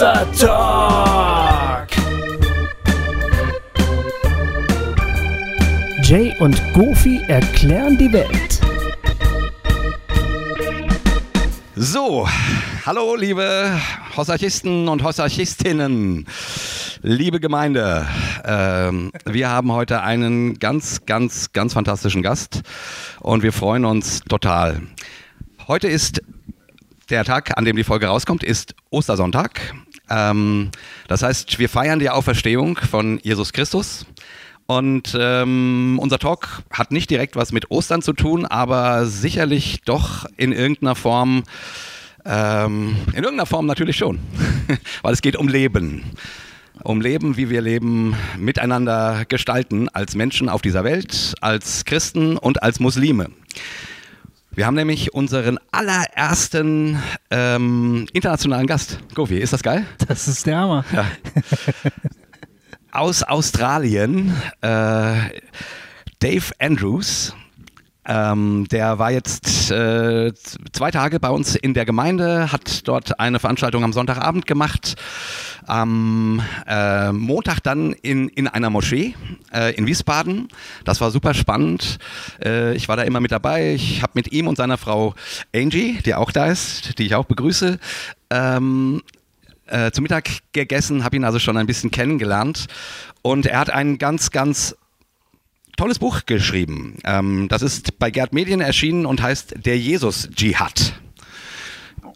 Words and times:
Wasser 0.00 0.32
Talk. 0.32 1.88
Jay 6.02 6.34
und 6.38 6.58
Goofy 6.72 7.20
erklären 7.28 7.98
die 7.98 8.10
Welt. 8.10 8.60
So, 11.76 12.26
hallo 12.86 13.14
liebe 13.14 13.78
Hossarchisten 14.16 14.88
und 14.88 15.02
Hossarchistinnen, 15.02 16.26
liebe 17.02 17.38
Gemeinde. 17.38 18.06
Ähm, 18.46 19.12
wir 19.26 19.50
haben 19.50 19.70
heute 19.70 20.00
einen 20.00 20.58
ganz, 20.58 21.04
ganz, 21.04 21.52
ganz 21.52 21.74
fantastischen 21.74 22.22
Gast 22.22 22.62
und 23.20 23.42
wir 23.42 23.52
freuen 23.52 23.84
uns 23.84 24.20
total. 24.20 24.80
Heute 25.68 25.88
ist 25.88 26.22
der 27.10 27.24
Tag, 27.24 27.58
an 27.58 27.64
dem 27.66 27.76
die 27.76 27.84
Folge 27.84 28.06
rauskommt, 28.06 28.42
ist 28.42 28.74
Ostersonntag. 28.90 29.74
Ähm, 30.10 30.70
das 31.08 31.22
heißt, 31.22 31.58
wir 31.58 31.68
feiern 31.68 31.98
die 31.98 32.10
Auferstehung 32.10 32.76
von 32.76 33.18
Jesus 33.22 33.52
Christus. 33.52 34.06
Und 34.66 35.16
ähm, 35.18 35.98
unser 36.00 36.18
Talk 36.18 36.62
hat 36.70 36.92
nicht 36.92 37.10
direkt 37.10 37.34
was 37.34 37.50
mit 37.50 37.72
Ostern 37.72 38.02
zu 38.02 38.12
tun, 38.12 38.46
aber 38.46 39.06
sicherlich 39.06 39.80
doch 39.84 40.26
in 40.36 40.52
irgendeiner 40.52 40.94
Form, 40.94 41.42
ähm, 42.24 42.94
in 43.08 43.24
irgendeiner 43.24 43.46
Form 43.46 43.66
natürlich 43.66 43.96
schon, 43.96 44.20
weil 45.02 45.12
es 45.12 45.22
geht 45.22 45.34
um 45.34 45.48
Leben. 45.48 46.04
Um 46.84 47.00
Leben, 47.00 47.36
wie 47.36 47.50
wir 47.50 47.60
Leben 47.60 48.14
miteinander 48.38 49.24
gestalten 49.28 49.88
als 49.88 50.14
Menschen 50.14 50.48
auf 50.48 50.62
dieser 50.62 50.84
Welt, 50.84 51.34
als 51.40 51.84
Christen 51.84 52.36
und 52.36 52.62
als 52.62 52.78
Muslime. 52.78 53.30
Wir 54.60 54.66
haben 54.66 54.74
nämlich 54.74 55.14
unseren 55.14 55.58
allerersten 55.70 57.02
ähm, 57.30 58.06
internationalen 58.12 58.66
Gast. 58.66 58.98
Govi, 59.14 59.38
ist 59.38 59.54
das 59.54 59.62
geil? 59.62 59.86
Das 60.06 60.28
ist 60.28 60.46
der 60.46 60.58
Hammer. 60.58 60.84
Ja. 60.92 61.06
Aus 62.92 63.22
Australien, 63.22 64.36
äh, 64.60 65.14
Dave 66.18 66.52
Andrews. 66.58 67.34
Ähm, 68.10 68.66
der 68.72 68.98
war 68.98 69.12
jetzt 69.12 69.70
äh, 69.70 70.32
zwei 70.72 70.90
Tage 70.90 71.20
bei 71.20 71.30
uns 71.30 71.54
in 71.54 71.74
der 71.74 71.84
Gemeinde, 71.84 72.50
hat 72.50 72.88
dort 72.88 73.20
eine 73.20 73.38
Veranstaltung 73.38 73.84
am 73.84 73.92
Sonntagabend 73.92 74.48
gemacht, 74.48 74.96
am 75.64 76.42
äh, 76.66 77.12
Montag 77.12 77.60
dann 77.60 77.92
in, 77.92 78.28
in 78.30 78.48
einer 78.48 78.68
Moschee 78.68 79.14
äh, 79.54 79.76
in 79.76 79.86
Wiesbaden. 79.86 80.48
Das 80.84 81.00
war 81.00 81.12
super 81.12 81.34
spannend. 81.34 81.98
Äh, 82.44 82.74
ich 82.74 82.88
war 82.88 82.96
da 82.96 83.04
immer 83.04 83.20
mit 83.20 83.30
dabei. 83.30 83.74
Ich 83.74 84.02
habe 84.02 84.12
mit 84.14 84.32
ihm 84.32 84.48
und 84.48 84.56
seiner 84.56 84.76
Frau 84.76 85.14
Angie, 85.54 86.00
die 86.04 86.14
auch 86.16 86.32
da 86.32 86.46
ist, 86.46 86.98
die 86.98 87.06
ich 87.06 87.14
auch 87.14 87.26
begrüße, 87.26 87.78
ähm, 88.30 89.02
äh, 89.66 89.92
zu 89.92 90.02
Mittag 90.02 90.30
gegessen, 90.52 91.04
habe 91.04 91.14
ihn 91.14 91.22
also 91.22 91.38
schon 91.38 91.56
ein 91.56 91.66
bisschen 91.66 91.92
kennengelernt. 91.92 92.66
Und 93.22 93.46
er 93.46 93.60
hat 93.60 93.70
einen 93.70 93.98
ganz, 93.98 94.32
ganz 94.32 94.74
tolles 95.76 95.98
Buch 95.98 96.26
geschrieben. 96.26 96.96
Ähm, 97.04 97.48
das 97.48 97.62
ist 97.62 97.98
bei 97.98 98.10
Gerd 98.10 98.32
Medien 98.32 98.60
erschienen 98.60 99.06
und 99.06 99.22
heißt 99.22 99.54
Der 99.64 99.78
Jesus-Dschihad. 99.78 100.94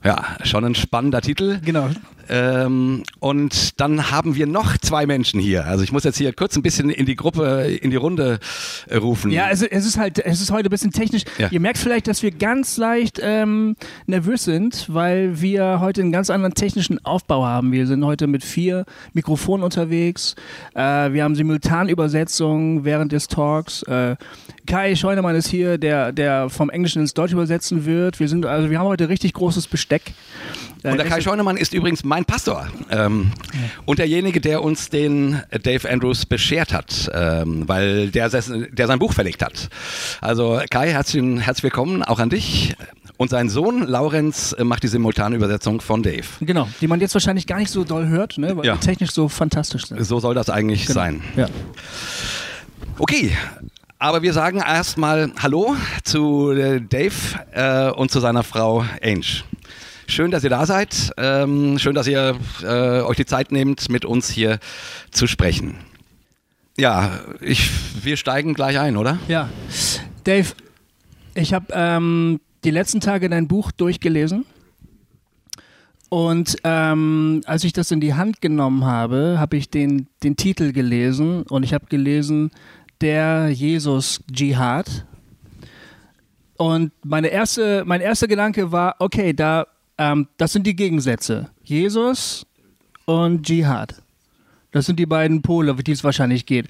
Ja, 0.03 0.37
schon 0.45 0.65
ein 0.65 0.75
spannender 0.75 1.23
Titel. 1.23 1.61
Genau. 1.65 1.91
Ähm, 2.29 3.03
und 3.21 3.81
dann 3.81 4.11
haben 4.11 4.35
wir 4.35 4.47
noch 4.47 4.79
zwei 4.79 5.07
Menschen 5.07 5.41
hier. 5.41 5.67
Also 5.67 5.85
ich 5.85 5.93
muss 5.93 6.05
jetzt 6.05 6.19
hier 6.19 6.33
kurz 6.33 6.57
ein 6.57 6.63
bisschen 6.63 6.91
in 6.91 7.07
die 7.07 7.17
Gruppe, 7.17 7.79
in 7.81 7.91
die 7.91 7.97
Runde 7.97 8.39
äh, 8.89 8.97
rufen. 8.97 9.31
Ja, 9.31 9.47
also 9.47 9.67
es 9.67 9.87
ist 9.87 9.99
halt, 9.99 10.19
es 10.19 10.41
ist 10.41 10.51
heute 10.51 10.69
ein 10.69 10.71
bisschen 10.71 10.93
technisch. 10.93 11.25
Ja. 11.39 11.49
Ihr 11.51 11.61
merkt 11.61 11.79
vielleicht, 11.79 12.07
dass 12.09 12.23
wir 12.23 12.31
ganz 12.31 12.77
leicht 12.77 13.21
ähm, 13.23 13.77
nervös 14.07 14.45
sind, 14.45 14.87
weil 14.89 15.41
wir 15.41 15.81
heute 15.81 16.01
einen 16.03 16.13
ganz 16.13 16.31
anderen 16.31 16.55
technischen 16.55 17.05
Aufbau 17.05 17.45
haben. 17.45 17.73
Wir 17.73 17.87
sind 17.87 18.05
heute 18.05 18.27
mit 18.27 18.45
vier 18.45 18.85
Mikrofonen 19.13 19.65
unterwegs. 19.65 20.35
Äh, 20.75 21.13
wir 21.13 21.25
haben 21.25 21.35
Simultanübersetzung 21.35 22.85
während 22.85 23.13
des 23.13 23.29
Talks. 23.29 23.83
Äh, 23.85 24.17
Kai 24.67 24.95
Scheunemann 24.97 25.37
ist 25.37 25.49
hier, 25.49 25.79
der, 25.79 26.13
der 26.13 26.49
vom 26.49 26.71
Englischen 26.71 27.01
ins 27.01 27.15
Deutsche 27.15 27.35
übersetzen 27.35 27.85
wird. 27.85 28.19
Wir 28.21 28.29
sind, 28.29 28.47
also 28.47 28.71
wir 28.71 28.79
haben 28.79 28.87
heute 28.87 29.09
richtig 29.09 29.35
großes 29.35 29.67
Besteck. 29.67 30.15
Und 30.85 30.99
der 30.99 31.07
Kai 31.07 31.23
Scheunemann 31.23 31.57
ist 31.57 31.73
übrigens 31.73 32.05
mein 32.05 32.27
Pastor 32.27 32.69
ähm, 32.91 33.33
und 33.87 33.99
derjenige, 33.99 34.41
der 34.41 34.63
uns 34.63 34.91
den 34.91 35.41
Dave 35.63 35.89
Andrews 35.91 36.27
beschert 36.27 36.75
hat, 36.75 37.11
ähm, 37.15 37.67
weil 37.67 38.11
der, 38.11 38.29
der 38.29 38.87
sein 38.87 38.99
Buch 38.99 39.15
verlegt 39.15 39.43
hat. 39.43 39.71
Also 40.21 40.61
Kai, 40.71 40.91
herzlich, 40.91 41.25
herzlich 41.41 41.63
willkommen 41.65 42.03
auch 42.03 42.19
an 42.19 42.29
dich. 42.29 42.77
Und 43.17 43.31
sein 43.31 43.49
Sohn 43.49 43.87
Laurenz 43.87 44.55
macht 44.63 44.83
die 44.83 44.89
simultane 44.89 45.37
Übersetzung 45.37 45.81
von 45.81 46.03
Dave. 46.03 46.27
Genau, 46.41 46.69
die 46.81 46.87
man 46.89 47.01
jetzt 47.01 47.15
wahrscheinlich 47.15 47.47
gar 47.47 47.59
nicht 47.59 47.71
so 47.71 47.85
doll 47.85 48.09
hört, 48.09 48.37
ne, 48.39 48.55
weil 48.57 48.67
Ja. 48.67 48.75
die 48.75 48.81
technisch 48.87 49.13
so 49.13 49.29
fantastisch 49.29 49.87
sind. 49.87 50.05
So 50.05 50.21
soll 50.21 50.35
das 50.35 50.51
eigentlich 50.51 50.87
sein. 50.87 51.23
Ja. 51.37 51.49
Okay. 52.99 53.33
Aber 53.99 54.21
wir 54.23 54.33
sagen 54.35 54.59
erstmal 54.59 55.33
Hallo 55.41 55.77
zu 56.03 56.51
äh, 56.51 56.81
Dave 56.81 57.15
äh, 57.53 57.91
und 57.91 58.11
zu 58.11 58.21
seiner 58.21 58.43
Frau 58.43 58.85
Ange. 59.03 59.45
Schön, 60.07 60.31
dass 60.31 60.45
ihr 60.45 60.51
da 60.51 60.67
seid. 60.67 61.13
Ähm, 61.17 61.79
schön, 61.79 61.95
dass 61.95 62.07
ihr 62.07 62.37
äh, 62.63 63.01
euch 63.01 63.17
die 63.17 63.27
Zeit 63.27 63.53
nehmt, 63.53 63.89
mit 63.89 64.05
uns 64.05 64.29
hier 64.29 64.59
zu 65.11 65.27
sprechen. 65.27 65.79
Ja, 66.77 67.21
ich, 67.41 67.71
wir 68.05 68.17
steigen 68.17 68.55
gleich 68.55 68.79
ein, 68.79 68.97
oder? 68.97 69.19
Ja. 69.29 69.49
Dave, 70.25 70.49
ich 71.35 71.55
habe 71.55 71.67
ähm, 71.73 72.41
die 72.65 72.71
letzten 72.71 73.01
Tage 73.01 73.29
dein 73.29 73.49
Buch 73.49 73.71
durchgelesen. 73.71 74.45
Und 76.11 76.57
ähm, 76.65 77.41
als 77.47 77.65
ich 77.65 77.73
das 77.73 77.91
in 77.91 78.01
die 78.01 78.15
Hand 78.15 78.41
genommen 78.41 78.85
habe, 78.85 79.37
habe 79.39 79.57
ich 79.57 79.71
den, 79.71 80.07
den 80.23 80.37
Titel 80.37 80.73
gelesen 80.73 81.43
und 81.45 81.63
ich 81.63 81.75
habe 81.75 81.87
gelesen, 81.87 82.51
der 83.01 83.49
Jesus 83.49 84.23
Dschihad. 84.31 85.07
Und 86.57 86.93
meine 87.03 87.29
erste, 87.29 87.85
mein 87.85 88.01
erster 88.01 88.29
Gedanke 88.29 88.71
war, 88.71 88.97
okay, 89.01 89.33
da, 89.33 89.67
ähm, 89.99 90.29
das 90.37 90.53
sind 90.53 90.67
die 90.67 90.77
Gegensätze. 90.77 91.51
Jesus 91.63 92.47
und 93.05 93.47
Dschihad. 93.47 94.03
Das 94.73 94.87
sind 94.87 94.99
die 94.99 95.07
beiden 95.07 95.43
Pole, 95.43 95.73
auf 95.73 95.83
die 95.83 95.93
es 95.93 96.05
wahrscheinlich 96.05 96.47
geht. 96.47 96.69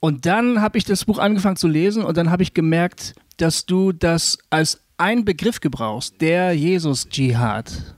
Und 0.00 0.26
dann 0.26 0.60
habe 0.60 0.78
ich 0.78 0.84
das 0.84 1.04
Buch 1.04 1.18
angefangen 1.18 1.56
zu 1.56 1.68
lesen 1.68 2.02
und 2.02 2.16
dann 2.16 2.30
habe 2.30 2.42
ich 2.42 2.54
gemerkt, 2.54 3.14
dass 3.36 3.66
du 3.66 3.92
das 3.92 4.38
als 4.50 4.80
ein 4.96 5.24
Begriff 5.24 5.60
gebrauchst, 5.60 6.20
der 6.20 6.52
Jesus-Dschihad. 6.54 7.96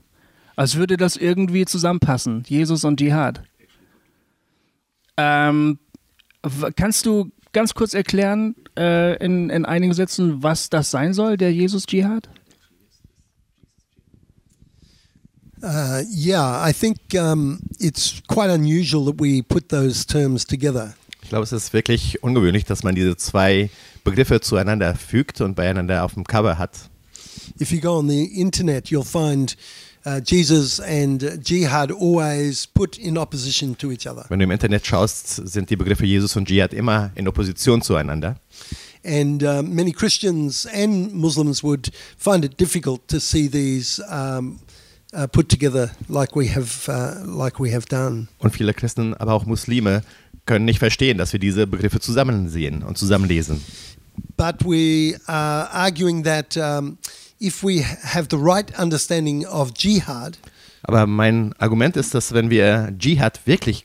Als 0.55 0.75
würde 0.75 0.97
das 0.97 1.17
irgendwie 1.17 1.65
zusammenpassen, 1.65 2.43
Jesus 2.47 2.83
und 2.83 2.99
Dschihad. 2.99 3.41
Ähm, 5.17 5.79
kannst 6.75 7.05
du 7.05 7.31
ganz 7.53 7.73
kurz 7.73 7.93
erklären, 7.93 8.55
äh, 8.77 9.15
in, 9.23 9.49
in 9.49 9.65
einigen 9.65 9.93
Sätzen, 9.93 10.43
was 10.43 10.69
das 10.69 10.91
sein 10.91 11.13
soll, 11.13 11.37
der 11.37 11.53
Jesus-Dschihad? 11.53 12.29
Uh, 15.65 16.03
yeah, 16.15 16.61
I 16.61 16.71
think 16.71 16.99
um, 17.15 17.59
it's 17.79 18.21
quite 18.27 18.51
unusual 18.51 19.03
that 19.05 19.19
we 19.19 19.41
put 19.41 19.69
those 19.69 20.05
terms 20.05 20.45
together. 20.45 20.93
Ich 21.23 21.29
glaube, 21.29 21.43
es 21.43 21.51
ist 21.51 21.73
wirklich 21.73 22.21
ungewöhnlich, 22.21 22.65
dass 22.65 22.83
man 22.83 22.93
diese 22.93 23.17
zwei 23.17 23.71
Begriffe 24.03 24.41
zueinander 24.41 24.93
fügt 24.93 25.41
und 25.41 25.55
beieinander 25.55 26.03
auf 26.03 26.13
dem 26.13 26.23
Cover 26.23 26.59
hat. 26.59 26.87
If 27.59 27.71
you 27.71 27.81
go 27.81 27.97
on 27.97 28.07
the 28.07 28.25
internet, 28.39 28.89
you'll 28.89 29.03
find 29.03 29.57
uh, 30.05 30.19
Jesus 30.23 30.79
and 30.79 31.39
jihad 31.43 31.91
always 31.91 32.67
put 32.67 32.99
in 32.99 33.17
opposition 33.17 33.75
to 33.75 33.91
each 33.91 34.07
other. 34.07 34.25
Wenn 34.29 34.37
du 34.37 34.45
im 34.45 34.51
Internet 34.51 34.85
schaust, 34.85 35.47
sind 35.47 35.71
die 35.71 35.75
Begriffe 35.75 36.05
Jesus 36.05 36.35
und 36.35 36.47
Dschihad 36.47 36.75
immer 36.75 37.09
in 37.15 37.27
Opposition 37.27 37.81
zueinander. 37.81 38.35
And 39.03 39.41
uh, 39.41 39.63
many 39.63 39.91
Christians 39.91 40.67
and 40.67 41.11
Muslims 41.11 41.63
would 41.63 41.91
find 42.17 42.45
it 42.45 42.59
difficult 42.59 43.07
to 43.07 43.19
see 43.19 43.47
these 43.47 43.99
um, 44.11 44.59
put 45.31 45.49
together 45.49 45.89
like 46.07 46.35
we 46.35 46.49
have, 46.53 46.89
uh, 46.89 47.25
like 47.25 47.59
we 47.59 47.73
have 47.73 47.85
done. 47.87 48.27
Und 48.39 48.51
viele 48.51 48.73
Christen, 48.73 49.13
aber 49.13 49.33
auch 49.33 49.45
Muslime, 49.45 50.01
können 50.45 50.65
nicht 50.65 50.79
verstehen, 50.79 51.17
dass 51.17 51.33
wir 51.33 51.39
diese 51.39 51.67
Begriffe 51.67 51.99
zusammen 51.99 52.49
sehen 52.49 52.83
und 52.83 52.97
zusammenlesen. 52.97 53.61
But 54.37 54.63
we 54.63 55.17
are 55.27 55.69
arguing 55.71 56.23
that 56.23 56.55
um, 56.57 56.97
if 57.41 57.63
we 57.63 57.83
have 57.83 58.27
the 58.29 58.37
right 58.37 58.77
understanding 58.79 59.45
of 59.45 59.71
jihad, 59.77 60.37
Aber 60.87 61.07
mein 61.07 61.53
Argument 61.57 61.97
ist, 61.97 62.13
dass 62.13 62.31
wenn 62.33 62.51
wir 62.51 62.93
Dschihad 62.97 63.39
wirklich 63.47 63.83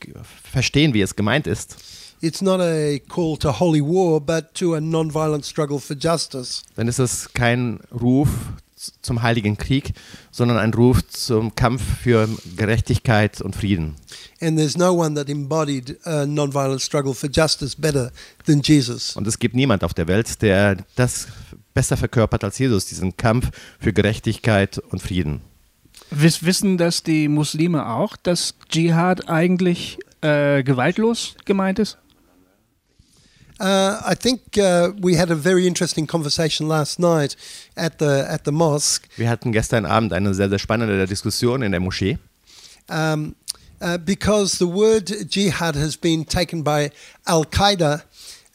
verstehen, 0.51 0.93
wie 0.93 1.01
es 1.01 1.15
gemeint 1.15 1.47
ist, 1.47 1.75
it's 2.21 2.41
not 2.41 2.61
a 2.61 2.99
call 3.09 3.35
to 3.37 3.59
holy 3.59 3.81
war, 3.81 4.21
but 4.21 4.53
to 4.53 4.75
a 4.75 4.79
non-violent 4.79 5.43
struggle 5.43 5.79
for 5.79 5.95
justice. 5.99 6.61
dann 6.75 6.87
ist 6.87 6.99
es 6.99 7.33
kein 7.33 7.79
Ruf 7.91 8.29
zum 9.01 9.21
heiligen 9.21 9.57
Krieg, 9.57 9.93
sondern 10.31 10.57
ein 10.57 10.73
Ruf 10.73 11.07
zum 11.07 11.55
Kampf 11.55 11.81
für 12.01 12.27
Gerechtigkeit 12.55 13.41
und 13.41 13.55
Frieden. 13.55 13.95
And 14.41 14.57
there's 14.57 14.77
no 14.77 14.93
one 14.93 15.15
that 15.15 15.29
embodied 15.29 15.97
a 16.05 16.25
non-violent 16.25 16.81
struggle 16.81 17.13
for 17.13 17.29
justice 17.29 17.75
better 17.75 18.11
than 18.45 18.61
Jesus. 18.61 19.15
Und 19.15 19.27
es 19.27 19.39
gibt 19.39 19.55
niemand 19.55 19.83
auf 19.83 19.93
der 19.93 20.07
Welt, 20.07 20.41
der 20.41 20.77
das 20.95 21.27
besser 21.73 21.97
verkörpert 21.97 22.43
als 22.43 22.57
Jesus, 22.57 22.85
diesen 22.85 23.17
Kampf 23.17 23.51
für 23.79 23.93
Gerechtigkeit 23.93 24.77
und 24.77 25.01
Frieden. 25.01 25.41
Wiss, 26.09 26.43
wissen 26.43 26.77
das 26.77 27.03
die 27.03 27.27
Muslime 27.27 27.87
auch, 27.87 28.17
dass 28.17 28.55
Dschihad 28.69 29.29
eigentlich 29.29 29.99
äh, 30.21 30.63
gewaltlos 30.63 31.35
gemeint 31.45 31.79
ist? 31.79 31.97
Uh, 33.61 34.01
I 34.03 34.15
think 34.15 34.57
uh, 34.57 34.91
we 34.99 35.15
had 35.15 35.29
a 35.29 35.35
very 35.35 35.67
interesting 35.67 36.07
conversation 36.07 36.67
last 36.67 36.97
night 36.97 37.35
at 37.75 37.99
the 37.99 38.25
at 38.27 38.45
the 38.45 38.51
mosque. 38.51 39.07
Wir 39.17 39.29
hatten 39.29 39.51
gestern 39.51 39.85
Abend 39.85 40.13
eine 40.13 40.33
sehr, 40.33 40.49
sehr 40.49 40.57
spannende 40.57 41.05
Diskussion 41.05 41.61
in 41.61 41.71
der 41.71 41.79
Moschee. 41.79 42.17
um, 42.89 43.35
uh, 43.81 43.97
because 43.97 44.57
the 44.57 44.67
word 44.67 45.11
jihad 45.29 45.75
has 45.75 45.95
been 45.95 46.25
taken 46.25 46.61
by 46.63 46.91
Al 47.27 47.45
Qaeda 47.45 48.03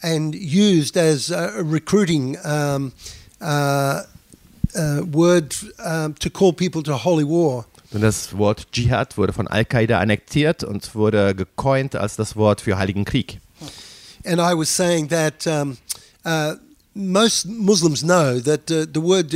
and 0.02 0.34
used 0.34 0.96
as 0.96 1.30
a 1.30 1.62
recruiting 1.62 2.36
um, 2.44 2.92
uh, 3.40 4.02
uh, 4.76 5.02
word 5.10 5.54
um, 5.84 6.14
to 6.14 6.30
call 6.30 6.52
people 6.52 6.82
to 6.82 6.96
holy 6.96 7.24
war. 7.24 7.64
Und 7.92 8.02
das 8.02 8.36
Wort 8.36 8.72
Dschihad 8.72 9.16
wurde 9.16 9.32
von 9.32 9.46
Al-Qaida 9.46 10.00
annektiert 10.00 10.64
und 10.64 10.94
wurde 10.96 11.34
gecoint 11.34 11.94
als 11.94 12.16
das 12.16 12.34
Wort 12.34 12.60
für 12.60 12.76
Heiligen 12.76 13.04
Krieg. 13.04 13.38
And 14.26 14.40
I 14.40 14.54
was 14.54 14.68
saying 14.68 15.08
that 15.08 15.46
um, 15.46 15.76
uh, 16.24 16.56
most 16.94 17.46
Muslims 17.46 18.02
know 18.02 18.40
that 18.40 18.70
uh, 18.70 18.86
the 18.92 19.00
word 19.00 19.34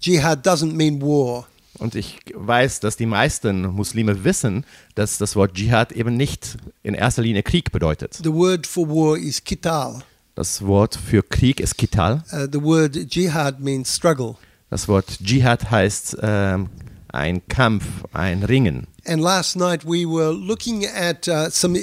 jihad 0.00 0.42
doesn't 0.42 0.74
mean 0.74 1.00
war. 1.00 1.46
Und 1.78 1.94
ich 1.94 2.18
weiß, 2.34 2.80
dass 2.80 2.96
die 2.96 3.06
meisten 3.06 3.62
Muslime 3.62 4.24
wissen, 4.24 4.64
dass 4.96 5.18
das 5.18 5.36
Wort 5.36 5.54
Dschihad 5.54 5.92
eben 5.92 6.16
nicht 6.16 6.56
in 6.82 6.94
erster 6.94 7.22
Linie 7.22 7.44
Krieg 7.44 7.70
bedeutet. 7.70 8.14
The 8.14 8.32
word 8.32 8.66
for 8.66 8.88
war 8.88 9.16
is 9.16 9.42
qital. 9.42 10.02
Das 10.34 10.64
Wort 10.64 10.96
für 10.96 11.22
Krieg 11.22 11.60
ist 11.60 11.76
Kital. 11.78 12.22
Uh, 12.32 12.46
the 12.52 12.62
word 12.62 12.96
jihad 13.12 13.60
means 13.60 13.94
struggle. 13.94 14.36
Das 14.70 14.86
Wort 14.86 15.18
Dschihad 15.22 15.70
heißt 15.70 16.18
ähm, 16.20 16.68
ein 17.08 17.46
Kampf, 17.48 17.84
ein 18.12 18.42
Ringen. 18.42 18.86
And 19.08 19.22
last 19.22 19.56
night 19.56 19.86
we 19.86 20.04
were 20.04 20.32
looking 20.32 20.84
at 20.84 21.26
uh, 21.28 21.48
some 21.48 21.76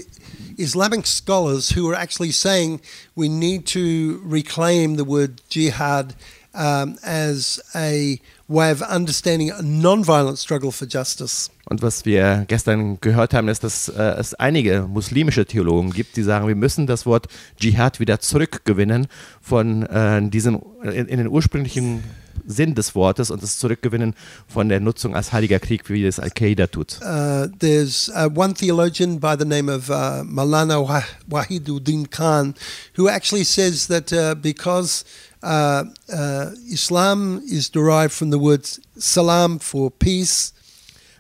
Islamic 0.60 1.08
scholars 1.08 1.72
who 1.72 1.88
were 1.88 1.96
actually 1.96 2.32
saying 2.32 2.82
we 3.16 3.30
need 3.30 3.66
to 3.74 4.22
reclaim 4.24 4.96
the 4.96 5.04
word 5.04 5.42
jihad 5.50 6.14
um, 6.54 7.00
as 7.04 7.60
a 7.74 8.20
way 8.48 8.70
of 8.70 8.84
understanding 8.84 9.50
a 9.50 9.64
non-violent 9.64 10.38
struggle 10.38 10.72
for 10.72 10.86
justice. 10.88 11.50
Und 11.68 11.82
was 11.82 12.06
wir 12.06 12.46
gestern 12.48 13.00
gehört 13.02 13.34
haben, 13.34 13.48
ist, 13.48 13.64
dass 13.64 13.90
äh, 13.90 14.02
es 14.20 14.36
einige 14.36 14.84
muslimische 14.88 15.48
Theologen 15.48 15.94
gibt, 15.94 16.16
die 16.18 16.22
sagen, 16.22 16.48
wir 16.48 16.56
müssen 16.56 16.86
das 16.86 17.08
Wort 17.08 17.28
Dschihad 17.60 18.00
wieder 18.00 18.20
zurückgewinnen 18.20 19.08
von 19.42 19.82
äh, 19.82 20.30
diesem 20.30 20.62
in, 20.84 21.08
in 21.08 21.18
den 21.18 21.28
ursprünglichen 21.28 22.04
Sinn 22.48 22.76
des 22.76 22.96
Wortes 22.96 23.32
und 23.32 23.42
es 23.44 23.58
zurückgewinnen 23.60 24.14
von 24.48 24.70
der 24.70 24.80
Nutzung 24.80 25.16
als 25.16 25.34
heiliger 25.34 25.60
Krieg, 25.60 25.90
wie 25.90 26.04
das 26.04 26.20
Al-Qaida 26.20 26.68
tut. 26.68 27.00
Uh, 27.02 27.48
there's 27.60 28.10
uh, 28.10 28.30
one 28.34 28.54
theologian 28.54 29.20
by 29.20 29.36
the 29.38 29.46
name 29.46 29.70
of 29.70 29.90
uh, 29.90 30.24
Malana 30.24 30.80
Wah- 30.80 31.04
Wahiduddin 31.30 32.10
Khan 32.10 32.56
who 32.98 33.08
actually 33.10 33.44
says 33.46 33.88
that 33.88 34.12
uh, 34.14 34.36
because 34.36 35.06
uh, 35.44 35.84
uh, 36.12 36.52
Islam 36.72 37.42
is 37.48 37.70
derived 37.70 38.14
from 38.14 38.32
the 38.32 38.40
word 38.40 38.66
salam 38.98 39.60
for 39.60 39.92
peace, 39.92 40.52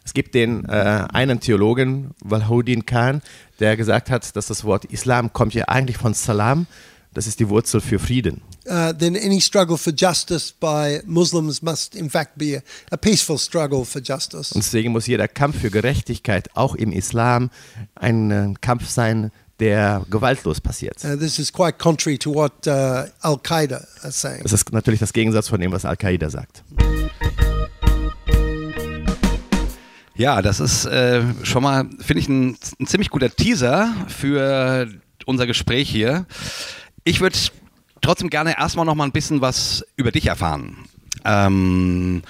Es 0.07 0.13
gibt 0.13 0.35
den 0.35 0.65
äh, 0.65 1.07
einen 1.13 1.39
Theologen, 1.39 2.11
Walhodin 2.23 2.85
Khan, 2.85 3.23
der 3.59 3.75
gesagt 3.75 4.11
hat, 4.11 4.35
dass 4.35 4.45
das 4.45 4.63
Wort 4.63 4.85
Islam 4.85 5.33
kommt 5.33 5.55
ja 5.55 5.67
eigentlich 5.67 5.97
von 5.97 6.13
Salam, 6.13 6.67
das 7.15 7.25
ist 7.25 7.39
die 7.39 7.49
Wurzel 7.49 7.81
für 7.81 7.97
Frieden. 7.97 8.41
uh, 8.67 8.91
then 8.93 9.15
any 9.15 9.39
struggle 9.39 9.77
for 9.77 9.93
justice 9.95 10.51
by 10.51 11.01
Muslims 11.05 11.61
must, 11.61 11.95
in 11.95 12.09
fact, 12.09 12.37
be 12.37 12.57
a, 12.57 12.61
a 12.91 12.97
peaceful 12.97 13.37
struggle 13.37 13.85
for 13.85 14.01
justice. 14.01 14.51
Und 14.53 14.63
deswegen 14.63 14.91
muss 14.91 15.07
jeder 15.07 15.27
Kampf 15.27 15.59
für 15.61 15.69
Gerechtigkeit 15.71 16.49
auch 16.55 16.75
im 16.75 16.91
Islam 16.91 17.49
ein 17.95 18.31
äh, 18.31 18.53
Kampf 18.61 18.89
sein, 18.89 19.31
der 19.59 20.05
gewaltlos 20.09 20.59
passiert. 20.59 21.03
Uh, 21.05 21.15
this 21.15 21.39
is 21.39 21.51
quite 21.51 21.77
contrary 21.77 22.17
to 22.17 22.33
what 22.33 22.51
uh, 22.67 23.05
Al 23.21 23.37
Qaeda 23.37 23.85
are 24.01 24.11
saying. 24.11 24.43
Das 24.43 24.51
ist 24.51 24.71
natürlich 24.73 24.99
das 24.99 25.13
Gegensatz 25.13 25.47
von 25.47 25.59
dem, 25.61 25.71
was 25.71 25.85
Al-Qaida 25.85 26.29
sagt. 26.29 26.63
Ja, 30.17 30.41
das 30.41 30.59
ist 30.59 30.85
äh, 30.85 31.23
schon 31.43 31.63
mal, 31.63 31.89
finde 31.99 32.21
ich, 32.21 32.29
ein, 32.29 32.57
ein 32.79 32.87
ziemlich 32.87 33.09
guter 33.09 33.29
Teaser 33.29 33.93
für 34.07 34.87
unser 35.25 35.45
Gespräch 35.45 35.89
hier. 35.89 36.25
Ich 37.07 37.21
würde 37.21 37.37
trotzdem 38.01 38.31
gerne 38.31 38.57
erstmal 38.57 38.83
noch 38.85 38.95
mal 38.95 39.03
ein 39.03 39.11
bisschen 39.11 39.39
was 39.39 39.85
über 39.95 40.11
dich 40.11 40.25
erfahren. 40.25 40.75
Ähm, 41.23 42.23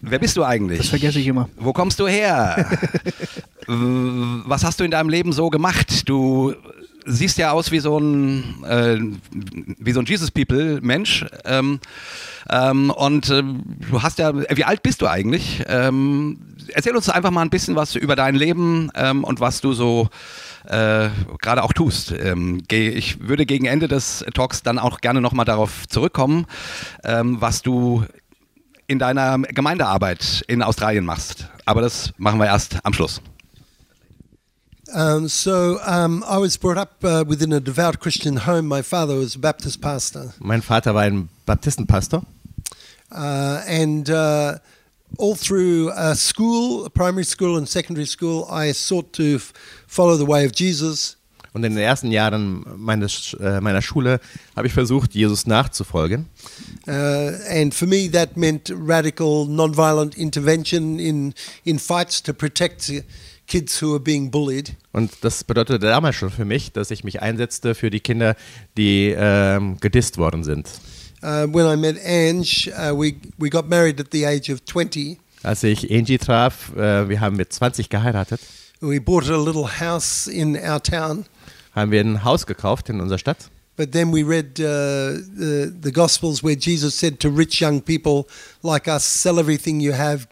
wer 0.00 0.20
bist 0.20 0.36
du 0.36 0.42
Das 0.42 0.50
eigentlich? 0.50 0.88
vergesse 0.88 1.18
ich 1.18 1.26
immer. 1.26 1.48
Wo 1.56 1.72
kommst 1.72 1.98
du 1.98 2.06
her? 2.06 2.68
Was 3.66 4.62
hast 4.62 4.78
du 4.78 4.84
in 4.84 4.92
deinem 4.92 5.08
Leben 5.08 5.32
so 5.32 5.50
gemacht? 5.50 6.08
Du 6.08 6.54
siehst 7.04 7.36
ja 7.36 7.50
aus 7.50 7.72
wie 7.72 7.80
so 7.80 7.98
ein, 7.98 8.62
äh, 8.64 8.96
wie 9.78 9.90
so 9.90 9.98
ein 9.98 10.06
Jesus 10.06 10.30
People 10.30 10.80
Mensch. 10.82 11.26
Ähm, 11.44 11.80
ähm, 12.48 12.90
und 12.90 13.28
ähm, 13.30 13.62
du 13.90 14.02
hast 14.04 14.20
ja, 14.20 14.32
wie 14.56 14.64
alt 14.64 14.84
bist 14.84 15.02
du 15.02 15.08
eigentlich? 15.08 15.64
Ähm, 15.66 16.38
erzähl 16.68 16.94
uns 16.94 17.08
einfach 17.08 17.32
mal 17.32 17.42
ein 17.42 17.50
bisschen 17.50 17.74
was 17.74 17.96
über 17.96 18.14
dein 18.14 18.36
Leben 18.36 18.90
ähm, 18.94 19.24
und 19.24 19.40
was 19.40 19.60
du 19.60 19.72
so 19.72 20.08
äh, 20.66 21.10
gerade 21.40 21.62
auch 21.62 21.72
tust. 21.72 22.12
Ähm, 22.12 22.62
ich 22.70 23.20
würde 23.20 23.46
gegen 23.46 23.66
Ende 23.66 23.88
des 23.88 24.24
Talks 24.34 24.62
dann 24.62 24.78
auch 24.78 25.00
gerne 25.00 25.20
nochmal 25.20 25.44
darauf 25.44 25.88
zurückkommen, 25.88 26.46
ähm, 27.04 27.40
was 27.40 27.62
du 27.62 28.04
in 28.86 28.98
deiner 28.98 29.38
Gemeindearbeit 29.38 30.44
in 30.48 30.62
Australien 30.62 31.04
machst. 31.04 31.48
Aber 31.64 31.80
das 31.80 32.12
machen 32.18 32.38
wir 32.38 32.46
erst 32.46 32.84
am 32.84 32.92
Schluss. 32.92 33.20
Um, 34.94 35.26
so 35.26 35.80
um, 35.84 36.22
I 36.22 36.38
was 36.38 36.56
brought 36.56 36.78
up 36.78 37.02
uh, 37.02 37.24
within 37.28 37.52
a 37.52 37.58
devout 37.58 37.98
Christian 37.98 38.46
home. 38.46 38.68
My 38.68 38.84
father 38.84 39.18
was 39.18 39.34
a 39.34 39.38
Baptist 39.40 39.80
pastor, 39.80 40.32
Mein 40.38 40.62
Vater 40.62 40.94
war 40.94 41.02
ein 41.02 41.28
Baptistenpastor 41.44 42.22
uh, 43.10 43.60
and 43.66 44.08
uh, 44.08 44.58
all 45.18 45.34
through 45.34 45.90
uh, 45.90 46.14
school, 46.14 46.88
primary 46.90 47.24
school 47.24 47.56
and 47.56 47.68
secondary 47.68 48.06
school, 48.06 48.46
I 48.50 48.72
sought 48.72 49.12
to 49.14 49.38
follow 49.86 50.16
the 50.16 50.26
way 50.26 50.44
of 50.44 50.52
Jesus. 50.52 51.16
und 51.56 51.64
in 51.64 51.74
den 51.74 51.82
ersten 51.82 52.12
Jahren 52.12 52.66
meines, 52.76 53.34
äh, 53.40 53.62
meiner 53.62 53.80
Schule 53.80 54.20
habe 54.54 54.66
ich 54.66 54.74
versucht, 54.74 55.14
Jesus 55.14 55.46
nachzufolgen. 55.46 56.26
Uh, 56.86 57.32
and 57.48 57.74
for 57.74 57.88
me, 57.88 58.10
that 58.10 58.36
meant 58.36 58.70
radical, 58.70 59.46
non-violent 59.46 60.14
intervention 60.16 60.98
in 60.98 61.32
in 61.64 61.78
fights 61.78 62.22
to 62.22 62.34
protect 62.34 62.92
kids 63.46 63.80
who 63.80 63.94
are 63.94 64.00
being 64.00 64.30
bullied. 64.30 64.74
Und 64.92 65.12
das 65.22 65.44
bedeutete 65.44 65.86
damals 65.86 66.16
schon 66.16 66.30
für 66.30 66.44
mich, 66.44 66.72
dass 66.72 66.90
ich 66.90 67.04
mich 67.04 67.22
einsetzte 67.22 67.74
für 67.74 67.88
die 67.88 68.00
Kinder, 68.00 68.36
die 68.76 69.14
ähm, 69.16 69.78
gedisst 69.80 70.18
worden 70.18 70.44
sind. 70.44 70.68
Uh, 71.22 71.46
when 71.46 71.66
I 71.66 71.76
met 71.76 71.96
Ange, 72.04 72.68
uh, 72.68 72.94
we 72.94 73.16
we 73.38 73.48
got 73.50 73.68
married 73.68 73.98
at 74.00 74.10
the 74.10 74.24
age 74.24 74.50
of 74.52 74.64
20. 74.64 75.18
Als 75.42 75.62
ich 75.62 75.90
Angie 75.90 76.18
traf, 76.18 76.72
äh, 76.76 77.08
wir 77.08 77.20
haben 77.20 77.36
mit 77.36 77.52
20 77.52 77.88
geheiratet, 77.88 78.40
We 78.80 79.00
bought 79.00 79.28
a 79.30 79.36
little 79.36 79.66
house 79.80 80.26
in 80.26 80.56
our 80.56 80.82
town. 80.82 81.24
haben 81.74 81.90
wir 81.90 82.00
ein 82.00 82.24
Haus 82.24 82.46
gekauft 82.46 82.88
in 82.90 83.00
unserer 83.00 83.18
Stadt. 83.18 83.48
But 83.76 83.92
then 83.92 84.10
we 84.12 84.22
read 84.22 84.58
uh, 84.58 85.18
the, 85.36 85.70
the 85.82 85.92
Gospels 85.92 86.42
where 86.42 86.56
Jesus 86.56 86.94
said 86.94 87.20
to 87.20 87.28
rich 87.28 87.60
young 87.60 87.80
people 87.82 88.26
like 88.62 88.88
us, 88.88 89.04
sell 89.04 89.38
everything 89.38 89.80
you 89.80 89.92
have, 89.92 90.26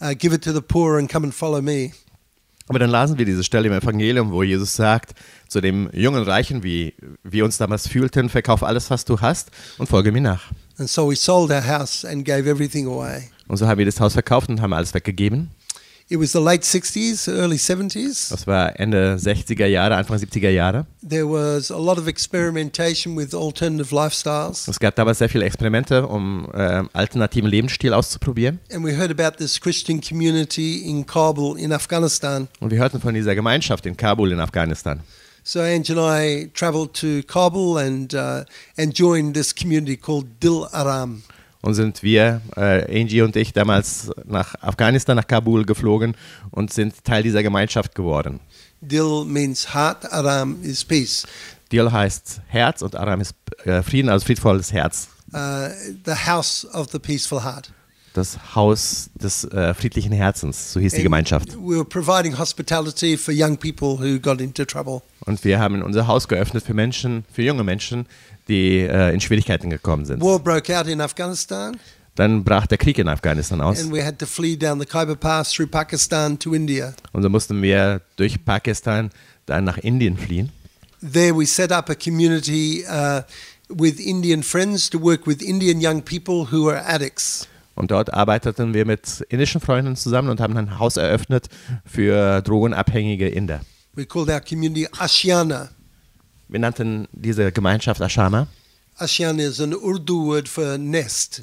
uh, 0.00 0.14
give 0.18 0.32
it 0.34 0.42
to 0.44 0.52
the 0.52 0.62
poor, 0.62 0.98
and 0.98 1.08
come 1.10 1.24
and 1.24 1.34
follow 1.34 1.60
me. 1.60 1.92
Aber 2.68 2.78
dann 2.78 2.90
lasen 2.90 3.18
wir 3.18 3.24
diese 3.24 3.44
Stelle 3.44 3.68
im 3.68 3.74
Evangelium, 3.74 4.32
wo 4.32 4.42
Jesus 4.42 4.74
sagt 4.74 5.14
zu 5.48 5.60
dem 5.60 5.88
jungen 5.92 6.24
Reichen, 6.24 6.62
wie 6.64 6.94
wir 7.22 7.44
uns 7.44 7.58
damals 7.58 7.86
fühlten, 7.86 8.28
verkauf 8.28 8.62
alles, 8.62 8.90
was 8.90 9.04
du 9.04 9.20
hast 9.20 9.50
und 9.78 9.88
folge 9.88 10.10
mir 10.10 10.20
nach. 10.20 10.50
And 10.78 10.90
so 10.90 11.08
we 11.08 11.16
sold 11.16 11.50
our 11.50 11.64
house 11.66 12.04
and 12.04 12.24
gave 12.24 12.48
everything 12.48 12.86
away. 12.86 13.30
Und 13.48 13.56
so 13.56 13.66
haben 13.66 13.78
wir 13.78 13.86
das 13.86 14.00
Haus 14.00 14.14
verkauft 14.14 14.48
und 14.48 14.60
haben 14.60 14.72
alles 14.72 14.92
weggegeben. 14.92 15.50
It 16.08 16.20
was 16.20 16.30
the 16.30 16.38
late 16.38 16.62
60s, 16.62 17.26
early 17.26 17.56
70s. 17.56 18.28
Das 18.30 18.46
war 18.46 18.78
Ende 18.78 19.16
60er 19.16 19.66
Jahre, 19.66 19.96
Anfang 19.96 20.16
70er 20.18 20.50
Jahre. 20.50 20.86
There 21.02 21.26
was 21.28 21.72
a 21.72 21.76
lot 21.76 21.98
of 21.98 22.06
experimentation 22.06 23.16
with 23.16 23.34
alternative 23.34 23.92
lifestyles. 23.92 24.68
Es 24.68 24.78
gab 24.78 24.94
damals 24.94 25.18
sehr 25.18 25.28
viele 25.28 25.44
Experimente, 25.46 26.06
um 26.06 26.48
äh, 26.54 26.84
alternativen 26.92 27.50
Lebensstil 27.50 27.92
auszuprobieren. 27.92 28.60
And 28.72 28.84
we 28.84 28.96
heard 28.96 29.10
about 29.10 29.38
this 29.38 29.60
Christian 29.60 30.00
community 30.00 30.88
in 30.88 31.04
Kabul, 31.04 31.58
in 31.58 31.72
Afghanistan. 31.72 32.46
Und 32.60 32.70
wir 32.70 32.78
hörten 32.78 33.00
von 33.00 33.12
dieser 33.12 33.34
Gemeinschaft 33.34 33.84
in 33.84 33.96
Kabul 33.96 34.30
in 34.30 34.38
Afghanistan. 34.38 35.00
So 35.42 35.58
Ange 35.58 35.90
and 35.90 35.98
I 35.98 36.50
traveled 36.54 36.94
to 37.00 37.22
Kabul 37.26 37.78
and, 37.78 38.14
uh, 38.14 38.44
and 38.78 38.94
joined 38.94 39.34
this 39.34 39.52
community 39.52 39.96
called 39.96 40.26
Dil 40.38 40.68
Aram. 40.72 41.24
Und 41.66 41.74
sind 41.74 42.04
wir, 42.04 42.42
äh, 42.56 43.00
Angie 43.00 43.22
und 43.22 43.34
ich, 43.34 43.52
damals 43.52 44.12
nach 44.24 44.54
Afghanistan, 44.62 45.16
nach 45.16 45.26
Kabul 45.26 45.64
geflogen 45.64 46.14
und 46.52 46.72
sind 46.72 47.04
Teil 47.04 47.24
dieser 47.24 47.42
Gemeinschaft 47.42 47.96
geworden. 47.96 48.38
Dil 48.80 49.24
means 49.24 49.74
heart, 49.74 50.12
Aram 50.12 50.62
is 50.62 50.84
peace. 50.84 51.26
Dil 51.72 51.90
heißt 51.90 52.40
Herz 52.46 52.82
und 52.82 52.94
Aram 52.94 53.20
ist 53.20 53.34
äh, 53.64 53.82
Frieden, 53.82 54.08
also 54.10 54.24
friedvolles 54.24 54.72
Herz. 54.72 55.08
Uh, 55.32 55.70
the 56.04 56.14
house 56.14 56.64
of 56.72 56.86
the 56.92 57.00
peaceful 57.00 57.42
heart. 57.42 57.72
das 58.16 58.54
Haus 58.54 59.10
des 59.14 59.44
äh, 59.44 59.74
friedlichen 59.74 60.12
Herzens, 60.12 60.72
so 60.72 60.80
hieß 60.80 60.92
die 60.92 60.98
And 60.98 61.04
Gemeinschaft. 61.04 61.56
We 61.56 61.76
were 61.76 61.84
providing 61.84 62.38
hospitality 62.38 63.16
for 63.16 63.34
young 63.34 63.56
people 63.56 63.98
who 63.98 64.18
got 64.20 64.40
into 64.40 64.64
trouble. 64.64 65.02
Und 65.26 65.44
wir 65.44 65.58
haben 65.58 65.82
unser 65.82 66.06
Haus 66.06 66.28
geöffnet 66.28 66.64
für 66.64 66.74
Menschen, 66.74 67.24
für 67.32 67.42
junge 67.42 67.64
Menschen, 67.64 68.06
die 68.48 68.80
äh, 68.80 69.12
in 69.12 69.20
Schwierigkeiten 69.20 69.70
gekommen 69.70 70.04
sind. 70.04 70.22
War 70.22 70.38
broke 70.38 70.78
out 70.78 70.86
in 70.86 71.00
Afghanistan, 71.00 71.76
Dann 72.14 72.44
brach 72.44 72.66
der 72.66 72.78
Krieg 72.78 72.98
in 72.98 73.08
Afghanistan 73.08 73.60
aus 73.60 73.80
and 73.82 73.92
we 73.92 74.02
had 74.04 74.18
to 74.18 74.26
flee 74.26 74.56
down 74.56 74.80
the 74.80 74.86
Khyber 74.86 75.16
Pass 75.16 75.52
through 75.52 75.68
Pakistan 75.70 76.38
to 76.38 76.54
India. 76.54 76.94
und 77.12 77.22
so 77.22 77.28
mussten 77.28 77.60
wir 77.62 78.00
durch 78.16 78.42
Pakistan 78.44 79.10
dann 79.46 79.64
nach 79.64 79.78
Indien 79.78 80.16
fliehen. 80.16 80.50
There, 81.12 81.36
we 81.36 81.46
set 81.46 81.70
up 81.72 81.90
a 81.90 81.94
community 81.94 82.84
uh, 82.88 83.20
with 83.68 84.00
Indian 84.00 84.42
friends 84.42 84.88
to 84.90 84.98
work 85.00 85.26
with 85.26 85.42
Indian 85.42 85.78
young 85.80 86.02
people 86.02 86.46
who 86.50 86.68
are 86.70 86.82
addicts. 86.86 87.46
Und 87.74 87.90
dort 87.90 88.14
arbeiteten 88.14 88.72
wir 88.72 88.86
mit 88.86 89.20
indischen 89.28 89.60
Freunden 89.60 89.96
zusammen 89.96 90.30
und 90.30 90.40
haben 90.40 90.56
ein 90.56 90.78
Haus 90.78 90.96
eröffnet 90.96 91.48
für 91.84 92.40
drogenabhängige 92.40 93.28
Inder. 93.28 93.60
We 93.94 94.06
called 94.06 94.30
our 94.30 94.40
community 94.40 94.88
Ashiana. 94.98 95.68
Wir 96.48 96.60
nannten 96.60 97.08
diese 97.12 97.50
Gemeinschaft 97.50 98.00
Ashama. 98.00 98.46
Ashiana 98.98 99.42
is 99.42 99.60
an 99.60 99.74
Urdu 99.74 100.26
word 100.26 100.48
for 100.48 100.78
nest. 100.78 101.42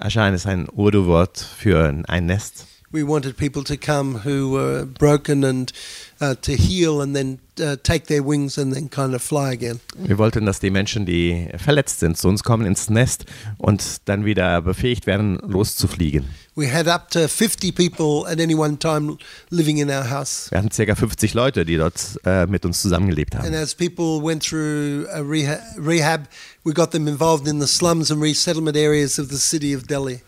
Ashan 0.00 0.32
ist 0.32 0.46
ein 0.46 0.66
Urdu-Wort 0.74 1.38
für 1.58 1.94
ein 2.08 2.26
Nest. 2.26 2.66
We 2.90 3.06
wanted 3.06 3.36
people 3.36 3.62
to 3.64 3.76
come 3.76 4.24
who 4.24 4.50
were 4.50 4.86
broken 4.86 5.44
and 5.44 5.72
uh, 6.20 6.34
to 6.42 6.52
heal 6.52 7.00
and 7.00 7.14
then 7.14 7.38
uh, 7.60 7.76
take 7.82 8.06
their 8.06 8.24
wings 8.24 8.58
and 8.58 8.74
then 8.74 8.88
kind 8.90 9.14
of 9.14 9.22
fly 9.22 9.52
again. 9.52 9.80
Wir 9.96 10.18
wollten, 10.18 10.46
dass 10.46 10.60
die 10.60 10.70
Menschen, 10.70 11.06
die 11.06 11.48
verletzt 11.56 12.00
sind, 12.00 12.16
zu 12.16 12.28
uns 12.28 12.42
kommen 12.42 12.66
ins 12.66 12.90
Nest 12.90 13.24
und 13.58 14.08
dann 14.08 14.24
wieder 14.24 14.62
befähigt 14.62 15.06
werden, 15.06 15.38
loszufliegen. 15.46 16.24
We 16.56 16.70
had 16.70 16.88
up 16.88 17.10
to 17.12 17.26
50 17.28 17.72
people 17.74 18.26
at 18.30 18.38
any 18.40 18.54
one 18.54 18.78
time 18.78 19.16
living 19.50 19.78
in 19.78 19.88
our 19.88 20.10
house. 20.10 20.50
Wir 20.50 20.58
hatten 20.58 20.68
ca. 20.70 20.94
50 20.94 21.32
Leute, 21.32 21.64
die 21.64 21.76
dort 21.76 22.18
äh, 22.24 22.46
mit 22.46 22.64
uns 22.66 22.82
zusammengelebt 22.82 23.34
And 23.36 23.44
haben. 23.46 23.54
as 23.54 23.74
people 23.74 24.20
went 24.22 24.42
through 24.42 25.06
a 25.12 25.20
reha- 25.20 25.60
rehab, 25.78 26.28
we 26.64 26.72
got 26.74 26.90
them 26.90 27.06
involved 27.08 27.46
in 27.48 27.60
the 27.60 27.66
slums 27.66 28.10
and 28.10 28.20
resettlement 28.22 28.76
areas 28.76 29.18
of 29.18 29.30
the 29.30 29.38
city 29.38 29.74
of 29.74 29.84
Delhi. 29.86 30.20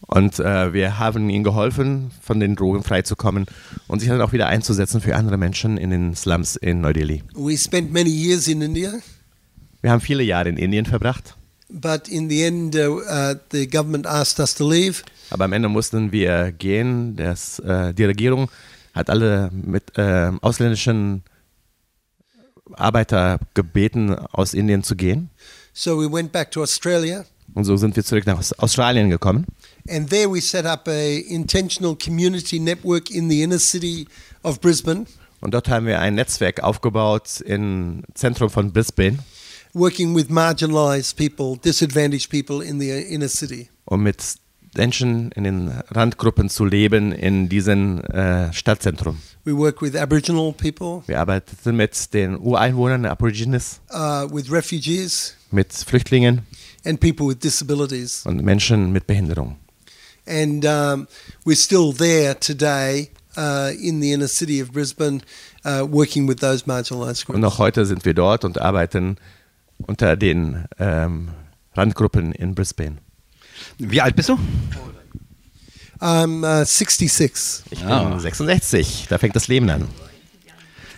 Und 0.00 0.38
äh, 0.38 0.72
wir 0.72 0.98
haben 0.98 1.28
ihnen 1.28 1.44
geholfen, 1.44 2.10
von 2.22 2.40
den 2.40 2.54
Drogen 2.56 2.82
freizukommen 2.82 3.46
und 3.88 4.00
sich 4.00 4.08
dann 4.08 4.20
auch 4.22 4.32
wieder 4.32 4.46
einzusetzen 4.46 5.00
für 5.00 5.14
andere 5.16 5.36
Menschen 5.36 5.76
in 5.76 5.90
den 5.90 6.14
Slums 6.14 6.56
in 6.56 6.80
Neu-Delhi. 6.80 7.22
We 7.34 7.56
spent 7.58 7.92
many 7.92 8.08
years 8.10 8.46
in 8.48 8.62
India, 8.62 8.92
Wir 9.82 9.90
haben 9.90 10.00
viele 10.00 10.22
Jahre 10.22 10.48
in 10.48 10.56
Indien 10.56 10.86
verbracht, 10.86 11.36
but 11.68 12.08
in 12.08 12.28
the 12.30 12.42
end, 12.44 12.74
uh, 12.76 13.00
uh, 13.00 13.34
the 13.52 13.66
government 13.68 14.06
asked 14.06 14.40
us 14.40 14.54
to 14.54 14.68
leave. 14.68 15.02
aber 15.30 15.44
am 15.44 15.52
Ende 15.52 15.68
mussten 15.68 16.10
wir 16.12 16.52
gehen. 16.52 17.16
Das, 17.16 17.58
äh, 17.58 17.92
die 17.92 18.04
Regierung 18.04 18.50
hat 18.94 19.10
alle 19.10 19.50
mit 19.52 19.98
äh, 19.98 20.30
ausländischen 20.40 21.22
Arbeiter 22.74 23.38
gebeten, 23.54 24.14
aus 24.14 24.54
Indien 24.54 24.82
zu 24.82 24.96
gehen. 24.96 25.30
So 25.72 25.98
we 26.00 26.10
went 26.10 26.32
back 26.32 26.50
to 26.52 26.62
Australia, 26.62 27.24
Und 27.54 27.64
so 27.64 27.76
sind 27.76 27.94
wir 27.96 28.04
zurück 28.04 28.26
nach 28.26 28.38
Aus- 28.38 28.52
Australien 28.58 29.10
gekommen. 29.10 29.46
And 29.90 30.08
there 30.10 30.28
we 30.30 30.40
set 30.40 30.64
up 30.66 30.86
a 30.88 31.18
intentional 31.28 31.96
community 31.96 32.58
network 32.58 33.10
in 33.10 33.28
the 33.28 33.42
inner 33.42 33.58
city 33.58 34.06
of 34.42 34.60
Brisbane, 34.60 35.06
Und 35.40 35.54
dort 35.54 35.68
haben 35.68 35.86
wir 35.86 36.00
ein 36.00 36.14
Netzwerk 36.16 36.62
aufgebaut 36.64 37.40
im 37.44 38.02
Zentrum 38.14 38.50
von 38.50 38.72
Brisbane, 38.72 39.18
working 39.72 40.14
with 40.16 40.28
marginalized 40.30 41.16
people, 41.16 41.56
disadvantaged 41.64 42.28
people 42.30 42.64
in 42.64 42.80
the 42.80 42.90
inner 42.90 43.28
city. 43.28 43.68
um 43.84 44.02
mit 44.02 44.16
Menschen 44.76 45.30
in 45.32 45.44
den 45.44 45.70
Randgruppen 45.90 46.50
zu 46.50 46.64
leben 46.64 47.12
in 47.12 47.48
diesem 47.48 48.00
äh, 48.02 48.52
Stadtzentrum. 48.52 49.18
We 49.44 49.56
work 49.56 49.80
with 49.80 49.94
Aboriginal 49.96 50.52
people, 50.52 51.02
Wir 51.06 51.20
arbeiteten 51.20 51.74
mit 51.76 52.12
den 52.12 52.36
Ureinwohnern, 52.36 53.06
Aborigines, 53.06 53.80
uh, 53.90 54.28
with 54.30 54.50
refugees, 54.52 55.34
mit 55.50 55.72
Flüchtlingen 55.72 56.42
and 56.84 57.00
people 57.00 57.26
with 57.28 57.38
disabilities. 57.38 58.26
und 58.26 58.42
Menschen 58.44 58.92
mit 58.92 59.06
Behinderung. 59.06 59.56
And 60.28 60.64
um, 60.66 61.08
we're 61.44 61.56
still 61.56 61.92
there 61.92 62.34
today 62.34 63.10
uh, 63.36 63.70
in 63.80 64.00
the 64.00 64.12
inner 64.12 64.28
city 64.28 64.60
of 64.60 64.72
Brisbane, 64.72 65.22
uh, 65.64 65.86
working 65.88 66.28
with 66.28 66.40
those 66.40 66.66
marginalised 66.66 67.28
Und 67.28 67.34
groups. 67.36 67.40
noch 67.40 67.58
heute 67.58 67.86
sind 67.86 68.04
wir 68.04 68.14
dort 68.14 68.44
und 68.44 68.60
arbeiten 68.60 69.16
unter 69.86 70.16
den 70.16 70.66
ähm, 70.78 71.30
Randgruppen 71.74 72.32
in 72.32 72.54
Brisbane. 72.54 72.98
Wie 73.78 74.00
alt 74.00 74.16
bist 74.16 74.28
du? 74.28 74.38
I'm 76.00 76.44
uh, 76.44 76.64
66. 76.64 77.62
Ich 77.70 77.84
Ah. 77.84 78.04
bin 78.04 78.20
66, 78.20 79.06
da 79.08 79.18
fängt 79.18 79.34
das 79.34 79.48
Leben 79.48 79.68
an. 79.70 79.88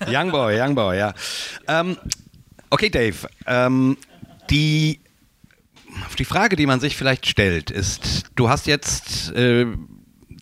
Young 0.07 0.31
Boy, 0.31 0.59
Young 0.61 0.75
Boy, 0.75 0.99
ja. 0.99 1.15
Ähm, 1.69 1.97
okay, 2.71 2.89
Dave. 2.91 3.17
Ähm, 3.47 3.97
die, 4.51 5.01
die 6.19 6.25
Frage, 6.25 6.57
die 6.57 6.67
man 6.67 6.81
sich 6.81 6.97
vielleicht 6.97 7.27
stellt, 7.27 7.71
ist, 7.71 8.25
du 8.37 8.49
hast 8.49 8.67
jetzt, 8.67 9.33
äh, 9.33 9.67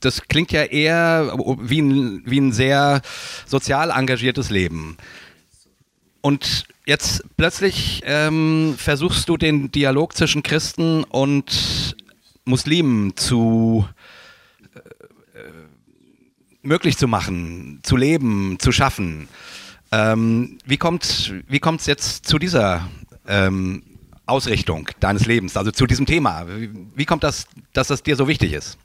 das 0.00 0.23
klingt 0.23 0.52
ja 0.52 0.64
eher 0.64 1.37
wie 1.61 1.81
ein, 1.81 2.23
wie 2.25 2.40
ein 2.40 2.52
sehr 2.52 3.02
sozial 3.47 3.90
engagiertes 3.90 4.50
Leben. 4.50 4.97
Und 6.21 6.64
jetzt 6.87 7.25
plötzlich 7.37 8.02
ähm, 8.05 8.75
versuchst 8.76 9.28
du 9.28 9.37
den 9.37 9.71
Dialog 9.71 10.17
zwischen 10.17 10.43
Christen 10.43 11.05
und 11.05 11.97
Muslimen 12.45 13.17
zu 13.17 13.87
möglich 16.62 16.97
zu 16.97 17.09
machen, 17.09 17.81
zu 17.83 17.97
leben, 17.97 18.59
zu 18.59 18.73
schaffen. 18.73 19.28
Ähm, 19.90 20.59
wie 20.64 20.76
kommt 20.76 21.33
wie 21.49 21.61
kommt's 21.61 21.87
jetzt 21.87 22.26
zu 22.26 22.38
dieser 22.38 22.88
ähm, 23.26 23.83
Ausrichtung 24.28 24.88
deines 25.00 25.26
Lebens, 25.26 25.56
also 25.56 25.70
zu 25.70 25.87
diesem 25.87 26.06
Thema? 26.06 26.47
Wie, 26.94 27.04
kommt 27.04 27.25
das, 27.25 27.47
dass 27.73 27.88
das 27.88 28.02
dir 28.02 28.16
so 28.16 28.28
wichtig 28.28 28.52
ist? 28.52 28.78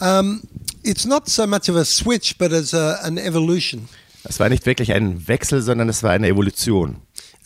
Um, 0.00 0.42
it's 0.82 1.04
not 1.04 1.28
so 1.28 1.46
much 1.46 1.68
of 1.68 1.76
a 1.76 1.84
switch, 1.84 2.36
but 2.36 2.52
as 2.52 2.74
a, 2.74 2.94
an 3.02 3.16
evolution. 3.16 3.88
Es 4.24 4.40
war 4.40 4.48
nicht 4.48 4.66
wirklich 4.66 4.92
ein 4.92 5.28
Wechsel, 5.28 5.62
sondern 5.62 5.88
es 5.88 6.02
war 6.02 6.10
eine 6.10 6.28
Evolution. 6.28 6.96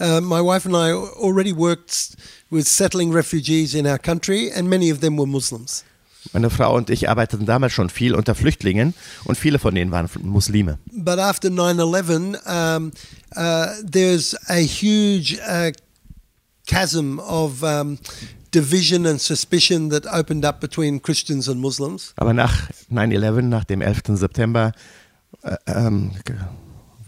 Uh, 0.01 0.21
my 0.21 0.41
wife 0.41 0.65
and 0.67 0.77
I 0.77 0.93
already 0.93 1.55
worked 1.55 2.17
with 2.51 2.67
settling 2.67 3.13
refugees 3.13 3.75
in 3.75 3.87
our 3.87 3.99
country, 3.99 4.51
and 4.51 4.69
many 4.69 4.93
of 4.93 5.01
them 5.01 5.19
were 5.19 5.27
Muslims. 5.27 5.85
Meine 6.33 6.51
Frau 6.51 6.75
und 6.75 6.91
ich 6.91 7.09
arbeiteten 7.09 7.47
damals 7.47 7.73
schon 7.73 7.91
viel 7.91 8.15
unter 8.15 8.35
Flüchtlingen 8.35 8.95
und 9.25 9.37
viele 9.37 9.59
von 9.59 9.75
denen 9.75 9.91
waren 9.91 10.09
Muslime. 10.23 10.79
But 10.93 11.19
after 11.19 11.51
9 11.51 11.79
11, 11.79 12.11
um, 12.47 12.93
uh, 13.37 13.67
there's 13.85 14.37
a 14.49 14.59
huge 14.59 15.39
uh, 15.49 15.73
chasm 16.69 17.19
of 17.19 17.65
um, 17.65 17.99
division 18.53 19.07
and 19.07 19.21
suspicion 19.21 19.91
that 19.91 20.07
opened 20.07 20.45
up 20.45 20.61
between 20.61 21.01
Christians 21.01 21.49
and 21.49 21.61
Muslims. 21.61 22.13
Aber 22.17 22.33
nach 22.33 22.71
9-11, 22.93 23.43
nach 23.43 23.65
dem 23.65 23.81
11. 23.81 24.17
September, 24.19 24.73
äh, 25.43 25.57
ähm, 25.67 26.13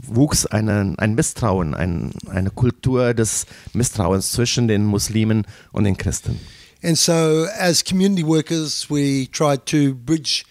wuchs 0.02 0.46
eine, 0.46 0.94
ein 0.98 1.14
Misstrauen, 1.14 1.74
ein, 1.74 2.12
eine 2.28 2.50
Kultur 2.50 3.14
des 3.14 3.46
Misstrauens 3.72 4.32
zwischen 4.32 4.66
den 4.66 4.84
Muslimen 4.84 5.46
und 5.72 5.84
den 5.84 5.96
Christen. 5.96 6.40
And 6.82 6.96
so, 6.96 7.46
as 7.58 7.84
community 7.84 8.26
workers, 8.26 8.88
we 8.88 9.28
tried 9.30 9.66
to 9.66 9.94
bridge 9.94 10.44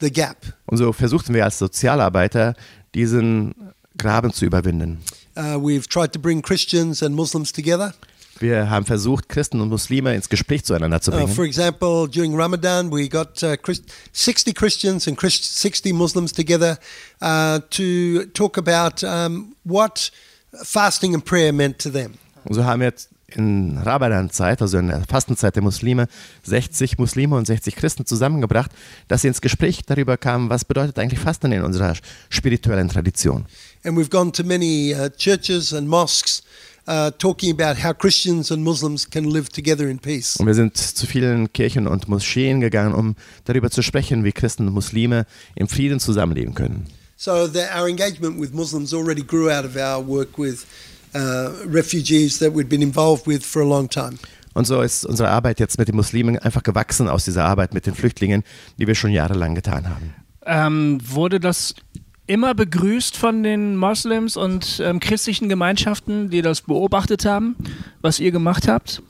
the 0.00 0.10
gap. 0.10 0.38
Und 0.66 0.78
so 0.78 0.92
versuchten 0.92 1.32
wir 1.32 1.44
als 1.44 1.58
Sozialarbeiter, 1.58 2.54
diesen 2.94 3.54
Graben 3.96 4.32
zu 4.32 4.44
überwinden. 4.44 4.98
Uh, 5.36 5.56
we've 5.58 5.86
tried 5.86 6.12
to 6.12 6.18
bring 6.18 6.42
Christians 6.42 7.02
and 7.02 7.14
Muslims 7.14 7.52
together. 7.52 7.94
Wir 8.38 8.68
haben 8.68 8.84
versucht, 8.84 9.28
Christen 9.28 9.60
und 9.60 9.68
Muslime 9.70 10.14
ins 10.14 10.28
Gespräch 10.28 10.64
zueinander 10.64 11.00
zu 11.00 11.10
Uh, 11.10 11.20
for 11.26 11.26
bringen. 11.36 11.46
example, 11.48 12.08
during 12.08 12.34
Ramadan, 12.38 12.90
we 12.92 13.08
got 13.08 13.42
uh, 13.42 13.56
Christ- 13.56 13.84
60 14.12 14.54
Christians 14.54 15.08
and 15.08 15.16
Christ- 15.16 15.60
60 15.60 15.92
Muslims 15.94 16.32
together 16.32 16.78
uh, 17.22 17.60
to 17.70 18.24
talk 18.34 18.58
about 18.58 19.02
um, 19.06 19.54
what 19.64 20.10
fasting 20.64 21.14
and 21.14 21.24
prayer 21.24 21.52
meant 21.52 21.78
to 21.78 21.90
them. 21.90 22.14
Und 22.44 22.54
so 22.54 22.64
haben 22.64 22.80
wir 22.80 22.88
jetzt 22.88 23.08
in 23.28 23.76
Ramadan-Zeit, 23.78 24.62
also 24.62 24.78
in 24.78 24.86
der 24.88 25.02
Fastenzeit 25.08 25.56
der 25.56 25.62
Muslime, 25.62 26.06
60 26.44 26.96
Muslime 26.98 27.34
und 27.36 27.46
60 27.46 27.74
Christen 27.74 28.06
zusammengebracht, 28.06 28.70
dass 29.08 29.22
sie 29.22 29.28
ins 29.28 29.40
Gespräch 29.40 29.80
darüber 29.84 30.16
kamen, 30.16 30.48
was 30.48 30.64
bedeutet 30.64 30.98
eigentlich 30.98 31.18
Fasten 31.20 31.50
in 31.52 31.62
unserer 31.62 31.94
spirituellen 32.30 32.88
Tradition. 32.88 33.46
And 33.84 33.98
we've 33.98 34.10
gone 34.10 34.30
to 34.32 34.44
many 34.44 34.94
uh, 34.94 35.08
churches 35.16 35.72
and 35.74 35.88
mosques 35.88 36.42
uh, 36.86 37.10
talking 37.18 37.50
about 37.50 37.82
how 37.82 37.92
Christians 37.92 38.50
and 38.50 38.62
Muslims 38.62 39.08
can 39.08 39.24
live 39.30 39.48
together 39.48 39.88
in 39.88 39.98
peace. 39.98 40.36
Und 40.36 40.46
wir 40.46 40.54
sind 40.54 40.76
zu 40.76 41.06
vielen 41.06 41.52
Kirchen 41.52 41.86
und 41.86 42.08
Moscheen 42.08 42.60
gegangen, 42.60 42.94
um 42.94 43.16
darüber 43.44 43.70
zu 43.70 43.82
sprechen, 43.82 44.24
wie 44.24 44.32
Christen 44.32 44.68
und 44.68 44.74
Muslime 44.74 45.26
im 45.54 45.68
Frieden 45.68 46.00
zusammenleben 46.00 46.54
können. 46.54 46.86
So 47.16 47.48
that 47.48 47.74
our 47.74 47.88
engagement 47.88 48.38
with 48.40 48.52
Muslims 48.52 48.92
already 48.92 49.22
grew 49.22 49.50
out 49.50 49.64
of 49.64 49.76
our 49.76 50.06
work 50.06 50.38
with 50.38 50.66
uh, 51.14 51.50
refugees 51.66 52.38
that 52.38 52.52
we'd 52.54 52.68
been 52.68 52.82
involved 52.82 53.26
with 53.26 53.44
for 53.44 53.62
a 53.62 53.66
long 53.66 53.88
time. 53.88 54.18
Und 54.52 54.66
so 54.66 54.80
ist 54.80 55.04
unsere 55.04 55.28
Arbeit 55.28 55.60
jetzt 55.60 55.78
mit 55.78 55.88
den 55.88 55.96
Muslimen 55.96 56.38
einfach 56.38 56.62
gewachsen 56.62 57.08
aus 57.08 57.26
dieser 57.26 57.44
Arbeit 57.44 57.74
mit 57.74 57.84
den 57.84 57.94
Flüchtlingen, 57.94 58.42
die 58.78 58.86
wir 58.86 58.94
schon 58.94 59.10
jahrelang 59.10 59.54
getan 59.54 59.88
haben. 59.88 60.14
Ähm, 60.46 60.98
wurde 61.04 61.40
das 61.40 61.74
immer 62.26 62.54
begrüßt 62.54 63.16
von 63.16 63.42
den 63.42 63.76
Moslems 63.76 64.36
und 64.36 64.80
ähm, 64.84 65.00
christlichen 65.00 65.48
Gemeinschaften, 65.48 66.30
die 66.30 66.42
das 66.42 66.62
beobachtet 66.62 67.24
haben, 67.24 67.56
was 68.00 68.20
ihr 68.20 68.32
gemacht 68.32 68.68
habt? 68.68 69.02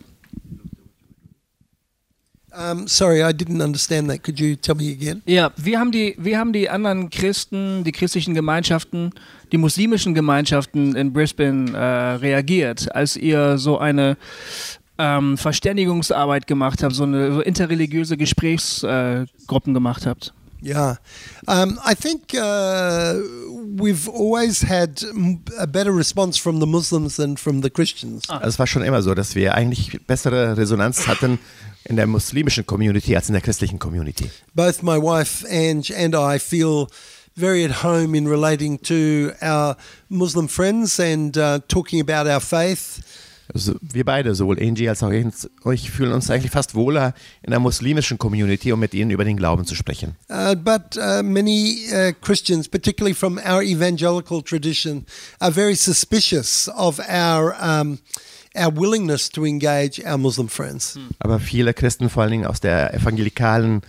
Um, 2.58 2.88
sorry, 2.88 3.20
I 3.20 3.34
didn't 3.34 3.62
understand 3.62 4.08
that. 4.08 4.22
Could 4.22 4.40
you 4.40 4.56
tell 4.56 4.74
me 4.74 4.90
again? 4.90 5.20
Ja, 5.26 5.52
wie 5.56 5.76
haben 5.76 5.92
die, 5.92 6.14
wie 6.16 6.38
haben 6.38 6.54
die 6.54 6.70
anderen 6.70 7.10
Christen, 7.10 7.84
die 7.84 7.92
christlichen 7.92 8.32
Gemeinschaften, 8.32 9.12
die 9.52 9.58
muslimischen 9.58 10.14
Gemeinschaften 10.14 10.96
in 10.96 11.12
Brisbane 11.12 11.72
äh, 11.72 12.14
reagiert, 12.14 12.94
als 12.94 13.14
ihr 13.16 13.58
so 13.58 13.78
eine 13.78 14.16
ähm, 14.96 15.36
Verständigungsarbeit 15.36 16.46
gemacht 16.46 16.82
habt, 16.82 16.94
so 16.94 17.02
eine 17.02 17.34
so 17.34 17.40
interreligiöse 17.42 18.16
Gesprächsgruppen 18.16 19.72
äh, 19.72 19.74
gemacht 19.74 20.06
habt? 20.06 20.32
Yeah, 20.60 20.96
um, 21.46 21.78
I 21.84 21.94
think 21.94 22.34
uh, 22.34 23.14
we've 23.78 24.08
always 24.08 24.62
had 24.62 25.02
a 25.58 25.66
better 25.66 25.92
response 25.92 26.38
from 26.38 26.60
the 26.60 26.66
Muslims 26.66 27.16
than 27.16 27.36
from 27.36 27.62
the 27.62 27.70
Christians. 27.70 28.28
Also 28.28 28.46
es 28.46 28.58
war 28.58 28.66
schon 28.66 28.82
immer 28.82 29.02
so, 29.02 29.14
dass 29.14 29.34
wir 29.34 29.54
eigentlich 29.54 30.00
bessere 30.06 30.56
Resonanz 30.56 31.06
hatten 31.06 31.38
in 31.84 31.96
der 31.96 32.06
muslimischen 32.06 32.64
Community 32.66 33.14
als 33.14 33.28
in 33.28 33.34
der 33.34 33.42
christlichen 33.42 33.78
Community. 33.78 34.30
Both 34.54 34.82
my 34.82 34.96
wife 34.96 35.44
Ange 35.48 35.90
and 35.94 36.14
I 36.14 36.38
feel 36.38 36.88
very 37.36 37.64
at 37.64 37.84
home 37.84 38.14
in 38.14 38.26
relating 38.26 38.78
to 38.78 39.32
our 39.42 39.76
Muslim 40.08 40.48
friends 40.48 40.98
and 40.98 41.36
uh, 41.36 41.60
talking 41.68 42.00
about 42.00 42.26
our 42.26 42.40
faith. 42.40 43.02
Also 43.56 43.74
wir 43.80 44.04
beide, 44.04 44.34
sowohl 44.34 44.58
Angie 44.60 44.86
als 44.86 45.02
auch 45.02 45.10
ich, 45.10 45.90
fühlen 45.90 46.12
uns 46.12 46.28
eigentlich 46.30 46.52
fast 46.52 46.74
wohler 46.74 47.14
in 47.42 47.52
der 47.52 47.58
muslimischen 47.58 48.18
Community, 48.18 48.70
um 48.70 48.80
mit 48.80 48.92
ihnen 48.92 49.10
über 49.10 49.24
den 49.24 49.38
Glauben 49.38 49.64
zu 49.64 49.74
sprechen. 49.74 50.14
Uh, 50.28 50.54
but 50.54 50.98
uh, 50.98 51.22
many 51.22 51.86
uh, 51.90 52.12
Christians, 52.20 52.68
particularly 52.68 53.14
from 53.14 53.38
our 53.38 53.62
evangelical 53.62 54.42
tradition, 54.42 55.06
are 55.40 55.50
very 55.50 55.74
suspicious 55.74 56.68
of 56.76 57.00
our 57.08 57.54
um, 57.62 57.98
our 58.54 58.70
willingness 58.76 59.30
to 59.30 59.46
engage 59.46 60.04
our 60.04 60.18
Muslim 60.18 60.50
friends. 60.50 60.98
Aber 61.18 61.40
viele 61.40 61.72
Christen, 61.72 62.10
vor 62.10 62.24
allen 62.24 62.32
Dingen 62.32 62.46
aus 62.46 62.60
der 62.60 62.92
evangelikalen, 62.92 63.80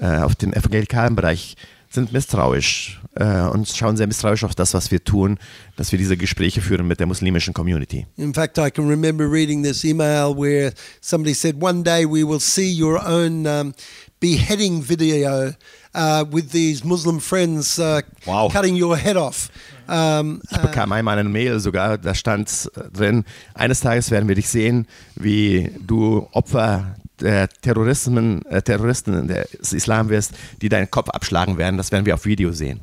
äh, 0.00 0.16
auf 0.20 0.34
dem 0.34 0.54
evangelikalen 0.54 1.14
Bereich, 1.14 1.56
sind 1.92 2.12
misstrauisch 2.12 3.00
äh, 3.16 3.42
und 3.48 3.68
schauen 3.68 3.96
sehr 3.96 4.06
misstrauisch 4.06 4.44
auf 4.44 4.54
das, 4.54 4.74
was 4.74 4.90
wir 4.92 5.02
tun, 5.02 5.38
dass 5.76 5.90
wir 5.90 5.98
diese 5.98 6.16
Gespräche 6.16 6.60
führen 6.60 6.86
mit 6.86 7.00
der 7.00 7.06
muslimischen 7.06 7.52
Community. 7.52 8.06
In 8.16 8.32
fact, 8.32 8.58
I 8.58 8.70
can 8.70 8.88
remember 8.88 9.30
reading 9.30 9.62
this 9.64 9.84
email 9.84 10.34
where 10.36 10.72
somebody 11.00 11.34
said, 11.34 11.60
"One 11.60 11.82
day 11.82 12.04
we 12.06 12.22
will 12.26 12.40
see 12.40 12.70
your 12.80 13.04
own 13.04 13.44
um, 13.46 13.74
beheading 14.20 14.82
video 14.88 15.52
uh, 15.94 16.24
with 16.30 16.52
these 16.52 16.84
Muslim 16.84 17.18
friends 17.20 17.78
uh, 17.78 18.02
Wow. 18.24 18.50
cutting 18.52 18.80
your 18.80 18.96
head 18.96 19.16
off." 19.16 19.50
Um, 19.88 20.40
Ich 20.48 20.58
bekam 20.58 20.92
einmal 20.92 21.18
eine 21.18 21.28
Mail 21.28 21.58
sogar, 21.58 21.98
da 21.98 22.14
stand 22.14 22.70
drin, 22.92 23.24
eines 23.54 23.80
Tages 23.80 24.12
werden 24.12 24.28
wir 24.28 24.36
dich 24.36 24.48
sehen, 24.48 24.86
wie 25.16 25.72
du 25.84 26.28
Opfer 26.30 26.94
der 27.20 27.48
Terrorismen, 27.48 28.44
äh, 28.46 28.62
Terroristen 28.62 29.28
des 29.28 29.72
Islam 29.72 30.08
wirst, 30.08 30.32
die 30.62 30.68
deinen 30.68 30.90
Kopf 30.90 31.08
abschlagen 31.10 31.58
werden. 31.58 31.76
Das 31.76 31.92
werden 31.92 32.06
wir 32.06 32.14
auf 32.14 32.24
Video 32.24 32.52
sehen. 32.52 32.80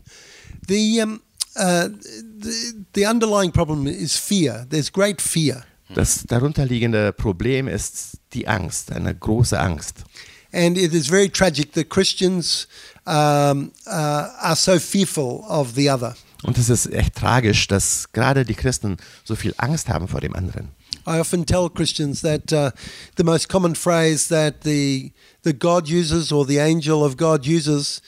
the, 0.67 1.01
um, 1.01 1.22
uh, 1.56 1.89
the 2.39 2.86
the 2.94 3.06
underlying 3.06 3.51
problem 3.51 3.88
is 3.88 4.17
fear. 4.17 4.65
There's 4.70 4.91
great 4.91 5.22
fear. 5.22 5.63
Das 5.94 6.24
darunterliegende 6.24 7.13
Problem 7.13 7.67
ist 7.70 8.17
die 8.34 8.48
Angst, 8.48 8.91
eine 8.91 9.15
große 9.15 9.58
Angst. 9.58 10.03
And 10.51 10.77
it 10.77 10.94
is 10.94 11.08
very 11.08 11.29
tragic 11.29 11.74
that 11.74 11.89
Christians 11.89 12.67
um, 13.06 13.72
uh, 13.86 14.28
are 14.41 14.56
so 14.56 14.80
fearful 14.80 15.45
of 15.47 15.76
the 15.76 15.89
other. 15.89 16.15
Und 16.43 16.58
es 16.58 16.69
ist 16.69 16.91
echt 16.91 17.15
tragisch, 17.15 17.67
dass 17.67 18.12
gerade 18.12 18.45
die 18.45 18.54
Christen 18.54 18.97
so 19.23 19.36
viel 19.36 19.54
Angst 19.58 19.89
haben 19.89 20.08
vor 20.08 20.21
dem 20.21 20.36
anderen. 20.36 20.69
I 21.08 21.20
often 21.20 21.46
tell 21.46 21.70
Christians 21.70 22.22
that 22.22 22.52
uh, 22.52 22.72
the 23.15 23.24
most 23.24 23.48
common 23.48 23.76
phrase 23.76 24.28
that 24.28 24.62
the 24.62 25.13
that 25.43 25.60
God 25.60 25.88
uses 25.88 26.32
or 26.32 26.46
the 26.46 26.60
angel 26.60 27.04
of 27.04 27.15
God 27.15 27.46
uses 27.46 28.02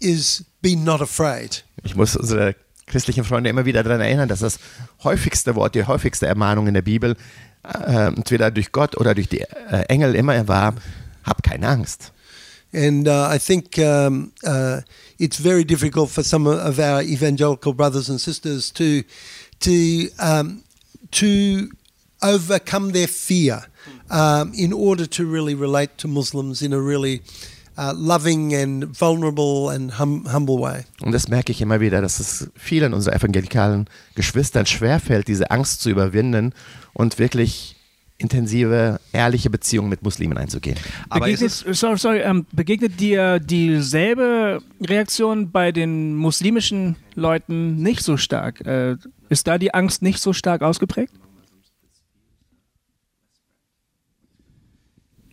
is 0.00 0.44
"Be 0.62 0.76
not 0.76 1.00
afraid." 1.00 1.64
Ich 1.82 1.96
muss 1.96 2.16
unsere 2.16 2.54
christlichen 2.86 3.24
Freunde 3.24 3.50
immer 3.50 3.64
wieder 3.64 3.82
daran 3.82 4.00
erinnern, 4.00 4.28
dass 4.28 4.40
das 4.40 4.58
häufigste 5.02 5.54
Wort, 5.54 5.74
die 5.74 5.84
häufigste 5.84 6.26
Ermahnung 6.26 6.68
in 6.68 6.74
der 6.74 6.82
Bibel, 6.82 7.16
äh, 7.64 8.06
entweder 8.06 8.50
durch 8.50 8.72
Gott 8.72 8.96
oder 8.96 9.14
durch 9.14 9.28
die 9.28 9.40
äh, 9.40 9.84
Engel 9.88 10.14
immer 10.14 10.48
war, 10.48 10.74
hab 11.24 11.42
keine 11.42 11.68
Angst. 11.68 12.12
And 12.72 13.08
uh, 13.08 13.30
I 13.30 13.38
think 13.38 13.78
um, 13.78 14.32
uh, 14.44 14.82
it's 15.18 15.38
very 15.38 15.64
difficult 15.64 16.10
for 16.10 16.22
some 16.22 16.46
of 16.46 16.78
our 16.78 17.00
evangelical 17.00 17.72
brothers 17.72 18.10
and 18.10 18.20
sisters 18.20 18.70
to 18.74 19.02
to 19.60 20.08
um, 20.18 20.62
to 21.10 21.68
overcome 22.22 22.92
their 22.92 23.08
fear 23.08 23.62
um, 24.10 24.52
in 24.54 24.72
order 24.72 25.06
to 25.06 25.24
really 25.24 25.54
relate 25.54 25.96
to 25.98 26.08
Muslims 26.08 26.62
in 26.62 26.72
a 26.72 26.80
really 26.80 27.22
uh, 27.76 27.92
loving 27.96 28.54
and 28.54 28.84
vulnerable 28.84 29.70
and 29.70 29.92
hum- 29.98 30.26
humble 30.26 30.58
way. 30.58 30.84
Und 31.00 31.12
das 31.12 31.28
merke 31.28 31.52
ich 31.52 31.60
immer 31.60 31.80
wieder, 31.80 32.00
dass 32.00 32.20
es 32.20 32.50
vielen 32.56 32.92
unserer 32.92 33.14
evangelikalen 33.14 33.88
Geschwistern 34.14 34.66
schwerfällt, 34.66 35.28
diese 35.28 35.50
Angst 35.50 35.80
zu 35.80 35.90
überwinden 35.90 36.52
und 36.92 37.18
wirklich 37.18 37.76
intensive, 38.20 38.98
ehrliche 39.12 39.48
Beziehungen 39.48 39.88
mit 39.88 40.02
Muslimen 40.02 40.36
einzugehen. 40.36 40.76
Aber 41.08 41.26
Begegnet, 41.26 41.52
sorry, 41.52 41.98
sorry, 41.98 42.18
ähm, 42.18 42.46
begegnet 42.50 42.98
dir 42.98 43.38
dieselbe 43.38 44.60
Reaktion 44.80 45.52
bei 45.52 45.70
den 45.70 46.16
muslimischen 46.16 46.96
Leuten 47.14 47.76
nicht 47.76 48.02
so 48.02 48.16
stark? 48.16 48.60
Äh, 48.66 48.96
ist 49.28 49.46
da 49.46 49.58
die 49.58 49.72
Angst 49.74 50.02
nicht 50.02 50.20
so 50.20 50.32
stark 50.32 50.62
ausgeprägt? 50.62 51.12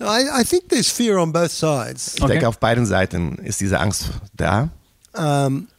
I, 0.02 0.42
I 0.42 0.44
think 0.44 0.70
there's 0.70 0.92
fear 0.92 1.18
on 1.18 1.32
both 1.32 1.52
sides. 1.52 2.16
Ich 2.16 2.22
Okay. 2.24 2.34
denke, 2.34 2.48
auf 2.48 2.60
beiden 2.60 2.86
Seiten 2.86 3.36
ist 3.38 3.62
diese 3.62 3.80
Angst 3.80 4.10
da. 4.36 4.70
Um, 5.14 5.70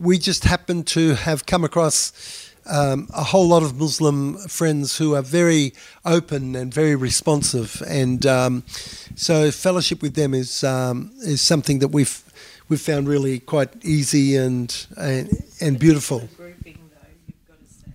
we 0.00 0.18
just 0.18 0.44
happen 0.50 0.84
to 0.86 1.14
have 1.14 1.46
come 1.46 1.64
across 1.64 2.12
um, 2.66 3.06
a 3.12 3.22
whole 3.32 3.46
lot 3.46 3.62
of 3.62 3.74
Muslim 3.78 4.36
friends 4.48 4.98
who 4.98 5.14
are 5.14 5.22
very 5.22 5.72
open 6.04 6.56
and 6.56 6.74
very 6.74 6.96
responsive, 6.96 7.80
and 7.86 8.26
um, 8.26 8.64
so 9.14 9.52
fellowship 9.52 10.02
with 10.02 10.14
them 10.14 10.34
is 10.34 10.64
um, 10.64 11.12
is 11.22 11.40
something 11.40 11.78
that 11.78 11.92
we've 11.92 12.22
we've 12.68 12.80
found 12.80 13.06
really 13.08 13.38
quite 13.38 13.68
easy 13.84 14.36
and 14.36 14.86
and, 14.96 15.28
and 15.60 15.78
beautiful. 15.78 16.28
grouping, 16.36 16.78
though, 16.90 17.06
you've 17.28 17.46
got 17.46 17.58
to 17.60 17.66
say. 17.72 17.92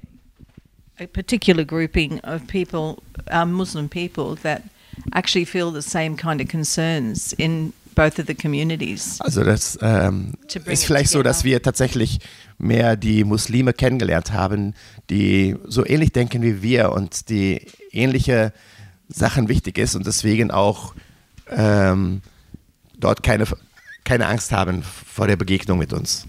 A 1.00 1.08
particular 1.08 1.66
grouping 1.66 2.20
of 2.22 2.48
people, 2.48 3.04
um, 3.32 3.52
Muslim 3.52 3.90
people, 3.90 4.36
that 4.44 4.64
actually 5.14 5.46
feel 5.46 5.72
the 5.72 5.82
same 5.82 6.16
kind 6.16 6.40
of 6.40 6.48
concerns 6.48 7.34
in 7.34 7.74
both 7.96 8.20
of 8.20 8.28
the 8.28 8.36
communities. 8.36 9.20
Also 9.20 9.44
das 9.44 9.78
ähm, 9.82 10.34
ist 10.66 10.86
vielleicht 10.86 11.12
so, 11.12 11.24
dass 11.24 11.44
wir 11.44 11.62
tatsächlich 11.62 12.20
mehr 12.58 12.96
die 12.96 13.24
Muslime 13.24 13.74
kennengelernt 13.74 14.32
haben, 14.32 14.74
die 15.10 15.56
so 15.66 15.86
ähnlich 15.86 16.12
denken 16.12 16.42
wie 16.42 16.62
wir 16.62 16.92
und 16.92 17.30
die 17.30 17.68
ähnliche 17.92 18.54
Sachen 19.10 19.50
wichtig 19.50 19.78
ist 19.78 19.96
und 19.96 20.06
deswegen 20.06 20.52
auch 20.52 20.94
ähm, 21.50 22.22
dort 22.98 23.24
keine, 23.24 23.46
keine 24.04 24.28
Angst 24.28 24.52
haben 24.52 24.84
vor 24.84 25.28
der 25.28 25.36
Begegnung 25.36 25.78
mit 25.78 25.94
uns. 25.94 26.26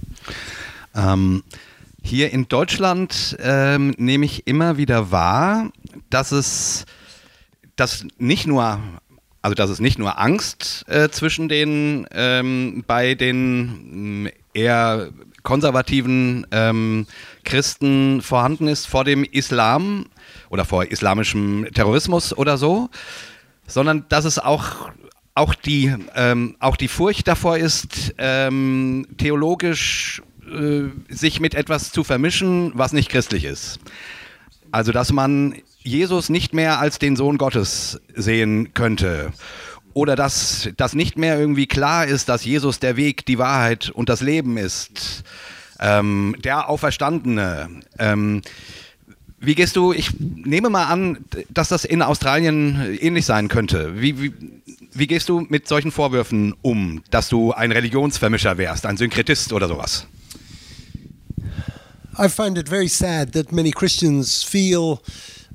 ähm, 0.95 1.43
hier 2.07 2.33
in 2.33 2.49
Deutschland 2.49 3.37
ähm, 3.41 3.93
nehme 3.99 4.25
ich 4.25 4.47
immer 4.47 4.77
wieder 4.77 5.11
wahr, 5.11 5.71
dass 6.09 6.33
es 6.33 6.87
dass 7.75 8.07
nicht 8.19 8.47
nur 8.47 8.81
also 9.43 9.55
dass 9.55 9.71
es 9.71 9.81
nicht 9.81 9.99
nur 9.99 10.19
Angst 10.19 10.85
äh, 10.89 11.09
zwischen 11.11 11.49
den 11.49 12.07
ähm, 12.13 12.85
bei 12.87 13.15
den 13.15 14.23
mh, 14.25 14.31
eher 14.55 15.11
konservativen 15.43 16.47
ähm, 16.51 17.07
Christen 17.45 18.23
vorhanden 18.23 18.69
ist 18.69 18.87
vor 18.87 19.05
dem 19.05 19.25
Islam 19.25 20.07
oder 20.49 20.65
vor 20.65 20.85
islamischem 20.85 21.69
Terrorismus 21.75 22.37
oder 22.37 22.57
so, 22.57 22.89
sondern 23.67 24.07
dass 24.09 24.25
es 24.25 24.39
auch 24.39 24.91
auch 25.35 25.55
die 25.55 25.95
ähm, 26.15 26.57
auch 26.61 26.77
die 26.77 26.89
Furcht 26.89 27.29
davor 27.29 27.59
ist, 27.59 28.15
ähm, 28.19 29.07
theologisch 29.19 30.23
äh, 30.47 31.15
sich 31.15 31.41
mit 31.41 31.55
etwas 31.55 31.93
zu 31.93 32.05
vermischen, 32.05 32.73
was 32.75 32.93
nicht 32.93 33.09
christlich 33.09 33.45
ist. 33.45 33.79
Also, 34.71 34.93
dass 34.93 35.13
man 35.13 35.55
Jesus 35.83 36.29
nicht 36.29 36.53
mehr 36.53 36.81
als 36.81 36.99
den 36.99 37.17
Sohn 37.17 37.39
Gottes 37.39 38.01
sehen 38.15 38.75
könnte. 38.75 39.33
Oder 39.95 40.17
dass 40.17 40.69
das 40.77 40.95
nicht 40.95 41.17
mehr 41.17 41.39
irgendwie 41.39 41.67
klar 41.67 42.07
ist, 42.07 42.29
dass 42.29 42.45
Jesus 42.45 42.81
der 42.81 42.97
Weg, 42.97 43.25
die 43.25 43.39
Wahrheit 43.39 43.89
und 43.89 44.09
das 44.09 44.21
Leben 44.21 44.59
ist. 44.59 45.25
Ähm, 45.81 46.37
der 46.45 46.69
Auferstandene. 46.69 47.69
Ähm, 47.99 48.43
Wie 49.39 49.55
gehst 49.55 49.77
du, 49.77 49.93
ich 49.93 50.11
nehme 50.19 50.69
mal 50.69 50.85
an, 50.85 51.25
dass 51.49 51.69
das 51.69 51.85
in 51.85 52.03
Australien 52.03 52.99
ähnlich 53.01 53.25
sein 53.25 53.49
könnte. 53.49 54.01
Wie, 54.01 54.21
wie, 54.21 54.35
wie 54.93 55.07
gehst 55.07 55.29
du 55.29 55.47
mit 55.49 55.69
solchen 55.69 55.93
Vorwürfen 55.93 56.55
um, 56.63 57.03
dass 57.11 57.29
du 57.29 57.53
ein 57.53 57.73
Religionsvermischer 57.73 58.59
wärst, 58.59 58.87
ein 58.87 58.97
Synkretist 58.97 59.53
oder 59.53 59.69
sowas? 59.69 60.07
I 62.19 62.29
find 62.29 62.57
it 62.57 62.69
very 62.69 62.89
sad 62.89 63.33
that 63.33 63.53
many 63.53 63.71
Christians 63.71 64.43
feel 64.43 65.03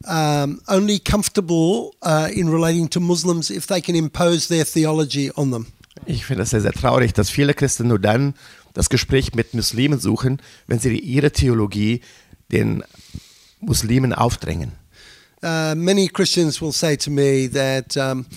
um, 0.07 0.61
only 0.67 0.99
comfortable 0.99 1.95
uh, 2.03 2.29
in 2.33 2.49
relating 2.49 2.89
to 2.89 2.99
Muslims 2.99 3.49
if 3.49 3.65
they 3.67 3.81
can 3.81 3.95
impose 3.95 4.47
their 4.47 4.65
theology 4.65 5.31
on 5.35 5.51
them. 5.51 5.67
Ich 6.05 6.25
finde 6.25 6.43
es 6.43 6.51
sehr, 6.51 6.61
sehr 6.61 6.73
traurig, 6.73 7.13
dass 7.13 7.29
viele 7.29 7.53
Christen 7.53 7.87
nur 7.87 7.99
dann 7.99 8.33
das 8.73 8.89
Gespräch 8.89 9.33
mit 9.33 9.53
Muslimen 9.53 9.99
suchen, 9.99 10.41
wenn 10.67 10.79
sie 10.79 10.97
ihre 10.97 11.31
Theologie 11.31 12.01
den 12.51 12.83
Muslimen 13.59 14.13
aufdrängen. 14.13 14.71
Uh, 15.43 15.73
many 15.75 16.07
Christians 16.07 16.61
will 16.61 16.71
say 16.71 16.95
to 16.95 17.09
me 17.09 17.47
that 17.47 17.97
um, 17.97 18.27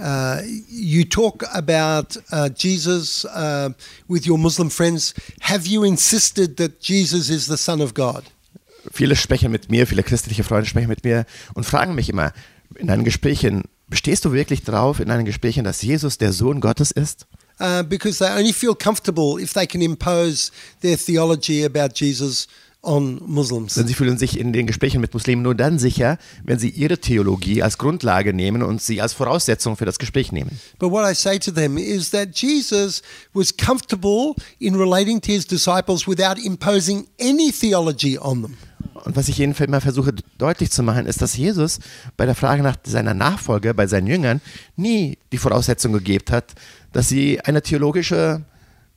uh, 0.00 0.40
you 0.68 1.04
talk 1.04 1.44
about 1.54 2.16
uh, 2.32 2.48
Jesus 2.48 3.26
uh, 3.26 3.70
with 4.08 4.26
your 4.26 4.38
Muslim 4.38 4.70
friends. 4.70 5.14
Have 5.40 5.66
you 5.66 5.84
insisted 5.84 6.56
that 6.56 6.80
Jesus 6.80 7.28
is 7.28 7.46
the 7.46 7.58
Son 7.58 7.80
of 7.80 7.92
God? 7.92 8.24
Viele 8.90 9.16
sprechen 9.16 9.50
mit 9.50 9.70
mir, 9.70 9.86
viele 9.86 10.02
christliche 10.02 10.44
Freunde 10.44 10.66
sprechen 10.66 10.88
mit 10.88 11.04
mir 11.04 11.26
und 11.54 11.64
fragen 11.64 11.94
mich 11.94 12.08
immer 12.08 12.32
in 12.76 12.86
deinen 12.86 13.04
Gesprächen, 13.04 13.64
bestehst 13.88 14.24
du 14.24 14.32
wirklich 14.32 14.62
drauf 14.62 15.00
in 15.00 15.08
deinen 15.08 15.24
Gesprächen, 15.24 15.64
dass 15.64 15.82
Jesus 15.82 16.18
der 16.18 16.32
Sohn 16.32 16.60
Gottes 16.60 16.90
ist? 16.90 17.26
Uh, 17.58 17.82
because 17.82 18.18
they 18.18 18.30
only 18.30 18.52
feel 18.52 18.74
comfortable 18.74 19.40
if 19.40 19.54
they 19.54 19.66
can 19.66 19.80
impose 19.80 20.52
their 20.82 20.96
theology 20.98 21.64
about 21.64 21.94
Jesus 21.94 22.46
on 22.86 23.20
Muslims. 23.26 23.74
Denn 23.74 23.86
sie 23.86 23.94
fühlen 23.94 24.16
sich 24.16 24.38
in 24.38 24.52
den 24.52 24.66
Gesprächen 24.66 25.00
mit 25.00 25.12
Muslimen 25.12 25.42
nur 25.42 25.54
dann 25.54 25.78
sicher, 25.78 26.18
wenn 26.44 26.58
sie 26.58 26.70
ihre 26.70 26.98
Theologie 26.98 27.62
als 27.62 27.78
Grundlage 27.78 28.32
nehmen 28.32 28.62
und 28.62 28.80
sie 28.80 29.02
als 29.02 29.12
Voraussetzung 29.12 29.76
für 29.76 29.84
das 29.84 29.98
Gespräch 29.98 30.32
nehmen. 30.32 30.58
But 30.78 30.90
what 30.90 31.10
I 31.10 31.14
say 31.14 31.38
to 31.38 31.50
them 31.50 31.76
is 31.76 32.10
that 32.10 32.36
Jesus 32.36 33.02
was 33.34 33.54
comfortable 33.56 34.34
in 34.58 34.76
relating 34.76 35.20
to 35.20 35.32
his 35.32 35.46
disciples 35.46 36.06
without 36.06 36.40
imposing 36.42 37.06
any 37.20 37.52
theology 37.52 38.18
on 38.18 38.42
them. 38.42 38.56
Und 39.04 39.14
was 39.14 39.28
ich 39.28 39.38
ihnen 39.38 39.54
immer 39.54 39.80
versuche 39.80 40.14
deutlich 40.38 40.70
zu 40.70 40.82
machen, 40.82 41.06
ist, 41.06 41.22
dass 41.22 41.36
Jesus 41.36 41.78
bei 42.16 42.26
der 42.26 42.34
Frage 42.34 42.62
nach 42.62 42.76
seiner 42.84 43.14
Nachfolge 43.14 43.72
bei 43.74 43.86
seinen 43.86 44.06
Jüngern 44.06 44.40
nie 44.76 45.18
die 45.32 45.38
Voraussetzung 45.38 45.92
gegeben 45.92 46.24
hat, 46.30 46.54
dass 46.92 47.08
sie 47.08 47.40
eine 47.40 47.62
theologische 47.62 48.44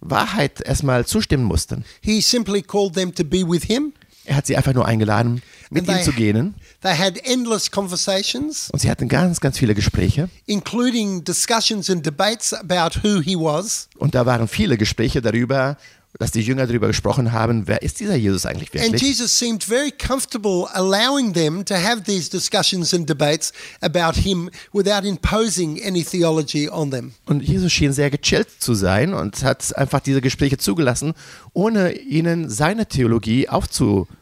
Wahrheit 0.01 0.61
erstmal 0.61 1.05
zustimmen 1.05 1.43
mussten. 1.43 1.83
He 2.01 2.21
simply 2.21 2.61
called 2.61 2.93
them 2.93 3.13
to 3.15 3.23
be 3.23 3.47
with 3.47 3.63
him. 3.63 3.93
Er 4.25 4.35
hat 4.35 4.45
sie 4.45 4.55
einfach 4.55 4.73
nur 4.73 4.85
eingeladen, 4.85 5.41
mit 5.71 5.89
And 5.89 5.97
ihm 5.99 6.03
zu 6.03 6.11
gehen. 6.11 6.53
They 6.81 6.95
had 6.95 7.17
endless 7.25 7.71
conversations, 7.71 8.69
Und 8.71 8.79
sie 8.79 8.89
hatten 8.91 9.07
ganz, 9.07 9.39
ganz 9.41 9.57
viele 9.57 9.73
Gespräche. 9.73 10.29
including 10.45 11.23
discussions 11.23 11.89
and 11.89 12.05
debates 12.05 12.53
about 12.53 12.99
who 13.03 13.21
he 13.21 13.35
was. 13.35 13.89
Und 13.97 14.13
da 14.15 14.25
waren 14.25 14.47
viele 14.47 14.77
Gespräche 14.77 15.21
darüber, 15.21 15.77
dass 16.19 16.31
die 16.31 16.41
Jünger 16.41 16.67
darüber 16.67 16.87
gesprochen 16.87 17.31
haben, 17.31 17.67
wer 17.67 17.81
ist 17.81 17.99
dieser 18.01 18.15
Jesus 18.15 18.45
eigentlich 18.45 18.69
And 18.73 18.83
wirklich? 18.83 19.01
Jesus 19.01 19.39
seemed 19.39 19.63
very 19.63 19.91
comfortable 19.91 20.67
allowing 20.73 21.33
them 21.33 21.63
to 21.65 21.73
have 21.73 22.03
these 22.03 22.29
discussions 22.29 22.93
and 22.93 23.09
debates 23.09 23.53
about 23.81 24.19
him 24.19 24.49
without 24.73 25.07
imposing 25.07 25.81
any 25.81 26.03
theology 26.03 26.69
on 26.69 26.91
them. 26.91 27.13
Und 27.25 27.41
Jesus 27.41 27.71
schien 27.71 27.93
sehr 27.93 28.09
gechillt 28.11 28.49
zu 28.59 28.73
sein 28.75 29.13
und 29.13 29.43
hat 29.43 29.75
einfach 29.77 30.01
diese 30.01 30.19
Gespräche 30.21 30.57
zugelassen, 30.57 31.13
ohne 31.53 31.93
ihnen 31.93 32.49
seine 32.49 32.85
Theologie 32.85 33.47
aufzuobtruieren. 33.47 34.18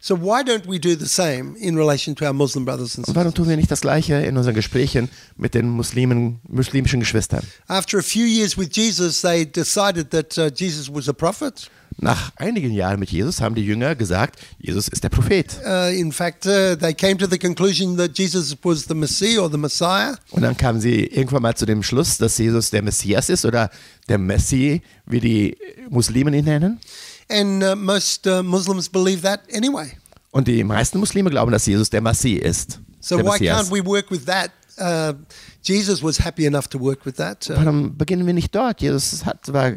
So 0.00 0.16
why 0.16 0.42
don't 0.42 0.66
we 0.66 0.78
do 0.78 0.94
the 0.96 1.06
same 1.06 1.56
in 1.58 1.76
relation 1.76 2.14
to 2.16 2.24
our 2.26 2.32
Muslim 2.32 2.64
brothers 2.64 2.96
and 2.96 3.00
Und 3.00 3.06
sisters? 3.06 3.16
warum 3.16 3.34
tun 3.34 3.48
wir 3.48 3.56
nicht 3.56 3.70
das 3.70 3.80
Gleiche 3.80 4.14
in 4.14 4.36
unseren 4.36 4.54
Gesprächen 4.54 5.08
mit 5.36 5.54
den 5.54 5.68
Muslimen, 5.68 6.40
muslimischen 6.48 7.00
Geschwistern? 7.00 7.42
After 7.68 7.98
a 7.98 8.02
few 8.02 8.24
years 8.24 8.56
with 8.58 8.68
Jesus, 8.72 9.20
they 9.22 9.44
decided 9.44 10.10
that 10.10 10.36
uh, 10.38 10.50
Jesus 10.54 10.92
was 10.92 11.08
a 11.08 11.12
prophet. 11.12 11.70
Nach 11.96 12.32
einigen 12.36 12.72
Jahren 12.72 12.98
mit 12.98 13.10
Jesus 13.10 13.40
haben 13.40 13.54
die 13.54 13.64
Jünger 13.64 13.94
gesagt, 13.94 14.40
Jesus 14.58 14.88
ist 14.88 15.04
der 15.04 15.10
Prophet. 15.10 15.56
Uh, 15.64 15.92
in 15.94 16.10
fact, 16.10 16.44
uh, 16.44 16.74
they 16.74 16.92
came 16.92 17.16
to 17.16 17.26
the 17.30 17.38
conclusion 17.38 17.96
that 17.96 18.18
Jesus 18.18 18.56
was 18.64 18.86
the 18.88 18.94
Messiah 18.94 19.40
or 19.40 19.48
the 19.48 19.56
Messiah. 19.56 20.16
Und 20.32 20.42
dann 20.42 20.56
kamen 20.56 20.80
sie 20.80 21.04
irgendwann 21.04 21.42
mal 21.42 21.54
zu 21.54 21.66
dem 21.66 21.84
Schluss, 21.84 22.18
dass 22.18 22.36
Jesus 22.36 22.70
der 22.70 22.82
Messias 22.82 23.28
ist 23.28 23.44
oder 23.44 23.70
der 24.08 24.18
Messi, 24.18 24.82
wie 25.06 25.20
die 25.20 25.56
Muslimen 25.88 26.34
ihn 26.34 26.46
nennen. 26.46 26.80
And 27.28 27.62
uh, 27.62 27.74
most 27.76 28.26
uh, 28.26 28.42
Muslims 28.42 28.88
believe 28.88 29.22
that 29.22 29.40
anyway. 29.52 29.92
Und 30.30 30.48
die 30.48 30.64
meisten 30.64 30.98
Muslime 30.98 31.30
glauben, 31.30 31.52
dass 31.52 31.66
Jesus 31.66 31.90
der 31.90 32.00
Messi 32.00 32.34
ist. 32.34 32.80
So 33.00 33.16
der 33.16 33.24
why 33.24 33.30
Messias. 33.30 33.68
can't 33.68 33.72
we 33.72 33.84
work 33.84 34.10
with 34.10 34.24
that? 34.26 34.50
Uh, 34.78 35.14
Jesus 35.62 36.02
was 36.02 36.18
happy 36.18 36.46
enough 36.46 36.66
to 36.68 36.78
work 36.80 37.06
with 37.06 37.16
that. 37.16 37.48
Uh, 37.48 37.56
Warum 37.56 37.96
beginnen 37.96 38.26
wir 38.26 38.34
nicht 38.34 38.54
dort? 38.54 38.80
Jesus 38.80 39.24
hat, 39.24 39.52
war 39.52 39.74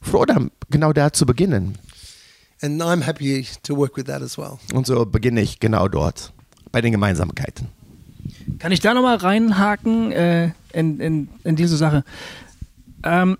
froh, 0.00 0.24
genau 0.70 0.92
da 0.92 1.12
zu 1.12 1.26
beginnen. 1.26 1.76
and 2.62 2.82
I'm 2.82 3.02
happy 3.02 3.46
to 3.64 3.74
work 3.74 3.96
with 3.96 4.06
that 4.06 4.22
as 4.22 4.38
well. 4.38 4.58
Und 4.72 4.86
so 4.86 5.04
beginne 5.04 5.40
ich 5.42 5.60
genau 5.60 5.88
dort, 5.88 6.32
bei 6.72 6.80
den 6.80 6.92
Gemeinsamkeiten. 6.92 7.68
Kann 8.58 8.72
ich 8.72 8.80
da 8.80 8.94
nochmal 8.94 9.16
reinhaken 9.16 10.12
äh, 10.12 10.52
in, 10.72 11.00
in, 11.00 11.28
in 11.44 11.56
diese 11.56 11.76
Sache? 11.76 12.04
Ähm, 13.02 13.36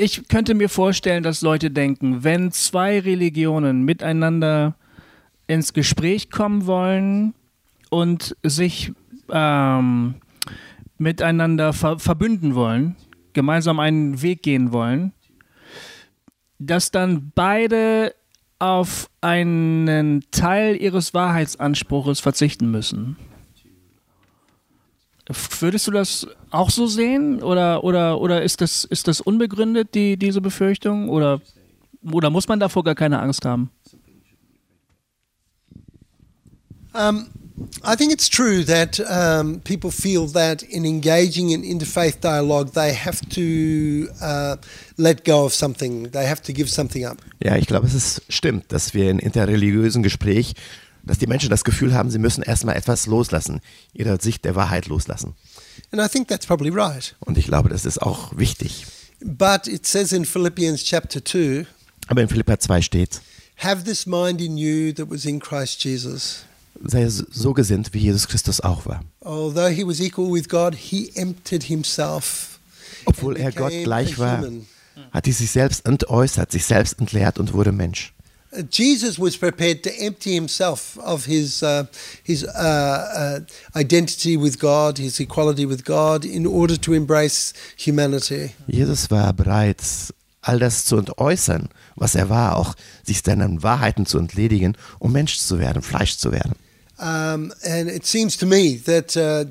ich 0.00 0.28
könnte 0.28 0.54
mir 0.54 0.70
vorstellen, 0.70 1.22
dass 1.22 1.42
Leute 1.42 1.70
denken, 1.70 2.24
wenn 2.24 2.52
zwei 2.52 3.00
Religionen 3.00 3.82
miteinander 3.82 4.74
ins 5.46 5.74
Gespräch 5.74 6.30
kommen 6.30 6.66
wollen 6.66 7.34
und 7.90 8.34
sich 8.42 8.92
ähm, 9.30 10.14
miteinander 10.96 11.74
ver 11.74 11.98
verbünden 11.98 12.54
wollen, 12.54 12.96
gemeinsam 13.34 13.78
einen 13.78 14.22
Weg 14.22 14.42
gehen 14.42 14.72
wollen, 14.72 15.12
dass 16.58 16.90
dann 16.90 17.32
beide 17.34 18.14
auf 18.58 19.10
einen 19.20 20.24
Teil 20.30 20.80
ihres 20.80 21.12
Wahrheitsanspruches 21.12 22.20
verzichten 22.20 22.70
müssen. 22.70 23.16
Würdest 25.60 25.86
du 25.86 25.90
das 25.90 26.26
auch 26.50 26.70
so 26.70 26.86
sehen 26.86 27.42
oder, 27.42 27.84
oder, 27.84 28.20
oder 28.20 28.42
ist, 28.42 28.60
das, 28.60 28.84
ist 28.84 29.08
das 29.08 29.20
unbegründet, 29.20 29.94
die, 29.94 30.16
diese 30.16 30.40
Befürchtung? 30.40 31.08
Oder, 31.08 31.40
oder 32.02 32.30
muss 32.30 32.48
man 32.48 32.60
davor 32.60 32.84
gar 32.84 32.94
keine 32.94 33.20
Angst 33.20 33.44
haben? 33.44 33.70
Um, 36.92 37.28
I 37.84 37.94
think 37.94 38.12
it's 38.12 38.28
true 38.28 38.64
that 38.64 38.98
um, 39.00 39.60
people 39.60 39.90
feel 39.90 40.26
that 40.32 40.62
in 40.62 40.84
engaging 40.84 41.50
in 41.50 41.62
interfaith 41.62 42.20
dialogue, 42.20 42.72
they 42.72 42.92
have 42.92 43.20
to 43.28 44.08
uh, 44.20 44.56
let 44.96 45.24
go 45.24 45.44
of 45.44 45.54
something. 45.54 46.10
They 46.10 46.26
have 46.26 46.42
to 46.42 46.52
give 46.52 46.68
something 46.68 47.04
up. 47.04 47.18
Ja, 47.42 47.56
ich 47.56 47.66
glaube, 47.66 47.86
es 47.86 47.94
ist, 47.94 48.22
stimmt, 48.28 48.72
dass 48.72 48.94
wir 48.94 49.10
in 49.10 49.18
interreligiösen 49.18 50.02
Gespräch, 50.02 50.54
dass 51.04 51.18
die 51.18 51.26
Menschen 51.26 51.50
das 51.50 51.64
Gefühl 51.64 51.94
haben, 51.94 52.10
sie 52.10 52.18
müssen 52.18 52.42
erstmal 52.42 52.76
etwas 52.76 53.06
loslassen, 53.06 53.60
ihre 53.92 54.20
Sicht 54.20 54.44
der 54.44 54.56
Wahrheit 54.56 54.86
loslassen. 54.86 55.34
And 55.92 56.00
I 56.00 56.08
think 56.08 56.28
that's 56.28 56.46
probably 56.46 56.70
right. 56.70 57.14
Und 57.20 57.38
ich 57.38 57.46
glaube, 57.46 57.68
das 57.68 57.84
ist 57.84 58.00
auch 58.00 58.36
wichtig. 58.36 58.86
But 59.20 59.66
it 59.66 59.86
says 59.86 60.12
in 60.12 60.24
Philippians 60.24 60.82
chapter 60.84 61.24
2 61.24 61.66
Aber 62.08 62.22
in 62.22 62.28
Philippa 62.28 62.58
2 62.58 62.82
steht, 62.82 63.20
have 63.56 63.84
this 63.84 64.06
mind 64.06 64.40
in 64.40 64.56
you 64.56 64.92
that 64.92 65.10
was 65.10 65.24
in 65.24 65.38
Christ 65.40 65.84
Jesus. 65.84 66.44
sei 66.82 67.06
so 67.08 67.52
gesinnt, 67.52 67.92
wie 67.92 67.98
Jesus 67.98 68.26
Christus 68.26 68.60
auch 68.60 68.86
war. 68.86 69.04
Although 69.20 69.68
he 69.68 69.86
was 69.86 70.00
equal 70.00 70.32
with 70.32 70.48
God, 70.48 70.74
he 70.74 71.10
emptied 71.14 71.64
himself. 71.64 72.58
Obwohl 73.04 73.36
er 73.36 73.52
Gott 73.52 73.72
gleich 73.84 74.18
war, 74.18 74.44
hat 75.12 75.26
er 75.26 75.32
sich 75.32 75.50
selbst 75.50 75.86
entäußert, 75.86 76.52
sich 76.52 76.64
selbst 76.64 76.98
entleert 76.98 77.38
und 77.38 77.52
wurde 77.52 77.72
Mensch. 77.72 78.12
Jesus 78.70 79.18
was 79.18 79.36
prepared 79.36 79.84
to 79.84 79.90
empty 80.00 80.34
himself 80.34 80.98
of 80.98 81.26
his 81.26 81.62
uh, 81.62 81.86
his 82.24 82.44
uh, 82.44 82.48
uh, 82.50 83.78
identity 83.78 84.36
with 84.36 84.58
God, 84.58 84.98
his 84.98 85.20
equality 85.20 85.66
with 85.66 85.84
God, 85.84 86.24
in 86.24 86.46
order 86.46 86.76
to 86.76 86.92
embrace 86.92 87.52
humanity. 87.76 88.54
Jesus 88.66 89.08
war 89.08 89.32
bereit, 89.32 89.80
all 90.42 90.58
das 90.58 90.84
zu 90.84 90.96
entäußern, 90.96 91.68
was 91.94 92.16
er 92.16 92.28
war, 92.28 92.56
auch 92.56 92.74
sich 93.04 93.22
seinen 93.22 93.62
Wahrheiten 93.62 94.04
zu 94.04 94.18
entledigen, 94.18 94.76
um 94.98 95.12
Mensch 95.12 95.38
zu 95.38 95.60
werden, 95.60 95.80
Fleisch 95.82 96.16
zu 96.16 96.32
werden. 96.32 96.56
Um, 96.98 97.52
and 97.62 97.88
it 97.88 98.04
seems 98.04 98.36
to 98.36 98.46
me 98.46 98.76
that 98.84 99.16
uh, 99.16 99.44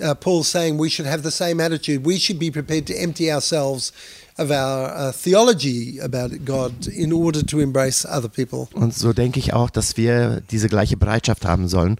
uh, 0.00 0.14
Paul's 0.14 0.48
saying 0.48 0.78
we 0.78 0.88
should 0.88 1.06
have 1.06 1.22
the 1.22 1.30
same 1.30 1.60
attitude. 1.60 2.04
We 2.04 2.18
should 2.18 2.38
be 2.38 2.50
prepared 2.50 2.86
to 2.86 2.94
empty 2.94 3.30
ourselves 3.30 3.92
of 4.38 4.50
our 4.50 5.08
uh, 5.08 5.12
theology 5.12 6.00
about 6.00 6.30
God 6.44 6.86
in 6.86 7.12
order 7.12 7.44
to 7.44 7.60
embrace 7.60 8.06
other 8.06 8.28
people. 8.28 8.68
Und 8.74 8.94
so 8.94 9.12
denke 9.12 9.38
ich 9.38 9.52
auch, 9.52 9.70
dass 9.70 9.96
wir 9.96 10.42
diese 10.50 10.68
gleiche 10.68 10.96
Bereitschaft 10.96 11.44
haben 11.44 11.68
sollen, 11.68 11.96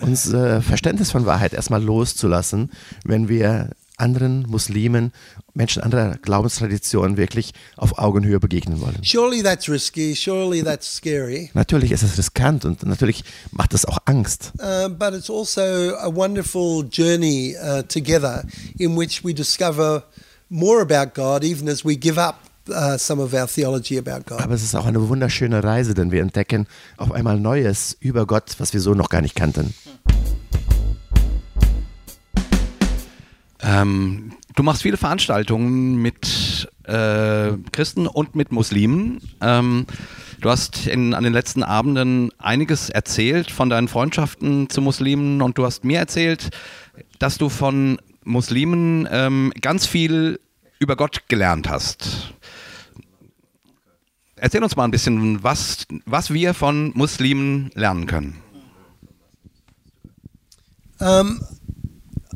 unser 0.00 0.62
Verständnis 0.62 1.10
von 1.10 1.26
Wahrheit 1.26 1.54
erstmal 1.54 1.82
loszulassen, 1.82 2.70
wenn 3.04 3.28
wir 3.28 3.70
anderen 3.96 4.42
Muslimen, 4.42 5.12
Menschen 5.54 5.82
anderer 5.82 6.18
Glaubenstraditionen 6.20 7.16
wirklich 7.16 7.52
auf 7.76 7.98
Augenhöhe 7.98 8.38
begegnen 8.38 8.80
wollen. 8.80 8.98
Surely 9.02 9.42
that's 9.42 9.70
risky. 9.70 10.14
Surely 10.14 10.62
that's 10.62 10.96
scary. 10.96 11.50
Natürlich 11.54 11.92
ist 11.92 12.02
es 12.02 12.18
riskant 12.18 12.66
und 12.66 12.84
natürlich 12.84 13.24
macht 13.52 13.72
es 13.72 13.86
auch 13.86 13.98
Angst. 14.04 14.52
Uh, 14.58 14.88
but 14.90 15.14
it's 15.14 15.30
also 15.30 15.62
a 15.62 16.14
wonderful 16.14 16.86
journey 16.90 17.56
uh, 17.56 17.82
together 17.82 18.44
in 18.78 18.98
which 18.98 19.24
we 19.24 19.32
discover 19.32 20.04
more 20.48 20.80
about 20.80 21.14
God, 21.14 21.44
even 21.44 21.68
as 21.68 21.84
we 21.84 21.96
give 21.96 22.18
up 22.18 22.40
uh, 22.68 22.96
some 22.96 23.22
of 23.22 23.34
our 23.34 23.46
theology 23.46 23.98
about 23.98 24.26
God. 24.26 24.40
Aber 24.40 24.54
es 24.54 24.62
ist 24.62 24.74
auch 24.74 24.86
eine 24.86 25.08
wunderschöne 25.08 25.62
Reise, 25.62 25.94
denn 25.94 26.10
wir 26.10 26.22
entdecken 26.22 26.66
auf 26.96 27.12
einmal 27.12 27.38
Neues 27.38 27.96
über 28.00 28.26
Gott, 28.26 28.56
was 28.58 28.72
wir 28.72 28.80
so 28.80 28.94
noch 28.94 29.08
gar 29.08 29.22
nicht 29.22 29.34
kannten. 29.34 29.74
Ähm, 33.60 34.32
du 34.54 34.62
machst 34.62 34.82
viele 34.82 34.96
Veranstaltungen 34.96 35.96
mit 35.96 36.68
äh, 36.84 37.52
Christen 37.72 38.06
und 38.06 38.36
mit 38.36 38.52
Muslimen. 38.52 39.20
Ähm, 39.40 39.86
du 40.40 40.50
hast 40.50 40.86
in, 40.86 41.14
an 41.14 41.24
den 41.24 41.32
letzten 41.32 41.64
Abenden 41.64 42.30
einiges 42.38 42.90
erzählt 42.90 43.50
von 43.50 43.70
deinen 43.70 43.88
Freundschaften 43.88 44.70
zu 44.70 44.82
Muslimen 44.82 45.42
und 45.42 45.58
du 45.58 45.64
hast 45.64 45.84
mir 45.84 45.98
erzählt, 45.98 46.50
dass 47.18 47.38
du 47.38 47.48
von 47.48 47.98
Muslimen 48.26 49.08
ähm, 49.10 49.52
ganz 49.60 49.86
viel 49.86 50.40
über 50.78 50.96
Gott 50.96 51.28
gelernt 51.28 51.68
hast. 51.68 52.34
Erzähl 54.36 54.62
uns 54.62 54.76
mal 54.76 54.84
ein 54.84 54.90
bisschen, 54.90 55.42
was, 55.42 55.86
was 56.04 56.32
wir 56.32 56.52
von 56.52 56.92
Muslimen 56.94 57.70
lernen 57.74 58.06
können. 58.06 58.42
Um, 60.98 61.40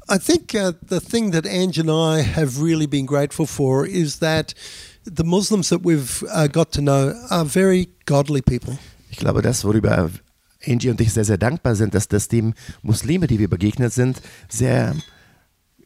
I 0.08 0.18
think 0.18 0.54
uh, 0.54 0.72
the 0.88 1.00
thing 1.00 1.32
that 1.32 1.46
Ange 1.46 1.78
and 1.78 1.90
I 1.90 2.22
have 2.22 2.62
really 2.62 2.86
been 2.86 3.06
grateful 3.06 3.46
for 3.46 3.86
is 3.86 4.18
that 4.18 4.54
the 5.04 5.24
Muslims 5.24 5.68
that 5.70 5.84
we've 5.84 6.24
uh, 6.32 6.46
got 6.46 6.72
to 6.72 6.80
know 6.80 7.14
are 7.30 7.44
very 7.44 7.88
godly 8.06 8.42
people. 8.42 8.78
Ich 9.10 9.18
glaube, 9.18 9.42
das, 9.42 9.64
worüber 9.64 10.10
Angie 10.66 10.90
und 10.90 11.00
ich 11.00 11.12
sehr, 11.12 11.24
sehr 11.24 11.38
dankbar 11.38 11.74
sind, 11.74 11.94
dass 11.94 12.08
das 12.08 12.28
die 12.28 12.52
Muslime, 12.82 13.26
die 13.26 13.38
wir 13.38 13.48
begegnet 13.48 13.92
sind, 13.92 14.20
sehr 14.48 14.94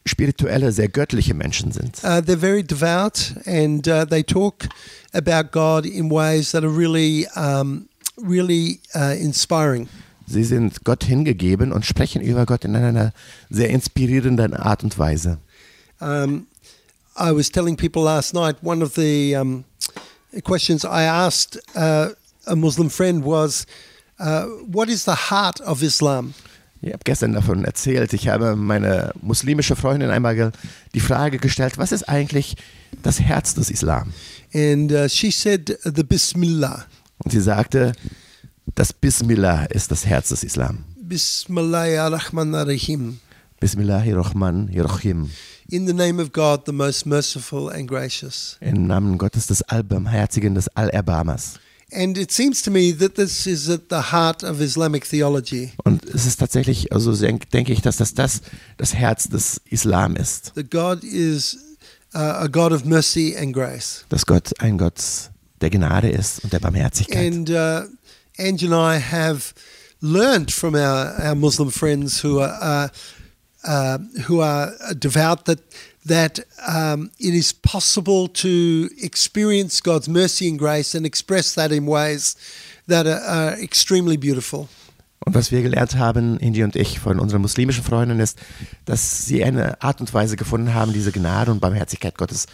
spirituelle, 0.07 0.71
sehr 0.71 0.89
göttliche 0.89 1.33
Menschen 1.33 1.71
sind. 1.71 2.03
Uh, 2.03 2.21
they're 2.21 2.37
very 2.39 2.63
devout 2.63 3.33
and 3.45 3.87
uh, 3.87 4.05
they 4.05 4.23
talk 4.23 4.67
about 5.13 5.51
God 5.51 5.85
in 5.85 6.09
ways 6.09 6.51
that 6.51 6.63
are 6.63 6.69
really, 6.69 7.27
um, 7.35 7.89
really 8.17 8.79
uh, 8.93 9.15
inspiring. 9.19 9.89
Sie 10.27 10.43
sind 10.43 10.83
Gott 10.83 11.03
hingegeben 11.03 11.71
und 11.71 11.85
sprechen 11.85 12.21
über 12.21 12.45
Gott 12.45 12.65
in 12.65 12.75
einer 12.75 13.13
sehr 13.49 13.69
inspirierenden 13.69 14.55
Art 14.55 14.83
und 14.83 14.97
Weise. 14.97 15.37
Um, 15.99 16.47
I 17.17 17.31
was 17.31 17.49
telling 17.49 17.77
people 17.77 18.03
last 18.03 18.33
night 18.33 18.57
one 18.61 18.83
of 18.83 18.95
the 18.95 19.35
um, 19.35 19.65
questions 20.43 20.83
I 20.83 21.03
asked 21.03 21.59
uh, 21.75 22.09
a 22.47 22.55
Muslim 22.55 22.89
friend 22.89 23.23
was, 23.23 23.65
uh, 24.19 24.45
"What 24.67 24.89
is 24.89 25.05
the 25.05 25.29
heart 25.29 25.61
of 25.61 25.81
Islam?" 25.81 26.33
Ich 26.85 26.93
habe 26.93 27.03
gestern 27.03 27.33
davon 27.33 27.65
erzählt. 27.65 28.13
Ich 28.13 28.27
habe 28.27 28.55
meine 28.55 29.11
muslimische 29.19 29.75
Freundin 29.75 30.11
einmal 30.11 30.51
die 30.93 30.99
Frage 30.99 31.39
gestellt, 31.39 31.79
was 31.79 31.91
ist 31.91 32.07
eigentlich 32.07 32.57
das 33.01 33.19
Herz 33.19 33.55
des 33.55 33.71
Islam? 33.71 34.13
And 34.53 34.91
uh, 34.91 35.09
she 35.09 35.31
said, 35.31 35.79
"The 35.83 36.03
Bismillah." 36.03 36.85
Und 37.17 37.31
sie 37.31 37.41
sagte, 37.41 37.93
das 38.75 38.93
Bismillah 38.93 39.65
ist 39.65 39.89
das 39.89 40.05
Herz 40.05 40.29
des 40.29 40.43
Islam. 40.43 40.83
Bismillahirrahmanirrahim. 41.01 43.19
Bismillahirrahmanirrahim. 43.59 45.31
In 45.69 45.87
the 45.87 45.93
name 45.93 46.21
of 46.21 46.33
God, 46.33 46.67
the 46.67 46.71
most 46.71 47.07
merciful 47.07 47.71
and 47.71 47.87
gracious. 47.87 48.57
Im 48.61 48.85
Namen 48.85 49.17
Gottes 49.17 49.47
des 49.47 49.63
Allbarmherzigen, 49.63 50.53
des 50.53 50.67
Allerbarmers. 50.75 51.59
And 51.91 52.17
it 52.17 52.31
seems 52.31 52.61
to 52.63 52.71
me 52.71 52.91
that 52.93 53.15
this 53.15 53.45
is 53.45 53.69
at 53.69 53.89
the 53.89 54.11
heart 54.11 54.43
of 54.43 54.59
Islamic 54.59 55.05
theology. 55.05 55.71
Und 55.83 56.03
es 56.05 56.25
ist 56.25 56.39
tatsächlich, 56.39 56.91
also 56.91 57.13
denke 57.13 57.71
ich, 57.71 57.81
dass 57.81 57.97
das, 57.97 58.13
das 58.13 58.41
das 58.77 58.93
Herz 58.95 59.29
des 59.29 59.61
Islam 59.69 60.15
ist. 60.15 60.53
That 60.55 60.71
God 60.71 61.03
is 61.03 61.57
uh, 62.15 62.17
a 62.17 62.47
God 62.47 62.71
of 62.71 62.85
mercy 62.85 63.35
and 63.37 63.53
grace. 63.53 64.03
Dass 64.09 64.25
Gott 64.25 64.51
ein 64.59 64.77
Gott 64.77 65.01
der 65.61 65.69
Gnade 65.69 66.09
ist 66.09 66.43
und 66.43 66.51
der 66.51 66.59
Barmherzigkeit. 66.59 67.33
And 67.33 67.49
uh, 67.49 67.83
Ange 68.37 68.63
and 68.63 68.73
I 68.73 68.99
have 68.99 69.53
learned 70.01 70.51
from 70.51 70.75
our, 70.75 71.15
our 71.19 71.35
Muslim 71.35 71.71
friends 71.71 72.23
who 72.23 72.39
are 72.39 72.89
uh, 73.63 73.67
uh, 73.67 73.97
who 74.27 74.41
are 74.41 74.73
devout 74.95 75.45
that 75.45 75.59
that 76.07 76.45
um, 76.67 77.11
it 77.19 77.33
is 77.33 77.53
possible 77.53 78.27
to 78.27 78.89
experience 79.01 79.81
God's 79.81 80.07
mercy 80.07 80.47
and 80.47 80.59
grace 80.59 80.95
and 80.95 81.05
express 81.05 81.55
that 81.55 81.71
in 81.71 81.85
ways 81.87 82.35
that 82.87 83.07
are, 83.07 83.21
are 83.21 83.61
extremely 83.61 84.17
beautiful. 84.17 84.67
Und 85.25 85.33
was 85.33 85.51
wir 85.51 85.63
gelernt 85.63 85.95
haben, 85.95 86.37
Indy 86.37 86.63
und 86.63 86.75
ich, 86.75 86.99
von 86.99 87.19
unseren 87.19 87.41
muslimischen 87.41 87.83
Freunden, 87.83 88.19
ist, 88.19 88.37
dass 88.85 89.25
sie 89.25 89.43
eine 89.43 89.81
Art 89.81 89.99
und 89.99 90.13
Weise 90.13 90.35
gefunden 90.35 90.75
haben, 90.75 90.93
diese 90.93 91.11
Gnade 91.11 91.51
und 91.51 91.59
Barmherzigkeit 91.61 92.17
Gottes 92.17 92.45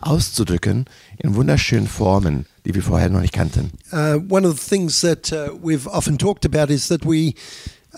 auszudrücken 0.00 0.84
in 1.18 1.34
wunderschönen 1.34 1.88
Formen, 1.88 2.46
die 2.64 2.74
wir 2.74 2.82
vorher 2.82 3.10
noch 3.10 3.20
nicht 3.20 3.32
kannten. 3.32 3.72
Uh, 3.92 4.20
one 4.28 4.46
of 4.46 4.60
the 4.60 4.68
things 4.68 5.00
that 5.00 5.32
uh, 5.32 5.50
we've 5.60 5.88
often 5.88 6.18
talked 6.18 6.46
about 6.46 6.72
is 6.72 6.86
that 6.86 7.04
we 7.04 7.34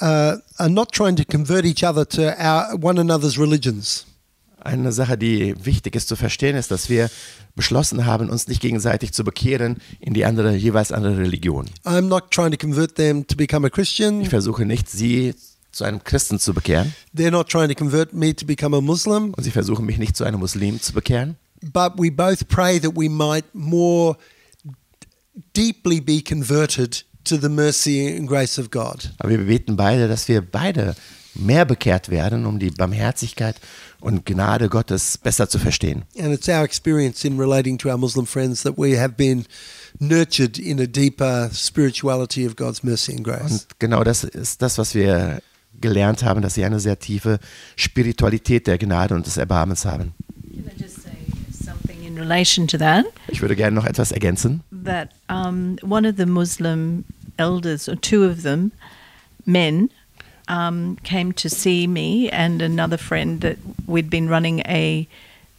uh, 0.01 0.37
are 0.59 0.70
not 0.70 0.92
trying 0.92 1.16
to 1.16 1.25
convert 1.25 1.66
each 1.66 1.85
other 1.85 2.09
to 2.09 2.35
our 2.38 2.75
one 2.81 2.98
another's 2.98 3.38
religions. 3.38 4.07
Eine 4.64 4.92
Sache, 4.92 5.18
die 5.18 5.55
wichtig 5.64 5.96
ist 5.96 6.09
zu 6.09 6.16
verstehen, 6.16 6.57
ist, 6.57 6.70
dass 6.70 6.88
wir 6.88 7.11
beschlossen 7.57 8.07
haben, 8.07 8.31
uns 8.31 8.46
nicht 8.48 8.61
gegenseitig 8.61 9.12
zu 9.12 9.25
bekehren 9.25 9.79
in 10.01 10.14
die 10.14 10.25
andere, 10.25 10.55
jeweils 10.55 10.92
andere 10.92 11.18
Religion. 11.18 11.68
I'm 11.85 12.03
not 12.03 12.31
trying 12.31 12.53
to 12.53 12.57
convert 12.57 12.94
them 12.94 13.27
to 13.27 13.37
become 13.37 13.66
a 13.66 13.70
Christian. 13.70 14.20
Ich 14.20 14.29
versuche 14.29 14.64
nicht, 14.64 14.88
sie 14.88 15.35
zu 15.72 15.85
einem 15.85 16.05
Christen 16.05 16.38
zu 16.38 16.53
bekehren 16.55 16.94
They're 17.16 17.31
not 17.31 17.48
trying 17.48 17.68
to 17.68 17.75
convert 17.75 18.12
me 18.12 18.35
to 18.37 18.46
become 18.46 18.77
a 18.77 18.81
Muslim. 18.81 19.33
und 19.35 19.42
sie 19.42 19.51
versuchen 19.51 19.85
mich 19.87 19.98
nicht 19.98 20.16
zu 20.16 20.25
einem 20.25 20.38
Muslim 20.40 20.81
zu 20.81 20.92
bekehren. 20.92 21.37
But 21.62 21.92
we 21.96 22.11
both 22.11 22.48
pray 22.48 22.81
that 22.81 22.92
we 22.96 23.09
might 23.09 23.44
more 23.55 24.16
deeply 25.55 26.01
be 26.01 26.20
converted 26.22 27.05
to 27.25 27.37
the 27.37 27.48
mercy 27.48 28.16
and 28.16 28.29
grace 28.29 28.59
of 28.59 28.70
God. 28.70 29.12
Aber 29.18 29.31
wir 29.31 29.38
beten 29.38 29.77
beide, 29.77 30.09
dass 30.09 30.29
wir 30.29 30.42
beide 30.42 30.94
mehr 31.35 31.64
bekehrt 31.64 32.11
werden, 32.11 32.46
um 32.46 32.59
die 32.59 32.70
Barmherzigkeit 32.70 33.57
und 34.02 34.26
Gnade 34.26 34.68
Gottes 34.68 35.16
besser 35.16 35.48
zu 35.48 35.58
verstehen. 35.58 36.02
And 36.18 36.34
it's 36.34 36.48
our 36.48 36.64
experience 36.64 37.24
in 37.24 37.38
relating 37.38 37.78
to 37.78 37.88
our 37.88 37.96
Muslim 37.96 38.26
friends 38.26 38.62
that 38.62 38.76
we 38.76 38.98
have 38.98 39.14
been 39.16 39.46
nurtured 39.98 40.58
in 40.58 40.80
a 40.80 40.86
deeper 40.86 41.48
spirituality 41.52 42.46
of 42.46 42.56
God's 42.56 42.82
mercy 42.82 43.12
and 43.12 43.24
grace. 43.24 43.52
Und 43.52 43.66
genau 43.78 44.04
das 44.04 44.24
ist 44.24 44.60
das, 44.60 44.78
was 44.78 44.94
wir 44.94 45.40
gelernt 45.80 46.22
haben, 46.22 46.42
dass 46.42 46.54
sie 46.54 46.64
eine 46.64 46.80
sehr 46.80 46.98
tiefe 46.98 47.38
Spiritualität 47.76 48.66
der 48.66 48.78
Gnade 48.78 49.14
und 49.14 49.26
des 49.26 49.36
Erbarmens 49.36 49.84
haben. 49.84 50.14
Can 50.52 50.64
I 50.66 50.82
just 50.82 51.02
say 51.02 51.10
something 51.64 52.04
in 52.04 52.18
relation 52.18 52.66
to 52.66 52.78
that? 52.78 53.06
Ich 53.28 53.40
würde 53.40 53.56
gerne 53.56 53.74
noch 53.74 53.86
etwas 53.86 54.12
ergänzen. 54.12 54.62
That 54.84 55.10
um, 55.28 55.78
one 55.82 56.08
of 56.08 56.16
the 56.16 56.26
Muslim 56.26 57.04
elders, 57.36 57.88
or 57.88 58.00
two 58.00 58.24
of 58.24 58.42
them, 58.42 58.72
men, 59.44 59.90
um, 60.48 60.96
came 61.05 61.33
to 61.35 61.48
see 61.48 61.87
me 61.87 62.28
and 62.31 62.62
another 62.62 62.98
friend 62.98 63.40
that 63.42 63.57
we'd 63.87 64.11
been 64.11 64.28
running 64.28 64.61
a 64.61 65.07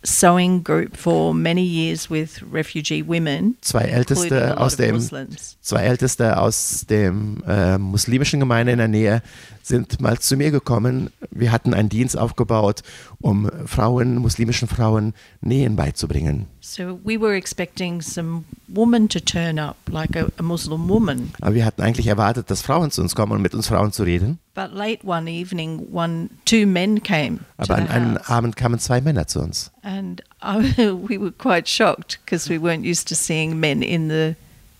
sewing 0.05 0.61
group 0.63 0.97
for 0.97 1.33
many 1.33 1.63
years 1.63 2.09
with 2.09 2.41
refugee 2.51 3.01
women, 3.01 3.55
Zwei 3.61 3.85
Älteste 3.85 4.57
aus 4.59 4.75
dem 4.75 4.95
Muslims. 4.95 5.55
zwei 5.61 5.83
Älteste 5.83 6.37
aus 6.37 6.85
dem 6.89 7.41
äh, 7.47 7.77
muslimischen 7.77 8.41
Gemeinde 8.41 8.73
in 8.73 8.79
der 8.79 8.89
Nähe 8.89 9.21
sind 9.61 10.01
mal 10.01 10.19
zu 10.19 10.35
mir 10.35 10.51
gekommen. 10.51 11.09
Wir 11.31 11.53
hatten 11.53 11.73
einen 11.73 11.87
Dienst 11.87 12.17
aufgebaut, 12.17 12.81
um 13.23 13.49
Frauen, 13.65 14.17
muslimischen 14.17 14.67
Frauen 14.67 15.13
Nähen 15.41 15.75
beizubringen. 15.75 16.47
So 16.59 16.99
we 17.03 17.19
were 17.19 17.35
expecting 17.35 18.01
some 18.01 18.43
woman 18.67 19.07
to 19.09 19.19
turn 19.19 19.57
up, 19.57 19.77
like 19.89 20.15
a, 20.15 20.27
a 20.37 20.43
Muslim 20.43 20.87
woman. 20.89 21.31
Aber 21.41 21.55
wir 21.55 21.65
hatten 21.65 21.81
eigentlich 21.81 22.07
erwartet, 22.07 22.51
dass 22.51 22.61
Frauen 22.61 22.91
zu 22.91 23.01
uns 23.01 23.15
kommen 23.15 23.31
und 23.31 23.41
mit 23.41 23.53
uns 23.53 23.67
Frauen 23.67 23.91
zu 23.91 24.03
reden. 24.03 24.39
But 24.53 24.73
late 24.73 25.05
one 25.05 25.29
evening, 25.31 25.87
one 25.91 26.29
two 26.45 26.67
men 26.67 27.01
came 27.01 27.39
Aber 27.57 27.75
an 27.75 27.87
einem. 27.87 28.17
Abend 28.17 28.55
kamen 28.55 28.79
zwei 28.79 29.01
Männer 29.01 29.25
zu 29.25 29.39
uns. 29.39 29.71
And 29.81 30.21
I, 30.43 30.59
we 31.07 31.17
were 31.17 31.31
quite 31.31 31.67
shocked 31.67 32.19
because 32.25 32.49
we 32.49 32.59
weren't 32.59 32.85
used 32.85 33.07
to 33.07 33.15
seeing 33.15 33.59
men 33.59 33.81
in 33.81 34.09
the 34.09 34.35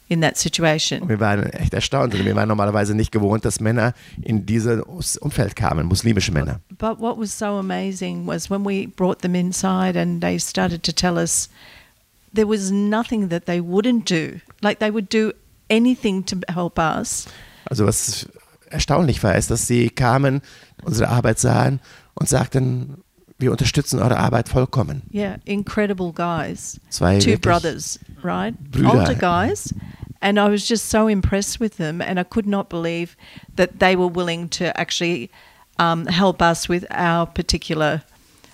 in 0.07 0.21
that 0.21 0.37
situation. 0.37 1.07
wir 1.07 1.19
waren 1.19 1.43
echt 1.43 1.73
erstaunt, 1.73 2.13
wir 2.13 2.35
waren 2.35 2.47
normalerweise 2.47 2.93
nicht 2.93 3.11
gewohnt, 3.11 3.45
dass 3.45 3.59
Männer 3.59 3.93
in 4.21 4.45
dieses 4.45 5.17
Umfeld 5.17 5.55
kamen, 5.55 5.87
muslimische 5.87 6.31
Männer. 6.31 6.59
But 6.77 6.99
what 6.99 7.17
was 7.17 7.37
so 7.37 7.57
amazing 7.57 8.27
was 8.27 8.49
when 8.49 8.65
we 8.65 8.87
brought 8.87 9.21
them 9.21 9.35
inside 9.35 9.99
and 9.99 10.21
they 10.21 10.37
started 10.37 10.83
to 10.83 10.91
tell 10.91 11.17
us 11.17 11.49
there 12.33 12.47
was 12.47 12.71
nothing 12.71 13.29
that 13.29 13.45
they 13.45 13.59
wouldn't 13.59 14.09
do. 14.09 14.39
Like 14.61 14.79
they 14.79 14.91
would 14.91 15.09
do 15.09 15.33
anything 15.69 16.25
to 16.25 16.37
help 16.53 16.77
us. 16.77 17.27
Also 17.65 17.85
was 17.85 18.27
erstaunlich 18.69 19.23
war, 19.23 19.35
ist, 19.35 19.51
dass 19.51 19.67
sie 19.67 19.89
kamen, 19.89 20.41
unsere 20.83 21.09
Arbeit 21.09 21.39
sahen 21.39 21.79
und 22.15 22.27
sagten, 22.27 23.03
wir 23.39 23.51
unterstützen 23.51 23.99
eure 23.99 24.17
Arbeit 24.17 24.49
vollkommen. 24.49 25.03
Yeah, 25.11 25.37
incredible 25.45 26.11
guys. 26.13 26.79
Zwei 26.89 27.19
Two 27.19 27.37
brothers, 27.37 27.99
right? 28.23 28.55
Brüder. 28.71 28.99
Older 28.99 29.15
guys. 29.15 29.73
And 30.21 30.39
I 30.39 30.47
was 30.49 30.65
just 30.65 30.89
so 30.89 31.07
impressed 31.07 31.59
with 31.59 31.77
them, 31.77 32.01
and 32.01 32.17
I 32.17 32.23
could 32.23 32.47
not 32.47 32.69
believe 32.69 33.17
that 33.57 33.79
they 33.79 33.97
were 33.97 34.07
willing 34.07 34.47
to 34.51 34.77
actually 34.79 35.29
um, 35.77 36.05
help 36.05 36.41
us 36.41 36.69
with 36.69 36.85
our 36.91 37.25
particular 37.25 38.03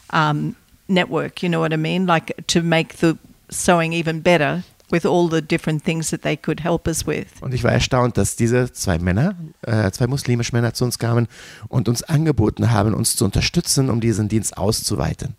um, 0.10 0.56
network. 0.88 1.44
You 1.44 1.50
know 1.50 1.60
what 1.60 1.72
I 1.72 1.78
mean? 1.78 2.08
Like 2.08 2.34
to 2.48 2.64
make 2.64 2.98
the 2.98 3.20
sewing 3.52 3.94
even 3.94 4.22
better 4.22 4.64
with 4.92 5.06
all 5.06 5.30
the 5.30 5.42
different 5.42 5.84
things 5.84 6.10
that 6.10 6.22
they 6.22 6.36
could 6.36 6.64
help 6.64 6.88
us 6.88 7.06
with. 7.06 7.28
Und 7.42 7.54
ich 7.54 7.64
war 7.64 7.72
erstaunt, 7.72 8.18
dass 8.18 8.36
diese 8.36 8.72
zwei 8.72 9.00
Männer, 9.00 9.36
äh, 9.62 9.92
zwei 9.92 10.08
muslimische 10.08 10.54
Männer 10.54 10.74
zu 10.74 10.86
uns 10.86 11.00
kamen 11.00 11.28
und 11.68 11.88
uns 11.88 12.04
angeboten 12.04 12.72
haben, 12.72 12.94
uns 12.94 13.16
zu 13.16 13.26
unterstützen, 13.26 13.90
um 13.90 14.00
diesen 14.02 14.28
Dienst 14.30 14.58
auszuweiten. 14.58 15.36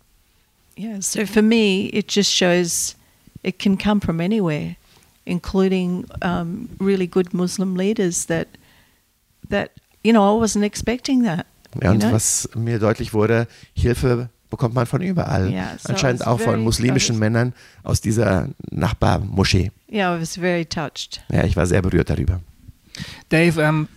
Yeah, 0.77 1.01
so 1.01 1.25
for 1.25 1.41
me, 1.41 1.89
it 1.91 2.11
just 2.11 2.31
shows 2.33 2.95
it 3.43 3.59
can 3.59 3.77
come 3.77 3.99
from 3.99 4.19
anywhere, 4.19 4.75
including 5.25 6.05
um, 6.23 6.69
really 6.79 7.07
good 7.07 7.33
Muslim 7.33 7.75
leaders 7.75 8.25
that 8.27 8.47
that 9.49 9.71
you 10.03 10.13
know 10.13 10.23
I 10.23 10.41
wasn't 10.41 10.63
expecting 10.63 11.23
that. 11.23 11.45
Ja, 11.81 11.91
und 11.91 11.99
know? 11.99 12.11
was 12.11 12.49
mir 12.55 12.79
deutlich 12.79 13.13
wurde, 13.13 13.47
Hilfe 13.73 14.29
bekommt 14.51 14.75
man 14.75 14.85
von 14.85 15.01
überall. 15.01 15.51
Ja, 15.51 15.71
so 15.79 15.89
Anscheinend 15.89 16.27
auch 16.27 16.39
von 16.39 16.59
muslimischen 16.61 17.15
also- 17.15 17.19
Männern 17.19 17.53
aus 17.81 18.01
dieser 18.01 18.49
Nachbarmoschee. 18.69 19.71
Yeah, 19.91 20.15
I 20.15 20.21
was 20.21 20.35
very 20.35 20.65
touched. 20.65 21.23
Ja, 21.31 21.43
ich 21.43 21.55
war 21.55 21.65
sehr 21.65 21.81
berührt 21.81 22.11
darüber. 22.11 22.41
Dave, 23.29 23.59
ähm, 23.61 23.87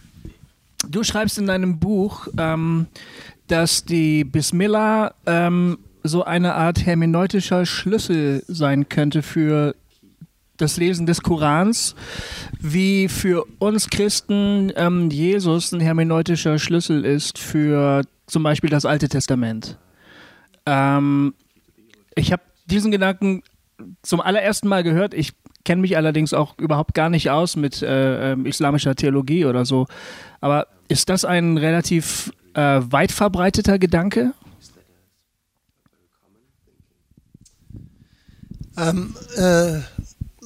du 0.88 1.02
schreibst 1.02 1.36
in 1.36 1.46
deinem 1.46 1.78
Buch, 1.78 2.28
ähm, 2.38 2.86
dass 3.48 3.84
die 3.84 4.24
Bismillah 4.24 5.12
ähm, 5.26 5.78
so 6.02 6.24
eine 6.24 6.54
Art 6.54 6.86
hermeneutischer 6.86 7.66
Schlüssel 7.66 8.42
sein 8.48 8.88
könnte 8.88 9.22
für 9.22 9.74
das 10.56 10.76
Lesen 10.76 11.06
des 11.06 11.22
Korans, 11.22 11.94
wie 12.60 13.08
für 13.08 13.44
uns 13.58 13.90
Christen 13.90 14.72
ähm, 14.76 15.10
Jesus 15.10 15.72
ein 15.72 15.80
hermeneutischer 15.80 16.58
Schlüssel 16.58 17.04
ist 17.04 17.38
für 17.38 18.02
zum 18.26 18.42
Beispiel 18.44 18.70
das 18.70 18.84
Alte 18.84 19.08
Testament. 19.08 19.76
Ähm, 20.66 21.35
ich 22.14 22.33
habe 22.33 22.42
diesen 22.66 22.90
Gedanken 22.90 23.42
zum 24.03 24.20
allerersten 24.20 24.68
Mal 24.68 24.83
gehört. 24.83 25.14
Ich 25.14 25.33
kenne 25.64 25.83
mich 25.83 25.96
allerdings 25.96 26.35
auch 26.35 26.59
überhaupt 26.59 26.94
gar 26.94 27.11
nicht 27.11 27.31
aus 27.31 27.57
mit 27.57 27.83
äh, 27.83 28.33
ähm, 28.33 28.46
islamischer 28.46 28.94
Theologie 28.94 29.46
oder 29.46 29.64
so. 29.64 29.87
Aber 30.40 30.66
ist 30.88 31.09
das 31.09 31.24
ein 31.24 31.57
relativ 31.57 32.33
äh, 32.55 32.81
weit 32.83 33.12
verbreiteter 33.12 33.79
Gedanke? 33.79 34.33
Um, 38.77 39.14
uh, 39.38 39.81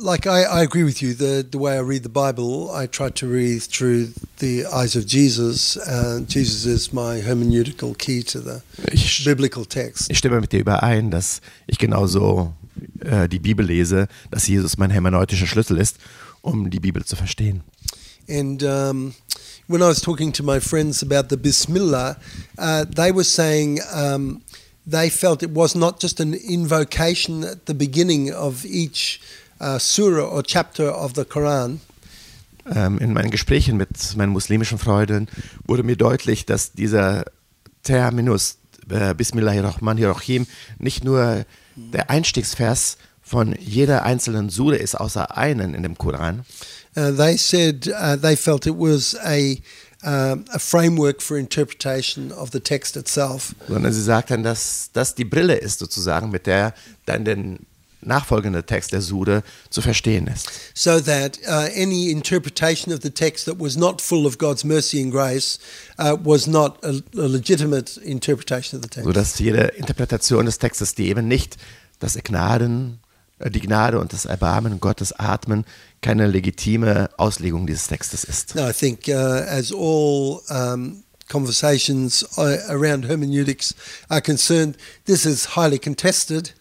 like 0.01 0.27
I, 0.27 0.45
I 0.45 0.63
agree 0.63 0.85
with 0.85 1.03
you. 1.03 1.15
The 1.15 1.47
the 1.49 1.59
way 1.59 1.77
I 1.77 1.81
read 1.81 2.03
the 2.03 2.09
Bible, 2.09 2.71
I 2.71 2.87
try 2.87 3.11
to 3.11 3.27
read 3.27 3.63
through 3.63 4.13
the 4.39 4.67
eyes 4.67 4.97
of 4.97 5.07
Jesus. 5.07 5.77
Uh, 5.77 6.21
Jesus 6.27 6.65
is 6.67 6.93
my 6.93 7.21
hermeneutical 7.21 7.97
key 7.99 8.23
to 8.25 8.41
the 8.41 8.63
Ich, 8.93 9.25
biblical 9.25 9.65
text. 9.65 10.11
ich 10.11 10.19
stimme 10.19 10.41
mit 10.41 10.53
dir 10.53 10.61
überein, 10.61 11.11
dass 11.11 11.41
ich 11.67 11.79
genauso 11.79 12.53
äh, 13.01 13.29
die 13.29 13.39
Bibel 13.41 13.67
lese, 13.67 14.09
dass 14.31 14.47
Jesus 14.47 14.79
mein 14.79 14.91
hermeneutischer 14.91 15.47
Schlüssel 15.47 15.79
ist, 15.79 15.97
um 16.43 16.71
die 16.71 16.81
Bibel 16.81 17.05
zu 17.05 17.17
verstehen. 17.17 17.63
And 18.29 18.63
um, 18.63 19.15
when 19.69 19.81
I 19.81 19.87
was 19.89 20.01
talking 20.03 20.33
to 20.33 20.43
my 20.43 20.61
friends 20.61 21.03
about 21.03 21.29
the 21.31 21.37
Bismillah, 21.37 22.19
uh, 22.59 22.85
they 22.85 23.11
were 23.11 23.25
saying 23.25 23.81
um, 23.93 24.43
they 24.87 25.09
felt 25.11 25.43
it 25.43 25.55
was 25.55 25.75
not 25.75 26.01
just 26.01 26.21
an 26.21 26.35
invocation 26.35 27.43
at 27.43 27.67
the 27.67 27.75
beginning 27.75 28.31
of 28.33 28.65
each 28.67 29.21
uh, 29.61 29.79
surah 29.79 30.29
or 30.29 30.43
chapter 30.43 30.95
of 30.95 31.13
the 31.15 31.25
Quran, 31.25 31.81
Ähm, 32.71 32.99
in 32.99 33.15
meinen 33.15 33.31
Gesprächen 33.31 33.79
mit 33.79 33.89
meinen 34.17 34.33
muslimischen 34.33 34.79
Freunden 34.79 35.29
wurde 35.67 35.83
mir 35.83 35.97
deutlich, 35.97 36.45
dass 36.45 36.73
dieser 36.73 37.25
Terminus 37.83 38.59
äh, 38.91 39.15
Bismillahirrahmanirrahim 39.15 40.47
nicht 40.79 41.03
nur 41.03 41.47
der 41.77 42.11
Einstiegsvers 42.11 42.99
von 43.23 43.55
jeder 43.59 44.03
einzelnen 44.03 44.51
Sure 44.51 44.77
ist, 44.77 44.97
außer 44.97 45.37
einen 45.37 45.75
in 45.75 45.83
dem 45.83 45.97
Koran, 45.97 46.45
Uh, 46.97 47.13
they 47.13 47.37
said 47.37 47.87
uh, 47.89 48.17
they 48.17 48.35
felt 48.35 48.67
it 48.67 48.75
was 48.75 49.15
a 49.23 49.57
um, 50.03 50.45
a 50.53 50.59
framework 50.59 51.23
for 51.23 51.37
interpretation 51.37 52.33
of 52.33 52.51
the 52.51 52.59
text 52.59 52.97
itself. 52.97 53.55
sondern 53.69 53.93
sie 53.93 54.03
sagten, 54.03 54.43
dass 54.43 54.91
das 54.93 55.15
die 55.15 55.25
Brille 55.25 55.55
ist 55.55 55.79
sozusagen, 55.79 56.31
mit 56.31 56.47
der 56.47 56.75
dann 57.07 57.25
der 57.25 57.37
nachfolgende 58.01 58.65
Text 58.65 58.93
der 58.93 59.03
Sure 59.03 59.43
zu 59.71 59.83
verstehen 59.83 60.27
ist. 60.27 60.49
So 60.75 61.01
that 61.01 61.39
uh, 61.47 61.69
any 61.75 62.11
interpretation 62.11 62.93
of 62.93 63.01
the 63.03 63.11
text 63.11 63.47
that 63.47 63.61
was 63.61 63.77
not 63.77 64.01
full 64.01 64.27
of 64.27 64.39
God's 64.39 64.65
mercy 64.65 65.03
and 65.03 65.13
grace 65.13 65.59
uh, 65.99 66.17
was 66.23 66.47
not 66.47 66.83
a, 66.85 67.01
a 67.17 67.27
legitimate 67.27 68.01
interpretation 68.03 68.79
of 68.79 68.85
the 68.85 68.89
text. 68.89 69.07
Sodass 69.07 69.39
jede 69.39 69.73
Interpretation 69.77 70.47
des 70.47 70.59
Textes, 70.59 70.95
die 70.95 71.09
eben 71.09 71.27
nicht 71.27 71.57
das 71.99 72.15
Gnaden, 72.15 73.01
äh, 73.39 73.51
die 73.51 73.61
Gnade 73.61 73.99
und 73.99 74.13
das 74.13 74.25
Erbarmen 74.25 74.81
Gottes 74.81 75.13
atmen, 75.13 75.65
keine 76.01 76.27
legitime 76.27 77.11
Auslegung 77.17 77.67
dieses 77.67 77.89
Textes 77.89 78.25
ist. 78.25 78.55
No, 78.55 78.69
I 78.69 78.73
think 78.73 79.09
uh, 79.09 79.13
as 79.13 79.73
all 79.73 80.41
um, 80.49 81.03
conversations 81.29 82.25
uh, 82.39 82.59
around 82.69 83.07
hermeneutics 83.07 83.75
are 84.09 84.21
concerned, 84.21 84.77
this 85.07 85.27
is 85.27 85.57
highly 85.57 85.79
contested. 85.79 86.55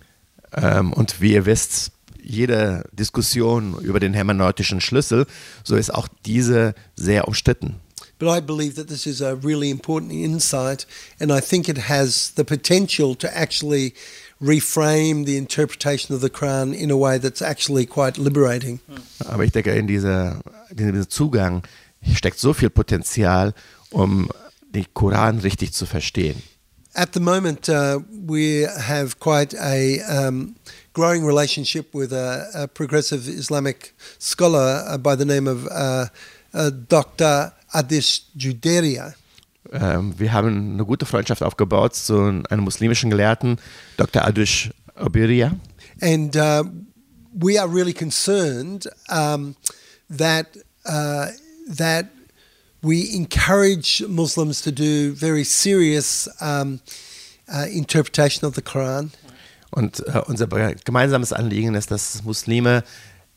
Ähm, 0.58 0.92
und 0.94 1.22
wie 1.22 1.34
ihr 1.34 1.46
wisst, 1.46 1.92
jede 2.22 2.84
Diskussion 2.92 3.80
über 3.80 4.00
den 4.00 4.14
hermeneutischen 4.14 4.82
Schlüssel, 4.82 5.26
so 5.64 5.76
ist 5.76 5.94
auch 5.94 6.08
diese 6.26 6.74
sehr 6.96 7.28
umstritten. 7.28 7.76
But 8.20 8.30
I 8.30 8.42
believe 8.42 8.76
that 8.76 8.88
this 8.88 9.06
is 9.06 9.22
a 9.22 9.34
really 9.44 9.70
important 9.70 10.12
insight, 10.12 10.88
and 11.20 11.32
I 11.32 11.40
think 11.40 11.70
it 11.70 11.88
has 11.88 12.34
the 12.36 12.44
potential 12.44 13.16
to 13.16 13.28
actually 13.28 13.94
reframe 14.42 15.26
the 15.26 15.38
interpretation 15.38 16.16
of 16.16 16.22
the 16.22 16.30
Quran 16.30 16.74
in 16.74 16.90
a 16.90 16.96
way 16.96 17.20
that's 17.20 17.42
actually 17.42 17.86
quite 17.86 18.20
liberating. 18.20 18.80
Aber 19.20 19.44
ich 19.44 19.52
denke, 19.52 19.72
in, 19.72 19.86
dieser, 19.86 20.42
in 20.72 20.78
diesem 20.78 21.10
Zugang 21.10 21.62
steckt 22.12 22.40
so 22.40 22.54
viel 22.54 22.72
Potenzial, 22.72 23.54
um 23.92 24.30
den 24.74 24.86
Koran 24.94 25.40
richtig 25.40 25.74
zu 25.74 25.86
verstehen. 25.86 26.42
At 26.98 27.14
the 27.14 27.20
moment, 27.20 27.70
uh, 27.70 28.00
we 28.26 28.62
have 28.62 29.20
quite 29.20 29.54
a 29.54 30.02
um, 30.02 30.56
growing 30.94 31.24
relationship 31.24 31.94
with 31.94 32.12
a, 32.12 32.50
a 32.56 32.68
progressive 32.68 33.28
Islamic 33.28 33.94
scholar 34.18 34.84
uh, 34.88 34.98
by 34.98 35.16
the 35.16 35.24
name 35.24 35.48
of 35.48 35.68
uh, 35.68 36.08
uh, 36.56 36.72
Dr. 36.90 37.54
Adish 37.72 38.24
Juderia. 38.36 39.14
Ähm, 39.72 40.18
wir 40.18 40.34
haben 40.34 40.74
eine 40.74 40.86
gute 40.86 41.06
Freundschaft 41.06 41.44
aufgebaut 41.44 41.94
zu 41.94 42.42
einem 42.50 42.64
muslimischen 42.64 43.12
Gelehrten, 43.12 43.60
Dr. 43.98 44.26
Adush 44.26 44.72
Obiria. 44.96 45.52
And 46.02 46.36
uh, 46.36 46.64
we 47.32 47.60
are 47.60 47.68
really 47.68 47.94
concerned 47.94 48.88
um, 49.10 49.56
that 50.10 50.48
uh, 50.86 51.28
that 51.68 52.08
we 52.82 53.14
encourage 53.14 54.04
Muslims 54.08 54.62
to 54.62 54.72
do 54.72 55.14
very 55.14 55.44
serious 55.44 56.28
um, 56.42 56.80
uh, 57.54 57.66
interpretation 57.72 58.48
of 58.48 58.56
the 58.56 58.62
Quran. 58.62 59.12
Und 59.72 60.00
äh, 60.08 60.22
unser 60.28 60.48
gemeinsames 60.48 61.34
Anliegen 61.34 61.76
ist, 61.76 61.92
dass 61.92 62.24
Muslime 62.24 62.84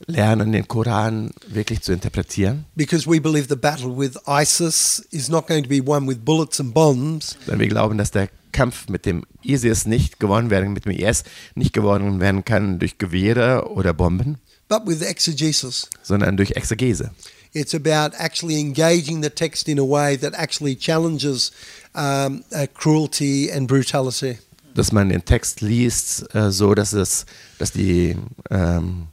lernen, 0.06 0.52
den 0.52 0.66
Koran 0.68 1.32
wirklich 1.48 1.82
zu 1.82 1.92
interpretieren. 1.92 2.64
Because 2.76 3.06
we 3.10 3.20
believe 3.20 3.48
the 3.48 3.56
battle 3.56 3.96
with 3.96 4.16
ISIS 4.26 5.04
is 5.10 5.28
not 5.28 5.46
going 5.46 5.62
to 5.62 5.68
be 5.68 5.84
won 5.84 6.06
with 6.08 6.18
bullets 6.24 6.60
and 6.60 6.72
bombs, 6.72 7.36
Denn 7.46 7.58
wir 7.58 7.68
glauben, 7.68 7.98
dass 7.98 8.10
der 8.10 8.28
Kampf 8.52 8.88
mit 8.88 9.06
dem 9.06 9.24
ISIS 9.42 9.86
nicht 9.86 10.18
gewonnen 10.18 10.50
werden, 10.50 10.72
mit 10.72 10.84
dem 10.84 10.92
IS 10.92 11.24
nicht 11.54 11.72
gewonnen 11.72 12.20
werden 12.20 12.44
kann 12.44 12.78
durch 12.78 12.98
Gewehre 12.98 13.68
oder 13.70 13.92
Bomben, 13.92 14.38
but 14.68 14.86
with 14.86 15.02
exegesis. 15.02 15.88
sondern 16.02 16.36
durch 16.36 16.52
Exegese. 16.52 17.10
It's 17.52 17.74
about 17.74 18.12
actually 18.16 18.60
engaging 18.60 19.22
the 19.22 19.30
text 19.30 19.68
in 19.68 19.78
a 19.78 19.84
way 19.84 20.16
that 20.16 20.34
actually 20.34 20.76
challenges 20.76 21.50
um, 21.94 22.44
uh, 22.54 22.66
cruelty 22.74 23.50
and 23.50 23.66
brutality. 23.66 24.38
Dass 24.74 24.92
man 24.92 25.08
den 25.08 25.24
Text 25.24 25.60
liest, 25.60 26.32
äh, 26.32 26.52
so 26.52 26.74
dass 26.74 26.92
es, 26.92 27.26
dass 27.58 27.72
die 27.72 28.16
ähm, 28.50 29.08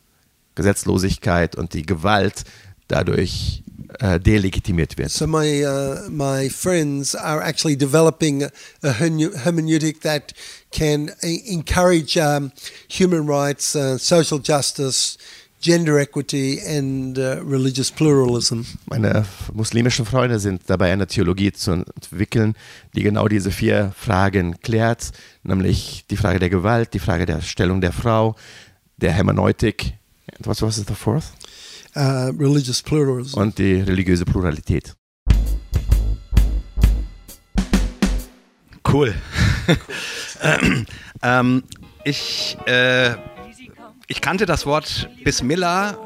Gesetzlosigkeit 0.54 1.56
und 1.56 1.74
die 1.74 1.84
Gewalt 1.84 2.44
dadurch 2.88 3.64
äh, 4.00 4.20
delegitimiert 4.20 4.98
wird. 4.98 5.12
So 5.12 5.26
my 5.26 5.66
uh, 5.66 6.10
my 6.10 6.50
friends 6.50 7.16
are 7.16 7.42
actually 7.42 7.76
developing 7.76 8.44
a, 8.44 8.50
hermeneutic 8.84 10.02
that 10.02 10.34
can 10.72 11.12
e- 11.24 11.42
encourage 11.48 12.18
um, 12.18 12.52
human 12.88 13.28
rights, 13.28 13.76
uh, 13.76 13.98
social 13.98 14.40
justice, 14.40 15.18
gender 15.62 16.00
equity 16.00 16.60
and 16.66 17.18
uh, 17.18 17.42
religious 17.44 17.92
pluralism. 17.92 18.62
Meine 18.88 19.26
muslimischen 19.54 20.06
Freunde 20.06 20.40
sind 20.40 20.62
dabei, 20.68 20.92
eine 20.92 21.08
Theologie 21.08 21.52
zu 21.52 21.72
entwickeln, 21.72 22.56
die 22.96 23.04
genau 23.04 23.28
diese 23.28 23.52
vier 23.52 23.94
Fragen 23.98 24.60
klärt, 24.62 25.12
nämlich 25.44 26.06
die 26.10 26.18
Frage 26.18 26.40
der 26.40 26.50
Gewalt, 26.50 26.94
die 26.94 27.00
Frage 27.00 27.26
der 27.26 27.42
Stellung 27.42 27.82
der 27.82 27.92
Frau, 27.92 28.36
der 28.98 29.12
Hermeneutik, 29.12 29.94
and 30.38 30.48
what 30.48 30.62
was 30.62 30.76
the 30.76 30.94
fourth? 30.94 31.32
Uh, 31.96 32.32
religious 32.38 32.82
pluralism. 32.82 33.40
Und 33.40 33.58
die 33.58 33.82
religiöse 33.82 34.26
Pluralität. 34.26 34.94
Cool. 38.90 39.14
ähm, 41.24 41.64
ich, 42.06 42.58
äh, 42.66 43.16
ich 44.08 44.22
kannte 44.22 44.46
das 44.46 44.66
Wort 44.66 45.10
Bismillah. 45.24 45.98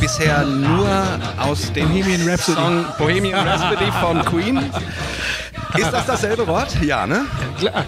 Bisher 0.00 0.44
nur 0.44 1.20
aus 1.38 1.72
dem 1.72 1.88
Bohemian 1.88 2.28
Rhapsody. 2.28 2.60
Song 2.60 2.86
Bohemian 2.98 3.48
Rhapsody 3.48 3.92
von 3.92 4.24
Queen. 4.24 4.70
Ist 5.76 5.92
das 5.92 6.06
dasselbe 6.06 6.46
Wort? 6.46 6.82
Ja, 6.82 7.06
ne? 7.06 7.24
Klar. 7.58 7.86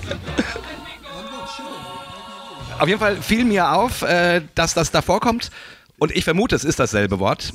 Auf 2.79 2.89
jeden 2.89 3.01
Fall 3.01 3.17
fiel 3.21 3.45
mir 3.45 3.73
auf, 3.73 4.03
äh, 4.03 4.43
dass 4.55 4.75
das 4.75 4.91
da 4.91 5.03
vorkommt 5.03 5.51
und 5.99 6.13
ich 6.13 6.25
vermute, 6.25 6.57
es 6.57 6.65
ist 6.65 6.79
dasselbe 6.81 7.19
Wort. 7.19 7.53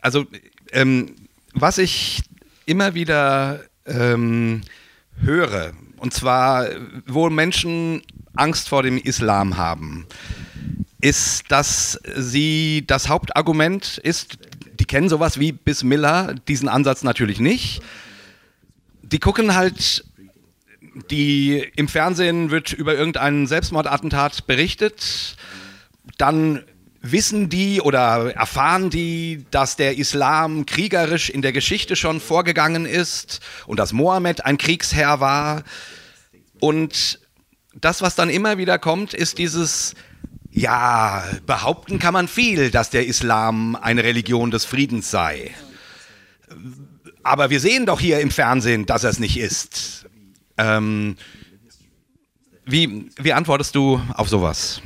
Also, 0.00 0.24
ähm, 0.72 1.14
was 1.52 1.78
ich 1.78 2.22
immer 2.66 2.94
wieder 2.94 3.60
ähm, 3.86 4.62
höre, 5.20 5.72
und 6.04 6.12
zwar, 6.12 6.68
wo 7.06 7.30
Menschen 7.30 8.02
Angst 8.36 8.68
vor 8.68 8.82
dem 8.82 8.98
Islam 8.98 9.56
haben, 9.56 10.06
ist, 11.00 11.50
dass 11.50 11.98
sie 12.14 12.84
das 12.86 13.08
Hauptargument 13.08 13.96
ist, 13.96 14.36
die 14.78 14.84
kennen 14.84 15.08
sowas 15.08 15.40
wie 15.40 15.52
Bismillah, 15.52 16.34
diesen 16.46 16.68
Ansatz 16.68 17.04
natürlich 17.04 17.40
nicht. 17.40 17.80
Die 19.00 19.18
gucken 19.18 19.54
halt 19.54 20.04
die 21.10 21.66
im 21.74 21.88
Fernsehen 21.88 22.50
wird 22.50 22.74
über 22.74 22.94
irgendein 22.94 23.46
Selbstmordattentat 23.46 24.46
berichtet, 24.46 25.36
dann 26.18 26.62
wissen 27.04 27.50
die 27.50 27.82
oder 27.82 28.34
erfahren 28.34 28.88
die, 28.88 29.44
dass 29.50 29.76
der 29.76 29.98
Islam 29.98 30.64
kriegerisch 30.64 31.28
in 31.28 31.42
der 31.42 31.52
Geschichte 31.52 31.96
schon 31.96 32.18
vorgegangen 32.18 32.86
ist 32.86 33.40
und 33.66 33.78
dass 33.78 33.92
Mohammed 33.92 34.46
ein 34.46 34.56
Kriegsherr 34.56 35.20
war. 35.20 35.64
Und 36.60 37.20
das, 37.74 38.00
was 38.00 38.14
dann 38.14 38.30
immer 38.30 38.56
wieder 38.56 38.78
kommt, 38.78 39.12
ist 39.12 39.36
dieses, 39.36 39.94
ja, 40.50 41.24
behaupten 41.46 41.98
kann 41.98 42.14
man 42.14 42.26
viel, 42.26 42.70
dass 42.70 42.88
der 42.88 43.06
Islam 43.06 43.76
eine 43.76 44.02
Religion 44.02 44.50
des 44.50 44.64
Friedens 44.64 45.10
sei. 45.10 45.50
Aber 47.22 47.50
wir 47.50 47.60
sehen 47.60 47.84
doch 47.84 48.00
hier 48.00 48.20
im 48.20 48.30
Fernsehen, 48.30 48.86
dass 48.86 49.04
er 49.04 49.10
es 49.10 49.18
nicht 49.18 49.36
ist. 49.36 50.06
Ähm, 50.56 51.16
wie, 52.64 53.10
wie 53.16 53.32
antwortest 53.34 53.74
du 53.74 54.00
auf 54.14 54.30
sowas? 54.30 54.80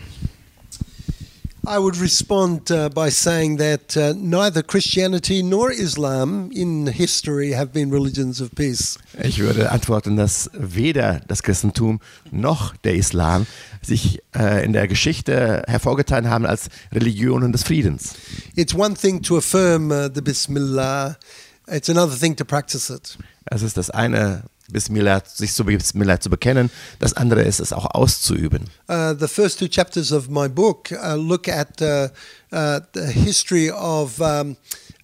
I 1.68 1.78
would 1.78 1.98
respond 1.98 2.70
uh, 2.70 2.88
by 2.88 3.10
saying 3.10 3.58
that 3.58 3.94
uh, 3.94 4.14
neither 4.16 4.62
Christianity 4.62 5.42
nor 5.42 5.70
Islam 5.70 6.50
in 6.50 6.86
history 6.86 7.52
have 7.52 7.74
been 7.74 7.90
religions 7.90 8.40
of 8.40 8.54
peace. 8.54 8.98
Ich 9.22 9.38
würde 9.38 9.70
antworten, 9.70 10.16
dass 10.16 10.48
weder 10.54 11.20
das 11.28 11.42
Christentum 11.42 12.00
noch 12.30 12.74
der 12.76 12.94
Islam 12.94 13.46
sich 13.82 14.22
äh, 14.34 14.64
in 14.64 14.72
der 14.72 14.88
Geschichte 14.88 15.62
hervorgetan 15.66 16.30
haben 16.30 16.46
als 16.46 16.70
Religionen 16.90 17.52
des 17.52 17.64
Friedens. 17.64 18.14
It's 18.56 18.74
one 18.74 18.94
thing 18.94 19.20
to 19.20 19.36
affirm 19.36 19.90
uh, 19.90 20.08
the 20.14 20.22
Bismillah, 20.22 21.18
it's 21.66 21.90
another 21.90 22.16
thing 22.18 22.34
to 22.36 22.46
practice 22.46 22.88
it. 22.88 23.18
Es 23.44 23.60
ist 23.60 23.76
das 23.76 23.90
eine, 23.90 24.44
Bismillah, 24.70 25.22
sich 25.26 25.52
zu 25.54 25.64
Bismillah 25.64 26.20
zu 26.20 26.28
bekennen, 26.30 26.70
das 26.98 27.14
andere 27.14 27.42
ist 27.42 27.58
es 27.58 27.72
auch 27.72 27.86
auszuüben. 27.86 28.64
Uh, 28.88 29.14
the 29.18 29.26
first 29.26 29.58
two 29.58 29.68
chapters 29.68 30.12
of 30.12 30.28
my 30.28 30.48
book 30.48 30.92
uh, 30.92 31.14
look 31.14 31.48
at 31.48 31.80
uh, 31.80 32.08
uh, 32.52 32.80
the 32.94 33.06
history 33.06 33.70
of 33.70 34.20
um, 34.20 34.56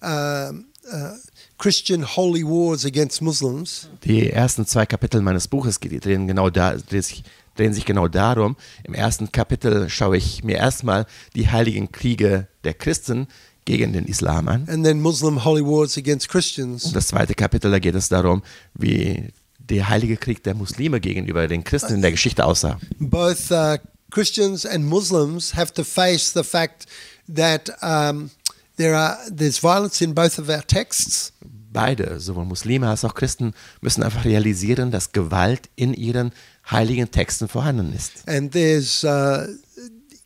uh, 0.03 0.51
uh, 0.91 1.15
Christian 1.57 2.03
holy 2.03 2.43
wars 2.43 2.85
against 2.85 3.21
Muslims. 3.21 3.89
Die 4.03 4.29
ersten 4.29 4.65
zwei 4.67 4.85
Kapitel 4.85 5.21
meines 5.21 5.47
Buches 5.47 5.79
drehen, 5.79 6.27
genau 6.27 6.49
da, 6.49 6.75
drehen, 6.75 7.01
sich, 7.01 7.23
drehen 7.55 7.73
sich 7.73 7.85
genau 7.85 8.07
darum. 8.07 8.55
Im 8.83 8.93
ersten 8.93 9.31
Kapitel 9.31 9.89
schaue 9.89 10.17
ich 10.17 10.43
mir 10.43 10.57
erstmal 10.57 11.07
die 11.35 11.49
heiligen 11.49 11.91
Kriege 11.91 12.47
der 12.63 12.75
Christen 12.75 13.27
gegen 13.63 13.93
den 13.93 14.05
Islam 14.05 14.47
an. 14.47 14.67
And 14.69 14.85
then 14.85 15.01
Muslim 15.01 15.43
holy 15.43 15.63
wars 15.63 15.97
against 15.97 16.29
Christians. 16.29 16.85
Und 16.85 16.95
das 16.95 17.07
zweite 17.07 17.33
Kapitel, 17.33 17.71
da 17.71 17.79
geht 17.79 17.95
es 17.95 18.09
darum, 18.09 18.43
wie 18.75 19.29
der 19.69 19.89
heilige 19.89 20.17
Krieg 20.17 20.43
der 20.43 20.53
Muslime 20.53 20.99
gegenüber 20.99 21.47
den 21.47 21.63
Christen 21.63 21.95
in 21.95 22.01
der 22.01 22.11
Geschichte 22.11 22.45
aussah. 22.45 22.79
Both 22.99 23.51
uh, 23.51 23.77
Christians 24.11 24.65
and 24.65 24.85
Muslims 24.85 25.55
have 25.55 25.73
to 25.73 25.83
face 25.83 26.31
the 26.33 26.43
fact 26.43 26.85
that 27.33 27.71
um, 27.81 28.29
there 28.77 28.95
are 28.95 29.17
there's 29.35 29.59
violence 29.59 30.01
in 30.01 30.13
both 30.13 30.39
of 30.39 30.49
our 30.49 30.65
texts. 30.65 31.33
Beide, 31.73 32.19
sowohl 32.21 32.45
Muslime 32.45 32.87
als 32.87 33.03
auch 33.03 33.15
Christen, 33.15 33.53
müssen 33.81 34.01
einfach 34.01 34.23
realisieren, 34.23 34.91
dass 34.91 35.11
Gewalt 35.11 35.69
in 35.75 35.93
ihren 35.93 36.31
heiligen 36.71 37.11
Texten 37.11 37.47
vorhanden 37.49 37.93
ist. 37.93 38.27
and 38.27 38.51
there's 38.53 39.03
uh, 39.03 39.45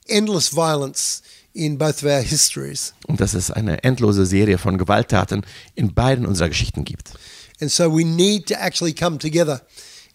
endless 0.07 0.53
violence 0.53 1.23
in 1.53 1.77
both 1.77 2.03
of 2.03 2.03
our 2.03 2.21
histories. 2.21 2.93
Und 3.07 3.19
dass 3.19 3.33
es 3.33 3.49
eine 3.49 3.83
endlose 3.83 4.25
Serie 4.27 4.57
von 4.59 4.77
Gewalttaten 4.77 5.43
in 5.75 5.93
beiden 5.93 6.25
unserer 6.27 6.49
Geschichten 6.49 6.85
gibt. 6.85 7.13
And 7.61 7.71
so 7.71 7.89
we 7.89 8.03
need 8.03 8.47
to 8.47 8.55
actually 8.55 8.93
come 8.93 9.17
together 9.19 9.61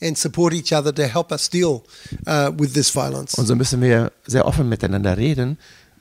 and 0.01 0.17
support 0.17 0.53
each 0.55 0.73
other 0.73 0.93
to 0.95 1.07
help 1.07 1.33
us 1.33 1.49
deal 1.49 1.85
uh, 2.27 2.51
with 2.57 2.73
this 2.75 2.91
violence. 2.91 3.35
Und 3.35 3.47
so 3.47 3.55
müssen 3.55 3.81
wir 3.81 4.13
sehr 4.27 4.47
offen 4.47 4.69
miteinander 4.69 5.17
reden, 5.17 5.59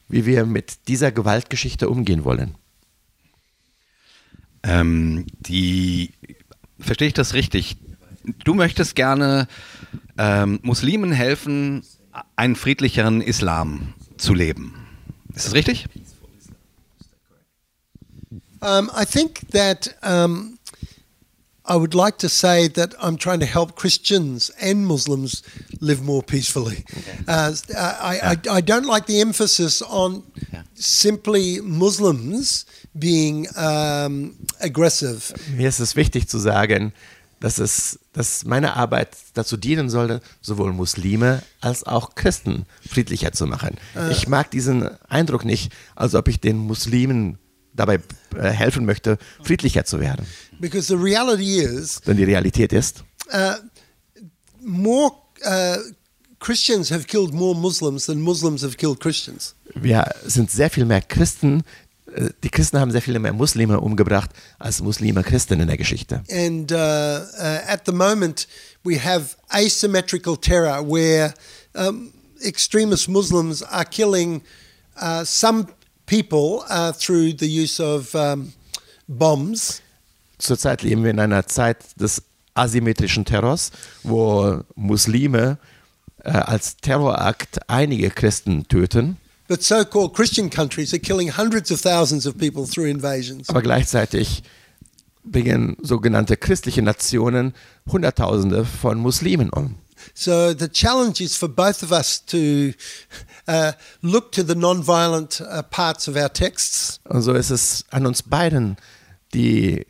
wie 0.07 0.25
wir 0.25 0.45
mit 0.45 0.87
dieser 0.87 1.11
Gewaltgeschichte 1.11 1.89
umgehen 1.89 2.23
wollen. 2.23 2.55
Ähm, 4.63 5.25
die, 5.39 6.13
verstehe 6.79 7.09
ich 7.09 7.13
das 7.13 7.33
richtig? 7.33 7.77
Du 8.45 8.53
möchtest 8.53 8.95
gerne 8.95 9.47
ähm, 10.17 10.59
Muslimen 10.63 11.11
helfen, 11.11 11.83
einen 12.35 12.55
friedlicheren 12.55 13.21
Islam 13.21 13.93
zu 14.17 14.33
leben. 14.33 14.75
Ist 15.35 15.47
das 15.47 15.53
richtig? 15.53 15.87
Um, 18.61 18.89
I 18.97 19.05
think 19.05 19.41
that 19.51 19.93
um, 20.03 20.52
I 21.65 21.77
would 21.77 21.93
like 21.93 22.17
to 22.17 22.27
say 22.27 22.67
that 22.69 22.93
I'm 23.01 23.17
trying 23.17 23.39
to 23.39 23.45
help 23.45 23.75
Christians 23.75 24.51
and 24.61 24.85
Muslims 24.85 25.43
live 25.79 26.03
more 26.03 26.21
peacefully. 26.21 26.83
Uh, 27.25 27.53
I, 27.77 28.19
I, 28.21 28.57
I 28.57 28.61
don't 28.61 28.85
like 28.85 29.05
the 29.05 29.21
emphasis 29.21 29.81
on 29.81 30.23
simply 30.73 31.61
Muslims 31.61 32.65
being 32.97 33.47
um, 33.55 34.35
aggressive. 34.59 35.33
Mir 35.55 35.69
ist 35.69 35.79
es 35.79 35.95
wichtig 35.95 36.27
zu 36.27 36.37
sagen, 36.37 36.91
dass, 37.39 37.59
es, 37.59 37.99
dass 38.11 38.43
meine 38.43 38.75
Arbeit 38.75 39.15
dazu 39.33 39.55
dienen 39.55 39.89
sollte, 39.89 40.21
sowohl 40.41 40.73
Muslime 40.73 41.43
als 41.61 41.85
auch 41.85 42.15
Christen 42.15 42.65
friedlicher 42.87 43.31
zu 43.31 43.47
machen. 43.47 43.77
Ich 44.11 44.27
mag 44.27 44.51
diesen 44.51 44.89
Eindruck 45.09 45.43
nicht, 45.45 45.71
als 45.95 46.15
ob 46.15 46.27
ich 46.27 46.39
den 46.39 46.57
Muslimen 46.57 47.37
dabei 47.73 47.99
äh, 48.35 48.49
helfen 48.49 48.85
möchte, 48.85 49.17
friedlicher 49.43 49.85
zu 49.85 49.99
werden. 49.99 50.25
Because 50.59 50.87
the 50.87 50.95
reality 50.95 51.59
is, 51.59 52.01
Denn 52.01 52.17
die 52.17 52.23
Realität 52.23 52.73
ist, 52.73 53.03
uh, 53.33 53.55
more 54.61 55.13
uh, 55.45 55.77
Christians 56.39 56.91
have 56.91 57.05
killed 57.05 57.33
more 57.33 57.55
Muslims 57.55 58.05
than 58.05 58.21
Muslims 58.21 58.63
have 58.63 58.77
killed 58.77 58.99
Christians. 58.99 59.55
wir 59.75 60.05
sind 60.25 60.51
sehr 60.51 60.69
viel 60.69 60.85
mehr 60.85 61.01
Christen, 61.01 61.63
äh, 62.13 62.29
die 62.43 62.49
Christen 62.49 62.79
haben 62.79 62.91
sehr 62.91 63.01
viele 63.01 63.19
mehr 63.19 63.33
Muslime 63.33 63.79
umgebracht 63.79 64.29
als 64.59 64.81
Muslime 64.81 65.23
Christen 65.23 65.59
in 65.59 65.67
der 65.67 65.77
Geschichte. 65.77 66.23
And 66.29 66.71
uh, 66.71 66.75
uh, 66.75 67.21
at 67.67 67.83
the 67.85 67.91
moment, 67.91 68.47
we 68.83 68.99
have 69.03 69.35
asymmetrical 69.49 70.37
terror 70.37 70.81
where 70.81 71.33
um, 71.73 72.11
extremist 72.41 73.07
Muslims 73.07 73.63
are 73.63 73.85
killing 73.85 74.41
uh, 75.01 75.23
some 75.23 75.67
people 76.13 76.63
uh, 76.69 76.91
through 76.93 77.33
the 77.33 77.47
use 77.47 77.79
of 77.79 78.13
um, 78.13 78.53
bombs. 79.07 79.81
Zurzeit 80.37 80.83
leben 80.83 81.03
wir 81.03 81.11
in 81.11 81.19
einer 81.19 81.47
Zeit 81.47 81.77
des 81.99 82.21
asymmetrischen 82.53 83.25
Terrors, 83.25 83.71
wo 84.03 84.61
Muslime 84.75 85.57
äh, 86.23 86.29
als 86.31 86.77
Terrorakt 86.77 87.67
einige 87.69 88.09
Christen 88.11 88.67
töten, 88.67 89.17
But 89.47 89.61
so 89.61 89.83
called 89.83 90.13
Christian 90.13 90.49
countries 90.49 90.93
are 90.93 90.99
killing 90.99 91.35
hundreds 91.35 91.69
of 91.71 91.81
thousands 91.81 92.25
of 92.25 92.37
people 92.37 92.65
through 92.65 92.87
invasions. 92.87 93.49
aber 93.49 93.61
gleichzeitig 93.61 94.43
bringen 95.23 95.77
sogenannte 95.81 96.37
christliche 96.37 96.81
Nationen 96.81 97.53
Hunderttausende 97.91 98.65
von 98.65 98.99
Muslimen 98.99 99.49
um. 99.49 99.75
So 100.13 100.53
the 100.53 100.67
challenge 100.69 101.21
is 101.21 101.35
for 101.35 101.49
both 101.49 101.83
of 101.83 101.91
us 101.91 102.23
to 102.25 102.73
uh, 103.47 103.73
look 104.01 104.31
to 104.33 104.43
the 104.43 104.55
non-violent 104.55 105.41
uh, 105.41 105.63
parts 105.63 106.07
of 106.07 106.15
our 106.15 106.31
texts 106.31 106.99
Und 107.09 107.21
so 107.21 107.33
ist 107.33 107.49
es 107.49 107.85
an 107.89 108.05
uns 108.05 108.23
beiden, 108.23 108.77
die 109.33 109.85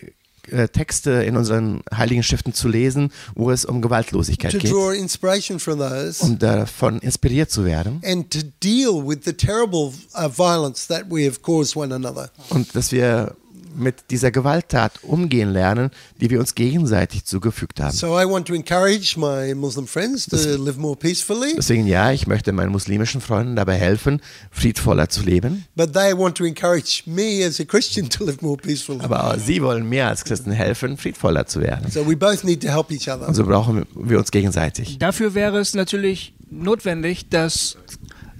äh, 0.49 0.68
Texte 0.68 1.24
in 1.24 1.38
unseren 1.38 1.84
heiligen 1.95 2.24
Schriften 2.24 2.53
zu 2.53 2.68
lesen, 2.68 3.11
wo 3.36 3.51
es 3.51 3.64
um 3.64 3.82
Gewaltlosigkeit 3.82 4.51
to 4.51 4.57
geht, 4.57 4.72
draw 4.72 4.91
inspiration 4.91 5.59
from 5.59 5.80
those 5.80 6.22
um 6.24 6.38
davon 6.38 6.99
inspiriert 6.99 7.49
zu 7.49 7.64
werden 7.64 8.01
and 8.03 8.30
to 8.32 8.39
deal 8.61 9.05
with 9.05 9.20
the 9.24 9.34
terrible 9.34 9.93
uh, 10.16 10.28
violence 10.28 10.88
that 10.88 11.05
we 11.09 11.26
have 11.26 11.41
caused 11.41 11.76
one 11.76 11.93
another. 11.93 12.30
und 12.49 12.76
dass 12.76 12.91
wir 12.91 13.36
mit 13.76 14.11
dieser 14.11 14.32
Gewalttat 14.32 15.03
umgehen 15.03 15.51
lernen, 15.51 15.91
die 16.21 16.30
wir 16.30 16.39
uns 16.39 16.55
gegenseitig 16.55 17.26
zugefügt 17.26 17.80
haben. 17.80 17.95
So 17.95 18.19
I 18.19 18.26
want 18.26 18.47
to 18.47 18.53
encourage 18.53 19.15
my 19.17 19.53
Muslim 19.55 19.88
friends 19.88 20.26
to 20.28 20.36
live 20.38 20.78
more 20.78 20.95
peacefully, 20.95 21.53
Deswegen 21.57 21.88
ja, 21.88 22.11
ich 22.11 22.28
möchte 22.28 22.51
meinen 22.51 22.71
muslimischen 22.71 23.21
Freunden 23.21 23.55
dabei 23.55 23.76
helfen, 23.76 24.21
friedvoller 24.51 25.09
zu 25.09 25.21
leben. 25.24 25.65
but 25.76 25.93
they 25.93 26.13
want 26.17 26.36
to 26.38 26.45
encourage 26.45 27.03
me 27.05 27.45
as 27.45 27.59
a 27.59 27.65
Christian 27.65 28.09
to 28.09 28.26
live 28.26 28.41
more 28.41 28.57
peacefully. 28.57 29.01
Aber 29.03 29.38
sie 29.39 29.61
wollen 29.61 29.88
mir 29.88 30.07
als 30.07 30.24
Christen 30.24 30.51
helfen, 30.51 30.97
friedvoller 30.97 31.45
zu 31.45 31.61
werden. 31.61 31.89
So 31.91 32.07
we 32.07 32.15
both 32.15 32.43
need 32.43 32.61
to 32.61 32.69
help 32.69 32.91
each 32.91 33.09
other. 33.09 33.28
Und 33.28 33.34
so 33.36 33.45
brauchen 33.45 33.86
wir 33.95 34.17
uns 34.19 34.32
gegenseitig. 34.32 34.97
Dafür 34.99 35.34
wäre 35.36 35.59
es 35.59 35.74
natürlich 35.74 36.34
notwendig, 36.49 37.30
dass 37.30 37.78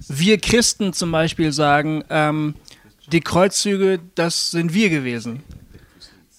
wir 0.08 0.38
Christen 0.38 0.92
zum 0.92 1.10
Beispiel 1.12 1.52
sagen, 1.52 2.04
ähm, 2.10 2.54
die 3.12 3.20
Kreuzzüge, 3.20 4.00
das 4.14 4.50
sind 4.50 4.74
wir 4.74 4.90
gewesen. 4.90 5.42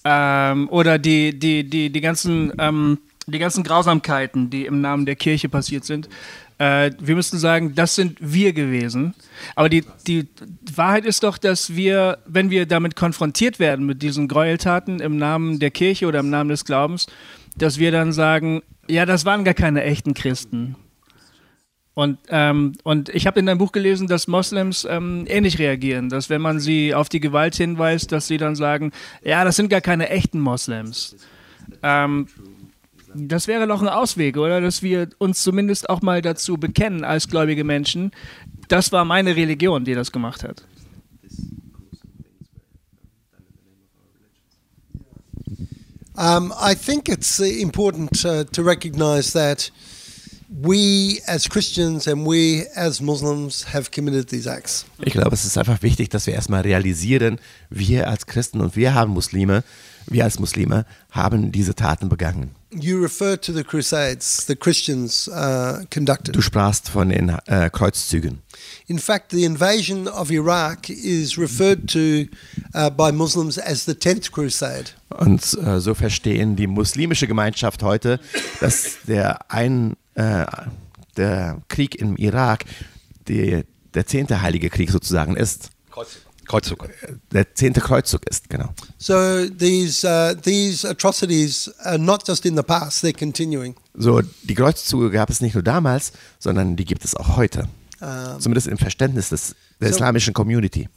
Ähm, 0.04 0.68
oder 0.70 0.98
die, 0.98 1.38
die, 1.38 1.68
die, 1.68 1.90
die, 1.90 2.00
ganzen, 2.00 2.52
ähm, 2.58 2.98
die 3.26 3.38
ganzen 3.38 3.64
Grausamkeiten, 3.64 4.50
die 4.50 4.66
im 4.66 4.80
Namen 4.80 5.06
der 5.06 5.16
Kirche 5.16 5.48
passiert 5.48 5.84
sind. 5.84 6.08
Äh, 6.58 6.92
wir 7.00 7.16
müssen 7.16 7.38
sagen, 7.38 7.74
das 7.74 7.94
sind 7.94 8.16
wir 8.20 8.52
gewesen. 8.52 9.14
Aber 9.54 9.68
die, 9.68 9.84
die 10.06 10.28
Wahrheit 10.74 11.04
ist 11.04 11.22
doch, 11.22 11.38
dass 11.38 11.74
wir, 11.74 12.18
wenn 12.26 12.50
wir 12.50 12.66
damit 12.66 12.96
konfrontiert 12.96 13.58
werden, 13.58 13.84
mit 13.84 14.02
diesen 14.02 14.28
Gräueltaten 14.28 15.00
im 15.00 15.16
Namen 15.16 15.58
der 15.58 15.70
Kirche 15.70 16.06
oder 16.06 16.20
im 16.20 16.30
Namen 16.30 16.50
des 16.50 16.64
Glaubens, 16.64 17.06
dass 17.56 17.78
wir 17.78 17.90
dann 17.90 18.12
sagen, 18.12 18.62
ja, 18.88 19.06
das 19.06 19.24
waren 19.24 19.44
gar 19.44 19.54
keine 19.54 19.82
echten 19.82 20.14
Christen. 20.14 20.76
Und, 21.96 22.18
ähm, 22.28 22.72
und 22.82 23.08
ich 23.08 23.26
habe 23.26 23.40
in 23.40 23.46
deinem 23.46 23.56
Buch 23.56 23.72
gelesen, 23.72 24.06
dass 24.06 24.28
Moslems 24.28 24.86
ähm, 24.88 25.24
ähnlich 25.28 25.58
reagieren, 25.58 26.10
dass 26.10 26.28
wenn 26.28 26.42
man 26.42 26.60
sie 26.60 26.92
auf 26.94 27.08
die 27.08 27.20
Gewalt 27.20 27.56
hinweist, 27.56 28.12
dass 28.12 28.26
sie 28.26 28.36
dann 28.36 28.54
sagen, 28.54 28.92
ja, 29.24 29.44
das 29.44 29.56
sind 29.56 29.70
gar 29.70 29.80
keine 29.80 30.10
echten 30.10 30.38
Moslems. 30.38 31.16
Ähm, 31.82 32.28
das 33.14 33.48
wäre 33.48 33.66
doch 33.66 33.80
ein 33.80 33.88
Ausweg, 33.88 34.36
oder? 34.36 34.60
Dass 34.60 34.82
wir 34.82 35.08
uns 35.16 35.42
zumindest 35.42 35.88
auch 35.88 36.02
mal 36.02 36.20
dazu 36.20 36.58
bekennen 36.58 37.02
als 37.02 37.28
gläubige 37.28 37.64
Menschen, 37.64 38.10
das 38.68 38.92
war 38.92 39.06
meine 39.06 39.34
Religion, 39.34 39.86
die 39.86 39.94
das 39.94 40.12
gemacht 40.12 40.44
hat. 40.44 40.66
Um, 46.18 46.52
I 46.60 46.74
think 46.74 47.08
it's 47.08 47.40
uh, 47.40 47.44
important 47.44 48.22
uh, 48.26 48.44
to 48.44 48.62
recognize 48.62 49.32
that 49.32 49.70
we 50.48 51.20
as 51.26 51.48
Christians 51.48 52.06
and 52.06 52.26
we 52.26 52.66
as 52.74 53.00
Muslims 53.00 53.72
have 53.72 53.90
committed 53.90 54.28
these 54.28 54.50
acts. 54.50 54.86
Ich 55.00 55.12
glaube, 55.12 55.34
es 55.34 55.44
ist 55.44 55.58
einfach 55.58 55.82
wichtig, 55.82 56.08
dass 56.10 56.26
wir 56.26 56.34
erstmal 56.34 56.62
realisieren, 56.62 57.38
wir 57.70 58.08
als 58.08 58.26
Christen 58.26 58.60
und 58.60 58.76
wir 58.76 58.94
haben 58.94 59.12
Muslime, 59.12 59.64
wir 60.06 60.24
als 60.24 60.38
Muslime 60.38 60.86
haben 61.10 61.50
diese 61.52 61.74
Taten 61.74 62.08
begangen. 62.08 62.54
You 62.70 63.00
refer 63.00 63.40
to 63.40 63.52
the 63.52 63.64
Crusades 63.64 64.46
the 64.46 64.54
Christians 64.54 65.28
uh, 65.28 65.84
conducted. 65.92 66.36
Du 66.36 66.42
sprachst 66.42 66.90
von 66.90 67.08
den 67.08 67.30
äh, 67.46 67.70
Kreuzzügen. 67.70 68.42
In 68.86 68.98
fact, 68.98 69.32
the 69.32 69.44
invasion 69.44 70.08
of 70.08 70.30
Iraq 70.30 70.90
is 70.90 71.38
referred 71.38 71.88
to 71.88 72.26
uh, 72.74 72.90
by 72.90 73.12
Muslims 73.12 73.58
as 73.58 73.84
the 73.84 73.92
10th 73.92 74.30
Crusade. 74.30 74.90
Und 75.08 75.42
äh, 75.58 75.80
so 75.80 75.94
verstehen 75.94 76.56
die 76.56 76.66
muslimische 76.66 77.26
Gemeinschaft 77.26 77.82
heute, 77.82 78.20
dass 78.60 78.98
der 79.06 79.50
ein 79.50 79.96
äh, 80.16 80.44
der 81.16 81.62
Krieg 81.68 81.94
im 81.94 82.16
Irak 82.16 82.64
die, 83.28 83.64
der 83.94 84.06
zehnte 84.06 84.42
heilige 84.42 84.68
Krieg 84.70 84.90
sozusagen 84.90 85.36
ist. 85.36 85.70
Kreuzzug. 86.46 86.88
Der 87.32 87.54
zehnte 87.54 87.80
Kreuzzug 87.80 88.24
ist, 88.28 88.48
genau. 88.48 88.68
So 88.98 89.48
these 89.48 90.06
uh, 90.06 90.32
these 90.40 90.88
atrocities 90.88 91.68
are 91.80 91.98
not 91.98 92.26
just 92.28 92.46
in 92.46 92.56
the 92.56 92.62
past; 92.62 93.02
they're 93.04 93.18
continuing. 93.18 93.74
So, 93.94 94.20
die 94.44 94.54
Kreuzzüge 94.54 95.10
gab 95.10 95.28
es 95.28 95.40
nicht 95.40 95.54
nur 95.54 95.64
damals, 95.64 96.12
sondern 96.38 96.76
die 96.76 96.84
gibt 96.84 97.04
es 97.04 97.16
auch 97.16 97.36
heute. 97.36 97.66
Um, 98.00 98.38
Zumindest 98.38 98.68
im 98.68 98.78
Verständnis 98.78 99.30
des, 99.30 99.56
der 99.80 99.88
So- 99.88 99.94
islamischen 99.96 100.34
Community. 100.34 100.88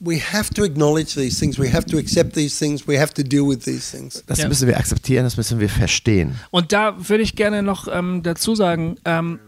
We 0.00 0.20
have 0.20 0.50
to 0.54 0.64
acknowledge 0.64 1.14
these 1.14 1.38
things. 1.38 1.58
We 1.58 1.72
have 1.72 1.86
to 1.86 1.98
accept 1.98 2.34
these 2.34 2.58
things. 2.58 2.86
We 2.86 2.98
have 3.00 3.14
to 3.14 3.22
deal 3.22 3.48
with 3.48 3.60
these 3.64 3.90
things. 3.96 4.22
Das 4.26 4.38
Ja. 4.38 4.48
müssen 4.48 4.68
wir 4.68 4.76
akzeptieren, 4.78 5.24
das 5.24 5.36
müssen 5.36 5.58
wir 5.60 5.68
verstehen. 5.68 6.36
Und 6.50 6.72
da 6.72 6.94
würde 7.08 7.22
ich 7.22 7.34
gerne 7.36 7.62
noch 7.62 7.88
ähm, 7.88 8.22
dazu 8.22 8.54
sagen, 8.54 8.96
ähm, 9.04 9.38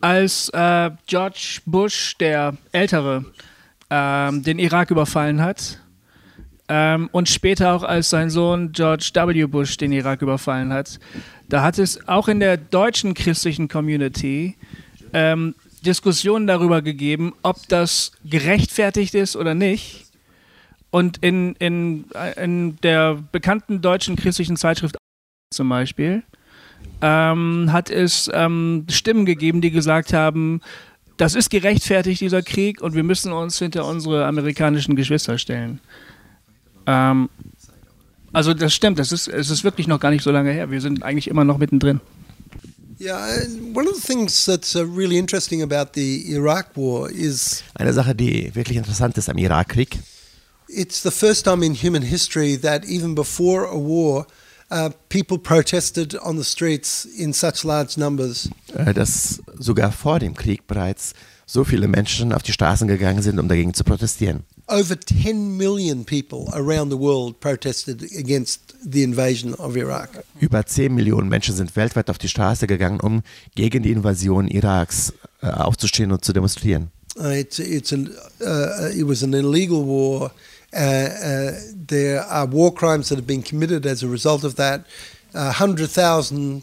als 0.00 0.48
äh, 0.50 0.90
George 1.06 1.60
Bush, 1.66 2.16
der 2.18 2.56
Ältere, 2.72 3.24
ähm, 3.90 4.42
den 4.42 4.58
Irak 4.58 4.90
überfallen 4.90 5.42
hat 5.42 5.78
ähm, 6.68 7.08
und 7.12 7.28
später 7.28 7.74
auch 7.74 7.82
als 7.82 8.08
sein 8.10 8.30
Sohn 8.30 8.72
George 8.72 9.10
W. 9.14 9.44
Bush 9.46 9.76
den 9.76 9.92
Irak 9.92 10.22
überfallen 10.22 10.72
hat, 10.72 10.98
da 11.48 11.62
hat 11.62 11.78
es 11.78 12.08
auch 12.08 12.28
in 12.28 12.40
der 12.40 12.56
deutschen 12.56 13.12
christlichen 13.14 13.68
Community 13.68 14.56
ähm, 15.12 15.54
Diskussionen 15.80 16.46
darüber 16.46 16.82
gegeben, 16.82 17.32
ob 17.42 17.68
das 17.68 18.12
gerechtfertigt 18.24 19.14
ist 19.14 19.36
oder 19.36 19.54
nicht. 19.54 20.06
Und 20.90 21.18
in, 21.18 21.54
in, 21.56 22.06
in 22.36 22.76
der 22.82 23.22
bekannten 23.32 23.80
deutschen 23.80 24.16
christlichen 24.16 24.56
Zeitschrift 24.56 24.96
zum 25.52 25.68
Beispiel, 25.68 26.22
ähm, 27.02 27.72
hat 27.72 27.90
es 27.90 28.30
ähm, 28.32 28.86
Stimmen 28.90 29.24
gegeben, 29.24 29.60
die 29.60 29.70
gesagt 29.70 30.12
haben, 30.12 30.60
das 31.16 31.34
ist 31.34 31.50
gerechtfertigt, 31.50 32.20
dieser 32.20 32.42
Krieg, 32.42 32.80
und 32.80 32.94
wir 32.94 33.02
müssen 33.02 33.32
uns 33.32 33.58
hinter 33.58 33.84
unsere 33.86 34.26
amerikanischen 34.26 34.96
Geschwister 34.96 35.38
stellen. 35.38 35.80
Ähm, 36.86 37.28
also 38.32 38.54
das 38.54 38.72
stimmt, 38.72 38.98
das 38.98 39.12
ist, 39.12 39.28
es 39.28 39.50
ist 39.50 39.64
wirklich 39.64 39.88
noch 39.88 40.00
gar 40.00 40.10
nicht 40.10 40.22
so 40.22 40.30
lange 40.30 40.52
her. 40.52 40.70
Wir 40.70 40.80
sind 40.80 41.02
eigentlich 41.02 41.28
immer 41.28 41.44
noch 41.44 41.58
mittendrin. 41.58 42.00
Eine 47.74 47.94
Sache, 47.94 48.14
die 48.14 48.54
wirklich 48.54 48.76
interessant 48.76 49.16
ist 49.16 49.30
am 49.30 49.38
Irakkrieg, 49.38 49.98
it's 50.68 51.02
the 51.02 51.10
first 51.10 51.46
time 51.46 51.64
in 51.64 51.74
human 51.74 52.02
history 52.02 52.58
that 52.58 52.84
even 52.84 53.14
before 53.14 53.66
a 53.66 53.74
war, 53.74 54.26
uh, 54.70 54.90
people 55.08 55.38
protested 55.38 56.14
on 56.20 56.36
the 56.36 56.44
streets 56.44 57.06
in 57.06 57.32
such 57.32 57.64
large 57.64 57.98
numbers. 57.98 58.50
äh, 58.74 58.92
dass 58.92 59.40
sogar 59.58 59.92
vor 59.92 60.18
dem 60.18 60.34
Krieg 60.34 60.66
bereits 60.66 61.14
so 61.46 61.64
viele 61.64 61.88
Menschen 61.88 62.34
auf 62.34 62.42
die 62.42 62.52
Straßen 62.52 62.86
gegangen 62.86 63.22
sind, 63.22 63.38
um 63.38 63.48
dagegen 63.48 63.72
zu 63.72 63.82
protestieren. 63.82 64.44
Over 64.70 64.94
10 64.94 65.56
million 65.56 66.04
people 66.04 66.48
around 66.54 66.90
the 66.90 66.96
world 66.96 67.40
protested 67.40 68.04
against 68.16 68.74
the 68.84 69.02
invasion 69.02 69.54
of 69.54 69.76
Iraq. 69.76 70.22
Über 70.40 70.64
10 70.64 70.94
Millionen 70.94 71.28
Menschen 71.28 71.56
sind 71.56 71.74
weltweit 71.74 72.08
auf 72.08 72.18
die 72.18 72.28
Straße 72.28 72.68
gegangen, 72.68 73.00
um 73.00 73.22
gegen 73.56 73.82
die 73.82 73.90
Invasion 73.90 74.46
Iraks 74.46 75.12
äh, 75.42 75.48
aufzustehen 75.48 76.12
und 76.12 76.24
zu 76.24 76.32
demonstrieren. 76.32 76.92
Uh, 77.16 77.30
it's 77.30 77.58
it's 77.58 77.92
an 77.92 78.10
uh, 78.40 78.88
it 78.96 79.06
was 79.06 79.24
an 79.24 79.34
illegal 79.34 79.84
war. 79.84 80.30
Uh, 80.72 80.78
uh, 80.78 81.52
there 81.88 82.24
are 82.28 82.46
war 82.46 82.72
crimes 82.72 83.08
that 83.08 83.18
have 83.18 83.26
been 83.26 83.42
committed 83.42 83.84
as 83.84 84.04
a 84.04 84.06
result 84.06 84.44
of 84.44 84.54
that. 84.54 84.84
Uh, 85.34 85.52
Hundred 85.52 85.90
thousand 85.90 86.62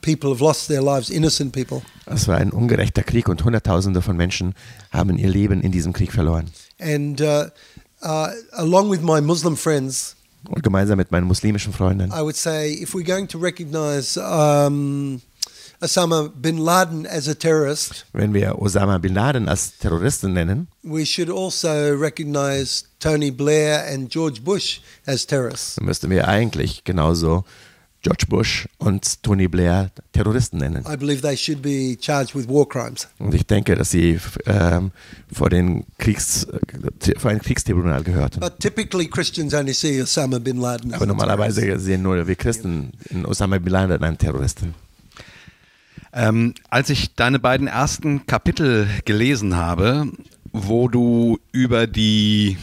people 0.00 0.30
have 0.30 0.40
lost 0.42 0.68
their 0.68 0.82
lives, 0.82 1.10
innocent 1.10 1.52
people, 1.52 1.82
Es 2.06 2.26
war 2.28 2.36
ein 2.38 2.50
ungerechter 2.50 3.02
Krieg 3.02 3.28
und 3.28 3.44
Hunderttausende 3.44 4.02
von 4.02 4.16
Menschen 4.16 4.54
haben 4.90 5.18
ihr 5.18 5.28
Leben 5.28 5.60
in 5.62 5.72
diesem 5.72 5.92
Krieg 5.92 6.12
verloren. 6.12 6.46
and 6.80 7.20
uh, 7.20 7.46
uh, 8.02 8.28
along 8.52 8.90
with 8.90 9.00
my 9.02 9.20
Muslim 9.20 9.56
friends, 9.56 10.14
Und 10.48 10.62
gemeinsam 10.62 10.96
mit 10.96 11.10
meinen 11.10 11.26
muslimischen 11.26 11.72
Freunden 11.72 12.10
I 12.12 12.20
would 12.22 12.36
say 12.36 12.72
if 12.72 12.94
we're 12.94 13.04
going 13.04 13.26
to 13.28 13.38
recognize 13.38 14.16
um, 14.18 15.20
Osama 15.80 16.28
bin 16.34 16.58
Laden 16.58 17.06
as 17.06 17.28
a 17.28 17.34
terrorist, 17.34 18.06
Wenn 18.12 18.32
wir 18.34 18.58
Osama 18.60 18.98
Bin 18.98 19.14
Laden 19.14 19.48
als 19.48 19.78
Terroristen 19.78 20.32
nennen, 20.32 20.66
we 20.82 21.04
should 21.06 21.30
also 21.30 21.68
recognize 21.68 22.84
Tony 22.98 23.30
Blair 23.30 23.84
and 23.92 24.10
George 24.10 24.40
Bush 24.40 24.80
as 25.06 25.24
terrorists. 25.26 25.76
dann 25.76 25.84
müssten 25.86 26.10
wir 26.10 26.26
eigentlich 26.26 26.82
genauso 26.84 27.44
George 28.02 28.26
Bush 28.28 28.68
und 28.78 29.22
Tony 29.22 29.48
Blair 29.48 29.90
Terroristen 30.12 30.58
nennen. 30.58 30.84
I 30.88 30.96
believe 30.96 31.20
they 31.20 31.36
should 31.36 31.60
be 31.60 31.96
charged 32.00 32.34
with 32.34 32.48
war 32.48 32.68
crimes. 32.68 33.08
Und 33.18 33.34
ich 33.34 33.44
denke, 33.44 33.74
dass 33.74 33.90
sie 33.90 34.20
ähm, 34.46 34.92
vor, 35.32 35.50
den 35.50 35.84
Kriegs, 35.98 36.44
äh, 36.44 37.18
vor 37.18 37.32
ein 37.32 37.40
Kriegstribunal 37.40 38.04
gehörten. 38.04 38.38
But 38.40 38.60
typically 38.60 39.08
Christians 39.08 39.52
only 39.52 39.74
see 39.74 40.00
Osama 40.00 40.38
bin 40.38 40.58
Laden. 40.58 40.92
as 40.92 41.00
Aber 41.00 41.04
a 41.04 41.06
normalerweise 41.06 41.78
sehen 41.78 42.02
nur 42.02 42.26
wir 42.26 42.36
Christen 42.36 42.92
in 43.10 43.26
Osama 43.26 43.58
Bin 43.58 43.72
Laden 43.72 44.02
einen 44.02 44.18
Terroristen. 44.18 44.74
Ähm, 46.12 46.54
als 46.70 46.90
ich 46.90 47.14
deine 47.14 47.38
beiden 47.38 47.66
ersten 47.66 48.26
Kapitel 48.26 48.88
gelesen 49.04 49.56
habe, 49.56 50.06
wo 50.52 50.88
du 50.88 51.38
über 51.52 51.86
die 51.86 52.56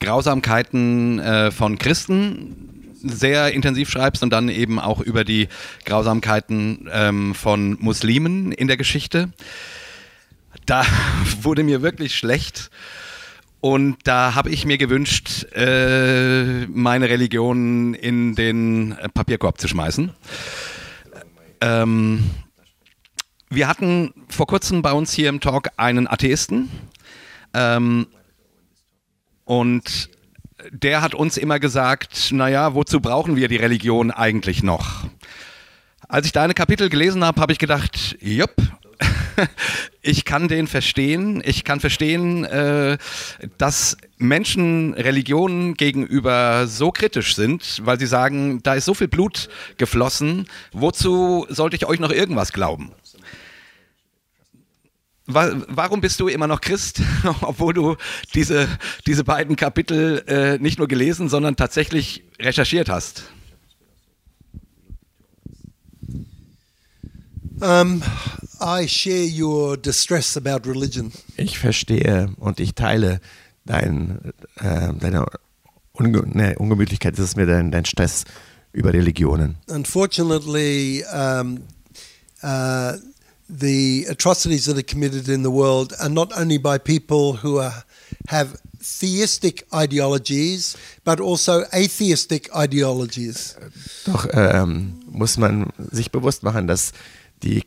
Grausamkeiten 0.00 1.18
äh, 1.18 1.50
von 1.50 1.78
Christen 1.78 2.75
sehr 3.08 3.52
intensiv 3.52 3.90
schreibst 3.90 4.22
und 4.22 4.30
dann 4.30 4.48
eben 4.48 4.78
auch 4.78 5.00
über 5.00 5.24
die 5.24 5.48
Grausamkeiten 5.84 6.88
ähm, 6.92 7.34
von 7.34 7.76
Muslimen 7.80 8.52
in 8.52 8.68
der 8.68 8.76
Geschichte, 8.76 9.32
da 10.66 10.84
wurde 11.42 11.62
mir 11.62 11.82
wirklich 11.82 12.16
schlecht. 12.16 12.70
Und 13.60 13.96
da 14.04 14.34
habe 14.34 14.50
ich 14.50 14.64
mir 14.64 14.78
gewünscht, 14.78 15.46
äh, 15.52 16.66
meine 16.66 17.08
Religion 17.08 17.94
in 17.94 18.34
den 18.34 18.96
Papierkorb 19.14 19.60
zu 19.60 19.66
schmeißen. 19.66 20.12
Ähm, 21.62 22.30
wir 23.48 23.66
hatten 23.66 24.12
vor 24.28 24.46
kurzem 24.46 24.82
bei 24.82 24.92
uns 24.92 25.12
hier 25.12 25.28
im 25.28 25.40
Talk 25.40 25.70
einen 25.78 26.06
Atheisten. 26.06 26.70
Ähm, 27.54 28.06
und 29.44 30.10
der 30.70 31.02
hat 31.02 31.14
uns 31.14 31.36
immer 31.36 31.58
gesagt, 31.58 32.32
naja, 32.32 32.74
wozu 32.74 33.00
brauchen 33.00 33.36
wir 33.36 33.48
die 33.48 33.56
Religion 33.56 34.10
eigentlich 34.10 34.62
noch? 34.62 35.04
Als 36.08 36.26
ich 36.26 36.32
deine 36.32 36.54
Kapitel 36.54 36.88
gelesen 36.88 37.24
habe, 37.24 37.40
habe 37.40 37.52
ich 37.52 37.58
gedacht, 37.58 38.16
jupp, 38.20 38.54
ich 40.02 40.24
kann 40.24 40.48
den 40.48 40.66
verstehen. 40.66 41.42
Ich 41.44 41.64
kann 41.64 41.80
verstehen, 41.80 42.44
äh, 42.44 42.96
dass 43.58 43.96
Menschen 44.18 44.94
Religionen 44.94 45.74
gegenüber 45.74 46.66
so 46.66 46.90
kritisch 46.90 47.34
sind, 47.34 47.80
weil 47.84 47.98
sie 47.98 48.06
sagen, 48.06 48.62
da 48.62 48.74
ist 48.74 48.84
so 48.86 48.94
viel 48.94 49.08
Blut 49.08 49.48
geflossen, 49.78 50.46
wozu 50.72 51.46
sollte 51.48 51.76
ich 51.76 51.86
euch 51.86 52.00
noch 52.00 52.12
irgendwas 52.12 52.52
glauben? 52.52 52.92
Wa- 55.26 55.56
Warum 55.68 56.00
bist 56.00 56.20
du 56.20 56.28
immer 56.28 56.46
noch 56.46 56.60
Christ, 56.60 57.00
obwohl 57.40 57.74
du 57.74 57.96
diese, 58.34 58.68
diese 59.06 59.24
beiden 59.24 59.56
Kapitel 59.56 60.22
äh, 60.26 60.58
nicht 60.58 60.78
nur 60.78 60.88
gelesen, 60.88 61.28
sondern 61.28 61.56
tatsächlich 61.56 62.22
recherchiert 62.40 62.88
hast? 62.88 63.24
Um, 67.60 68.02
I 68.60 68.86
share 68.86 69.26
your 69.26 69.76
distress 69.78 70.36
about 70.36 70.68
religion. 70.68 71.10
Ich 71.36 71.58
verstehe 71.58 72.30
und 72.38 72.60
ich 72.60 72.74
teile 72.74 73.20
dein, 73.64 74.32
äh, 74.56 74.92
deine 74.92 75.24
Unge 75.92 76.22
ne, 76.28 76.54
Ungemütlichkeit, 76.58 77.14
das 77.14 77.24
ist 77.30 77.36
mir 77.36 77.46
dein, 77.46 77.70
dein 77.70 77.86
Stress 77.86 78.24
über 78.72 78.92
Religionen. 78.92 79.56
Unfortunately, 79.68 81.02
um, 81.10 81.60
uh, 82.42 82.92
the 83.48 84.06
atrocities 84.08 84.66
that 84.66 84.76
are 84.76 84.82
committed 84.82 85.28
in 85.28 85.42
the 85.42 85.50
world 85.50 85.92
are 86.00 86.08
not 86.08 86.32
only 86.36 86.58
by 86.58 86.78
people 86.78 87.34
who 87.34 87.58
are, 87.58 87.84
have 88.28 88.60
theistic 88.80 89.66
ideologies, 89.72 90.76
but 91.04 91.20
also 91.20 91.64
atheistic 91.72 92.48
ideologies. 92.54 93.56
Doch 94.04 94.26
ähm, 94.32 95.00
muss 95.10 95.36
man 95.36 95.72
sich 95.90 96.10
bewusst 96.10 96.42
machen, 96.42 96.66
dass 96.66 96.92
die 97.42 97.62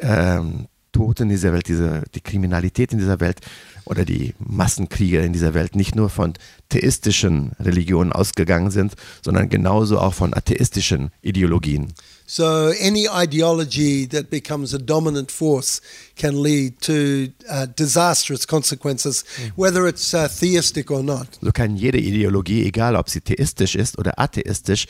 ähm, 0.00 0.68
Toten 0.92 1.24
in 1.24 1.28
dieser 1.28 1.52
Welt, 1.52 1.68
diese, 1.68 2.04
die 2.14 2.20
Kriminalität 2.20 2.92
in 2.92 2.98
dieser 2.98 3.20
Welt 3.20 3.40
oder 3.88 4.04
die 4.04 4.34
Massenkriege 4.38 5.20
in 5.20 5.32
dieser 5.32 5.54
Welt 5.54 5.74
nicht 5.74 5.94
nur 5.94 6.10
von 6.10 6.34
theistischen 6.68 7.52
Religionen 7.58 8.12
ausgegangen 8.12 8.70
sind, 8.70 8.94
sondern 9.22 9.48
genauso 9.48 9.98
auch 9.98 10.14
von 10.14 10.34
atheistischen 10.34 11.10
Ideologien. 11.22 11.94
So, 12.26 12.44
any 12.44 13.06
ideology 13.10 14.06
that 14.06 14.28
becomes 14.28 14.74
a 14.74 14.78
dominant 14.78 15.32
force 15.32 15.80
can 16.14 16.36
lead 16.42 16.78
to 16.82 17.32
uh, 17.48 17.66
disastrous 17.74 18.46
consequences, 18.46 19.24
whether 19.56 19.86
it's 19.86 20.12
uh, 20.12 20.28
theistic 20.28 20.90
or 20.90 21.02
not. 21.02 21.26
So 21.40 21.50
kann 21.52 21.76
jede 21.76 21.98
Ideologie, 21.98 22.66
egal 22.66 22.96
ob 22.96 23.08
sie 23.08 23.22
theistisch 23.22 23.76
ist 23.76 23.96
oder 23.96 24.18
atheistisch, 24.18 24.86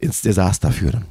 ins 0.00 0.22
Desaster 0.22 0.72
führen. 0.72 1.04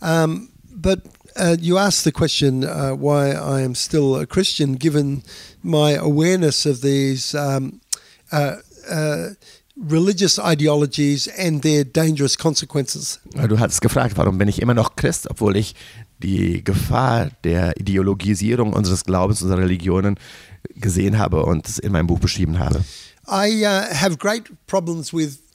Um, 0.00 0.48
but 0.74 1.02
uh, 1.38 1.56
you 1.60 1.78
asked 1.78 2.04
the 2.04 2.12
question 2.12 2.64
uh, 2.64 2.90
why 2.92 3.30
I 3.30 3.62
am 3.62 3.74
still 3.74 4.16
a 4.16 4.26
Christian, 4.26 4.74
given 4.74 5.22
my 5.62 5.92
awareness 5.92 6.66
of 6.66 6.80
these 6.80 7.34
um, 7.34 7.80
uh, 8.32 8.56
uh, 8.90 9.28
religious 9.76 10.38
ideologies 10.38 11.28
and 11.28 11.62
their 11.62 11.84
dangerous 11.84 12.36
consequences. 12.36 13.18
Du 13.48 13.58
hattest 13.58 13.80
gefragt, 13.80 14.16
warum 14.16 14.38
bin 14.38 14.48
ich 14.48 14.60
immer 14.62 14.74
noch 14.74 14.96
Christ, 14.96 15.30
obwohl 15.30 15.56
ich 15.56 15.74
die 16.18 16.64
Gefahr 16.64 17.28
der 17.44 17.76
Ideologisierung 17.78 18.72
unseres 18.72 19.04
Glaubens, 19.04 19.42
unserer 19.42 19.60
Religionen 19.60 20.16
gesehen 20.74 21.18
habe 21.18 21.44
und 21.44 21.68
es 21.68 21.78
in 21.78 21.92
meinem 21.92 22.06
Buch 22.06 22.18
beschrieben 22.18 22.58
habe. 22.58 22.84
I 23.28 23.64
uh, 23.64 23.94
have 23.94 24.16
great 24.16 24.44
problems 24.66 25.12
with 25.12 25.45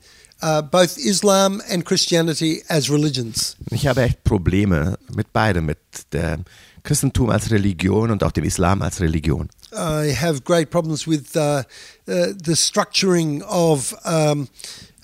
uh, 0.41 0.61
both 0.61 0.97
Islam 0.97 1.61
and 1.69 1.85
Christianity 1.85 2.63
as 2.67 2.89
religions. 2.89 3.55
Ich 3.69 3.87
habe 3.87 4.01
echt 4.03 4.23
Probleme 4.23 4.97
mit 5.15 5.31
beidem, 5.33 5.65
mit 5.65 5.79
dem 6.13 6.45
Christentum 6.83 7.29
als 7.29 7.51
Religion 7.51 8.11
und 8.11 8.23
auch 8.23 8.31
dem 8.31 8.43
Islam 8.43 8.81
als 8.81 8.99
Religion. 9.01 9.49
I 9.73 10.13
have 10.13 10.41
great 10.41 10.69
problems 10.69 11.07
with 11.07 11.35
uh, 11.35 11.63
uh, 12.07 12.33
the 12.43 12.55
structuring 12.55 13.41
of 13.43 13.95
um, 14.05 14.49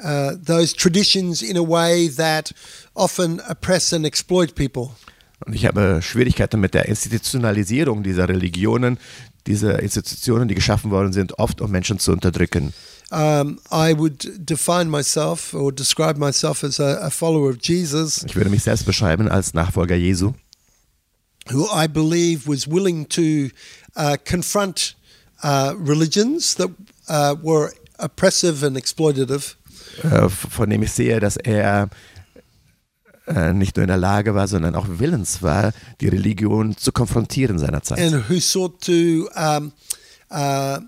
uh, 0.04 0.34
those 0.44 0.76
traditions 0.76 1.42
in 1.42 1.58
a 1.58 1.62
way 1.62 2.10
that 2.10 2.54
often 2.96 3.42
oppress 3.50 3.94
and 3.94 4.06
exploit 4.06 4.56
people. 4.56 4.92
Und 5.46 5.54
ich 5.54 5.66
habe 5.66 6.02
Schwierigkeiten 6.02 6.60
mit 6.60 6.74
der 6.74 6.88
Institutionalisierung 6.88 8.04
dieser 8.04 8.28
Religionen, 8.28 8.98
dieser 9.46 9.82
Institutionen, 9.82 10.48
die 10.48 10.56
geschaffen 10.56 10.92
worden 10.92 11.14
sind, 11.14 11.40
oft 11.40 11.62
um 11.62 11.72
Menschen 11.72 12.00
zu 12.00 12.12
unterdrücken. 12.12 12.74
Um, 13.10 13.60
I 13.72 13.94
would 13.98 14.46
define 14.46 14.90
myself 14.90 15.54
or 15.54 15.72
describe 15.72 16.18
myself 16.20 16.64
as 16.64 16.78
a, 16.80 17.00
a 17.02 17.10
follower 17.10 17.50
of 17.52 17.58
Jesus, 17.62 18.24
Ich 18.26 18.36
würde 18.36 18.50
mich 18.50 18.64
selbst 18.64 18.86
beschreiben 18.86 19.30
als 19.30 19.54
Nachfolger 19.54 19.96
Jesu, 19.96 20.34
who 21.50 21.66
I 21.74 21.88
believe 21.88 22.48
was 22.48 22.68
willing 22.68 23.08
to 23.08 23.50
uh, 23.96 24.18
confront 24.26 24.96
uh, 25.42 25.74
religions 25.80 26.56
that 26.56 26.70
uh, 27.08 27.36
were 27.42 27.72
oppressive 27.98 28.66
and 28.66 28.76
exploitative. 28.76 29.56
äh, 30.04 30.28
von 30.28 30.70
dem 30.70 30.84
ich 30.84 30.92
sehe, 30.92 31.22
dass 31.22 31.38
er 31.38 31.90
äh, 33.26 33.54
nicht 33.54 33.78
nur 33.78 33.84
in 33.84 33.88
der 33.88 33.98
Lage 33.98 34.36
war, 34.36 34.50
sondern 34.50 34.76
auch 34.76 34.86
willens 34.90 35.42
war, 35.42 35.72
die 36.02 36.10
Religion 36.10 36.76
zu 36.76 36.92
konfrontieren 36.92 37.58
seinerzeit. 37.58 38.00
and 38.00 38.30
who 38.30 38.40
sought 38.42 38.82
to 38.82 39.30
um, 39.36 39.72
uh, 40.30 40.80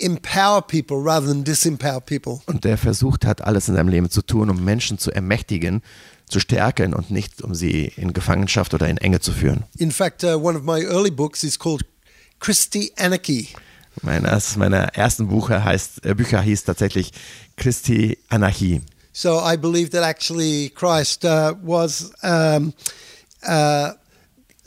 empower 0.00 0.62
people 0.62 0.96
rather 0.98 1.26
than 1.26 1.44
disempower 1.44 2.00
people. 2.00 2.40
Und 2.46 2.64
der 2.64 2.78
versucht 2.78 3.24
hat, 3.24 3.42
alles 3.42 3.68
in 3.68 3.74
seinem 3.74 3.88
Leben 3.88 4.10
zu 4.10 4.22
tun, 4.22 4.50
um 4.50 4.64
Menschen 4.64 4.98
zu 4.98 5.10
ermächtigen, 5.10 5.82
zu 6.28 6.40
stärken 6.40 6.94
und 6.94 7.10
nicht, 7.10 7.42
um 7.42 7.54
sie 7.54 7.92
in 7.96 8.12
Gefangenschaft 8.12 8.72
oder 8.74 8.88
in 8.88 8.96
Enge 8.98 9.20
zu 9.20 9.32
führen. 9.32 9.64
In 9.78 9.90
fact, 9.90 10.24
uh, 10.24 10.36
one 10.36 10.56
of 10.56 10.64
my 10.64 10.82
early 10.84 11.10
books 11.10 11.44
is 11.44 11.58
called 11.58 11.84
Christi 12.38 12.92
Anarchy. 12.96 13.48
Mein, 14.02 14.24
erstes 14.24 14.56
meiner 14.56 14.94
ersten 14.94 15.28
Bücher, 15.28 15.64
heißt, 15.64 16.06
äh, 16.06 16.14
Bücher 16.14 16.40
hieß 16.40 16.64
tatsächlich 16.64 17.12
Christi 17.56 18.18
Anarchie. 18.28 18.82
So 19.12 19.40
I 19.40 19.56
believe 19.56 19.90
that 19.90 20.04
actually 20.04 20.70
Christ 20.70 21.24
uh, 21.24 21.54
was 21.62 22.12
um, 22.22 22.72
uh, 23.46 23.92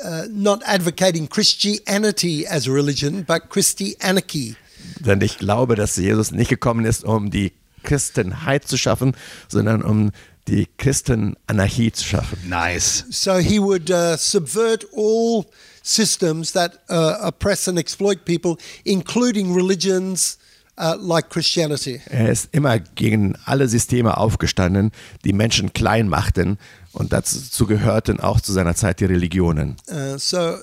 uh, 0.03 0.25
not 0.29 0.61
advocating 0.65 1.27
Christianity 1.27 2.45
as 2.45 2.67
a 2.67 2.71
religion, 2.71 3.23
but 3.23 3.49
Christi 3.49 3.95
Anarchy. 4.01 4.55
Denn 4.99 5.21
ich 5.21 5.37
glaube, 5.37 5.75
dass 5.75 5.95
Jesus 5.95 6.31
nicht 6.31 6.49
gekommen 6.49 6.85
ist, 6.85 7.03
um 7.03 7.29
die 7.29 7.51
Christenheit 7.83 8.67
zu 8.67 8.77
schaffen, 8.77 9.15
sondern 9.47 9.81
um 9.83 10.11
die 10.47 10.67
Christenanarchie 10.77 11.91
zu 11.91 12.03
schaffen. 12.03 12.37
Nice. 12.47 13.05
So 13.09 13.37
he 13.37 13.59
would 13.59 13.89
uh, 13.89 14.17
subvert 14.17 14.85
all 14.95 15.45
systems 15.81 16.51
that 16.53 16.79
uh, 16.89 17.27
oppress 17.27 17.67
and 17.67 17.77
exploit 17.77 18.25
people, 18.25 18.57
including 18.83 19.53
religions 19.53 20.37
uh, 20.77 20.95
like 20.99 21.29
Christianity. 21.29 22.01
Er 22.09 22.29
ist 22.29 22.49
immer 22.51 22.79
gegen 22.79 23.37
alle 23.45 23.67
Systeme 23.67 24.17
aufgestanden, 24.17 24.91
die 25.23 25.33
Menschen 25.33 25.73
klein 25.73 26.09
machten 26.09 26.57
und 26.91 27.13
dazu 27.13 27.65
gehörten 27.65 28.19
auch 28.19 28.41
zu 28.41 28.51
seiner 28.53 28.75
Zeit 28.75 28.99
die 28.99 29.05
Religionen. 29.05 29.77
Uh, 29.87 30.17
so 30.17 30.57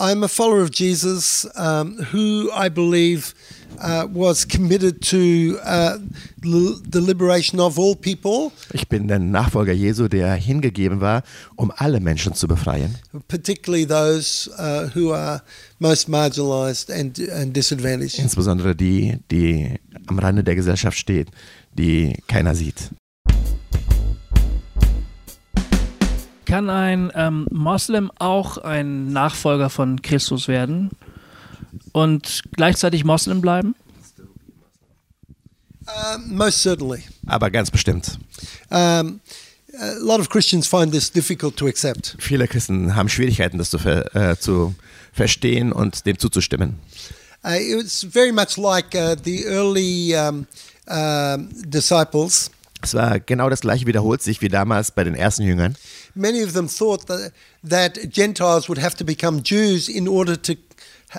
I'm 0.00 0.22
a 0.22 0.28
follower 0.28 0.62
of 0.62 0.70
Jesus 0.70 1.44
um, 1.56 1.96
who 2.12 2.50
I 2.52 2.68
believe 2.68 3.34
uh, 3.80 4.06
was 4.12 4.44
committed 4.44 5.02
to 5.02 5.58
uh, 5.64 5.98
the 6.40 7.00
liberation 7.00 7.58
of 7.60 7.78
all 7.78 7.96
people, 7.96 8.52
Ich 8.72 8.88
bin 8.88 9.08
der 9.08 9.18
Nachfolger 9.18 9.72
Jesu, 9.72 10.08
der 10.08 10.34
hingegeben 10.34 11.00
war, 11.00 11.22
um 11.56 11.72
alle 11.76 12.00
Menschen 12.00 12.34
zu 12.34 12.46
befreien, 12.46 12.94
particularly 13.28 13.84
those 13.86 14.48
uh, 14.58 14.88
who 14.94 15.12
are 15.12 15.42
most 15.80 16.08
marginalized 16.08 16.90
and, 16.90 17.18
and 17.30 17.54
disadvantaged. 17.54 18.18
insbesondere 18.18 18.74
die, 18.76 19.18
die 19.30 19.78
am 20.06 20.18
Rande 20.18 20.44
der 20.44 20.54
Gesellschaft 20.54 20.96
stehen, 20.98 21.26
die 21.72 22.14
keiner 22.28 22.54
sieht. 22.54 22.90
Kann 26.48 26.70
ein 26.70 27.12
ähm, 27.14 27.46
Moslem 27.50 28.10
auch 28.18 28.56
ein 28.56 29.12
Nachfolger 29.12 29.68
von 29.68 30.00
Christus 30.00 30.48
werden 30.48 30.88
und 31.92 32.40
gleichzeitig 32.56 33.04
Moslem 33.04 33.42
bleiben? 33.42 33.74
Um, 35.84 36.34
most 36.34 36.62
certainly. 36.62 37.02
Aber 37.26 37.50
ganz 37.50 37.70
bestimmt. 37.70 38.18
Um, 38.70 39.20
a 39.78 39.98
lot 40.00 40.20
of 40.20 40.30
Christians 40.30 40.66
find 40.66 40.90
this 40.90 41.12
difficult 41.12 41.54
to 41.58 41.66
accept. 41.66 42.16
Viele 42.18 42.48
Christen 42.48 42.96
haben 42.96 43.10
Schwierigkeiten, 43.10 43.58
das 43.58 43.68
zu, 43.68 43.78
ver, 43.78 44.16
äh, 44.16 44.38
zu 44.38 44.74
verstehen 45.12 45.70
und 45.70 46.06
dem 46.06 46.18
zuzustimmen. 46.18 46.78
Uh, 47.44 47.50
it's 47.50 48.06
very 48.10 48.32
much 48.32 48.56
like 48.56 48.94
uh, 48.94 49.14
the 49.22 49.44
early 49.44 50.16
um, 50.16 50.46
um, 50.86 51.50
disciples. 51.70 52.50
Es 52.80 52.94
war 52.94 53.18
genau 53.20 53.50
das 53.50 53.60
gleiche 53.60 53.86
wiederholt 53.86 54.22
sich 54.22 54.40
wie 54.40 54.48
damals 54.48 54.92
bei 54.92 55.04
den 55.04 55.14
ersten 55.14 55.42
Jüngern. 55.42 55.76
Many 56.18 56.42
of 56.42 56.52
them 56.52 56.68
thought 56.68 57.06
that, 57.06 57.32
that 57.62 58.10
Gentiles 58.10 58.68
would 58.68 58.78
have 58.78 58.96
to 58.96 59.04
become 59.04 59.42
Jews 59.42 59.88
in 59.88 60.08
order 60.08 60.36
to 60.36 60.56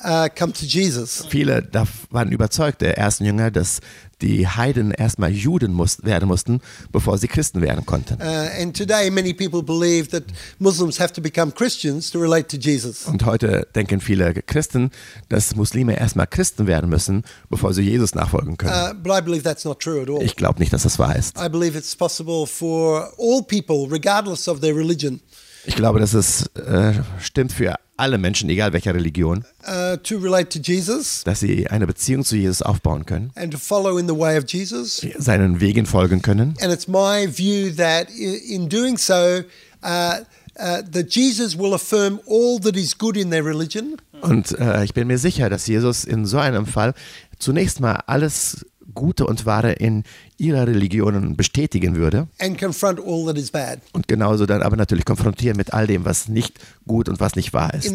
uh, 0.04 0.28
come 0.36 0.52
to 0.52 0.66
Jesus. 0.66 1.26
Viele 1.30 1.68
waren 2.12 2.32
überzeugt, 2.32 2.82
der 2.82 2.98
ersten 2.98 3.26
Jünger, 3.26 3.50
dass 3.50 3.80
die 4.22 4.48
Heiden 4.48 4.92
erstmal 4.92 5.32
Juden 5.32 5.74
muss, 5.74 6.04
werden 6.04 6.28
mussten, 6.28 6.62
bevor 6.92 7.18
sie 7.18 7.28
Christen 7.28 7.62
werden 7.62 7.86
konnten. 7.86 8.16
Uh, 8.16 8.62
and 8.62 8.76
today, 8.76 9.10
many 9.10 9.34
people 9.34 9.64
believe 9.64 10.10
that 10.10 10.24
Muslims 10.60 11.00
have 11.00 11.14
to 11.14 11.22
become 11.22 11.52
Christians 11.52 12.12
to 12.12 12.20
relate 12.20 12.48
to 12.48 12.58
Jesus. 12.58 13.06
Und 13.06 13.26
heute 13.26 13.68
denken 13.76 14.02
viele 14.02 14.34
Christen, 14.34 14.92
dass 15.30 15.56
Muslime 15.56 15.98
erstmal 15.98 16.28
Christen 16.28 16.68
werden 16.68 16.90
müssen, 16.90 17.24
bevor 17.50 17.74
sie 17.74 17.84
Jesus 17.84 18.16
nachfolgen 18.16 18.58
können. 18.58 18.74
Uh, 18.74 18.94
but 18.94 19.12
I 19.18 19.22
believe 19.22 19.44
that's 19.44 19.66
not 19.66 19.80
true 19.80 20.02
at 20.02 20.10
all. 20.10 20.22
Ich 20.22 20.36
glaube 20.36 20.60
nicht, 20.60 20.74
dass 20.74 20.84
das 20.84 21.00
wahr 21.00 21.16
ist. 21.16 21.38
I 21.38 21.50
believe 21.50 21.78
it's 21.78 21.96
possible 21.96 22.46
for 22.46 23.12
all 23.18 23.42
people, 23.42 23.88
regardless 23.90 24.48
of 24.48 24.60
their 24.60 24.76
religion, 24.76 25.22
Ich 25.66 25.76
glaube, 25.76 26.00
dass 26.00 26.14
es 26.14 26.48
äh, 26.56 26.94
stimmt 27.20 27.52
für 27.52 27.76
alle 28.00 28.18
Menschen, 28.18 28.50
egal 28.50 28.74
welcher 28.74 28.94
Religion, 28.94 29.46
uh, 29.68 29.98
to 29.98 30.18
relate 30.18 30.50
to 30.50 30.60
Jesus 30.60 31.24
dass 31.24 31.42
sie 31.42 31.68
eine 31.68 31.86
Beziehung 31.86 32.24
zu 32.24 32.36
Jesus 32.36 32.62
aufbauen 32.62 33.06
können, 33.06 33.32
and 33.36 33.52
to 33.52 33.60
follow 33.60 33.98
in 33.98 34.08
the 34.08 34.18
way 34.18 34.38
of 34.38 34.46
Jesus. 34.48 35.06
seinen 35.18 35.60
Wegen 35.60 35.86
folgen 35.86 36.22
können. 36.22 36.56
And 36.62 36.74
it's 36.74 36.88
my 36.88 37.28
view 37.28 37.72
that 37.76 38.10
in 38.10 38.70
doing 38.70 38.98
so, 38.98 39.44
uh, 39.84 40.22
uh, 40.58 40.82
that 40.92 41.10
Jesus 41.10 41.58
will 41.58 41.74
affirm 41.74 42.20
all 42.28 42.60
that 42.62 42.76
is 42.76 42.98
good 42.98 43.16
in 43.18 43.30
their 43.30 43.46
religion 43.46 43.98
Und 44.22 44.58
äh, 44.60 44.84
ich 44.84 44.94
bin 44.94 45.08
mir 45.08 45.18
sicher, 45.18 45.50
dass 45.50 45.68
Jesus 45.68 46.04
in 46.04 46.26
so 46.26 46.38
einem 46.40 46.66
Fall 46.66 46.94
zunächst 47.38 47.80
mal 47.80 48.04
alles 48.08 48.66
Gute 48.94 49.26
und 49.26 49.46
Wahre 49.46 49.74
in 49.74 50.04
ihrer 50.38 50.68
Religion 50.68 51.36
bestätigen 51.36 51.96
würde 51.96 52.28
and 52.40 52.58
confront 52.58 53.00
all 53.00 53.26
that 53.26 53.38
is 53.38 53.52
bad. 53.52 53.80
und 53.94 54.08
genauso 54.08 54.46
dann 54.46 54.62
aber 54.62 54.76
natürlich 54.78 55.06
konfrontieren 55.06 55.58
mit 55.58 55.74
all 55.74 55.88
dem, 55.88 56.06
was 56.06 56.28
nicht 56.28 56.60
gut 56.88 57.10
und 57.10 57.20
was 57.20 57.36
nicht 57.36 57.54
wahr 57.54 57.74
ist. 57.74 57.92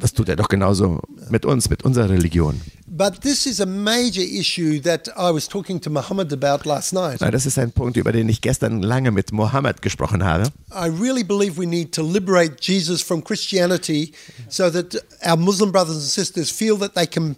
Das 0.00 0.12
tut 0.12 0.28
er 0.28 0.36
doch 0.36 0.48
genauso 0.48 1.00
mit 1.30 1.46
uns, 1.46 1.70
mit 1.70 1.84
unserer 1.84 2.10
Religion. 2.10 2.60
But 2.92 3.20
this 3.20 3.46
is 3.46 3.60
a 3.60 3.66
major 3.66 4.22
issue 4.22 4.80
that 4.80 5.08
I 5.16 5.32
was 5.32 5.48
talking 5.48 5.80
to 5.80 5.90
Muhammad 5.90 6.32
about 6.32 6.68
last 6.68 6.92
night. 6.92 7.20
Das 7.20 7.46
ist 7.46 7.56
ein 7.58 7.70
Punkt, 7.70 7.96
über 7.96 8.10
den 8.10 8.28
ich 8.28 8.40
gestern 8.40 8.82
lange 8.82 9.12
mit 9.12 9.32
Mohammed 9.32 9.80
gesprochen 9.80 10.24
habe. 10.24 10.50
I 10.72 10.88
really 10.88 11.22
believe 11.22 11.56
we 11.56 11.66
need 11.66 11.92
to 11.92 12.02
liberate 12.02 12.56
Jesus 12.60 13.00
from 13.00 13.22
Christianity 13.22 14.12
so 14.48 14.68
that 14.70 14.96
our 15.24 15.36
Muslim 15.36 15.70
brothers 15.70 15.96
and 15.96 16.04
sisters 16.04 16.50
feel 16.50 16.76
that 16.78 16.94
they 16.94 17.06
can 17.06 17.36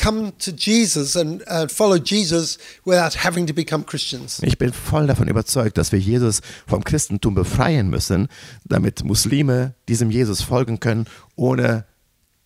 come 0.00 0.32
to 0.38 0.52
Jesus 0.52 1.16
and 1.16 1.42
uh, 1.46 1.66
follow 1.68 1.96
Jesus 1.96 2.58
without 2.84 3.14
having 3.24 3.46
to 3.46 3.52
become 3.52 3.84
Christians. 3.84 4.40
Ich 4.42 4.58
bin 4.58 4.72
voll 4.72 5.06
davon 5.06 5.28
überzeugt, 5.28 5.76
dass 5.76 5.92
wir 5.92 5.98
Jesus 5.98 6.40
vom 6.66 6.84
Christentum 6.84 7.34
befreien 7.34 7.88
müssen, 7.90 8.28
damit 8.64 9.04
Muslime 9.04 9.74
diesem 9.88 10.10
Jesus 10.10 10.42
folgen 10.42 10.80
können, 10.80 11.06
ohne 11.36 11.84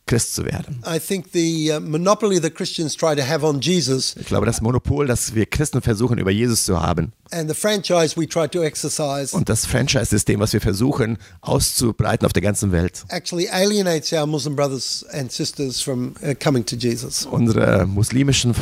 Christ 0.06 0.34
zu 0.34 0.44
werden. 0.44 0.82
I 0.86 0.98
think 0.98 1.26
the 1.32 1.72
uh, 1.72 1.80
monopoly 1.80 2.40
that 2.40 2.54
Christians 2.54 2.96
try 2.96 3.14
to 3.14 3.22
have 3.22 3.44
on 3.46 3.60
Jesus 3.60 4.14
Ich 4.16 4.26
glaube, 4.26 4.46
das 4.46 4.60
Monopol, 4.60 5.06
das 5.06 5.34
wir 5.34 5.46
Christen 5.46 5.80
versuchen, 5.80 6.18
über 6.18 6.30
Jesus 6.30 6.64
zu 6.64 6.80
haben, 6.80 7.12
and 7.30 7.48
the 7.48 7.54
franchise 7.54 8.16
we 8.16 8.28
try 8.28 8.48
to 8.48 8.62
exercise 8.62 9.34
und 9.34 9.48
das 9.48 9.64
Franchise-System, 9.64 10.40
was 10.40 10.52
wir 10.52 10.60
versuchen 10.60 11.18
auszubreiten 11.40 12.26
auf 12.26 12.32
der 12.32 12.42
ganzen 12.42 12.72
Welt, 12.72 13.04
actually 13.08 13.48
alienates 13.48 14.12
our 14.12 14.26
Muslim 14.26 14.56
brothers 14.56 15.04
and 15.12 15.30
sisters 15.30 15.80
from 15.80 16.14
uh, 16.22 16.34
coming 16.42 16.66
to 16.66 16.76
Jesus. 16.76 17.26
unsere 17.26 17.86
muslimischen 17.86 18.54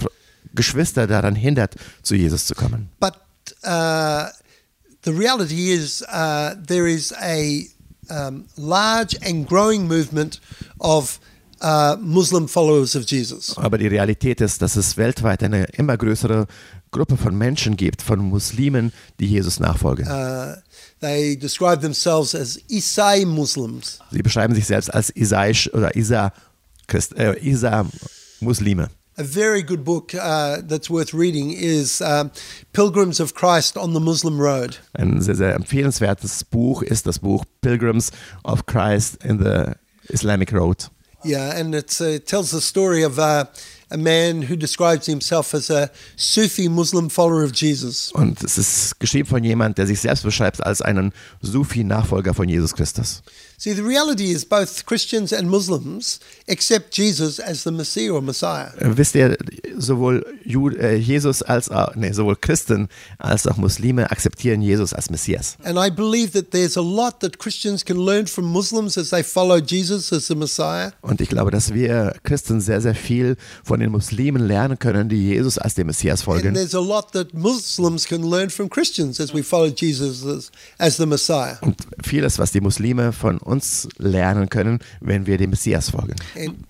Geschwister 0.54 1.06
daran 1.06 1.34
hindert, 1.34 1.76
zu 2.02 2.14
Jesus 2.14 2.46
zu 2.46 2.54
kommen. 2.54 2.88
But 2.98 3.14
uh, 3.64 4.26
the 5.04 5.12
reality 5.12 5.72
is, 5.72 6.02
uh, 6.02 6.54
there 6.66 6.88
is 6.88 7.12
a 7.12 7.64
um, 8.10 8.46
large 8.56 9.16
and 9.22 9.46
growing 9.46 9.86
movement 9.86 10.40
of 10.80 11.20
uh, 11.62 11.96
Muslim 12.00 12.48
followers 12.48 12.96
of 12.96 13.04
Jesus. 13.06 13.56
Aber 13.56 13.78
die 13.78 13.86
Realität 13.86 14.40
ist, 14.40 14.62
dass 14.62 14.76
es 14.76 14.96
weltweit 14.96 15.42
eine 15.42 15.64
immer 15.76 15.96
größere 15.96 16.46
Gruppe 16.90 17.16
von 17.16 17.36
Menschen 17.36 17.76
gibt, 17.76 18.02
von 18.02 18.18
Muslimen, 18.18 18.92
die 19.20 19.26
Jesus 19.26 19.60
nachfolgen. 19.60 20.06
Uh, 20.06 20.56
they 21.00 21.36
describe 21.36 21.80
themselves 21.80 22.34
as 22.34 22.60
Isai 22.68 23.24
Muslims. 23.24 24.00
Sie 24.10 24.22
beschreiben 24.22 24.54
sich 24.54 24.66
selbst 24.66 24.92
als 24.92 25.14
Isaisch 25.14 25.72
oder 25.72 25.94
Isa, 25.96 26.32
Christ, 26.86 27.16
äh, 27.16 27.38
Isa 27.38 27.86
Muslime. 28.40 28.90
A 29.16 29.22
very 29.22 29.62
good 29.62 29.84
book 29.84 30.14
uh, 30.14 30.62
that's 30.66 30.88
worth 30.88 31.12
reading 31.12 31.50
is 31.50 32.00
um, 32.00 32.30
Pilgrims 32.72 33.20
of 33.20 33.34
Christ 33.34 33.76
on 33.76 33.92
the 33.92 34.00
Muslim 34.00 34.40
Road. 34.40 34.80
Ein 34.94 35.20
sehr, 35.20 35.34
sehr 35.34 35.54
empfehlenswertes 35.54 36.42
Buch 36.42 36.82
ist 36.82 37.06
das 37.06 37.18
Buch 37.18 37.44
Pilgrims 37.60 38.12
of 38.44 38.64
Christ 38.66 39.22
in 39.22 39.38
the 39.38 39.72
Islamic 40.08 40.52
Road. 40.52 40.90
Yeah, 41.24 41.58
and 41.58 41.74
uh, 41.74 41.78
it 41.78 42.26
tells 42.26 42.50
the 42.50 42.60
story 42.60 43.02
of 43.02 43.18
uh, 43.18 43.44
a 43.90 43.96
man 43.96 44.42
who 44.42 44.56
describes 44.56 45.06
himself 45.06 45.52
as 45.54 45.70
a 45.70 45.90
Sufi 46.16 46.68
Muslim 46.68 47.10
follower 47.10 47.42
of 47.42 47.52
Jesus. 47.54 48.12
Und 48.12 48.42
es 48.42 48.56
ist 48.56 48.98
geschrieben 49.00 49.28
von 49.28 49.44
jemand, 49.44 49.78
der 49.78 49.86
sich 49.86 50.00
selbst 50.00 50.22
beschreibt 50.22 50.64
als 50.64 50.80
einen 50.80 51.12
Sufi-Nachfolger 51.42 52.34
von 52.34 52.48
Jesus 52.48 52.74
Christus. 52.74 53.22
See, 53.62 53.74
the 53.74 53.82
reality 53.84 54.30
is 54.30 54.42
both 54.46 54.86
Christians 54.86 55.34
and 55.34 55.50
Muslims 55.50 56.18
accept 56.48 56.96
Jesus 56.96 57.38
as 57.38 57.62
the 57.62 57.70
Messiah 57.70 58.10
or 58.14 58.22
Messiah. 58.22 58.70
Äh, 58.78 58.96
Wisst 58.96 59.14
ihr, 59.14 59.36
sowohl 59.76 60.24
Ju 60.46 60.70
äh, 60.70 60.96
Jesus 60.96 61.42
als 61.42 61.68
auch, 61.70 61.94
nee, 61.94 62.10
sowohl 62.12 62.36
Christen 62.36 62.88
als 63.18 63.46
auch 63.46 63.58
Muslime 63.58 64.10
akzeptieren 64.10 64.62
Jesus 64.62 64.94
als 64.94 65.10
Messias. 65.10 65.58
And 65.62 65.76
I 65.78 65.90
believe 65.90 66.32
that 66.32 66.52
there's 66.52 66.78
a 66.78 66.80
lot 66.80 67.20
that 67.20 67.38
Christians 67.38 67.84
can 67.84 67.98
learn 67.98 68.26
from 68.26 68.46
Muslims 68.46 68.96
as 68.96 69.10
they 69.10 69.22
follow 69.22 69.58
Jesus 69.58 70.10
as 70.10 70.28
the 70.28 70.34
Messiah. 70.34 70.92
Und 71.02 71.20
ich 71.20 71.28
glaube, 71.28 71.50
dass 71.50 71.74
wir 71.74 72.14
Christen 72.22 72.62
sehr, 72.62 72.80
sehr 72.80 72.94
viel 72.94 73.36
von 73.62 73.78
den 73.80 73.90
Muslimen 73.90 74.40
lernen 74.40 74.78
können, 74.78 75.10
die 75.10 75.22
Jesus 75.34 75.58
als 75.58 75.74
dem 75.74 75.88
Messias 75.88 76.20
And 76.20 76.24
folgen. 76.24 76.54
there's 76.54 76.74
a 76.74 76.80
lot 76.80 77.12
that 77.12 77.34
Muslims 77.34 78.06
can 78.06 78.22
learn 78.22 78.48
from 78.48 78.70
Christians 78.70 79.20
as 79.20 79.34
we 79.34 79.42
follow 79.42 79.68
Jesus 79.68 80.24
as, 80.24 80.50
as 80.78 80.96
the 80.96 81.04
Messiah. 81.04 81.58
Und 81.60 81.76
vieles, 82.02 82.38
was 82.38 82.52
die 82.52 82.62
Muslime 82.62 83.12
von 83.12 83.36
uns 83.50 83.88
lernen 83.98 84.48
können, 84.48 84.78
wenn 85.00 85.26
wir 85.26 85.36
dem 85.36 85.50
Messias 85.50 85.90
folgen. 85.90 86.14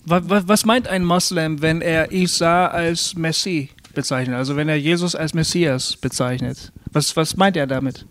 Was 0.05 0.65
meint 0.65 0.87
ein 0.87 1.05
Moslem, 1.05 1.61
wenn 1.61 1.81
er 1.81 2.11
Isa 2.11 2.67
als 2.67 3.15
Messi 3.15 3.69
bezeichnet? 3.93 4.35
Also 4.35 4.55
wenn 4.55 4.67
er 4.67 4.77
Jesus 4.77 5.15
als 5.15 5.33
Messias 5.33 5.95
bezeichnet? 5.95 6.71
Was, 6.91 7.15
was 7.15 7.37
meint 7.37 7.55
er 7.55 7.67
damit? 7.67 8.05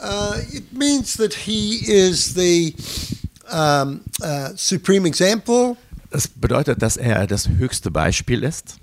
uh, 0.00 0.40
it 0.52 0.72
means 0.72 1.14
that 1.14 1.34
he 1.34 1.80
is 1.86 2.34
the 2.34 2.74
um, 3.50 4.02
uh, 4.22 4.50
supreme 4.54 5.06
example, 5.06 5.76
Das 6.10 6.26
bedeutet, 6.26 6.80
dass 6.80 6.96
er 6.96 7.26
das 7.26 7.48
höchste 7.48 7.90
Beispiel 7.90 8.42
ist, 8.42 8.78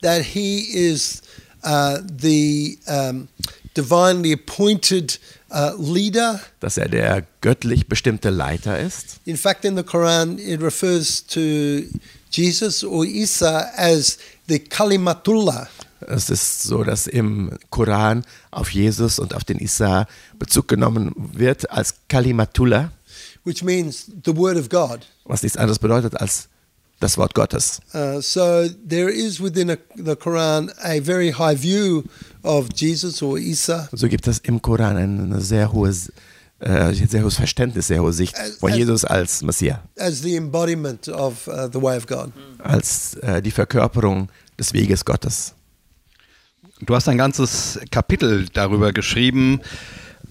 that 0.00 0.22
he 0.22 0.60
is 0.60 1.20
uh, 1.64 1.98
the 2.20 2.78
um, 2.86 3.28
divinely 3.74 4.32
appointed 4.32 5.18
leader. 5.78 6.40
dass 6.60 6.76
er 6.78 6.88
der 6.88 7.24
göttlich 7.40 7.86
bestimmte 7.88 8.30
Leiter 8.30 8.78
ist. 8.78 9.20
In 9.24 9.36
fact, 9.36 9.64
in 9.64 9.76
the 9.76 9.82
Quran, 9.82 10.38
it 10.38 10.60
refers 10.62 11.26
to 11.26 11.40
Jesus 12.30 12.82
or 12.84 13.04
Isa 13.04 13.70
as 13.76 14.18
the 14.48 14.58
Kalimatullah. 14.58 15.68
Es 16.00 16.30
ist 16.30 16.62
so, 16.62 16.82
dass 16.82 17.06
im 17.06 17.50
Koran 17.70 18.24
auf 18.50 18.70
Jesus 18.70 19.18
und 19.20 19.34
auf 19.34 19.44
den 19.44 19.58
Isa 19.60 20.06
Bezug 20.38 20.66
genommen 20.66 21.12
wird 21.16 21.70
als 21.70 21.94
Kalimatullah, 22.08 22.90
which 23.44 23.62
means 23.62 24.06
the 24.24 24.36
word 24.36 24.56
of 24.56 24.68
God. 24.68 25.06
was 25.24 25.42
nichts 25.42 25.56
anderes 25.56 25.78
bedeutet 25.78 26.20
als 26.20 26.48
das 27.02 27.18
Wort 27.18 27.34
Gottes. 27.34 27.80
Uh, 27.94 28.20
so 28.20 28.68
there 28.88 29.10
is 29.10 29.40
within 29.40 29.70
a, 29.70 29.76
the 29.96 30.14
Quran 30.16 30.70
a 30.82 31.00
very 31.00 31.30
high 31.32 31.54
view 31.60 32.04
of 32.42 32.68
Jesus 32.74 33.22
or 33.22 33.38
Isa 33.38 33.88
So 33.92 34.08
gibt 34.08 34.26
es 34.28 34.38
im 34.38 34.60
Koran 34.62 34.96
ein 34.96 35.40
sehr 35.40 35.72
hohes, 35.72 36.12
äh, 36.60 36.92
sehr 36.94 37.22
hohes 37.24 37.36
Verständnis, 37.36 37.88
sehr 37.88 38.00
hohe 38.02 38.12
Sicht 38.12 38.36
von 38.60 38.70
as- 38.72 38.78
Jesus 38.78 39.04
als 39.04 39.42
Messias, 39.42 39.78
as 39.98 40.22
the 40.22 40.36
embodiment 40.36 41.08
of 41.08 41.46
uh, 41.48 41.68
the 41.72 41.80
way 41.82 41.96
of 41.96 42.06
God. 42.06 42.32
als 42.58 43.14
äh, 43.22 43.42
die 43.42 43.50
Verkörperung 43.50 44.28
des 44.58 44.72
Weges 44.72 45.04
Gottes. 45.04 45.54
Du 46.84 46.94
hast 46.94 47.08
ein 47.08 47.18
ganzes 47.18 47.78
Kapitel 47.90 48.46
darüber 48.52 48.92
geschrieben, 48.92 49.60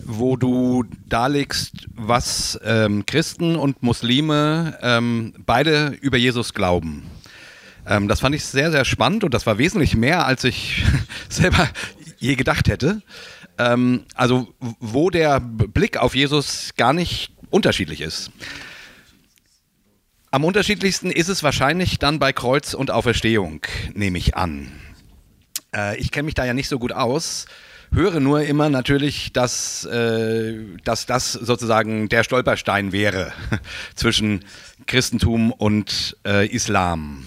wo 0.05 0.35
du 0.35 0.83
darlegst, 1.07 1.87
was 1.93 2.59
ähm, 2.63 3.05
Christen 3.05 3.55
und 3.55 3.83
Muslime 3.83 4.77
ähm, 4.81 5.33
beide 5.45 5.97
über 6.01 6.17
Jesus 6.17 6.53
glauben. 6.53 7.03
Ähm, 7.85 8.07
das 8.07 8.19
fand 8.19 8.35
ich 8.35 8.43
sehr, 8.43 8.71
sehr 8.71 8.85
spannend 8.85 9.23
und 9.23 9.33
das 9.33 9.45
war 9.45 9.57
wesentlich 9.57 9.95
mehr, 9.95 10.25
als 10.25 10.43
ich 10.43 10.83
selber 11.29 11.67
je 12.19 12.35
gedacht 12.35 12.67
hätte. 12.67 13.01
Ähm, 13.57 14.05
also 14.15 14.53
wo 14.59 15.09
der 15.09 15.39
Blick 15.39 15.97
auf 15.97 16.15
Jesus 16.15 16.71
gar 16.77 16.93
nicht 16.93 17.31
unterschiedlich 17.49 18.01
ist. 18.01 18.31
Am 20.33 20.45
unterschiedlichsten 20.45 21.11
ist 21.11 21.27
es 21.27 21.43
wahrscheinlich 21.43 21.99
dann 21.99 22.17
bei 22.17 22.31
Kreuz 22.31 22.73
und 22.73 22.89
Auferstehung, 22.89 23.61
nehme 23.93 24.17
ich 24.17 24.37
an. 24.37 24.71
Äh, 25.75 25.97
ich 25.97 26.11
kenne 26.11 26.23
mich 26.23 26.35
da 26.35 26.45
ja 26.45 26.53
nicht 26.53 26.69
so 26.69 26.79
gut 26.79 26.93
aus, 26.93 27.47
höre 27.91 28.19
nur 28.19 28.41
immer 28.43 28.69
natürlich, 28.69 29.33
dass, 29.33 29.85
äh, 29.85 30.57
dass 30.83 31.05
das 31.05 31.33
sozusagen 31.33 32.09
der 32.09 32.23
Stolperstein 32.23 32.91
wäre 32.91 33.33
zwischen 33.95 34.45
Christentum 34.87 35.51
und 35.51 36.17
äh, 36.25 36.47
Islam. 36.47 37.25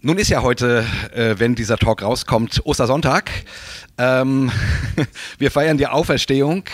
Nun 0.00 0.18
ist 0.18 0.30
ja 0.30 0.42
heute, 0.42 0.84
äh, 1.12 1.36
wenn 1.38 1.54
dieser 1.54 1.76
Talk 1.76 2.02
rauskommt, 2.02 2.64
Ostersonntag. 2.64 3.30
Ähm, 3.98 4.50
wir 5.38 5.50
feiern 5.50 5.78
die 5.78 5.86
Auferstehung. 5.86 6.64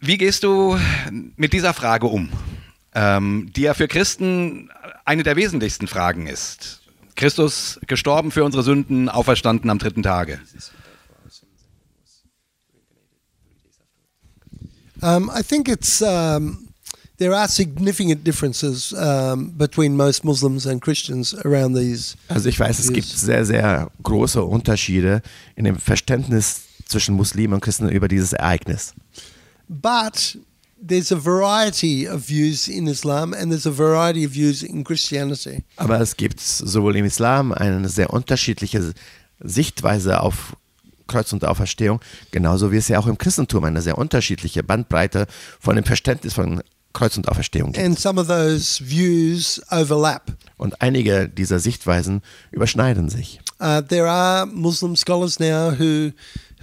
Wie 0.00 0.18
gehst 0.18 0.42
du 0.42 0.78
mit 1.36 1.52
dieser 1.52 1.74
Frage 1.74 2.06
um, 2.06 2.30
ähm, 2.94 3.50
die 3.54 3.62
ja 3.62 3.74
für 3.74 3.88
Christen 3.88 4.70
eine 5.04 5.22
der 5.22 5.36
wesentlichsten 5.36 5.86
Fragen 5.88 6.26
ist? 6.26 6.77
Christus 7.18 7.78
gestorben 7.86 8.30
für 8.30 8.44
unsere 8.44 8.62
Sünden, 8.62 9.08
auferstanden 9.08 9.68
am 9.68 9.78
dritten 9.78 10.02
Tage. 10.02 10.40
Um, 15.00 15.30
I 15.32 15.42
think 15.42 15.68
it's 15.68 16.02
um, 16.02 16.68
there 17.18 17.36
are 17.36 17.48
significant 17.48 18.26
differences 18.26 18.92
um, 18.92 19.56
between 19.56 19.96
most 19.96 20.24
Muslims 20.24 20.66
and 20.66 20.80
Christians 20.80 21.34
around 21.44 21.76
these. 21.76 22.16
Also 22.28 22.48
ich 22.48 22.58
weiß, 22.58 22.78
es 22.80 22.92
gibt 22.92 23.06
sehr, 23.06 23.44
sehr 23.44 23.90
große 24.02 24.42
Unterschiede 24.42 25.22
in 25.54 25.64
dem 25.64 25.76
Verständnis 25.76 26.62
zwischen 26.86 27.14
Muslimen 27.14 27.54
und 27.54 27.60
Christen 27.60 27.88
über 27.88 28.08
dieses 28.08 28.32
Ereignis. 28.32 28.94
But 29.68 30.38
there's 30.80 31.12
a 31.12 31.16
variety 31.16 32.06
of 32.06 32.26
views 32.26 32.68
in 32.68 32.86
Islam 32.86 33.34
and 33.34 33.50
there's 33.50 33.66
a 33.66 33.70
variety 33.70 34.24
of 34.24 34.32
views 34.32 34.62
in 34.62 34.84
Christianity. 34.84 35.64
Aber 35.76 36.00
es 36.00 36.16
gibt 36.16 36.40
sowohl 36.40 36.96
im 36.96 37.04
Islam 37.04 37.52
eine 37.52 37.88
sehr 37.88 38.10
unterschiedliche 38.10 38.92
Sichtweise 39.40 40.20
auf 40.20 40.56
Kreuz 41.06 41.32
und 41.32 41.44
Auferstehung, 41.44 42.00
genauso 42.30 42.70
wie 42.70 42.76
es 42.76 42.88
ja 42.88 42.98
auch 42.98 43.06
im 43.06 43.18
Christentum 43.18 43.64
eine 43.64 43.82
sehr 43.82 43.98
unterschiedliche 43.98 44.62
Bandbreite 44.62 45.26
von 45.58 45.76
dem 45.76 45.84
Verständnis 45.84 46.34
von 46.34 46.62
Kreuz 46.92 47.16
und 47.16 47.28
Auferstehung 47.28 47.72
gibt. 47.72 47.84
And 47.84 47.98
some 47.98 48.20
of 48.20 48.28
those 48.28 48.82
views 48.84 49.60
overlap. 49.70 50.32
Und 50.56 50.80
einige 50.82 51.28
dieser 51.28 51.58
Sichtweisen 51.60 52.22
überschneiden 52.50 53.08
sich. 53.08 53.40
Uh, 53.60 53.80
there 53.80 54.08
are 54.08 54.46
Muslim 54.46 54.96
scholars 54.96 55.40
now 55.40 55.72
who 55.72 56.12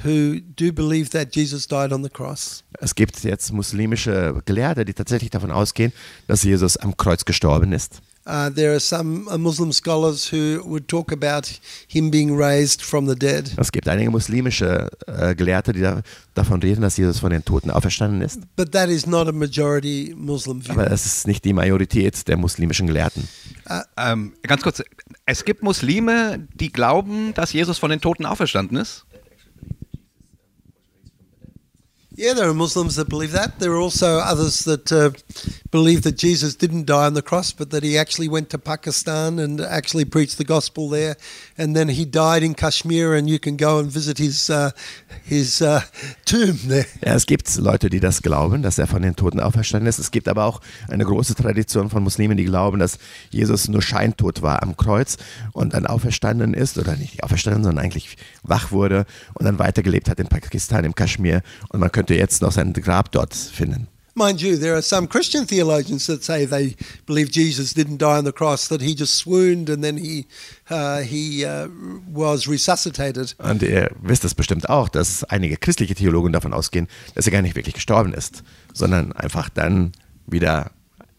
who 0.05 0.39
do 0.39 0.71
believe 0.71 1.09
that 1.09 1.35
Jesus 1.35 1.67
died 1.67 1.91
on 1.91 2.03
the 2.03 2.09
cross. 2.09 2.63
Es 2.79 2.93
gibt 2.95 3.23
jetzt 3.23 3.51
muslimische 3.51 4.41
Gelehrte, 4.45 4.85
die 4.85 4.93
tatsächlich 4.93 5.31
davon 5.31 5.51
ausgehen, 5.51 5.91
dass 6.27 6.43
Jesus 6.43 6.77
am 6.77 6.95
Kreuz 6.95 7.25
gestorben 7.25 7.73
ist. 7.73 8.01
Uh, 8.27 8.49
there 8.49 8.71
are 8.71 8.79
some 8.79 9.27
uh, 9.29 9.37
Muslim 9.37 9.71
scholars 9.71 10.31
who 10.31 10.59
would 10.65 10.87
talk 10.87 11.11
about 11.11 11.47
him 11.87 12.09
being 12.09 12.35
raised 12.35 12.81
from 12.81 13.07
the 13.07 13.15
dead. 13.15 13.51
Es 13.55 13.71
gibt 13.71 13.87
einige 13.87 14.09
muslimische 14.09 14.89
äh, 15.05 15.35
Gelehrte, 15.35 15.73
die 15.73 15.81
da, 15.81 16.01
davon 16.33 16.59
reden, 16.59 16.81
dass 16.81 16.97
Jesus 16.97 17.19
von 17.19 17.29
den 17.29 17.45
Toten 17.45 17.69
auferstanden 17.69 18.21
ist. 18.21 18.39
But 18.55 18.71
that 18.71 18.89
is 18.89 19.05
not 19.05 19.27
a 19.27 19.31
majority 19.31 20.15
Muslim 20.17 20.65
view. 20.65 20.71
Aber 20.71 20.89
es 20.89 21.05
ist 21.05 21.27
nicht 21.27 21.45
die 21.45 21.53
Majorität 21.53 22.27
der 22.27 22.37
muslimischen 22.37 22.87
Gelehrten. 22.87 23.27
Ähm, 23.95 24.33
ganz 24.41 24.63
kurz, 24.63 24.81
es 25.27 25.45
gibt 25.45 25.61
Muslime, 25.61 26.47
die 26.55 26.71
glauben, 26.71 27.31
dass 27.35 27.53
Jesus 27.53 27.77
von 27.77 27.91
den 27.91 28.01
Toten 28.01 28.25
auferstanden 28.25 28.77
ist. 28.77 29.05
Yeah, 32.17 32.31
there 32.31 32.47
are 32.47 32.53
Muslims 32.53 32.95
that 32.95 33.09
believe 33.09 33.33
that. 33.33 33.59
There 33.59 33.73
are 33.73 33.79
also 33.79 34.19
others 34.19 34.63
that 34.63 34.89
uh, 34.89 35.11
believe 35.69 36.03
that 36.03 36.17
Jesus 36.17 36.55
didn't 36.55 36.85
die 36.85 37.07
on 37.07 37.13
the 37.13 37.21
cross, 37.21 37.51
but 37.51 37.71
that 37.71 37.83
he 37.83 37.97
actually 37.97 38.29
went 38.29 38.49
to 38.51 38.57
Pakistan 38.57 39.37
and 39.37 39.59
actually 39.59 40.05
preached 40.05 40.37
the 40.37 40.45
gospel 40.45 40.87
there, 40.87 41.17
and 41.57 41.75
then 41.75 41.89
he 41.89 42.05
died 42.05 42.43
in 42.43 42.55
Kashmir, 42.55 43.13
and 43.13 43.29
you 43.29 43.39
can 43.39 43.57
go 43.57 43.79
and 43.79 43.91
visit 43.91 44.17
his 44.17 44.49
uh, 44.49 44.71
his 45.23 45.61
uh, 45.61 45.81
tomb 46.25 46.57
there. 46.67 46.85
Ja, 47.03 47.15
es 47.15 47.25
gibt 47.25 47.55
Leute, 47.57 47.89
die 47.89 47.99
das 47.99 48.21
glauben, 48.21 48.61
dass 48.61 48.77
er 48.77 48.87
von 48.87 49.01
den 49.01 49.15
Toten 49.15 49.39
auferstanden 49.39 49.87
ist. 49.87 49.99
Es 49.99 50.11
gibt 50.11 50.27
aber 50.27 50.45
auch 50.45 50.61
eine 50.89 51.05
große 51.05 51.35
Tradition 51.35 51.89
von 51.89 52.03
Muslimen, 52.03 52.37
die 52.37 52.45
glauben, 52.45 52.79
dass 52.79 52.97
Jesus 53.29 53.67
nur 53.67 53.81
scheintot 53.81 54.41
war 54.41 54.63
am 54.63 54.77
Kreuz 54.77 55.17
und 55.53 55.73
dann 55.73 55.85
auferstanden 55.85 56.53
ist, 56.53 56.77
oder 56.77 56.95
nicht 56.95 57.23
auferstanden, 57.23 57.63
sondern 57.63 57.83
eigentlich 57.83 58.17
wach 58.43 58.71
wurde 58.71 59.05
und 59.33 59.45
dann 59.45 59.59
weitergelebt 59.59 60.09
hat 60.09 60.19
in 60.19 60.27
Pakistan, 60.27 60.83
im 60.85 60.95
Kaschmir. 60.95 61.41
Und 61.69 61.79
man 61.79 61.91
könnte 61.91 62.15
jetzt 62.15 62.41
noch 62.41 62.51
sein 62.51 62.73
Grab 62.73 63.11
dort 63.11 63.33
finden. 63.33 63.87
Mind 64.17 64.41
you, 64.41 64.55
there 64.57 64.75
are 64.75 64.81
some 64.81 65.07
Christian 65.07 65.45
theologians 65.45 66.07
that 66.07 66.23
say 66.23 66.45
they 66.45 66.77
believe 67.05 67.31
Jesus 67.31 67.73
didn't 67.73 67.97
die 67.97 68.17
on 68.17 68.23
the 68.23 68.31
cross; 68.31 68.69
that 68.69 68.79
he 68.79 68.95
just 68.95 69.15
swooned 69.15 69.69
and 69.69 69.83
then 69.83 69.97
he 69.97 70.25
uh, 70.69 71.01
he 71.01 71.43
uh, 71.43 71.67
was 72.13 72.47
resuscitated. 72.47 73.35
Und 73.39 73.61
ihr 73.61 73.91
wisst 74.01 74.23
es 74.23 74.33
bestimmt 74.33 74.69
auch, 74.69 74.87
dass 74.87 75.25
einige 75.25 75.57
christliche 75.57 75.95
Theologen 75.95 76.31
davon 76.31 76.53
ausgehen, 76.53 76.87
dass 77.13 77.25
er 77.25 77.33
gar 77.33 77.41
nicht 77.41 77.57
wirklich 77.57 77.75
gestorben 77.75 78.13
ist, 78.13 78.43
sondern 78.73 79.11
einfach 79.11 79.49
dann 79.49 79.91
wieder 80.27 80.71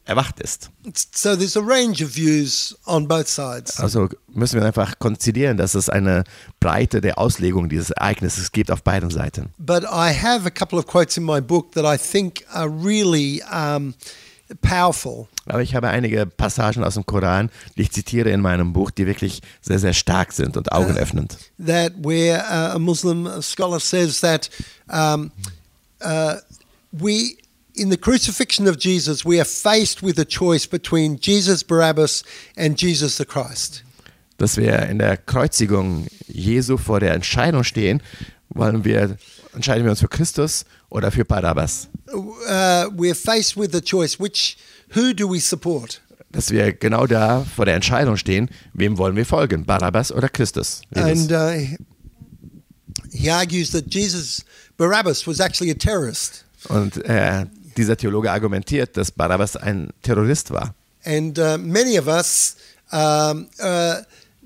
erwacht 0.07 0.40
ist. 0.40 0.70
So 1.12 1.36
there's 1.36 1.57
a 1.57 1.61
range 1.61 2.02
of 2.02 2.14
views 2.14 2.76
on 2.86 3.07
both 3.07 3.28
sides. 3.28 3.78
Also 3.78 4.09
müssen 4.32 4.59
wir 4.59 4.66
einfach 4.66 4.98
konzidieren, 4.98 5.57
dass 5.57 5.74
es 5.74 5.90
eine 5.90 6.24
Breite 6.61 7.00
der 7.00 7.18
Auslegung 7.18 7.68
dieses 7.68 7.90
Ereignisses 7.90 8.52
gibt 8.52 8.70
auf 8.70 8.82
beiden 8.82 9.11
Seiten. 9.11 9.50
But 9.59 9.82
I 9.82 10.14
have 10.14 10.46
a 10.46 10.50
couple 10.50 10.78
of 10.78 10.86
quotes 10.86 11.16
in 11.16 11.24
my 11.24 11.40
book 11.40 11.72
that 11.72 11.84
I 11.84 11.98
think 11.98 12.44
are 12.52 12.68
really 12.68 13.42
um, 13.52 13.94
powerful. 14.62 15.26
Aber 15.46 15.62
ich 15.62 15.74
habe 15.74 15.88
einige 15.88 16.26
Passagen 16.26 16.84
aus 16.84 16.94
dem 16.94 17.07
Koran, 17.07 17.50
die 17.76 17.82
ich 17.82 17.92
zitiere 17.92 18.30
in 18.30 18.40
meinem 18.40 18.72
Buch, 18.72 18.90
die 18.90 19.07
wirklich 19.07 19.42
sehr, 19.61 19.78
sehr 19.78 19.92
stark 19.92 20.32
sind 20.32 20.57
und 20.57 20.72
augenöffnend. 20.72 21.36
That 21.64 21.92
where 22.02 22.38
uh, 22.38 22.76
a 22.76 22.78
Muslim 22.78 23.28
scholar 23.42 23.80
says 23.80 24.20
that 24.20 24.50
um, 24.88 25.30
uh, 26.00 26.36
we, 26.92 27.36
in 27.76 27.90
the 27.90 27.96
crucifixion 27.96 28.66
of 28.66 28.78
Jesus, 28.78 29.24
we 29.24 29.38
are 29.38 29.44
faced 29.44 30.02
with 30.02 30.18
a 30.18 30.24
choice 30.24 30.66
between 30.66 31.18
Jesus 31.20 31.62
Barabbas 31.62 32.22
and 32.56 32.76
Jesus 32.76 33.18
the 33.18 33.24
Christ. 33.24 33.82
Dass 34.38 34.56
wir 34.56 34.88
in 34.88 34.98
der 34.98 35.16
Kreuzigung 35.16 36.06
Jesu 36.26 36.76
vor 36.76 37.00
der 37.00 37.14
Entscheidung 37.14 37.64
stehen, 37.64 38.02
wollen 38.50 38.84
wir, 38.84 39.16
entscheiden 39.54 39.84
wir 39.84 39.90
uns 39.90 40.00
für 40.00 40.08
Christus 40.08 40.64
oder 40.90 41.10
für 41.10 41.24
Barabbas. 41.24 41.88
Uh, 42.12 42.88
we're 42.94 43.14
faced 43.14 43.56
with 43.56 43.74
a 43.74 43.80
choice. 43.80 44.18
Which, 44.18 44.56
who 44.94 45.12
do 45.14 45.28
we 45.28 45.40
support? 45.40 46.00
Dass 46.32 46.50
wir 46.50 46.72
genau 46.72 47.06
da 47.06 47.44
vor 47.44 47.64
der 47.64 47.74
Entscheidung 47.74 48.16
stehen, 48.16 48.50
wem 48.74 48.98
wollen 48.98 49.16
wir 49.16 49.24
folgen, 49.24 49.64
Barabbas 49.64 50.12
oder 50.12 50.28
Christus. 50.28 50.82
Jesus. 50.94 51.30
And 51.30 51.32
uh, 51.32 51.76
he 53.12 53.30
argues 53.30 53.70
that 53.70 53.92
Jesus 53.92 54.44
Barabbas 54.76 55.26
was 55.26 55.40
actually 55.40 55.70
a 55.70 55.74
terrorist. 55.74 56.44
Und 56.68 57.04
äh, 57.04 57.46
dieser 57.76 57.96
Theologe 57.96 58.30
argumentiert, 58.30 58.96
dass 58.96 59.10
Barabbas 59.10 59.56
ein 59.56 59.90
Terrorist 60.02 60.50
war. 60.50 60.74
And 61.04 61.38
uh, 61.38 61.56
many 61.58 61.98
of 61.98 62.08
us 62.08 62.56
um, 62.92 63.48
uh, 63.60 63.96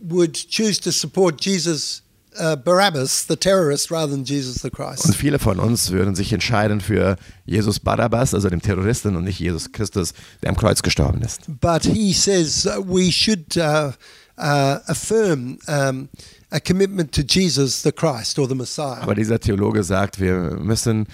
would 0.02 0.34
choose 0.34 0.80
to 0.80 0.90
support 0.90 1.42
Jesus 1.44 2.02
uh, 2.38 2.56
Barabbas, 2.56 3.26
the 3.28 3.36
terrorist, 3.36 3.90
rather 3.90 4.12
than 4.12 4.24
Jesus 4.24 4.56
the 4.62 4.68
Und 4.68 4.74
Christ. 4.74 5.14
viele 5.14 5.38
von 5.38 5.58
uns 5.58 5.90
würden 5.90 6.14
sich 6.14 6.32
entscheiden 6.32 6.80
für 6.80 7.16
Jesus 7.46 7.80
Barabbas, 7.80 8.34
also 8.34 8.48
dem 8.50 8.62
Terroristen, 8.62 9.16
und 9.16 9.24
nicht 9.24 9.40
Jesus 9.40 9.72
Christus, 9.72 10.12
der 10.42 10.50
am 10.50 10.56
Kreuz 10.56 10.82
gestorben 10.82 11.22
ist. 11.22 11.42
But 11.60 11.84
he 11.84 12.12
says 12.12 12.66
uh, 12.66 12.82
we 12.86 13.10
should 13.10 13.56
uh, 13.56 13.92
uh, 14.38 14.78
affirm 14.86 15.58
um, 15.66 16.08
a 16.50 16.60
commitment 16.60 17.12
to 17.14 17.22
Jesus, 17.22 17.82
the 17.82 17.92
Christ 17.92 18.38
or 18.38 18.48
the 18.48 18.54
Messiah. 18.54 19.00
Aber 19.00 19.14
dieser 19.14 19.38
Theologe 19.38 19.82
sagt, 19.82 20.20
wir 20.20 20.56
müssen 20.58 21.06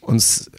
uns 0.00 0.50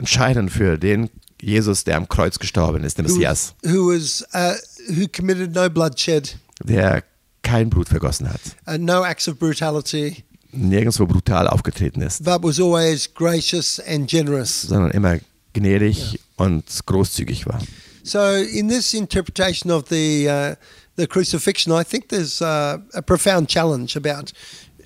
entscheiden 0.00 0.48
für 0.48 0.78
den 0.78 1.10
Jesus, 1.40 1.84
der 1.84 1.96
am 1.96 2.08
Kreuz 2.08 2.38
gestorben 2.38 2.84
ist, 2.84 2.98
who, 2.98 3.02
Messias, 3.02 3.54
who 3.64 3.94
was 3.94 4.24
uh, 4.34 4.54
who 4.88 5.06
committed 5.08 5.54
no 5.54 5.70
bloodshed, 5.70 6.36
der 6.62 7.02
kein 7.42 7.70
Blut 7.70 7.88
vergossen 7.88 8.28
hat, 8.28 8.40
uh, 8.66 8.76
no 8.78 9.04
acts 9.04 9.28
of 9.28 9.38
brutality, 9.38 10.24
nirgendwo 10.52 11.06
brutal 11.06 11.48
aufgetreten 11.48 12.02
ist, 12.02 12.24
but 12.24 12.42
was 12.42 12.60
always 12.60 13.08
gracious 13.12 13.80
and 13.80 14.08
generous. 14.08 14.62
sondern 14.62 14.90
immer 14.90 15.18
gnädig 15.54 16.20
und 16.36 16.64
großzügig 16.86 17.46
war. 17.46 17.60
So, 18.02 18.18
in 18.34 18.68
this 18.68 18.92
interpretation 18.92 19.70
of 19.70 19.84
the 19.88 20.26
uh, 20.28 20.56
the 20.96 21.06
crucifixion, 21.06 21.72
I 21.72 21.84
think 21.84 22.08
there's 22.08 22.42
uh, 22.42 22.78
a 22.94 23.02
profound 23.02 23.48
challenge 23.48 23.96
about 23.96 24.32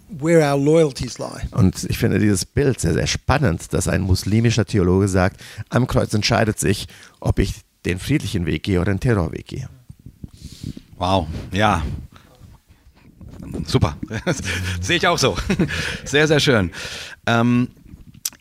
where 0.08 0.40
our 0.42 0.58
loyalties 0.58 1.18
lie. 1.18 1.42
Und 1.50 1.84
ich 1.84 1.98
finde 1.98 2.18
dieses 2.18 2.44
Bild 2.44 2.80
sehr, 2.80 2.94
sehr 2.94 3.06
spannend, 3.06 3.72
dass 3.72 3.88
ein 3.88 4.02
muslimischer 4.02 4.64
Theologe 4.64 5.08
sagt, 5.08 5.40
am 5.70 5.86
Kreuz 5.86 6.12
entscheidet 6.14 6.58
sich, 6.58 6.86
ob 7.20 7.38
ich 7.38 7.54
den 7.84 7.98
friedlichen 7.98 8.46
Weg 8.46 8.62
gehe 8.62 8.80
oder 8.80 8.92
den 8.92 9.00
Terrorweg 9.00 9.46
gehe. 9.46 9.68
Wow, 10.96 11.26
ja. 11.52 11.82
Super. 13.66 13.96
Sehe 14.80 14.96
ich 14.96 15.06
auch 15.06 15.18
so. 15.18 15.36
Sehr, 16.04 16.26
sehr 16.26 16.40
schön. 16.40 16.70
Ähm, 17.26 17.68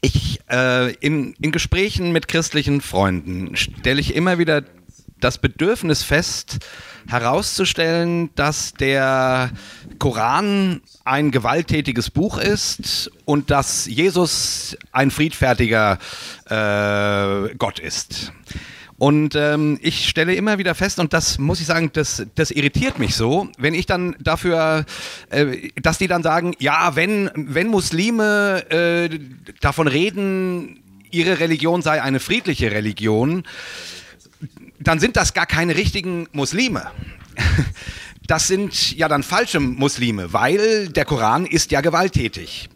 ich, 0.02 0.40
äh, 0.50 0.94
in, 0.96 1.34
in 1.42 1.52
Gesprächen 1.52 2.12
mit 2.12 2.28
christlichen 2.28 2.82
Freunden 2.82 3.56
stelle 3.56 4.02
ich 4.02 4.16
immer 4.16 4.38
wieder 4.38 4.64
das 5.20 5.38
Bedürfnis 5.38 6.04
fest, 6.04 6.60
herauszustellen, 7.08 8.30
dass 8.36 8.74
der 8.74 9.52
Koran 10.00 10.82
ein 11.06 11.32
gewalttätiges 11.32 12.10
Buch 12.10 12.38
ist 12.38 13.12
und 13.26 13.52
dass 13.52 13.86
Jesus 13.86 14.78
ein 14.92 15.12
friedfertiger 15.12 15.98
äh, 16.50 17.56
Gott 17.56 17.80
ist. 17.80 18.32
Und 18.98 19.36
ähm, 19.36 19.80
ich 19.82 20.08
stelle 20.08 20.36
immer 20.36 20.60
wieder 20.60 20.76
fest, 20.76 21.00
und 21.00 21.14
das 21.14 21.38
muss 21.38 21.60
ich 21.60 21.66
sagen, 21.66 21.90
das, 21.94 22.26
das 22.36 22.52
irritiert 22.52 23.00
mich 23.00 23.16
so, 23.16 23.50
wenn 23.58 23.74
ich 23.74 23.86
dann 23.86 24.16
dafür, 24.20 24.86
äh, 25.30 25.70
dass 25.82 25.98
die 25.98 26.08
dann 26.08 26.24
sagen, 26.24 26.54
ja, 26.60 26.96
wenn, 26.96 27.30
wenn 27.36 27.68
Muslime 27.68 28.64
äh, 28.70 29.10
davon 29.60 29.88
reden, 29.88 30.80
ihre 31.12 31.40
Religion 31.40 31.82
sei 31.82 32.02
eine 32.02 32.20
friedliche 32.20 32.72
Religion, 32.72 33.44
dann 34.88 35.00
sind 35.00 35.16
das 35.16 35.34
gar 35.34 35.46
keine 35.46 35.76
richtigen 35.76 36.28
Muslime. 36.32 36.92
Das 38.26 38.48
sind 38.48 38.96
ja 38.96 39.10
dann 39.10 39.22
falsche 39.22 39.60
Muslime, 39.60 40.32
weil 40.32 40.88
der 40.88 41.04
Koran 41.04 41.46
ist 41.46 41.72
ja 41.72 41.82
gewalttätig. 41.82 42.70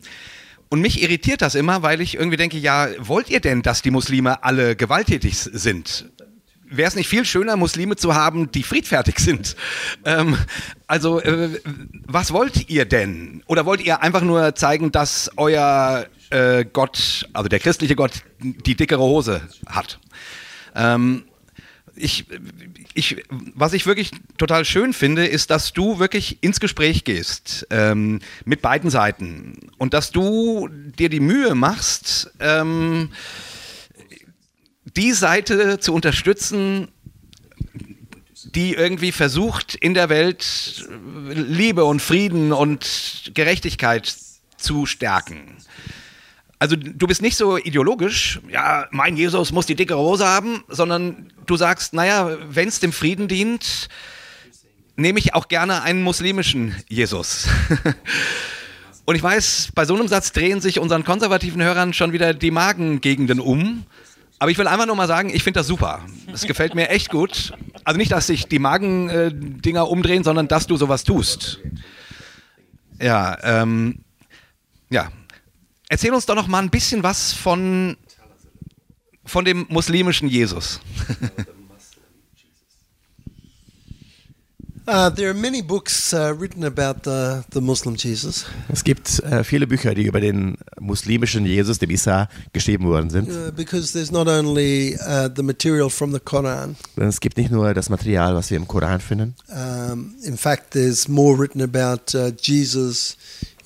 Und 0.70 0.82
mich 0.82 1.02
irritiert 1.02 1.42
das 1.42 1.56
immer, 1.56 1.84
weil 1.84 2.02
ich 2.02 2.16
irgendwie 2.16 2.38
denke, 2.38 2.58
ja, 2.58 2.90
wollt 3.00 3.30
ihr 3.30 3.40
denn, 3.40 3.62
dass 3.62 3.82
die 3.82 3.92
Muslime 3.92 4.44
alle 4.44 4.76
gewalttätig 4.76 5.38
sind? 5.38 6.10
Wäre 6.70 6.90
es 6.90 6.96
nicht 6.96 7.08
viel 7.08 7.24
schöner, 7.24 7.56
Muslime 7.56 7.96
zu 7.96 8.14
haben, 8.14 8.52
die 8.52 8.64
friedfertig 8.64 9.20
sind? 9.20 9.56
Ähm, 10.06 10.38
also, 10.86 11.20
äh, 11.22 11.60
was 12.06 12.32
wollt 12.32 12.70
ihr 12.70 12.86
denn? 12.86 13.44
Oder 13.48 13.66
wollt 13.66 13.82
ihr 13.82 14.02
einfach 14.02 14.22
nur 14.22 14.56
zeigen, 14.56 14.92
dass 14.92 15.32
euer 15.36 16.06
äh, 16.30 16.66
Gott, 16.66 17.28
also 17.34 17.50
der 17.50 17.60
christliche 17.60 17.96
Gott, 17.96 18.24
die 18.40 18.76
dickere 18.76 19.02
Hose 19.02 19.42
hat? 19.66 20.00
Ähm, 20.76 21.24
ich, 21.98 22.26
ich, 22.94 23.24
was 23.54 23.74
ich 23.74 23.86
wirklich 23.86 24.12
total 24.38 24.66
schön 24.66 24.94
finde, 24.94 25.26
ist, 25.26 25.50
dass 25.50 25.74
du 25.74 26.00
wirklich 26.00 26.38
ins 26.42 26.60
Gespräch 26.60 27.04
gehst 27.04 27.68
ähm, 27.70 28.20
mit 28.46 28.62
beiden 28.62 28.90
Seiten 28.90 29.72
und 29.78 29.94
dass 29.94 30.12
du 30.12 30.70
dir 30.70 31.10
die 31.10 31.20
Mühe 31.20 31.56
machst, 31.56 32.32
ähm, 32.40 33.10
die 34.96 35.12
Seite 35.12 35.80
zu 35.80 35.94
unterstützen, 35.94 36.88
die 38.44 38.74
irgendwie 38.74 39.12
versucht, 39.12 39.76
in 39.76 39.94
der 39.94 40.10
Welt 40.10 40.88
Liebe 41.30 41.86
und 41.86 42.02
Frieden 42.02 42.54
und 42.54 43.32
Gerechtigkeit 43.34 44.16
zu 44.58 44.86
stärken. 44.86 45.58
Also 46.60 46.76
du 46.76 47.06
bist 47.06 47.22
nicht 47.22 47.38
so 47.38 47.58
ideologisch, 47.58 48.40
ja, 48.50 48.88
mein 48.90 49.16
Jesus 49.16 49.52
muss 49.52 49.68
die 49.68 49.76
dickere 49.76 50.00
Hose 50.00 50.26
haben, 50.26 50.64
sondern 50.68 51.32
du 51.46 51.56
sagst, 51.56 51.94
naja, 51.94 52.36
wenn 52.50 52.68
es 52.68 52.80
dem 52.80 52.92
Frieden 52.92 53.28
dient, 53.28 53.90
nehme 54.96 55.20
ich 55.20 55.36
auch 55.36 55.48
gerne 55.48 55.84
einen 55.84 56.02
muslimischen 56.02 56.76
Jesus. 56.90 57.48
Und 59.06 59.16
ich 59.16 59.24
weiß, 59.24 59.70
bei 59.74 59.86
so 59.86 59.96
einem 59.96 60.08
Satz 60.08 60.34
drehen 60.34 60.60
sich 60.60 60.80
unseren 60.80 61.06
konservativen 61.06 61.62
Hörern 61.64 61.94
schon 61.94 62.12
wieder 62.12 62.34
die 62.34 62.52
Magengegenden 62.52 63.40
um. 63.40 63.86
Aber 64.40 64.52
ich 64.52 64.58
will 64.58 64.68
einfach 64.68 64.86
nur 64.86 64.96
mal 64.96 65.08
sagen, 65.08 65.30
ich 65.30 65.44
finde 65.44 65.60
das 65.60 65.68
super. 65.68 66.02
Das 66.30 66.46
gefällt 66.46 66.76
mir 66.76 66.90
echt 66.90 67.10
gut. 67.10 67.54
Also 67.84 67.98
nicht, 67.98 68.12
dass 68.12 68.28
sich 68.28 68.48
die 68.48 68.60
Magendinger 68.60 69.88
umdrehen, 69.88 70.24
sondern 70.24 70.48
dass 70.48 70.68
du 70.68 70.76
sowas 70.76 71.04
tust. 71.04 71.60
Ja, 73.00 73.38
ähm, 73.44 74.00
ja, 74.90 75.10
Erzähl 75.90 76.14
uns 76.14 76.26
doch 76.26 76.36
noch 76.36 76.48
mal 76.48 76.62
ein 76.62 76.70
bisschen 76.70 77.04
was 77.04 77.34
von, 77.34 77.98
von 79.26 79.46
dem 79.46 79.66
muslimischen 79.70 80.28
Jesus. 80.28 80.80
Uh, 84.90 85.10
there 85.10 85.30
are 85.30 85.34
many 85.34 85.62
books 85.62 86.14
uh, 86.14 86.34
written 86.34 86.64
about 86.64 87.04
the, 87.04 87.44
the 87.52 87.60
Muslim 87.60 87.96
Jesus. 87.96 88.46
Es 88.70 88.86
gibt 88.86 89.20
äh, 89.20 89.44
viele 89.44 89.68
Bücher, 89.68 89.94
die 89.94 90.06
über 90.06 90.22
den 90.22 90.58
muslimischen 90.80 91.46
Jesus, 91.46 91.78
dem 91.80 91.90
Isa, 91.90 92.30
geschrieben 92.54 92.86
worden 92.86 93.10
sind. 93.10 93.28
Uh, 93.28 93.52
because 93.52 93.92
there's 93.92 94.12
not 94.12 94.30
only 94.30 94.96
the 95.36 95.44
material 95.44 95.90
from 95.90 96.14
the 96.14 96.22
Quran. 96.22 96.78
Denn 96.96 97.10
es 97.10 97.20
gibt 97.20 97.36
nicht 97.36 97.52
nur 97.52 97.74
das 97.74 97.90
Material, 97.90 98.34
was 98.34 98.50
wir 98.50 98.56
im 98.56 98.66
Koran 98.66 99.02
finden. 99.02 99.36
Um, 99.50 100.16
in 100.24 100.38
fact, 100.38 100.72
there's 100.72 101.10
more 101.10 101.38
written 101.38 101.62
about 101.62 102.18
uh, 102.18 102.32
Jesus 102.42 103.18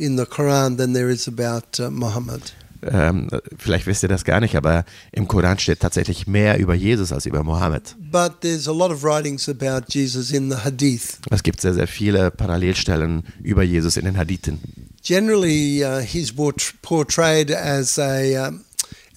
in 0.02 0.18
the 0.18 0.26
Quran 0.26 0.78
than 0.78 0.94
there 0.94 1.10
is 1.12 1.28
about 1.28 1.80
uh, 1.80 1.90
Muhammad. 1.90 2.54
Ähm, 2.84 3.30
vielleicht 3.60 3.86
wisst 3.86 4.02
ihr 4.02 4.10
das 4.10 4.24
gar 4.24 4.40
nicht, 4.40 4.56
aber 4.56 4.86
im 5.12 5.28
Koran 5.28 5.60
steht 5.60 5.82
tatsächlich 5.82 6.26
mehr 6.26 6.58
über 6.58 6.74
Jesus 6.74 7.12
als 7.12 7.28
über 7.28 7.44
Mohammed. 7.44 7.96
But 8.00 8.42
there's 8.42 8.68
a 8.68 8.74
lot 8.74 8.90
of 8.92 9.04
writings 9.04 9.48
about 9.48 9.86
Jesus 9.90 10.32
in 10.32 10.50
the 10.50 10.58
Hadith. 10.66 11.20
Es 11.30 11.44
gibt 11.44 11.62
sehr, 11.62 11.76
sehr 11.76 11.88
viele 11.88 12.32
Parallelstellen 12.32 13.24
über 13.44 13.62
Jesus 13.62 13.98
in 13.98 14.06
den 14.06 14.18
Hadithen. 14.18 14.60
Generally, 15.04 15.84
uh, 15.86 16.00
he's 16.00 16.32
port- 16.32 16.74
portrayed 16.82 17.52
as 17.52 18.00
a 18.00 18.48
um, 18.48 18.62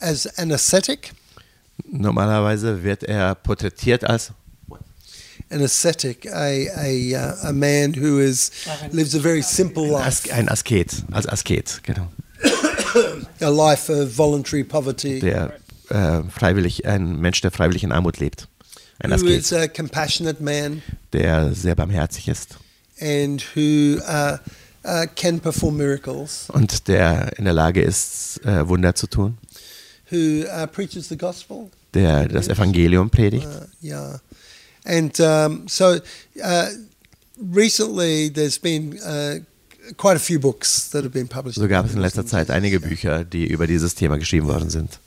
as 0.01 0.27
an 0.39 0.53
ascetic, 0.53 1.13
Normalerweise 1.91 2.83
wird 2.83 3.05
er 3.05 3.35
porträtiert 3.35 4.05
als 4.05 4.33
an 5.55 5.63
ascetic, 5.63 6.27
a 6.27 6.69
a 6.77 7.15
uh, 7.15 7.49
a 7.49 7.53
man 7.53 7.95
who 7.95 8.19
is 8.19 8.51
lives 8.93 9.15
a 9.15 9.21
very 9.21 9.43
simple 9.43 9.87
life, 9.87 10.07
As 10.07 10.31
ein 10.31 10.49
Asket, 10.49 11.05
als 11.13 11.27
Asket, 11.27 11.81
genau. 11.83 12.09
a 13.41 13.51
life 13.51 13.89
of 13.89 14.17
voluntary 14.17 14.65
poverty, 14.65 15.21
Der 15.21 15.53
äh, 15.91 16.23
freiwillig, 16.31 16.87
ein 16.87 17.21
Mensch, 17.21 17.41
der 17.41 17.51
freiwillig 17.51 17.85
in 17.85 17.93
Armut 17.93 18.19
lebt. 18.19 18.49
Ein 18.99 19.11
who 19.13 19.27
is 19.27 19.53
Asket, 19.53 19.63
a 19.63 19.69
compassionate 19.69 20.43
man, 20.43 20.83
der 21.13 21.55
sehr 21.55 21.75
barmherzig 21.75 22.29
ist 22.29 22.59
and 23.01 23.45
who 23.55 23.99
uh, 24.07 24.39
uh, 24.85 25.07
can 25.15 25.41
perform 25.41 25.77
miracles, 25.77 26.49
und 26.51 26.89
der 26.89 27.37
in 27.39 27.45
der 27.45 27.55
Lage 27.55 27.83
ist, 27.83 28.41
äh, 28.45 28.69
Wunder 28.69 28.95
zu 28.95 29.07
tun, 29.07 29.39
who 30.11 30.45
uh, 30.47 30.67
preaches 30.67 31.09
the 31.09 31.17
gospel. 31.17 31.71
der 31.95 32.29
das 32.29 32.49
Evangelium 32.49 33.11
predigt. 33.11 33.47
Uh, 33.47 33.87
yeah, 33.87 34.21
and 34.85 35.21
um, 35.21 35.67
so 35.69 35.99
uh, 36.43 36.69
recently 37.39 38.29
there's 38.29 38.59
been 38.59 38.99
uh, 39.03 39.39
quite 39.97 40.17
a 40.17 40.21
few 40.21 40.39
books 40.39 40.91
that 40.91 41.05
have 41.05 41.13
been 41.13 41.29
published. 41.29 41.59
So 41.59 41.69
gab 41.69 41.87
es 41.87 41.95
in 41.95 42.01
letzter 42.01 42.27
Zeit 42.27 42.51
einige 42.51 42.81
Bücher, 42.81 43.25
die 43.25 43.47
über 43.47 43.67
dieses 43.67 43.95
Thema 43.95 44.19
geschrieben 44.19 44.47
worden 44.47 44.71
sind. 44.71 44.99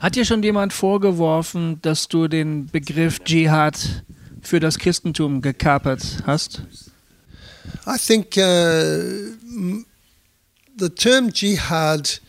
Hat 0.00 0.14
dir 0.14 0.24
schon 0.24 0.42
jemand 0.44 0.72
vorgeworfen, 0.72 1.82
dass 1.82 2.06
du 2.06 2.28
den 2.28 2.66
Begriff 2.66 3.18
Dschihad 3.24 4.04
für 4.42 4.60
das 4.60 4.78
Christentum 4.78 5.42
gekapert 5.42 6.22
hast? 6.24 6.62
I 7.84 7.98
think 7.98 8.36
uh, 8.36 9.34
the 10.78 10.88
term 10.88 11.30
jihad 11.34 12.20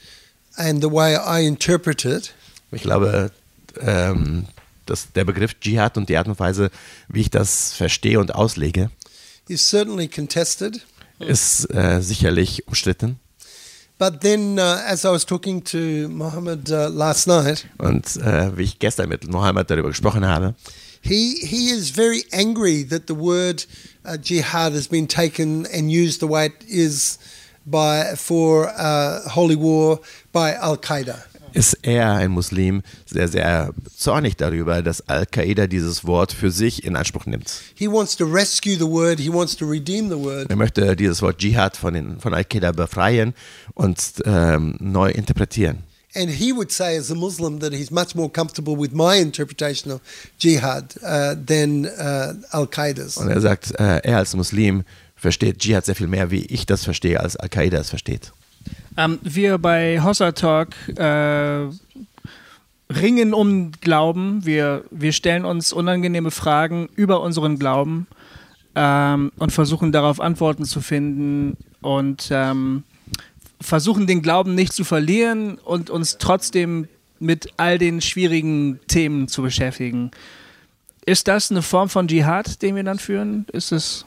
and 0.55 0.81
the 0.81 0.89
way 0.89 1.15
I 1.15 1.45
interpret 1.45 2.05
it 2.05 2.33
Ich 2.71 2.81
glaube, 2.81 3.31
ähm, 3.79 4.45
dass 4.85 5.11
der 5.13 5.23
Begriff 5.25 5.59
Dschihad 5.59 5.97
und 5.97 6.09
die 6.09 6.17
Art 6.17 6.27
und 6.27 6.39
Weise, 6.39 6.71
wie 7.07 7.21
ich 7.21 7.29
das 7.29 7.73
verstehe 7.73 8.19
und 8.19 8.35
auslege, 8.35 8.89
is 9.47 9.67
certainly 9.67 10.07
contested. 10.07 10.81
ist 11.19 11.73
äh, 11.73 12.01
sicherlich 12.01 12.67
umstritten. 12.67 13.19
But 13.97 14.21
then, 14.21 14.57
uh, 14.57 14.77
as 14.87 15.03
I 15.03 15.09
was 15.09 15.25
talking 15.25 15.61
to 15.65 16.07
Mohammed 16.07 16.71
uh, 16.71 16.87
last 16.87 17.27
night, 17.27 17.65
Und 17.79 18.15
äh, 18.17 18.55
wie 18.55 18.63
ich 18.63 18.79
gestern 18.79 19.09
mit 19.09 19.27
Mohammed 19.29 19.69
darüber 19.69 19.89
gesprochen 19.89 20.25
habe, 20.25 20.55
he 21.01 21.35
he 21.45 21.69
is 21.69 21.89
very 21.89 22.23
angry 22.31 22.85
that 22.87 23.03
the 23.07 23.15
word 23.15 23.67
uh, 24.05 24.15
jihad 24.15 24.73
has 24.73 24.87
been 24.87 25.07
taken 25.07 25.65
and 25.73 25.91
used 25.91 26.21
the 26.21 26.29
way 26.29 26.45
it 26.45 26.63
is 26.65 27.19
by 27.65 28.15
for 28.15 28.69
uh, 28.77 29.27
holy 29.29 29.57
war 29.57 29.99
by 30.31 30.53
Al 30.53 30.77
Qaeda. 30.77 31.25
Ist 31.53 31.77
er, 31.81 32.13
ein 32.13 32.31
Muslim, 32.31 32.81
sehr, 33.05 33.27
sehr 33.27 33.73
zornig 33.95 34.37
darüber, 34.37 34.81
dass 34.81 35.07
Al-Qaida 35.07 35.67
dieses 35.67 36.05
Wort 36.05 36.31
für 36.31 36.51
sich 36.51 36.83
in 36.83 36.95
Anspruch 36.95 37.25
nimmt. 37.25 37.51
Er 37.79 37.89
möchte 40.55 40.95
dieses 40.95 41.21
Wort 41.21 41.37
Dschihad 41.37 41.77
von, 41.77 41.93
den, 41.93 42.19
von 42.19 42.33
Al-Qaida 42.33 42.71
befreien 42.71 43.33
und 43.73 43.99
ähm, 44.25 44.75
neu 44.79 45.11
interpretieren. 45.11 45.83
And 46.15 46.27
he 46.31 46.51
would 46.51 46.71
say, 46.71 46.97
as 46.97 47.11
a 47.11 47.15
Muslim, 47.15 47.59
that 47.59 47.71
he's 47.71 47.91
much 47.91 48.15
more 48.15 48.29
comfortable 48.29 48.75
with 48.75 48.91
my 48.93 49.17
interpretation 49.17 49.91
of 49.91 50.01
jihad 50.39 50.95
uh, 51.03 51.35
than 51.35 51.85
uh, 51.85 52.33
Al 52.51 52.65
Qaeda's. 52.65 53.17
Und 53.17 53.29
er 53.29 53.39
sagt, 53.41 53.79
äh, 53.79 53.99
er 53.99 54.17
als 54.17 54.35
Muslim 54.35 54.83
versteht 55.15 55.59
Dschihad 55.59 55.85
sehr 55.85 55.95
viel 55.95 56.07
mehr, 56.07 56.31
wie 56.31 56.45
ich 56.45 56.65
das 56.65 56.83
verstehe, 56.83 57.19
als 57.19 57.35
Al-Qaida 57.35 57.77
es 57.77 57.89
versteht. 57.89 58.31
Ähm, 58.99 59.17
wir 59.21 59.57
bei 59.59 60.01
Hossa 60.03 60.33
Talk 60.33 60.75
äh, 60.97 61.69
ringen 62.91 63.33
um 63.33 63.71
Glauben. 63.79 64.45
Wir, 64.45 64.83
wir 64.91 65.13
stellen 65.13 65.45
uns 65.45 65.71
unangenehme 65.71 66.31
Fragen 66.31 66.89
über 66.97 67.21
unseren 67.21 67.57
Glauben 67.57 68.07
ähm, 68.75 69.31
und 69.37 69.53
versuchen 69.53 69.93
darauf 69.93 70.19
Antworten 70.19 70.65
zu 70.65 70.81
finden 70.81 71.55
und 71.79 72.27
ähm, 72.29 72.83
versuchen 73.61 74.05
den 74.05 74.21
Glauben 74.21 74.53
nicht 74.53 74.73
zu 74.73 74.83
verlieren 74.83 75.59
und 75.59 75.89
uns 75.89 76.17
trotzdem 76.17 76.89
mit 77.19 77.53
all 77.55 77.77
den 77.77 78.01
schwierigen 78.01 78.81
Themen 78.87 79.29
zu 79.29 79.41
beschäftigen. 79.41 80.11
Ist 81.05 81.29
das 81.29 81.51
eine 81.51 81.61
Form 81.61 81.87
von 81.87 82.09
Dschihad, 82.09 82.61
den 82.61 82.75
wir 82.75 82.83
dann 82.83 82.99
führen? 82.99 83.45
Ist 83.53 83.71
es 83.71 84.05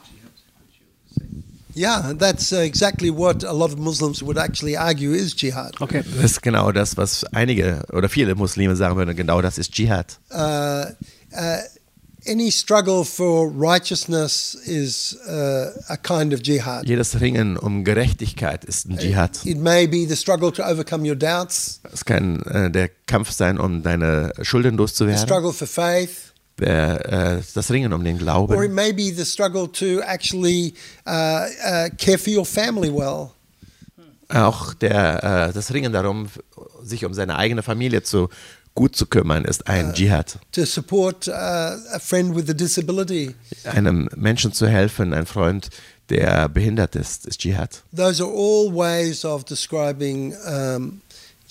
Yeah, 1.75 2.13
that's 2.13 2.53
uh, 2.53 2.57
exactly 2.57 3.09
what 3.09 3.43
a 3.43 3.51
lot 3.51 3.71
of 3.71 3.79
Muslims 3.79 4.21
would 4.21 4.37
actually 4.37 4.77
argue 4.77 5.11
is 5.11 5.33
jihad. 5.35 5.79
okay? 5.81 6.03
Das 6.15 6.31
ist 6.31 6.41
genau 6.41 6.71
das, 6.71 6.97
was 6.97 7.23
einige 7.33 7.83
oder 7.91 8.09
viele 8.09 8.35
Muslime 8.35 8.75
sagen 8.75 8.95
würden, 8.95 9.15
genau 9.15 9.41
das 9.41 9.57
ist 9.57 9.71
Dschihad. 9.71 10.19
Uh, 10.31 10.85
uh, 11.35 11.57
any 12.27 12.51
struggle 12.51 13.03
for 13.03 13.49
righteousness 13.49 14.55
is 14.65 15.17
uh, 15.27 15.71
a 15.89 15.97
kind 15.97 16.33
of 16.33 16.41
jihad. 16.43 16.85
Jedes 16.87 17.19
Ringen 17.19 17.57
um 17.57 17.83
Gerechtigkeit 17.83 18.63
ist 18.65 18.87
ein 18.87 18.97
Dschihad. 18.97 19.45
It 19.45 19.57
may 19.57 19.87
be 19.87 20.05
the 20.07 20.15
struggle 20.15 20.51
to 20.51 20.63
overcome 20.63 21.07
your 21.07 21.15
doubts, 21.15 21.79
Es 21.91 22.05
kann 22.05 22.41
äh, 22.43 22.69
der 22.69 22.89
Kampf 23.07 23.31
sein, 23.31 23.57
um 23.57 23.83
deine 23.83 24.31
Schulden 24.41 24.71
the 24.71 24.77
loszuwerden, 24.77 25.17
struggle 25.23 25.53
for 25.53 25.67
faith, 25.67 26.32
das 26.57 27.71
Ringen 27.71 27.93
um 27.93 28.03
den 28.03 28.15
or 28.15 28.19
it 28.21 28.23
Glauben. 28.23 28.73
may 28.73 28.91
be 28.91 29.11
the 29.13 29.25
struggle 29.25 29.67
to 29.67 30.01
actually 30.01 30.73
uh, 31.05 31.11
uh, 31.65 31.89
care 31.97 32.17
for 32.17 32.31
your 32.33 32.45
family 32.45 32.89
well. 32.91 33.31
Auch 34.29 34.73
der, 34.73 35.49
äh, 35.49 35.53
das 35.53 35.73
Ringen 35.73 35.93
darum, 35.93 36.27
sich 36.83 37.05
um 37.05 37.13
seine 37.13 37.35
eigene 37.37 37.61
Familie 37.61 38.01
zu 38.03 38.29
gut 38.73 38.95
zu 38.95 39.05
kümmern, 39.05 39.45
ist 39.45 39.67
ein 39.67 39.93
Dschihad. 39.93 40.39
to 40.51 40.65
support 40.65 41.27
uh, 41.27 41.31
a 41.31 41.99
friend 41.99 42.35
with 42.35 42.49
a 42.49 42.53
disability. 42.53 43.35
Einem 43.65 44.09
Menschen 44.15 44.51
zu 44.51 44.67
helfen, 44.67 45.13
ein 45.13 45.27
Freund, 45.27 45.69
der 46.09 46.49
behindert 46.49 46.95
ist, 46.95 47.27
ist 47.27 47.39
Dschihad. 47.41 47.83
Those 47.95 48.23
are 48.23 48.31
all 48.31 48.73
ways 48.73 49.23
of 49.23 49.43
describing 49.43 50.33
um, 50.47 51.01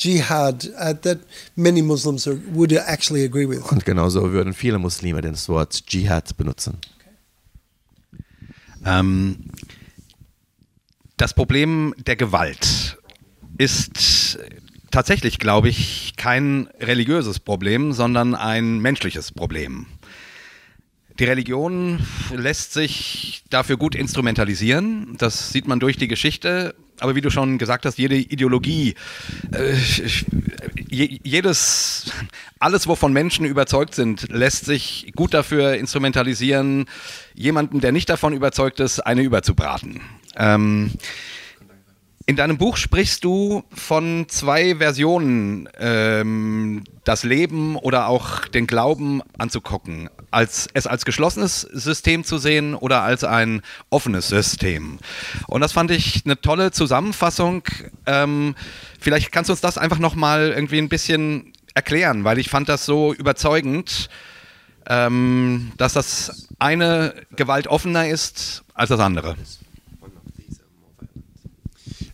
jihad 0.02 0.70
uh, 0.78 0.94
that 1.02 1.18
many 1.56 1.82
Muslims 1.82 2.26
are, 2.26 2.38
would 2.52 2.72
actually 2.72 3.24
agree 3.24 3.48
with. 3.48 3.70
Und 3.70 3.84
genauso 3.84 4.32
würden 4.32 4.52
viele 4.52 4.78
Muslime 4.78 5.20
das 5.20 5.48
Wort 5.48 5.86
Dschihad 5.86 6.36
benutzen. 6.36 6.78
Ähm, 8.84 9.50
das 11.16 11.34
Problem 11.34 11.94
der 11.98 12.16
Gewalt 12.16 12.98
ist 13.58 14.38
tatsächlich, 14.90 15.38
glaube 15.38 15.68
ich, 15.68 16.14
kein 16.16 16.68
religiöses 16.80 17.38
Problem, 17.38 17.92
sondern 17.92 18.34
ein 18.34 18.80
menschliches 18.80 19.32
Problem. 19.32 19.86
Die 21.18 21.24
Religion 21.24 22.00
lässt 22.34 22.72
sich 22.72 23.44
dafür 23.50 23.76
gut 23.76 23.94
instrumentalisieren. 23.94 25.16
Das 25.18 25.50
sieht 25.50 25.68
man 25.68 25.78
durch 25.78 25.96
die 25.96 26.08
Geschichte. 26.08 26.74
Aber 27.02 27.16
wie 27.16 27.20
du 27.20 27.30
schon 27.30 27.58
gesagt 27.58 27.84
hast, 27.84 27.98
jede 27.98 28.14
Ideologie, 28.14 28.94
äh, 29.50 29.74
je, 30.88 31.18
jedes, 31.24 32.12
alles, 32.60 32.86
wovon 32.86 33.12
Menschen 33.12 33.44
überzeugt 33.44 33.96
sind, 33.96 34.28
lässt 34.30 34.66
sich 34.66 35.12
gut 35.16 35.34
dafür 35.34 35.74
instrumentalisieren, 35.74 36.86
jemanden, 37.34 37.80
der 37.80 37.90
nicht 37.90 38.08
davon 38.08 38.34
überzeugt 38.34 38.78
ist, 38.78 39.00
eine 39.00 39.22
überzubraten. 39.22 40.00
Ähm, 40.36 40.92
in 42.26 42.36
deinem 42.36 42.56
Buch 42.56 42.76
sprichst 42.76 43.24
du 43.24 43.64
von 43.74 44.26
zwei 44.28 44.76
Versionen, 44.76 45.68
ähm, 45.78 46.84
das 47.04 47.24
Leben 47.24 47.76
oder 47.76 48.06
auch 48.06 48.46
den 48.46 48.66
Glauben 48.66 49.22
anzugucken. 49.38 50.08
Als, 50.30 50.68
es 50.72 50.86
als 50.86 51.04
geschlossenes 51.04 51.62
System 51.62 52.24
zu 52.24 52.38
sehen 52.38 52.74
oder 52.74 53.02
als 53.02 53.24
ein 53.24 53.62
offenes 53.90 54.28
System. 54.28 54.98
Und 55.48 55.60
das 55.60 55.72
fand 55.72 55.90
ich 55.90 56.22
eine 56.24 56.40
tolle 56.40 56.70
Zusammenfassung. 56.70 57.64
Ähm, 58.06 58.54
vielleicht 59.00 59.32
kannst 59.32 59.48
du 59.48 59.52
uns 59.52 59.60
das 59.60 59.76
einfach 59.76 59.98
nochmal 59.98 60.52
irgendwie 60.54 60.78
ein 60.78 60.88
bisschen 60.88 61.52
erklären, 61.74 62.24
weil 62.24 62.38
ich 62.38 62.50
fand 62.50 62.68
das 62.68 62.86
so 62.86 63.12
überzeugend, 63.12 64.08
ähm, 64.86 65.72
dass 65.76 65.92
das 65.92 66.48
eine 66.58 67.14
Gewalt 67.34 67.66
offener 67.66 68.08
ist 68.08 68.64
als 68.74 68.90
das 68.90 69.00
andere. 69.00 69.36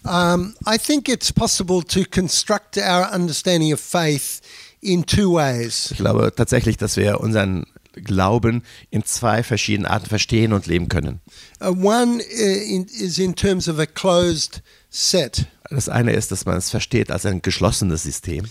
Um, 0.09 0.55
I 0.67 0.79
think 0.79 1.09
it's 1.09 1.31
possible 1.31 1.83
to 1.83 2.05
construct 2.05 2.79
our 2.79 3.13
understanding 3.13 3.73
of 3.75 3.81
faith 3.81 4.41
in 4.81 5.05
two 5.05 5.35
ways. 5.35 5.91
Ich 5.91 5.99
glaube 5.99 6.33
tatsächlich, 6.35 6.79
dass 6.79 6.97
wir 6.97 7.21
unseren 7.21 7.67
Glauben 7.93 8.63
in 8.91 9.05
zwei 9.05 9.43
verschiedenen 9.43 9.87
Arten 9.87 10.07
verstehen 10.07 10.53
und 10.53 10.67
leben 10.67 10.89
können. 10.89 11.21
Uh, 11.61 11.73
one 11.73 12.21
uh, 12.21 12.85
is 12.99 13.19
in 13.19 13.35
terms 13.35 13.69
of 13.69 13.79
a 13.79 13.87
closed 13.87 14.63
set. 14.89 15.47
Das 15.69 15.91
eine 15.91 16.13
ist, 16.13 16.33
dass 16.33 16.47
man 16.47 16.57
es 16.57 16.71
versteht 16.71 17.11
als 17.11 17.27
ein 17.27 17.43
geschlossenes 17.43 18.05
System. 18.05 18.47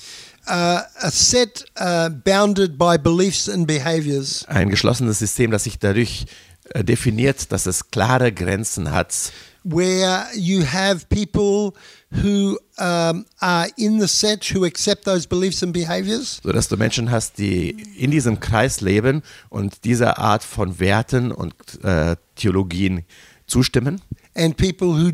Uh, 0.48 0.82
a 1.02 1.12
set 1.12 1.66
uh, 1.80 2.10
bounded 2.10 2.78
by 2.78 2.98
beliefs 2.98 3.50
and 3.50 3.66
behaviors 3.66 4.46
Ein 4.48 4.70
geschlossenes 4.70 5.20
System, 5.20 5.52
das 5.52 5.64
sich 5.64 5.80
dadurch 5.80 6.26
äh, 6.70 6.84
definiert, 6.84 7.52
dass 7.52 7.66
es 7.66 7.90
klare 7.90 8.32
Grenzen 8.32 8.92
hat, 8.92 9.32
where 9.70 10.28
you 10.34 10.64
have 10.64 11.08
people 11.10 11.74
who 12.24 12.58
um, 12.78 13.26
are 13.42 13.68
in 13.78 14.00
the 14.00 14.08
set 14.08 14.46
who 14.54 14.66
accept 14.66 15.06
those 15.06 15.28
beliefs 15.28 15.62
and 15.62 15.74
behaviors, 15.74 16.40
sodass 16.44 16.68
du 16.68 16.78
Menschen 16.78 17.12
hast, 17.12 17.38
die 17.38 17.72
in 17.98 18.12
diesem 18.12 18.40
Kreis 18.40 18.82
leben 18.82 19.24
und 19.50 19.84
dieser 19.84 20.18
Art 20.18 20.44
von 20.44 20.80
Werten 20.80 21.32
und 21.32 21.54
äh, 21.84 22.16
Theologien 22.36 23.04
zustimmen. 23.46 24.02
and 24.38 24.56
people 24.56 24.94
who 24.94 25.14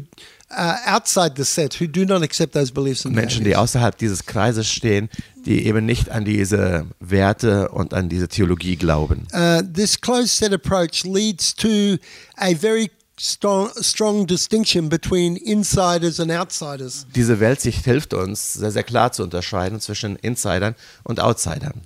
are 0.50 0.78
outside 0.86 1.36
the 1.36 1.46
set 1.46 1.80
who 1.80 1.88
do 1.88 2.06
not 2.06 2.22
accept 2.22 2.54
those 2.54 2.72
beliefs 2.72 3.06
and 3.06 3.16
Menschen, 3.16 3.44
die 3.44 3.56
außerhalb 3.56 3.98
dieses 3.98 4.26
Kreises 4.26 4.68
stehen, 4.70 5.10
die 5.46 5.66
eben 5.66 5.86
nicht 5.86 6.10
an 6.10 6.26
diese 6.26 6.86
Werte 7.00 7.70
und 7.70 7.94
an 7.94 8.10
diese 8.10 8.28
Theologie 8.28 8.76
glauben. 8.76 9.26
Uh, 9.34 9.62
this 9.64 10.00
closed 10.00 10.30
set 10.30 10.54
approach 10.54 11.06
leads 11.06 11.56
to 11.56 11.98
a 12.38 12.54
very 12.54 12.92
strong, 13.24 13.72
strong 13.82 14.28
distinction 14.28 14.90
between 14.90 15.38
insiders 15.38 16.20
and 16.20 16.32
outsiders. 16.32 17.06
Diese 17.16 17.40
Weltsicht 17.40 17.86
hilft 17.86 18.14
uns, 18.14 18.54
sehr, 18.54 18.72
sehr 18.72 18.84
klar 18.84 19.12
zu 19.12 19.24
unterscheiden 19.24 19.80
zwischen 19.80 20.18
Insidern 20.18 20.76
und 21.04 21.20
Outsidern. 21.20 21.82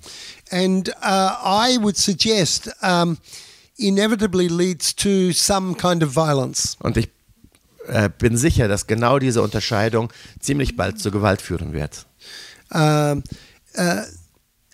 And 0.50 0.88
uh, 0.88 1.30
I 1.44 1.78
would 1.80 1.96
suggest 1.96 2.70
um, 2.82 3.18
inevitably 3.76 4.48
leads 4.48 4.94
to 4.96 5.32
some 5.32 5.74
kind 5.74 6.02
of 6.02 6.14
violence. 6.14 6.76
Und 6.80 6.96
ich 6.96 7.08
äh, 7.86 8.10
bin 8.18 8.36
sicher, 8.36 8.66
dass 8.66 8.86
genau 8.86 9.18
diese 9.18 9.40
Unterscheidung 9.42 10.12
ziemlich 10.40 10.76
bald 10.76 11.00
zur 11.00 11.12
Gewalt 11.12 11.40
führen 11.40 11.72
wird. 11.72 12.06
um, 12.70 13.22
uh, 13.76 14.02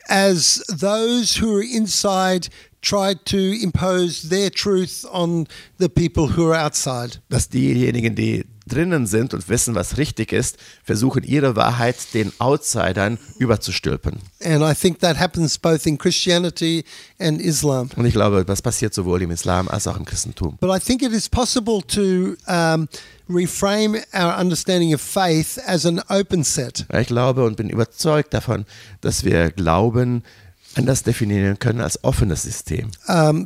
as 0.08 0.62
those 0.68 1.36
who 1.36 1.56
are 1.56 1.62
inside 1.62 2.48
try 2.84 3.14
to 3.24 3.36
impose 3.62 4.28
their 4.28 4.50
truth 4.50 5.04
on 5.10 5.46
the 5.78 5.88
people 5.88 6.36
who 6.36 6.52
are 6.52 6.64
outside. 6.64 7.20
Dass 7.28 7.48
diejenigen, 7.48 8.14
die 8.14 8.44
drinnen 8.66 9.06
sind 9.06 9.34
und 9.34 9.48
wissen, 9.48 9.74
was 9.74 9.98
richtig 9.98 10.32
ist, 10.32 10.56
versuchen 10.82 11.22
ihre 11.22 11.56
Wahrheit 11.56 11.96
den 12.14 12.32
Outsidern 12.38 13.18
überzustülpen. 13.38 14.20
And 14.42 14.62
I 14.62 14.74
think 14.74 15.00
that 15.00 15.18
happens 15.18 15.58
both 15.58 15.86
in 15.86 15.98
Christianity 15.98 16.84
and 17.18 17.40
Islam. 17.40 17.90
Und 17.96 18.06
ich 18.06 18.14
glaube, 18.14 18.44
das 18.44 18.62
passiert 18.62 18.94
sowohl 18.94 19.22
im 19.22 19.30
Islam 19.30 19.68
als 19.68 19.86
auch 19.86 19.96
im 19.96 20.04
Christentum. 20.04 20.56
But 20.60 20.70
I 20.74 20.80
think 20.80 21.02
it 21.02 21.12
is 21.12 21.28
possible 21.28 21.82
to 21.88 22.36
um, 22.50 22.88
reframe 23.28 24.02
our 24.14 24.38
understanding 24.38 24.94
of 24.94 25.00
faith 25.00 25.58
as 25.66 25.84
an 25.84 26.00
open 26.08 26.44
set. 26.44 26.86
Ich 26.92 27.08
glaube 27.08 27.44
und 27.44 27.56
bin 27.56 27.68
überzeugt 27.68 28.32
davon, 28.32 28.64
dass 29.00 29.24
wir 29.24 29.50
Glauben 29.50 30.22
anders 30.76 31.02
definieren 31.02 31.58
können 31.58 31.80
als 31.80 32.02
offenes 32.02 32.42
System. 32.42 32.90
Um, 33.08 33.44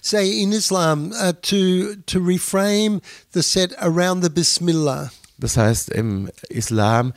say 0.00 0.40
in 0.40 0.52
Islam, 0.52 1.12
uh, 1.12 1.32
to 1.42 1.94
to 2.06 2.18
reframe 2.18 3.00
the 3.32 3.42
set 3.42 3.76
around 3.78 4.22
the 4.22 4.30
Bismillah. 4.30 5.10
Das 5.38 5.56
heißt 5.56 5.90
im 5.90 6.30
Islam 6.48 7.12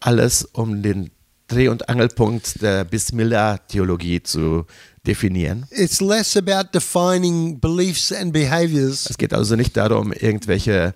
alles 0.00 0.44
um 0.44 0.82
den 0.82 1.10
Dreh- 1.48 1.68
und 1.68 1.88
Angelpunkt 1.88 2.62
der 2.62 2.84
Bismillah-Theologie 2.84 4.22
zu 4.22 4.66
definieren. 5.06 5.66
It's 5.70 6.00
less 6.00 6.36
about 6.36 6.70
defining 6.72 7.58
beliefs 7.58 8.12
and 8.12 8.32
behaviors, 8.32 9.08
Es 9.10 9.18
geht 9.18 9.34
also 9.34 9.56
nicht 9.56 9.76
darum, 9.76 10.12
irgendwelche 10.12 10.94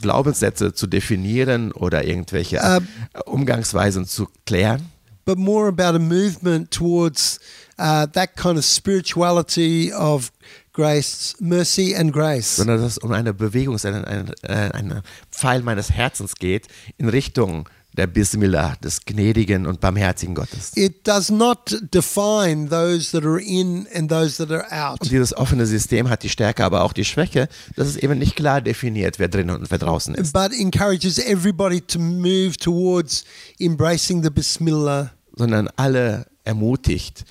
Glaubenssätze 0.00 0.72
zu 0.72 0.86
definieren 0.86 1.72
oder 1.72 2.04
irgendwelche 2.04 2.60
Ähm. 2.62 2.88
Umgangsweisen 3.26 4.06
zu 4.06 4.28
klären, 4.46 4.86
but 5.24 5.38
more 5.38 5.68
about 5.68 5.94
a 5.94 5.98
movement 5.98 6.70
towards 6.70 7.38
uh, 7.78 8.06
that 8.06 8.36
kind 8.36 8.58
of 8.58 8.64
spirituality 8.64 9.92
of 9.92 10.30
grace, 10.72 11.34
mercy, 11.40 11.94
and 11.94 12.12
grace. 12.12 12.56
sondern 12.56 12.80
dass 12.80 12.96
es 12.96 12.98
um 12.98 13.12
eine 13.12 13.34
Bewegung, 13.34 13.78
einen, 13.84 14.04
einen, 14.04 14.32
einen 14.42 15.02
Pfeil 15.30 15.62
meines 15.62 15.90
Herzens 15.90 16.34
geht 16.36 16.68
in 16.98 17.08
Richtung 17.08 17.68
der 17.96 18.06
Bismillah, 18.06 18.76
des 18.76 19.04
gnädigen 19.04 19.66
und 19.66 19.80
barmherzigen 19.80 20.34
Gottes. 20.34 20.72
It 20.76 21.06
does 21.06 21.30
not 21.30 21.76
define 21.92 22.68
those 22.68 23.10
that 23.12 23.24
are 23.24 23.40
in 23.40 23.86
and 23.94 24.10
those 24.10 24.36
that 24.36 24.50
are 24.50 24.66
out. 24.70 25.00
Und 25.00 25.10
dieses 25.10 25.36
offene 25.36 25.66
System 25.66 26.08
hat 26.08 26.22
die 26.22 26.28
Stärke, 26.28 26.64
aber 26.64 26.82
auch 26.82 26.92
die 26.92 27.04
Schwäche, 27.04 27.48
dass 27.76 27.88
es 27.88 27.96
eben 27.96 28.18
nicht 28.18 28.36
klar 28.36 28.60
definiert, 28.60 29.18
wer 29.18 29.28
drin 29.28 29.50
und 29.50 29.70
wer 29.70 29.78
draußen 29.78 30.14
ist, 30.14 30.32
But 30.32 30.52
encourages 30.52 31.18
everybody 31.18 31.80
to 31.80 31.98
move 31.98 32.52
towards 32.58 33.24
embracing 33.58 34.22
the 34.22 34.30
Bismillah 34.30 35.10
sondern 35.36 35.68
alle 35.76 36.26
ermutigt, 36.44 37.24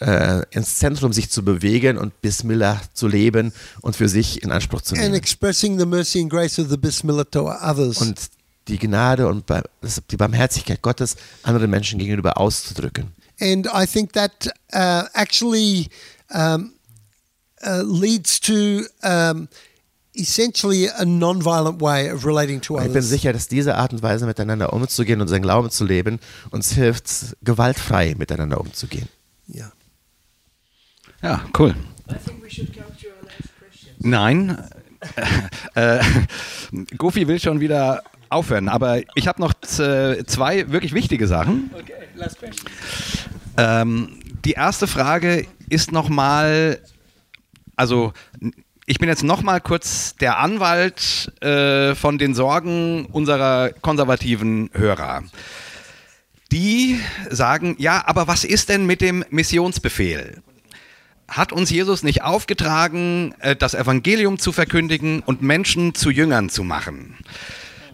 äh, 0.00 0.42
ins 0.50 0.76
Zentrum 0.78 1.12
sich 1.12 1.30
zu 1.30 1.44
bewegen 1.44 1.96
und 1.98 2.20
Bismillah 2.20 2.80
zu 2.92 3.06
leben 3.08 3.52
und 3.80 3.96
für 3.96 4.08
sich 4.08 4.42
in 4.42 4.50
Anspruch 4.52 4.82
zu 4.82 4.94
and 4.94 5.04
nehmen. 5.04 5.14
expressing 5.14 5.78
the 5.78 5.86
mercy 5.86 6.20
and 6.20 6.30
grace 6.30 6.58
of 6.58 6.68
the 6.68 6.76
Bismillah 6.76 7.24
to 7.30 7.48
others. 7.48 7.98
Und 8.00 8.18
die 8.68 8.78
Gnade 8.78 9.28
und 9.28 9.44
die 10.10 10.16
Barmherzigkeit 10.16 10.82
Gottes 10.82 11.16
anderen 11.42 11.70
Menschen 11.70 11.98
gegenüber 11.98 12.38
auszudrücken. 12.38 13.12
And 13.40 13.66
I 13.66 13.86
think 13.86 14.12
that 14.12 14.48
uh, 14.72 15.08
actually 15.12 15.88
um, 16.30 16.72
uh, 17.66 17.82
leads 17.82 18.40
to 18.40 18.82
um, 19.02 19.48
essentially 20.14 20.88
a 20.88 21.04
non-violent 21.04 21.80
way 21.80 22.10
of 22.10 22.24
relating 22.24 22.60
to 22.60 22.74
Und 22.74 22.82
ich 22.82 22.86
bin 22.86 22.98
others. 22.98 23.08
sicher, 23.08 23.32
dass 23.32 23.48
diese 23.48 23.74
Art 23.74 23.92
und 23.92 24.02
Weise 24.02 24.26
miteinander 24.26 24.72
umzugehen 24.72 25.20
und 25.20 25.28
seinen 25.28 25.42
Glauben 25.42 25.70
zu 25.70 25.84
leben 25.84 26.20
uns 26.50 26.72
hilft, 26.72 27.36
gewaltfrei 27.42 28.14
miteinander 28.16 28.60
umzugehen. 28.60 29.08
Yeah. 29.52 29.72
Ja, 31.22 31.44
cool. 31.58 31.74
Nein. 33.98 34.70
äh, 35.74 36.02
Goofy 36.96 37.26
will 37.26 37.40
schon 37.40 37.60
wieder 37.60 38.02
aufhören, 38.34 38.68
aber 38.68 39.00
ich 39.14 39.26
habe 39.28 39.40
noch 39.40 39.54
z- 39.54 40.28
zwei 40.28 40.70
wirklich 40.70 40.92
wichtige 40.92 41.26
Sachen. 41.26 41.70
Ähm, 43.56 44.18
die 44.44 44.52
erste 44.52 44.86
Frage 44.86 45.46
ist 45.68 45.92
nochmal, 45.92 46.78
also 47.76 48.12
ich 48.86 48.98
bin 48.98 49.08
jetzt 49.08 49.22
nochmal 49.22 49.60
kurz 49.60 50.14
der 50.16 50.38
Anwalt 50.38 51.32
äh, 51.42 51.94
von 51.94 52.18
den 52.18 52.34
Sorgen 52.34 53.06
unserer 53.06 53.70
konservativen 53.80 54.68
Hörer. 54.74 55.22
Die 56.52 57.00
sagen, 57.30 57.76
ja, 57.78 58.02
aber 58.06 58.28
was 58.28 58.44
ist 58.44 58.68
denn 58.68 58.84
mit 58.84 59.00
dem 59.00 59.24
Missionsbefehl? 59.30 60.42
Hat 61.26 61.52
uns 61.52 61.70
Jesus 61.70 62.02
nicht 62.02 62.22
aufgetragen, 62.22 63.34
äh, 63.38 63.56
das 63.56 63.72
Evangelium 63.74 64.38
zu 64.38 64.52
verkündigen 64.52 65.20
und 65.20 65.40
Menschen 65.40 65.94
zu 65.94 66.10
Jüngern 66.10 66.50
zu 66.50 66.62
machen? 66.62 67.16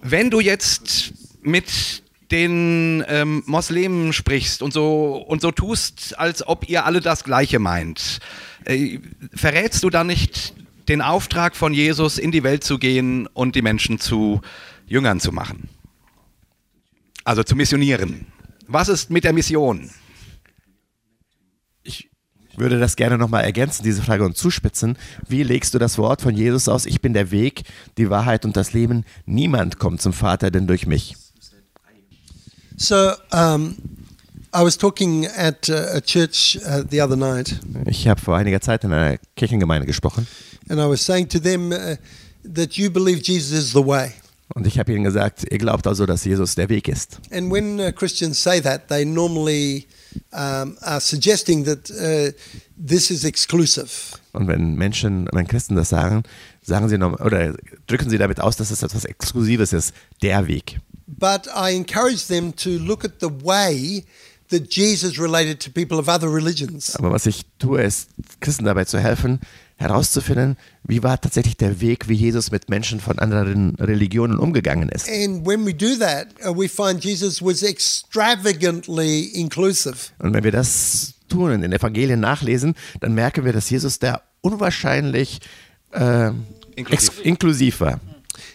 Wenn 0.02 0.30
du 0.30 0.40
jetzt 0.40 1.12
mit 1.42 2.02
den 2.30 3.04
ähm, 3.08 3.42
Moslemen 3.46 4.12
sprichst 4.12 4.62
und 4.62 4.72
so 4.72 5.16
und 5.16 5.42
so 5.42 5.50
tust, 5.50 6.18
als 6.18 6.46
ob 6.46 6.68
ihr 6.68 6.84
alle 6.84 7.00
das 7.00 7.24
Gleiche 7.24 7.58
meint, 7.58 8.20
äh, 8.64 8.98
verrätst 9.34 9.82
du 9.82 9.90
dann 9.90 10.06
nicht 10.06 10.54
den 10.88 11.02
Auftrag 11.02 11.56
von 11.56 11.74
Jesus, 11.74 12.18
in 12.18 12.30
die 12.30 12.42
Welt 12.42 12.64
zu 12.64 12.78
gehen 12.78 13.26
und 13.28 13.56
die 13.56 13.62
Menschen 13.62 13.98
zu 13.98 14.40
Jüngern 14.86 15.20
zu 15.20 15.32
machen? 15.32 15.68
Also 17.24 17.42
zu 17.42 17.54
missionieren. 17.54 18.26
Was 18.66 18.88
ist 18.88 19.10
mit 19.10 19.24
der 19.24 19.32
Mission? 19.32 19.90
Ich 22.60 22.62
würde 22.62 22.78
das 22.78 22.96
gerne 22.96 23.16
nochmal 23.16 23.44
ergänzen, 23.44 23.84
diese 23.84 24.02
Frage 24.02 24.22
und 24.22 24.36
zuspitzen. 24.36 24.98
Wie 25.26 25.42
legst 25.42 25.72
du 25.72 25.78
das 25.78 25.96
Wort 25.96 26.20
von 26.20 26.34
Jesus 26.34 26.68
aus? 26.68 26.84
Ich 26.84 27.00
bin 27.00 27.14
der 27.14 27.30
Weg, 27.30 27.62
die 27.96 28.10
Wahrheit 28.10 28.44
und 28.44 28.54
das 28.54 28.74
Leben. 28.74 29.06
Niemand 29.24 29.78
kommt 29.78 30.02
zum 30.02 30.12
Vater 30.12 30.50
denn 30.50 30.66
durch 30.66 30.86
mich. 30.86 31.16
So 32.76 33.12
um, 33.32 33.76
I 34.54 34.62
was 34.62 34.76
talking 34.76 35.26
at 35.26 35.70
uh, 35.70 35.96
a 35.96 36.02
church 36.02 36.58
uh, 36.66 36.82
the 36.90 37.00
other 37.00 37.16
night, 37.16 37.58
Ich 37.86 38.06
habe 38.06 38.20
vor 38.20 38.36
einiger 38.36 38.60
Zeit 38.60 38.84
in 38.84 38.92
einer 38.92 39.16
Kirchengemeinde 39.36 39.86
gesprochen 39.86 40.26
and 40.68 40.78
I 40.78 40.84
was 40.84 41.02
saying 41.02 41.30
to 41.30 41.38
them 41.38 41.72
uh, 41.72 41.96
that 42.44 42.74
you 42.74 42.90
believe 42.90 43.22
Jesus 43.22 43.52
is 43.58 43.72
the 43.72 43.86
way. 43.86 44.12
und 44.54 44.66
ich 44.66 44.78
habe 44.78 44.92
ihnen 44.92 45.04
gesagt, 45.04 45.50
ihr 45.50 45.56
glaubt 45.56 45.86
also, 45.86 46.04
dass 46.04 46.26
Jesus 46.26 46.56
der 46.56 46.68
Weg 46.68 46.88
ist. 46.88 47.20
And 47.30 47.50
when 47.50 47.78
Christians 47.94 48.42
say 48.42 48.60
that, 48.60 48.88
they 48.88 49.06
normally 49.06 49.86
um, 50.32 50.76
are 50.80 51.00
suggesting 51.00 51.64
that 51.64 51.90
uh, 51.90 52.32
this 52.76 53.10
is 53.10 53.24
exclusive. 53.24 53.90
Und 54.32 54.48
wenn 54.48 54.74
Menschen, 54.74 55.28
wenn 55.32 55.46
Christen 55.46 55.76
das 55.76 55.88
sagen, 55.88 56.22
sagen 56.62 56.88
sie 56.88 56.98
noch, 56.98 57.20
oder 57.20 57.54
drücken 57.86 58.10
sie 58.10 58.18
damit 58.18 58.40
aus, 58.40 58.56
dass 58.56 58.70
es 58.70 58.82
etwas 58.82 59.04
Exklusives 59.04 59.72
ist, 59.72 59.92
der 60.22 60.46
Weg. 60.46 60.80
But 61.06 61.48
I 61.48 61.74
encourage 61.74 62.28
them 62.28 62.54
to 62.56 62.70
look 62.70 63.04
at 63.04 63.20
the 63.20 63.30
way 63.42 64.04
that 64.50 64.72
Jesus 64.72 65.18
related 65.18 65.60
to 65.60 65.70
people 65.70 65.98
of 65.98 66.08
other 66.08 66.32
religions. 66.32 66.94
Aber 66.96 67.10
was 67.10 67.26
ich 67.26 67.42
tue, 67.58 67.82
ist, 67.82 68.10
Christen 68.40 68.64
dabei 68.64 68.84
zu 68.84 68.98
helfen, 68.98 69.40
herauszufinden, 69.80 70.56
wie 70.84 71.02
war 71.02 71.18
tatsächlich 71.20 71.56
der 71.56 71.80
Weg, 71.80 72.08
wie 72.08 72.14
Jesus 72.14 72.50
mit 72.50 72.68
Menschen 72.68 73.00
von 73.00 73.18
anderen 73.18 73.74
Religionen 73.76 74.38
umgegangen 74.38 74.90
ist. 74.90 75.08
And 75.08 75.46
when 75.46 75.66
we 75.66 75.72
do 75.72 75.96
that, 75.98 76.28
uh, 76.46 76.54
we 76.54 76.68
find 76.68 77.02
Jesus 77.02 77.40
was 77.42 77.62
extravagantly 77.62 79.30
inclusive. 79.34 79.96
Und 80.18 80.34
wenn 80.34 80.44
wir 80.44 80.52
das 80.52 81.14
tun 81.28 81.44
und 81.44 81.54
in 81.54 81.60
den 81.62 81.72
Evangelien 81.72 82.20
nachlesen, 82.20 82.74
dann 83.00 83.14
merken 83.14 83.44
wir, 83.44 83.52
dass 83.54 83.70
Jesus 83.70 83.98
der 83.98 84.22
unwahrscheinlich 84.42 85.40
äh, 85.92 86.30
Inklusiv. 86.76 87.20
inklusiv 87.24 87.80
war. 87.80 88.00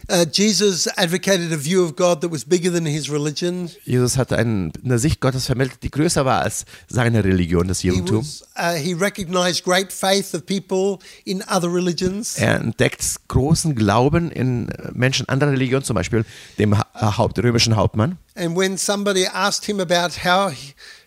Uh, 0.07 0.25
Jesus 0.31 0.87
advocated 0.97 1.51
a 1.51 1.57
view 1.57 1.83
of 1.83 1.95
God 1.95 2.21
that 2.21 2.31
was 2.31 2.45
bigger 2.45 2.71
than 2.71 2.85
his 2.85 3.09
religion. 3.09 3.69
Jesus 3.85 4.17
hatte 4.17 4.37
einen, 4.37 4.71
eine 4.83 4.99
Sicht 4.99 5.19
Gottes 5.19 5.45
vermittelt, 5.47 5.83
die 5.83 5.91
größer 5.91 6.25
war 6.25 6.41
als 6.41 6.65
seine 6.87 7.23
Religion, 7.23 7.67
das 7.67 7.79
He, 7.81 7.89
Judentum. 7.89 8.19
was, 8.19 8.43
uh, 8.57 8.75
he 8.77 8.93
recognized 8.93 9.63
great 9.63 9.91
faith 9.91 10.33
of 10.33 10.45
people 10.45 10.99
in 11.25 11.43
other 11.49 11.71
religions. 11.73 12.37
Er 12.37 12.55
entdeckt 12.61 13.03
großen 13.27 13.75
Glauben 13.75 14.31
in 14.31 14.67
Menschen 14.93 15.27
anderer 15.27 15.51
Religionen, 15.51 15.83
zum 15.83 15.95
Beispiel 15.95 16.25
dem 16.57 16.73
äh, 16.73 16.77
Haupt, 17.01 17.39
römischen 17.39 17.75
Hauptmann. 17.75 18.17
And 18.35 18.55
when 18.55 18.77
somebody 18.77 19.25
asked 19.27 19.65
him 19.65 19.79
about 19.79 20.23
how 20.23 20.51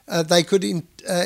uh, 0.09 0.23
they 0.23 0.43
could 0.43 0.65
in, 0.65 0.83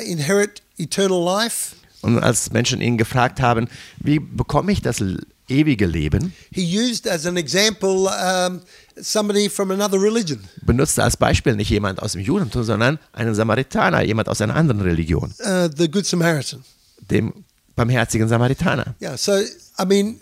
inherit 0.07 0.63
eternal 0.79 1.23
life, 1.25 1.75
Und 2.03 2.19
als 2.19 2.51
Menschen 2.51 2.81
ihn 2.81 2.99
gefragt 2.99 3.41
haben, 3.41 3.69
wie 3.99 4.19
bekomme 4.19 4.73
ich 4.73 4.83
das 4.83 5.01
ewige 5.49 5.87
Leben, 5.87 6.33
he 6.53 6.63
used 6.63 7.07
as 7.09 7.27
an 7.27 7.37
example 7.37 8.09
um, 8.09 8.61
somebody 9.01 9.49
from 9.49 9.71
another 9.71 10.01
religion. 10.01 10.41
benutzte 10.65 11.03
als 11.03 11.17
Beispiel 11.17 11.57
nicht 11.57 11.71
jemand 11.71 12.01
aus 12.03 12.13
dem 12.13 12.21
Judentum, 12.23 12.63
sondern 12.65 12.99
einen 13.13 13.35
Samaritaner, 13.35 14.03
jemand 14.03 14.29
aus 14.29 14.41
einer 14.41 14.55
anderen 14.57 14.81
Religion, 14.81 15.33
Uh, 15.41 15.69
the 15.77 15.91
Good 15.91 16.07
Samaritan. 16.07 16.63
dem 17.11 17.33
barmherzigen 17.77 18.29
Samaritaner. 18.29 18.95
Yeah, 19.01 19.17
so 19.17 19.33
I 19.79 19.85
mean, 19.87 20.21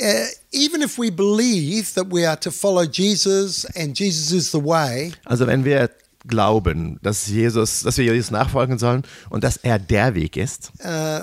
uh, 0.00 0.26
even 0.52 0.82
if 0.82 0.98
we 0.98 1.10
believe 1.10 1.92
that 1.94 2.06
we 2.10 2.26
are 2.26 2.38
to 2.40 2.50
follow 2.50 2.84
Jesus 2.84 3.64
and 3.76 3.98
Jesus 3.98 4.32
is 4.32 4.50
the 4.52 4.62
way, 4.64 5.12
Also 5.24 5.46
wenn 5.46 5.64
wir 5.64 5.90
glauben, 6.26 6.98
dass 7.02 7.26
Jesus, 7.28 7.82
dass 7.82 7.98
wir 7.98 8.04
Jesus 8.12 8.30
nachfolgen 8.30 8.78
sollen 8.78 9.02
und 9.30 9.44
dass 9.44 9.58
er 9.58 9.78
der 9.78 10.14
Weg 10.14 10.36
ist, 10.36 10.70
uh, 10.84 11.20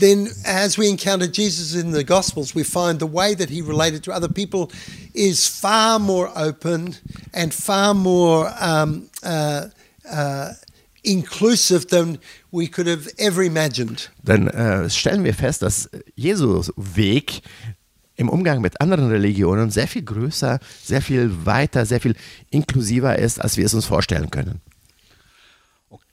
then 0.00 0.28
as 0.44 0.76
we 0.76 0.88
encounter 0.88 1.26
Jesus 1.26 1.74
in 1.74 1.92
the 1.92 2.04
Gospels, 2.04 2.54
we 2.54 2.64
find 2.64 2.98
the 2.98 3.06
way 3.06 3.34
that 3.34 3.50
he 3.50 3.62
related 3.62 4.02
to 4.04 4.12
other 4.12 4.28
people 4.28 4.70
is 5.14 5.46
far 5.46 5.98
more 5.98 6.30
open 6.36 6.96
and 7.32 7.52
far 7.52 7.94
more 7.94 8.52
um, 8.60 9.08
uh, 9.22 9.66
uh, 10.10 10.52
inclusive 11.04 11.88
than 11.88 12.18
we 12.50 12.66
could 12.66 12.86
have 12.86 13.08
ever 13.18 13.42
imagined. 13.42 14.10
dann 14.24 14.48
äh, 14.48 14.90
stellen 14.90 15.24
wir 15.24 15.34
fest, 15.34 15.62
dass 15.62 15.88
Jesus 16.14 16.72
Weg 16.76 17.42
im 18.16 18.28
Umgang 18.28 18.60
mit 18.60 18.80
anderen 18.80 19.08
Religionen 19.08 19.70
sehr 19.70 19.88
viel 19.88 20.02
größer, 20.02 20.60
sehr 20.82 21.00
viel 21.00 21.46
weiter, 21.46 21.86
sehr 21.86 22.00
viel 22.00 22.14
inklusiver 22.50 23.18
ist, 23.18 23.40
als 23.40 23.56
wir 23.56 23.64
es 23.64 23.72
uns 23.72 23.86
vorstellen 23.86 24.30
können. 24.30 24.60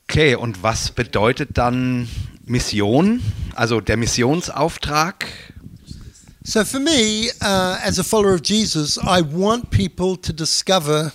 Okay, 0.09 0.35
und 0.35 0.63
was 0.63 0.91
bedeutet 0.91 1.57
dann 1.57 2.07
Mission? 2.45 3.21
Also 3.55 3.81
der 3.81 3.97
Missionsauftrag? 3.97 5.25
So 6.45 6.63
for 6.63 6.79
me, 6.79 7.29
uh, 7.41 7.75
as 7.85 7.99
a 7.99 8.03
follower 8.03 8.33
of 8.33 8.41
Jesus, 8.41 8.97
I 8.97 9.21
want 9.21 9.69
people 9.69 10.15
to 10.21 10.31
discover 10.31 11.11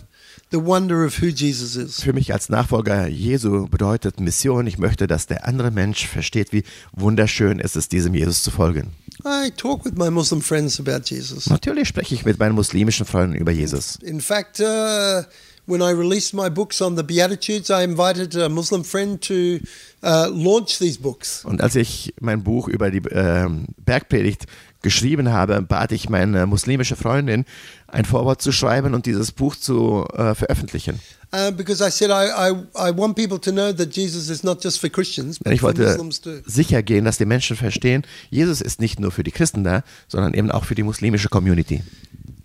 the 0.50 0.58
wonder 0.58 1.06
of 1.06 1.22
who 1.22 1.28
Jesus 1.28 1.74
is. 1.74 2.02
Für 2.02 2.12
mich 2.12 2.34
als 2.34 2.50
Nachfolger 2.50 3.06
Jesu 3.06 3.66
bedeutet 3.66 4.20
Mission, 4.20 4.66
ich 4.66 4.76
möchte, 4.76 5.06
dass 5.06 5.26
der 5.26 5.48
andere 5.48 5.70
Mensch 5.70 6.06
versteht, 6.06 6.52
wie 6.52 6.62
wunderschön 6.92 7.60
es 7.60 7.76
ist, 7.76 7.92
diesem 7.92 8.12
Jesus 8.14 8.42
zu 8.42 8.50
folgen. 8.50 8.90
I 9.24 9.50
talk 9.56 9.86
with 9.86 9.94
my 9.94 10.10
Muslim 10.10 10.42
friends 10.42 10.78
about 10.78 11.04
Jesus. 11.06 11.48
Natürlich 11.48 11.88
spreche 11.88 12.14
ich 12.14 12.26
mit 12.26 12.38
meinen 12.38 12.54
muslimischen 12.54 13.06
Freunden 13.06 13.36
über 13.36 13.52
Jesus. 13.52 13.96
In 14.02 14.20
fact, 14.20 14.60
uh, 14.60 15.22
when 15.66 15.80
I 15.80 15.90
released 15.90 16.34
my 16.34 16.48
books 16.48 16.80
on 16.80 16.96
the 16.96 17.02
Beatitudes, 17.02 17.70
I 17.70 17.84
invited 17.84 18.34
a 18.36 18.48
Muslim 18.48 18.84
friend 18.84 19.20
to 19.22 19.60
uh, 20.02 20.28
launch 20.32 20.78
these 20.78 20.98
books. 20.98 21.44
Und 21.44 21.60
als 21.60 21.76
ich 21.76 22.14
mein 22.20 22.42
Buch 22.42 22.68
über 22.68 22.90
die 22.90 23.02
ähm, 23.10 23.66
Bergpredigt 23.84 24.46
geschrieben 24.82 25.32
habe, 25.32 25.62
bat 25.62 25.92
ich 25.92 26.08
meine 26.08 26.46
muslimische 26.46 26.96
Freundin, 26.96 27.44
ein 27.86 28.04
Vorwort 28.04 28.42
zu 28.42 28.50
schreiben 28.50 28.94
und 28.94 29.06
dieses 29.06 29.30
Buch 29.30 29.54
zu 29.54 30.04
äh, 30.14 30.34
veröffentlichen. 30.34 31.00
Uh, 31.34 31.50
because 31.50 31.82
I 31.82 31.90
said 31.90 32.10
I, 32.10 32.28
I, 32.28 32.50
I 32.76 32.94
want 32.94 33.16
people 33.16 33.38
to 33.38 33.50
know 33.52 33.72
that 33.72 33.96
Jesus 33.96 34.28
is 34.28 34.42
not 34.42 34.62
just 34.62 34.78
for 34.78 34.90
Christians, 34.90 35.38
Denn 35.38 35.44
but 35.44 35.52
ich 35.54 35.62
wollte 35.62 35.98
sicher 36.44 36.82
gehen, 36.82 37.06
dass 37.06 37.16
die 37.16 37.24
Menschen 37.24 37.56
verstehen, 37.56 38.02
Jesus 38.28 38.60
ist 38.60 38.80
nicht 38.80 39.00
nur 39.00 39.12
für 39.12 39.22
die 39.22 39.30
Christen 39.30 39.64
da, 39.64 39.82
sondern 40.08 40.34
eben 40.34 40.50
auch 40.50 40.66
für 40.66 40.74
die 40.74 40.82
muslimische 40.82 41.30
Community. 41.30 41.82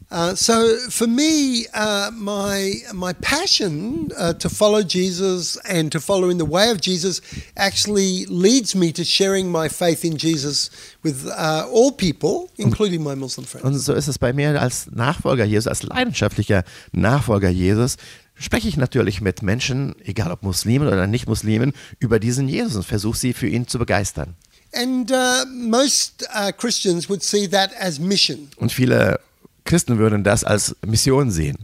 Uh, 0.09 0.33
so 0.33 0.77
for 0.89 1.05
me, 1.05 1.65
uh, 1.73 2.09
my 2.13 2.75
my 2.93 3.11
passion 3.13 4.09
uh, 4.17 4.31
to 4.33 4.49
follow 4.49 4.81
Jesus 4.81 5.57
and 5.65 5.91
to 5.91 5.99
follow 5.99 6.29
in 6.29 6.37
the 6.37 6.45
way 6.45 6.71
of 6.71 6.79
Jesus 6.79 7.21
actually 7.57 8.25
leads 8.27 8.73
me 8.73 8.93
to 8.93 9.03
sharing 9.03 9.51
my 9.51 9.67
faith 9.67 10.05
in 10.05 10.15
Jesus 10.17 10.69
with 11.03 11.27
uh, 11.27 11.67
all 11.69 11.91
people, 11.91 12.49
including 12.57 13.03
my 13.03 13.15
Muslim 13.15 13.45
friends. 13.45 13.65
Und 13.65 13.77
so 13.79 13.93
ist 13.93 14.07
es 14.07 14.17
bei 14.17 14.31
mir 14.31 14.61
als 14.61 14.87
Nachfolger 14.91 15.43
Jesus, 15.43 15.67
als 15.67 15.83
leidenschaftlicher 15.83 16.63
Nachfolger 16.93 17.49
Jesus, 17.49 17.97
spreche 18.35 18.69
ich 18.69 18.77
natürlich 18.77 19.19
mit 19.19 19.41
Menschen, 19.41 19.93
egal 20.05 20.31
ob 20.31 20.41
Muslimen 20.41 20.87
oder 20.87 21.07
nicht 21.07 21.27
Muslimen, 21.27 21.73
über 21.99 22.19
diesen 22.19 22.47
Jesus 22.47 22.77
und 22.77 22.85
versuche 22.85 23.17
sie 23.17 23.33
für 23.33 23.47
ihn 23.47 23.67
zu 23.67 23.77
begeistern. 23.77 24.35
And 24.73 25.11
uh, 25.11 25.45
most 25.49 26.25
uh, 26.33 26.51
Christians 26.51 27.09
would 27.09 27.23
see 27.23 27.47
that 27.49 27.71
as 27.77 27.99
mission. 27.99 28.49
Und 28.57 28.71
viele 28.71 29.19
Christen 29.67 29.99
würden 29.99 30.23
das 30.23 30.43
als 30.43 30.75
Mission 30.85 31.29
sehen. 31.29 31.57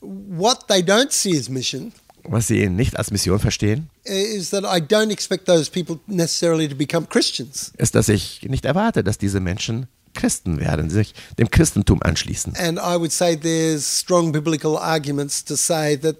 What 0.00 0.66
they 0.68 0.80
don't 0.80 1.12
see 1.12 1.38
as 1.38 1.48
mission 1.48 1.92
Was 2.24 2.48
sie 2.48 2.68
nicht 2.68 2.96
als 2.98 3.10
Mission 3.10 3.38
verstehen, 3.38 3.88
is 4.04 4.50
that 4.50 4.64
I 4.64 4.80
don't 4.80 5.10
expect 5.10 5.46
those 5.46 5.70
people 5.70 6.00
necessarily 6.06 6.68
to 6.68 6.74
become 6.74 7.06
Christians. 7.06 7.72
ist, 7.76 7.94
dass 7.94 8.08
ich 8.08 8.42
nicht 8.42 8.64
erwarte, 8.64 9.04
dass 9.04 9.18
diese 9.18 9.40
Menschen 9.40 9.86
Christen 10.14 10.58
werden, 10.58 10.90
sich 10.90 11.14
dem 11.38 11.50
Christentum 11.50 12.02
anschließen. 12.02 12.56
And 12.56 12.78
I 12.78 12.96
would 12.96 13.12
say 13.12 13.36
there's 13.36 14.00
strong 14.00 14.32
biblical 14.32 14.76
arguments 14.76 15.44
to 15.44 15.54
say 15.54 15.96
that 15.98 16.16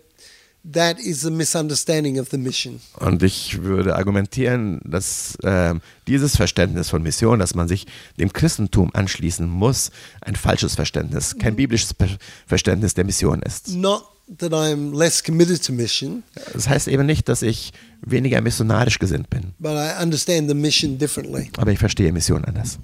that 0.72 0.98
is 0.98 1.24
a 1.24 1.30
misunderstanding 1.30 2.18
of 2.20 2.28
the 2.30 2.36
mission. 2.38 2.80
Und 2.98 3.22
ich 3.22 3.62
würde 3.62 3.96
argumentieren, 3.96 4.80
dass 4.84 5.36
ähm, 5.42 5.80
dieses 6.06 6.36
Verständnis 6.36 6.90
von 6.90 7.02
Mission, 7.02 7.38
dass 7.38 7.54
man 7.54 7.68
sich 7.68 7.86
dem 8.18 8.32
Christentum 8.32 8.90
anschließen 8.94 9.48
muss, 9.48 9.90
ein 10.20 10.36
falsches 10.36 10.74
Verständnis, 10.74 11.36
kein 11.38 11.56
biblisches 11.56 11.94
Ver- 11.98 12.18
Verständnis 12.46 12.94
der 12.94 13.04
Mission 13.04 13.40
ist. 13.42 13.68
Not 13.74 14.04
that 14.38 14.52
I'm 14.52 14.96
less 14.96 15.22
committed 15.24 15.64
to 15.66 15.72
mission, 15.72 16.22
Das 16.52 16.68
heißt 16.68 16.88
eben 16.88 17.06
nicht, 17.06 17.28
dass 17.28 17.42
ich 17.42 17.72
weniger 18.02 18.40
missionarisch 18.40 18.98
gesinnt 18.98 19.28
bin, 19.30 19.54
but 19.58 19.72
I 19.72 20.00
understand 20.02 20.48
the 20.48 20.54
mission 20.54 20.98
differently. 20.98 21.50
aber 21.56 21.72
ich 21.72 21.78
verstehe 21.78 22.12
Mission 22.12 22.44
anders. 22.44 22.78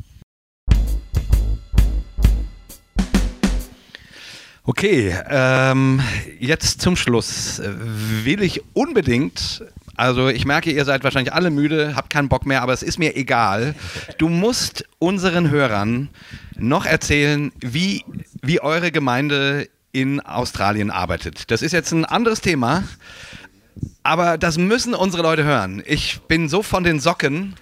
Okay, 4.69 5.15
ähm, 5.31 6.03
jetzt 6.41 6.81
zum 6.81 6.97
Schluss 6.97 7.63
will 7.63 8.43
ich 8.43 8.63
unbedingt, 8.73 9.65
also 9.95 10.27
ich 10.27 10.45
merke, 10.45 10.73
ihr 10.73 10.85
seid 10.85 11.05
wahrscheinlich 11.05 11.33
alle 11.33 11.51
müde, 11.51 11.95
habt 11.95 12.11
keinen 12.11 12.29
Bock 12.29 12.47
mehr, 12.47 12.63
aber 12.63 12.73
es 12.73 12.83
ist 12.83 12.99
mir 12.99 13.17
egal. 13.17 13.77
Du 14.19 14.29
musst 14.29 14.85
unseren 14.99 15.51
Hörern 15.51 16.09
noch 16.57 16.85
erzählen, 16.85 17.53
wie, 17.61 18.03
wie 18.43 18.61
eure 18.61 18.91
Gemeinde 18.91 19.69
in 19.93 20.19
Australien 20.19 20.91
arbeitet. 20.91 21.53
Das 21.53 21.63
ist 21.63 21.71
jetzt 21.71 21.93
ein 21.93 22.05
anderes 22.05 22.41
Thema, 22.41 22.83
aber 24.03 24.37
das 24.37 24.59
müssen 24.59 24.95
unsere 24.95 25.23
Leute 25.23 25.45
hören. 25.45 25.81
Ich 25.87 26.23
bin 26.23 26.49
so 26.49 26.65
von 26.65 26.83
den 26.83 26.99
Socken, 26.99 27.55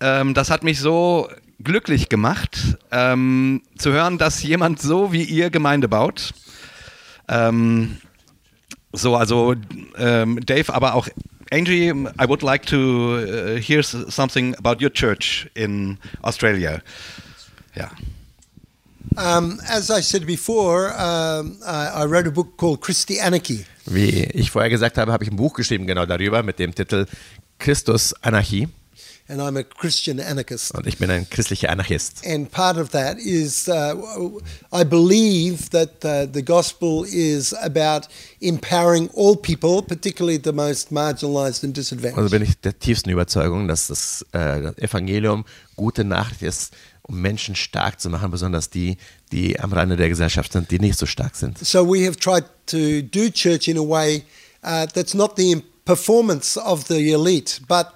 ähm, 0.00 0.32
das 0.32 0.48
hat 0.48 0.64
mich 0.64 0.80
so 0.80 1.28
glücklich 1.64 2.08
gemacht, 2.08 2.78
ähm, 2.90 3.62
zu 3.76 3.92
hören, 3.92 4.18
dass 4.18 4.42
jemand 4.42 4.80
so 4.80 5.12
wie 5.12 5.24
ihr 5.24 5.50
Gemeinde 5.50 5.88
baut. 5.88 6.32
Ähm, 7.28 7.98
so, 8.92 9.16
also 9.16 9.54
ähm, 9.96 10.44
Dave, 10.44 10.72
aber 10.74 10.94
auch 10.94 11.08
Angie, 11.50 11.90
I 11.90 12.28
would 12.28 12.42
like 12.42 12.66
to 12.66 13.18
uh, 13.18 13.56
hear 13.58 13.82
something 13.82 14.54
about 14.56 14.82
your 14.82 14.90
church 14.90 15.50
in 15.54 15.98
Australia. 16.22 16.80
Ja. 17.74 17.90
Um, 19.16 19.60
as 19.68 19.90
I 19.90 20.00
said 20.00 20.26
before, 20.26 20.94
um, 20.96 21.58
I, 21.62 22.02
I 22.02 22.04
wrote 22.06 22.26
a 22.26 22.30
book 22.30 22.56
called 22.56 22.80
Christianity. 22.80 23.66
Wie 23.84 24.24
ich 24.24 24.50
vorher 24.50 24.70
gesagt 24.70 24.96
habe, 24.96 25.12
habe 25.12 25.24
ich 25.24 25.30
ein 25.30 25.36
Buch 25.36 25.52
geschrieben 25.52 25.86
genau 25.86 26.06
darüber 26.06 26.42
mit 26.42 26.58
dem 26.58 26.74
Titel 26.74 27.06
Christus 27.58 28.14
Anarchie 28.22 28.68
and 29.28 29.40
I'm 29.40 29.56
a 29.56 29.62
Christian 29.62 30.20
anarchist. 30.20 30.74
und 30.74 30.86
ich 30.86 30.98
bin 30.98 31.10
ein 31.10 31.28
christlicher 31.28 31.70
Anarchist. 31.70 32.26
And 32.26 32.50
part 32.50 32.76
of 32.76 32.90
that 32.90 33.18
is 33.18 33.68
uh, 33.68 33.94
I 34.72 34.84
believe 34.84 35.70
that 35.70 36.04
uh, 36.04 36.26
the 36.32 36.44
gospel 36.44 37.04
is 37.04 37.54
about 37.54 38.08
empowering 38.40 39.08
all 39.14 39.36
people, 39.36 39.82
particularly 39.82 40.38
the 40.42 40.52
most 40.52 40.90
marginalized 40.92 41.64
and 41.64 41.74
disadvantaged. 41.76 42.18
Also 42.18 42.30
bin 42.30 42.42
ich 42.42 42.58
der 42.60 42.78
tiefsten 42.78 43.10
Überzeugung, 43.10 43.68
dass 43.68 43.88
das, 43.88 44.26
äh, 44.32 44.60
das 44.62 44.78
Evangelium 44.78 45.44
gute 45.76 46.04
Nachricht 46.04 46.42
ist, 46.42 46.74
um 47.02 47.20
Menschen 47.20 47.54
stark 47.56 48.00
zu 48.00 48.10
machen, 48.10 48.30
besonders 48.30 48.70
die, 48.70 48.96
die 49.32 49.58
am 49.58 49.72
Rande 49.72 49.96
der 49.96 50.08
Gesellschaft 50.08 50.52
sind, 50.52 50.70
die 50.70 50.78
nicht 50.78 50.98
so 50.98 51.06
stark 51.06 51.34
sind. 51.36 51.58
so 51.58 51.84
we 51.84 52.06
have 52.06 52.16
tried 52.16 52.44
to 52.66 53.02
do 53.02 53.28
church 53.30 53.66
in 53.68 53.76
a 53.76 53.82
way 53.82 54.22
uh, 54.64 54.86
that's 54.94 55.14
not 55.14 55.36
the 55.36 55.62
performance 55.84 56.56
of 56.56 56.84
the 56.86 57.10
elite, 57.12 57.60
but 57.66 57.88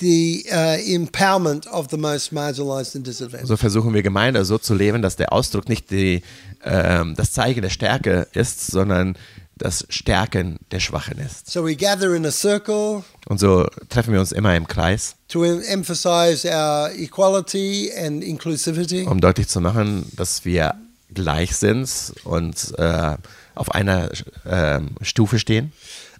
the 0.00 0.44
uh, 0.50 0.76
empowerment 0.86 1.66
of 1.68 1.88
the 1.90 1.96
most 1.96 2.32
marginalized 2.32 2.94
and 2.96 3.06
disadvantaged. 3.06 3.48
So 3.48 3.56
versuchen 3.56 3.94
wir 3.94 4.02
Gemeinde 4.02 4.44
so 4.44 4.58
zu 4.58 4.74
leben, 4.74 5.02
dass 5.02 5.16
der 5.16 5.32
Ausdruck 5.32 5.68
nicht 5.68 5.90
die, 5.90 6.22
ähm, 6.64 7.14
das 7.16 7.32
Zeigen 7.32 7.62
der 7.62 7.70
Stärke 7.70 8.26
ist, 8.32 8.66
sondern 8.70 9.16
das 9.56 9.86
Stärken 9.88 10.58
der 10.72 10.80
Schwachen 10.80 11.18
ist. 11.18 11.48
So 11.48 11.64
we 11.64 11.76
gather 11.76 12.12
in 12.14 12.26
a 12.26 12.32
circle 12.32 13.04
Und 13.28 13.38
so 13.38 13.66
treffen 13.88 14.12
wir 14.12 14.18
uns 14.20 14.32
immer 14.32 14.56
im 14.56 14.66
Kreis, 14.66 15.14
to 15.28 15.44
em- 15.44 15.62
emphasize 15.62 16.44
our 16.48 16.90
equality 16.96 17.92
and 17.96 18.24
inclusivity. 18.24 19.04
um 19.04 19.20
deutlich 19.20 19.46
zu 19.48 19.60
machen, 19.60 20.10
dass 20.16 20.44
wir 20.44 20.74
gleich 21.12 21.54
sind 21.54 21.88
und 22.24 22.74
äh, 22.78 23.16
auf 23.54 23.70
einer 23.70 24.10
ähm, 24.44 24.88
Stufe 25.02 25.38
stehen. 25.38 25.72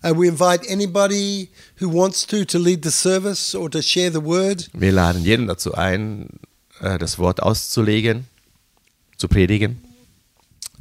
Uh, 0.04 0.12
we 0.14 0.28
invite 0.28 0.70
anybody 0.70 1.48
who 1.76 1.88
wants 1.88 2.26
to 2.26 2.44
to 2.44 2.58
lead 2.58 2.82
the 2.82 2.90
service 2.90 3.54
or 3.54 3.70
to 3.70 3.80
share 3.80 4.10
the 4.10 4.20
word. 4.20 4.68
Wir 4.74 4.92
laden 4.92 5.24
jeden 5.24 5.46
dazu 5.46 5.72
ein, 5.72 6.28
äh, 6.80 6.98
das 6.98 7.18
Wort 7.18 7.42
auszulegen, 7.42 8.26
zu 9.16 9.28
predigen. 9.28 9.82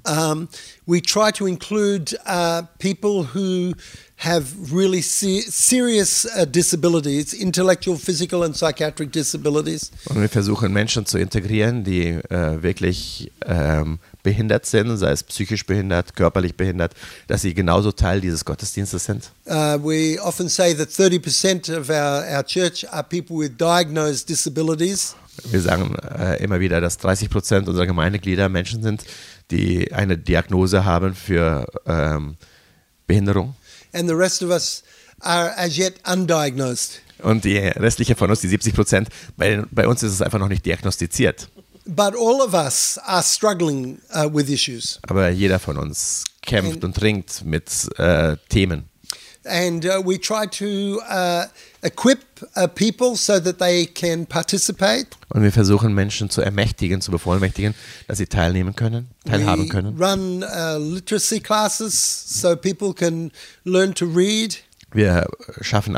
Um, 0.06 0.50
we 0.86 1.02
try 1.02 1.32
to 1.32 1.48
include 1.48 2.14
uh, 2.26 2.64
people 2.80 3.24
who 3.24 3.74
have 4.18 4.72
really 4.72 5.02
se- 5.02 5.42
serious 5.42 6.26
uh, 6.26 6.46
disabilities, 6.46 7.34
intellectual, 7.34 7.98
physical, 7.98 8.44
and 8.44 8.56
psychiatric 8.56 9.12
disabilities. 9.12 9.92
Und 10.06 10.22
wir 10.22 10.30
versuchen 10.30 10.72
Menschen 10.72 11.06
zu 11.06 11.18
integrieren, 11.18 11.84
die 11.84 12.08
äh, 12.30 12.62
wirklich 12.62 13.32
ähm, 13.46 14.00
behindert 14.24 14.66
sind, 14.66 14.98
sei 14.98 15.12
es 15.12 15.24
psychisch 15.24 15.66
behindert, 15.66 16.16
körperlich 16.16 16.56
behindert, 16.56 16.94
dass 17.28 17.42
sie 17.42 17.54
genauso 17.54 17.92
Teil 17.92 18.22
dieses 18.22 18.46
Gottesdienstes 18.46 19.04
sind. 19.04 19.32
Uh, 19.46 19.78
we 19.82 20.18
often 20.22 20.48
say 20.48 20.74
that 20.74 20.90
30% 20.90 21.78
of 21.78 21.90
our, 21.90 22.24
our 22.34 22.44
church 22.44 22.86
are 22.92 23.04
people 23.04 23.38
with 23.38 23.58
diagnosed 23.58 24.30
disabilities. 24.30 25.16
Wir 25.50 25.62
sagen 25.62 25.96
äh, 26.18 26.42
immer 26.44 26.60
wieder, 26.60 26.80
dass 26.80 26.98
30 26.98 27.30
Prozent 27.30 27.68
unserer 27.68 27.88
Gemeindeglieder 27.88 28.50
Menschen 28.50 28.84
sind, 28.84 29.04
die 29.54 29.94
eine 29.94 30.18
Diagnose 30.18 30.84
haben 30.84 31.14
für 31.16 31.66
ähm, 31.86 32.36
Behinderung. 33.08 33.56
and 33.94 34.10
the 34.10 34.16
rest 34.16 34.42
of 34.42 34.50
us 34.50 34.84
are 35.22 35.56
as 35.58 35.78
yet 35.78 35.96
undiagnosed. 36.06 37.00
Und 37.22 37.46
die 37.46 37.58
restliche 37.58 38.16
von 38.16 38.30
uns, 38.30 38.42
die 38.42 38.48
70 38.50 38.74
Prozent, 38.74 39.10
bei, 39.38 39.64
bei 39.72 39.88
uns 39.88 40.04
ist 40.04 40.12
es 40.12 40.22
einfach 40.22 40.40
noch 40.40 40.50
nicht 40.50 40.66
diagnostiziert. 40.66 41.48
But 41.86 42.16
all 42.16 42.42
of 42.42 42.54
us 42.54 42.98
are 43.06 43.24
struggling 43.24 44.00
uh, 44.14 44.28
with 44.34 44.50
issues. 44.50 45.00
Aber 45.08 45.30
jeder 45.30 45.60
von 45.60 45.78
uns 45.78 46.24
kämpft 46.42 46.84
und 46.84 47.02
ringt 47.02 47.46
mit 47.46 47.70
äh, 47.98 48.36
Themen. 48.50 48.90
and 49.46 49.86
uh, 49.86 50.02
we 50.04 50.18
try 50.18 50.46
to 50.48 51.02
uh, 51.10 51.46
equip 51.84 52.20
uh, 52.56 52.68
people 52.68 53.16
so 53.16 53.40
that 53.40 53.60
they 53.60 53.86
can 53.86 54.26
participate. 54.26 55.08
Und 55.30 55.44
wir 55.44 55.52
versuchen 55.52 55.94
Menschen 55.94 56.30
zu 56.30 56.42
ermächtigen, 56.42 57.02
zu 57.02 57.12
bevollmächtigen, 57.12 57.74
dass 58.08 58.18
sie 58.18 58.28
teilnehmen 58.28 58.76
können, 58.76 59.10
teilhaben 59.26 59.66
we 59.66 59.70
können. 59.70 59.98
run 60.02 60.44
uh, 60.44 60.78
literacy 60.78 61.40
classes 61.40 61.94
so 61.94 62.56
people 62.56 62.94
can 62.94 63.32
learn 63.64 63.94
to 63.94 64.06
read. 64.06 64.58
Wir 64.92 65.28
schaffen 65.62 65.96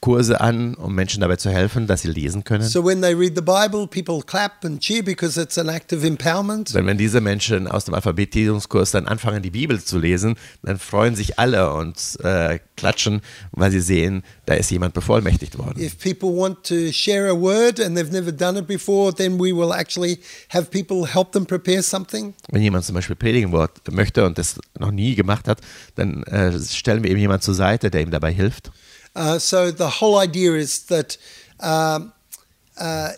Alphabetisierungskurse 0.00 0.40
an, 0.40 0.74
um 0.74 0.94
Menschen 0.94 1.20
dabei 1.20 1.36
zu 1.36 1.50
helfen, 1.50 1.86
dass 1.86 2.02
sie 2.02 2.08
lesen 2.08 2.44
können. 2.44 2.62
So 2.62 2.84
when 2.84 3.02
they 3.02 3.14
read 3.14 3.34
the 3.34 3.42
Bible, 3.42 3.86
people 3.86 4.22
clap 4.24 4.64
and 4.64 4.80
cheer 4.80 5.02
because 5.02 5.40
it's 5.40 5.58
an 5.58 5.68
act 5.68 5.92
of 5.92 6.04
empowerment. 6.04 6.74
Denn 6.74 6.86
wenn 6.86 6.98
diese 6.98 7.20
Menschen 7.20 7.66
aus 7.66 7.84
dem 7.84 7.94
Alphabetisierungskurs 7.94 8.90
dann 8.92 9.06
anfangen, 9.06 9.42
die 9.42 9.50
Bibel 9.50 9.82
zu 9.82 9.98
lesen, 9.98 10.36
dann 10.62 10.78
freuen 10.78 11.14
sich 11.14 11.38
alle 11.38 11.72
und 11.72 11.96
äh, 12.22 12.58
klatschen, 12.76 13.20
weil 13.52 13.70
sie 13.70 13.80
sehen, 13.80 14.22
da 14.46 14.54
ist 14.54 14.70
jemand 14.70 14.94
bevollmächtigt 14.94 15.58
worden. 15.58 15.80
If 15.80 15.98
people 15.98 16.30
want 16.30 16.64
to 16.64 16.92
share 16.92 17.28
a 17.28 17.34
word 17.34 17.80
and 17.80 17.96
they've 17.96 18.12
never 18.12 18.32
done 18.32 18.58
it 18.58 18.66
before, 18.66 19.12
then 19.14 19.38
we 19.38 19.54
will 19.54 19.72
actually 19.72 20.20
have 20.50 20.70
people 20.70 21.06
help 21.06 21.32
them 21.32 21.46
prepare 21.46 21.82
something. 21.82 22.34
Wenn 22.50 22.62
jemand 22.62 22.84
zum 22.84 22.94
Beispiel 22.94 23.16
predigen 23.16 23.54
möchte 23.90 24.24
und 24.24 24.38
das 24.38 24.60
noch 24.78 24.90
nie 24.90 25.14
gemacht 25.14 25.48
hat, 25.48 25.60
dann 25.96 26.22
äh, 26.24 26.58
stellen 26.60 27.02
wir 27.02 27.10
ihm 27.10 27.18
jemanden 27.18 27.42
zur 27.42 27.54
Seite, 27.54 27.90
der 27.90 28.02
ihm 28.02 28.10
dabei 28.10 28.32
hilft. 28.32 28.70
Uh, 29.18 29.38
so 29.38 29.72
the 29.72 30.00
whole 30.00 30.16
idea 30.16 30.52
is 30.54 30.86
that 30.86 31.18
um, 31.58 32.12
uh, 32.80 33.10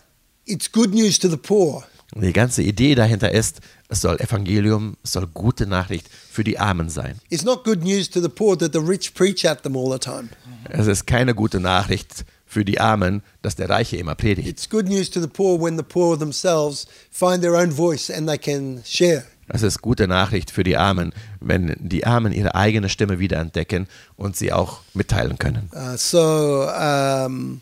it's 0.46 0.66
good 0.66 0.94
news 0.94 1.18
to 1.18 1.28
the 1.28 1.36
poor. 1.36 1.84
Die 2.16 2.32
ganze 2.32 2.62
Idee 2.62 2.94
dahinter 2.94 3.30
ist, 3.30 3.60
es 3.88 4.00
soll 4.00 4.16
Evangelium, 4.18 4.96
es 5.04 5.12
soll 5.12 5.26
gute 5.26 5.66
Nachricht 5.66 6.08
für 6.08 6.42
die 6.42 6.58
Armen 6.58 6.88
sein. 6.88 7.20
It's 7.28 7.44
not 7.44 7.64
good 7.64 7.84
news 7.84 8.08
to 8.10 8.20
the 8.20 8.30
poor 8.30 8.56
that 8.58 8.72
the 8.72 8.80
rich 8.80 9.14
preach 9.14 9.44
at 9.44 9.62
them 9.62 9.76
all 9.76 9.92
the 9.92 9.98
time. 9.98 10.30
Es 10.70 10.86
ist 10.86 11.06
keine 11.06 11.34
gute 11.34 11.60
Nachricht 11.60 12.24
für 12.46 12.64
die 12.64 12.80
Armen, 12.80 13.22
dass 13.42 13.56
der 13.56 13.68
Reiche 13.68 13.98
immer 13.98 14.14
predigt. 14.14 14.48
It's 14.48 14.68
good 14.68 14.88
news 14.88 15.10
to 15.10 15.20
the 15.20 15.28
poor 15.28 15.60
when 15.60 15.76
the 15.76 15.84
poor 15.84 16.18
themselves 16.18 16.86
find 17.10 17.42
their 17.42 17.54
own 17.54 17.70
voice 17.70 18.10
and 18.10 18.26
they 18.26 18.38
can 18.38 18.82
share. 18.86 19.24
Es 19.52 19.62
ist 19.62 19.82
gute 19.82 20.06
Nachricht 20.08 20.50
für 20.50 20.64
die 20.64 20.76
Armen, 20.76 21.12
wenn 21.40 21.74
die 21.78 22.06
Armen 22.06 22.32
ihre 22.32 22.54
eigene 22.54 22.88
Stimme 22.88 23.18
wiederentdecken 23.18 23.86
und 24.16 24.36
sie 24.36 24.52
auch 24.52 24.80
mitteilen 24.94 25.38
können. 25.38 25.70
Uh, 25.74 25.96
so, 25.96 26.68
um, 26.70 27.60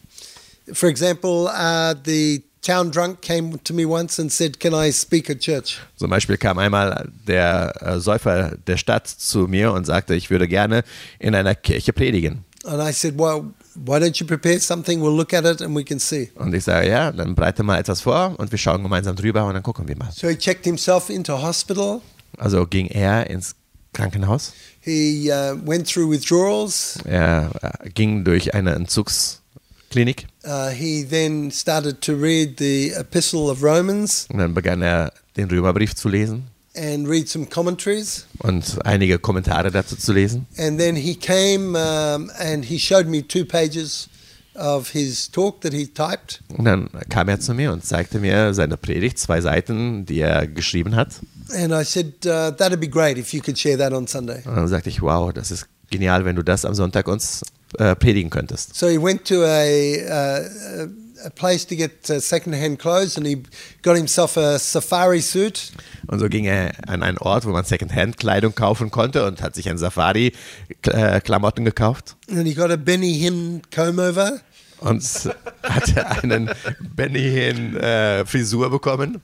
for 0.73 0.89
example, 0.89 1.49
uh, 1.49 1.95
the 2.05 2.43
town 2.63 2.91
drunk 2.91 3.23
came 3.23 3.59
to 3.65 3.73
me 3.73 3.87
once 3.87 4.19
and 4.19 4.31
said, 4.31 4.61
Can 4.61 4.75
I 4.75 4.93
speak 4.93 5.31
at 5.31 5.41
church? 5.41 5.79
Zum 5.97 6.11
Beispiel 6.11 6.37
kam 6.37 6.59
einmal 6.59 7.09
der 7.27 7.73
äh, 7.81 7.99
Säufer 8.01 8.57
der 8.67 8.77
Stadt 8.77 9.07
zu 9.09 9.49
mir 9.49 9.73
und 9.73 9.87
sagte, 9.87 10.15
ich 10.15 10.31
würde 10.31 10.47
gerne 10.49 10.85
in 11.19 11.35
einer 11.35 11.55
Kirche 11.55 11.93
predigen. 11.93 12.45
And 12.65 12.83
I 12.83 12.93
said, 12.93 13.19
Well, 13.19 13.55
why 13.85 13.99
don't 13.99 14.19
you 14.21 14.27
prepare 14.27 14.59
something? 14.61 15.01
We'll 15.01 15.17
look 15.17 15.33
at 15.33 15.45
it 15.45 15.61
and 15.61 15.75
we 15.75 15.85
can 15.85 15.99
see. 15.99 16.31
Und 16.35 16.55
ich 16.55 16.65
sage, 16.65 16.89
ja, 16.89 17.13
dann 17.13 17.35
breite 17.35 17.63
mal 17.63 17.79
etwas 17.79 18.01
vor 18.01 18.35
und 18.39 18.51
wir 18.51 18.59
schauen 18.59 18.83
gemeinsam 18.83 19.17
drüber 19.17 19.45
und 19.47 19.55
dann 19.55 19.63
gucken 19.63 19.89
wir 19.89 19.97
mal. 19.97 20.11
So 20.13 20.29
he 20.29 20.37
checked 20.37 20.65
himself 20.65 21.11
into 21.11 21.41
hospital. 21.41 22.01
Also 22.37 22.67
ging 22.67 22.87
er 22.87 23.29
ins 23.31 23.55
Krankenhaus. 23.93 24.53
He 24.81 25.31
uh, 25.31 25.57
went 25.65 25.89
through 25.89 26.11
withdrawals. 26.11 26.99
Er 27.05 27.51
äh, 27.63 27.91
ging 27.91 28.25
durch 28.25 28.55
eine 28.55 28.75
Entzugsklinik 28.75 30.27
Uh, 30.45 30.71
he 30.71 31.05
then 31.05 31.51
started 31.51 32.01
to 32.01 32.15
read 32.15 32.59
the 32.59 32.93
Epistle 32.93 33.51
of 33.51 33.63
Romans 33.63 34.27
und 34.33 34.39
dann 34.39 34.55
begann 34.55 34.81
er 34.81 35.13
den 35.37 35.51
Römerbrief 35.51 35.95
zu 35.95 36.09
lesen 36.09 36.45
and 36.77 37.09
read 37.09 37.29
some 37.29 37.47
commentaries. 37.47 38.27
und 38.39 38.79
einige 38.85 39.19
Kommentare 39.19 39.71
dazu 39.71 39.97
zu 39.97 40.13
lesen. 40.13 40.47
And 40.59 40.79
then 40.79 40.97
he 40.97 41.15
came 41.15 41.77
um, 41.77 42.31
and 42.39 42.65
he 42.65 42.79
showed 42.79 43.07
me 43.07 43.27
two 43.27 43.45
pages 43.45 44.09
of 44.55 44.91
his 44.91 45.31
talk 45.31 45.61
that 45.61 45.73
he 45.73 45.87
typed. 45.87 46.41
Und 46.57 46.65
dann 46.65 46.91
kam 47.09 47.29
er 47.29 47.41
zu 47.41 47.55
mir 47.55 47.73
und 47.73 47.85
zeigte 47.85 48.19
mir 48.19 48.55
seine 48.55 48.77
Predigt, 48.77 49.19
zwei 49.19 49.41
Seiten, 49.41 50.05
die 50.05 50.21
er 50.21 50.47
geschrieben 50.47 50.97
hat. 50.97 51.21
And 51.55 51.73
I 51.73 51.85
said, 51.85 52.27
uh, 52.27 52.51
that'd 52.51 52.79
be 52.79 52.89
great 52.89 53.17
if 53.17 53.33
you 53.33 53.41
could 53.41 53.59
share 53.59 53.79
that 53.79 53.93
on 53.93 54.07
Sunday. 54.07 54.43
Und 54.45 54.57
dann 54.57 54.69
sagte 54.69 54.91
ich, 54.91 55.01
wow, 55.01 55.33
das 55.33 55.51
ist 55.51 55.67
genial, 55.91 56.25
wenn 56.25 56.37
du 56.37 56.43
das 56.43 56.65
am 56.65 56.75
Sonntag 56.75 57.09
uns 57.09 57.43
äh, 57.79 57.95
predigen 57.97 58.31
könntest. 58.31 58.75
So 58.75 58.89
he 58.89 58.99
went 59.01 59.25
to 59.27 59.43
a, 59.45 59.65
uh, 60.05 60.83
a 60.83 60.89
place 61.35 61.67
to 61.67 61.77
get 61.77 62.09
uh, 62.11 62.21
second-hand 62.21 62.79
clothes 62.79 63.17
and 63.17 63.27
he 63.27 63.43
got 63.83 63.97
himself 63.97 64.37
a 64.37 64.59
safari 64.59 65.21
suit. 65.21 65.73
Und 66.07 66.19
so 66.21 66.29
ging 66.29 66.45
er 66.45 66.73
an 66.87 67.03
einen 67.03 67.19
Ort, 67.19 67.45
wo 67.45 67.51
man 67.51 67.65
Secondhand-Kleidung 67.65 68.55
kaufen 68.55 68.91
konnte 68.91 69.27
und 69.27 69.43
hat 69.43 69.55
sich 69.55 69.69
ein 69.69 69.79
Safari-Klamotten 69.79 71.65
gekauft 71.65 72.17
And 72.31 72.47
he 72.47 72.55
got 72.55 72.71
a 72.71 72.77
Benny 72.77 73.15
Hinn 73.15 73.63
comb-over. 73.71 74.41
und 74.81 75.03
hatte 75.63 76.07
einen 76.23 76.51
Benny 76.95 77.21
Hinn 77.31 77.77
äh, 77.77 78.25
Frisur 78.25 78.71
bekommen. 78.71 79.21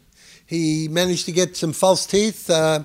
He 0.46 0.88
managed 0.90 1.26
to 1.26 1.32
get 1.32 1.56
some 1.56 1.72
false 1.72 2.06
teeth. 2.06 2.48
Uh, 2.50 2.80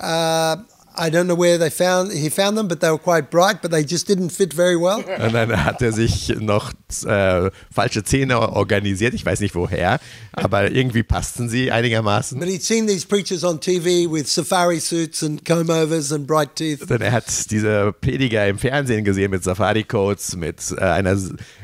uh, 0.00 0.56
I 0.96 1.10
don't 1.10 1.24
know 1.24 1.38
where 1.38 1.58
they 1.58 1.70
found 1.70 2.12
he 2.12 2.30
found 2.30 2.56
them, 2.56 2.68
but 2.68 2.80
they 2.80 2.90
were 2.90 2.98
quite 2.98 3.30
bright, 3.30 3.62
but 3.62 3.70
they 3.70 3.84
just 3.84 4.08
didn't 4.08 4.30
fit 4.30 4.52
very 4.54 4.76
well. 4.76 5.02
Und 5.24 5.32
dann 5.32 5.64
hat 5.64 5.80
er 5.82 5.92
sich 5.92 6.34
noch 6.38 6.72
äh, 7.06 7.50
falsche 7.70 8.04
Zähne 8.04 8.38
organisiert. 8.38 9.14
Ich 9.14 9.24
weiß 9.24 9.40
nicht 9.40 9.54
woher, 9.54 10.00
aber 10.32 10.70
irgendwie 10.70 11.02
passten 11.02 11.48
sie 11.48 11.72
einigermaßen. 11.72 12.38
But 12.38 12.48
he'd 12.48 12.62
seen 12.62 12.86
these 12.86 13.06
preachers 13.06 13.44
on 13.44 13.60
TV 13.60 14.10
with 14.10 14.32
safari 14.32 14.80
suits 14.80 15.22
and 15.22 15.44
comb-overs 15.44 16.12
and 16.12 16.26
bright 16.26 16.56
teeth. 16.56 16.88
Denn 16.88 17.00
er 17.00 17.12
hat 17.12 17.50
diese 17.50 17.92
Prediger 18.00 18.46
im 18.46 18.58
Fernsehen 18.58 19.04
gesehen 19.04 19.30
mit 19.30 19.44
Safari-Coats, 19.44 20.36
mit 20.36 20.74
äh, 20.76 20.80
einer 20.80 21.16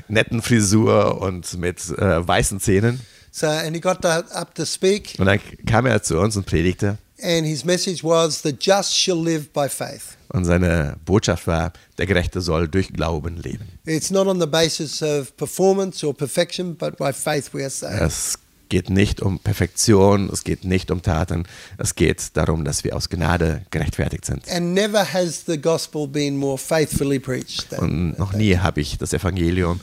netten 0.08 0.42
Frisur 0.42 1.20
und 1.20 1.58
mit 1.58 1.78
äh, 1.98 2.26
weißen 2.26 2.60
Zähnen. 2.60 3.00
So, 3.30 3.46
and 3.46 3.74
he 3.74 3.80
got 3.80 4.04
up 4.04 4.54
to 4.54 4.64
speak, 4.64 5.14
Und 5.18 5.26
dann 5.26 5.38
kam 5.66 5.86
er 5.86 6.02
zu 6.02 6.18
uns 6.18 6.36
und 6.36 6.46
predigte. 6.46 6.98
And 7.22 7.46
his 7.46 7.64
message 7.64 8.02
was, 8.02 8.42
"The 8.42 8.54
just 8.58 8.94
shall 8.94 9.22
live 9.22 9.50
by 9.52 9.68
faith." 9.68 10.16
Und 10.28 10.44
seine 10.44 10.96
Botschaft 11.04 11.46
war, 11.46 11.72
der 11.96 12.06
Gerechte 12.06 12.40
soll 12.40 12.68
durch 12.68 12.92
Glauben 12.92 13.36
leben. 13.38 13.66
It's 13.86 14.10
not 14.10 14.26
on 14.26 14.40
the 14.40 14.46
basis 14.46 15.02
of 15.02 15.36
performance 15.36 16.06
or 16.06 16.14
perfection, 16.14 16.76
but 16.76 16.96
by 16.98 17.12
faith 17.12 17.50
we 17.52 17.62
are 17.62 17.70
saved. 17.70 18.00
Es 18.02 18.38
geht 18.68 18.90
nicht 18.90 19.22
um 19.22 19.38
Perfektion, 19.38 20.28
es 20.30 20.44
geht 20.44 20.64
nicht 20.64 20.90
um 20.90 21.00
Taten, 21.00 21.44
es 21.78 21.94
geht 21.94 22.36
darum, 22.36 22.64
dass 22.64 22.84
wir 22.84 22.94
aus 22.94 23.08
Gnade 23.08 23.62
gerechtfertigt 23.70 24.26
sind. 24.26 24.46
And 24.50 24.74
never 24.74 25.12
has 25.12 25.44
the 25.46 25.58
gospel 25.58 26.06
been 26.06 26.36
more 26.36 26.58
faithfully 26.58 27.18
preached. 27.18 27.70
Than 27.70 27.78
Und 27.80 28.18
noch 28.18 28.34
nie 28.34 28.56
habe 28.56 28.80
ich 28.80 28.98
das 28.98 29.12
Evangelium 29.14 29.80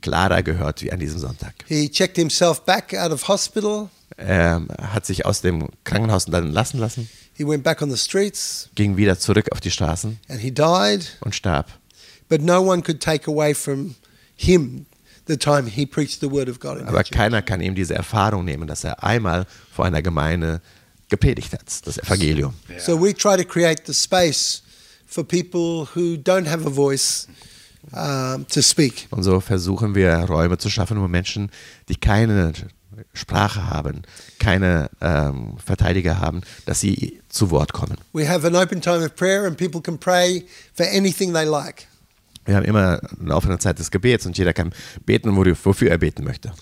klarer 0.00 0.42
gehört 0.42 0.82
wie 0.82 0.90
an 0.90 0.98
diesem 0.98 1.18
Sonntag. 1.18 1.54
He 1.68 1.88
checked 1.88 2.16
himself 2.16 2.62
back 2.62 2.94
out 2.94 3.12
of 3.12 3.28
hospital. 3.28 3.88
Er 4.16 4.62
hat 4.80 5.06
sich 5.06 5.26
aus 5.26 5.40
dem 5.40 5.68
Krankenhaus 5.84 6.26
dann 6.26 6.52
lassen 6.52 6.78
lassen, 6.78 7.08
He 7.34 7.46
went 7.46 7.62
back 7.64 7.80
on 7.80 7.90
the 7.90 7.96
streets 7.96 8.68
ging 8.74 8.96
wieder 8.96 9.18
zurück 9.18 9.46
auf 9.52 9.60
die 9.60 9.70
Straßen 9.70 10.18
and 10.28 10.40
he 10.40 10.50
died. 10.50 11.16
und 11.20 11.34
starb. 11.34 11.68
But 12.28 12.42
no 12.42 12.60
one 12.60 12.82
could 12.82 13.00
take 13.00 13.30
away 13.30 13.54
from 13.54 13.94
him 14.34 14.86
the 15.26 15.36
time 15.36 15.66
he 15.68 15.86
preached 15.86 16.20
the 16.20 16.30
word 16.30 16.48
of 16.48 16.60
God 16.60 16.78
in 16.78 16.86
Aber 16.86 17.04
keiner 17.04 17.42
kann 17.42 17.60
ihm 17.60 17.74
diese 17.74 17.94
Erfahrung 17.94 18.44
nehmen, 18.44 18.66
dass 18.66 18.84
er 18.84 19.02
einmal 19.02 19.46
vor 19.72 19.84
einer 19.84 20.02
Gemeinde 20.02 20.60
gepredigt 21.08 21.52
hat, 21.52 21.62
das 21.86 21.98
Evangelium. 21.98 22.54
So 22.78 23.00
we 23.00 23.14
try 23.14 23.36
to 23.36 23.44
create 23.44 23.82
the 23.86 23.94
space 23.94 24.62
for 25.06 25.24
people 25.24 25.86
who 25.94 26.16
don't 26.16 26.48
have 26.48 26.66
a 26.66 26.70
voice 26.70 27.28
um, 27.92 28.46
to 28.48 28.62
speak. 28.62 29.08
Und 29.10 29.22
so 29.22 29.40
versuchen 29.40 29.94
wir 29.94 30.14
Räume 30.24 30.58
zu 30.58 30.70
schaffen, 30.70 31.00
wo 31.00 31.08
Menschen, 31.08 31.50
die 31.88 31.96
keine 31.96 32.52
Sprache 33.12 33.68
haben, 33.68 34.02
keine 34.38 34.90
ähm, 35.00 35.56
Verteidiger 35.64 36.18
haben, 36.20 36.42
dass 36.66 36.80
sie 36.80 37.20
zu 37.28 37.50
Wort 37.50 37.72
kommen. 37.72 37.96
We 38.12 38.28
have 38.28 38.46
an 38.46 38.54
open 38.56 38.80
time 38.80 39.04
of 39.04 39.14
prayer 39.14 39.44
and 39.46 39.56
people 39.56 39.80
can 39.80 39.98
pray 39.98 40.44
for 40.74 40.86
anything 40.86 41.32
they 41.32 41.44
like. 41.44 41.86
Wir 42.44 42.56
haben 42.56 42.64
immer 42.64 43.00
eine 43.20 43.36
offene 43.36 43.58
Zeit 43.58 43.78
des 43.78 43.90
Gebets 43.90 44.26
und 44.26 44.36
jeder 44.36 44.52
kann 44.52 44.72
beten, 45.06 45.36
wo- 45.36 45.44
wofür 45.64 45.90
er 45.90 45.98
beten 45.98 46.24
möchte. 46.24 46.52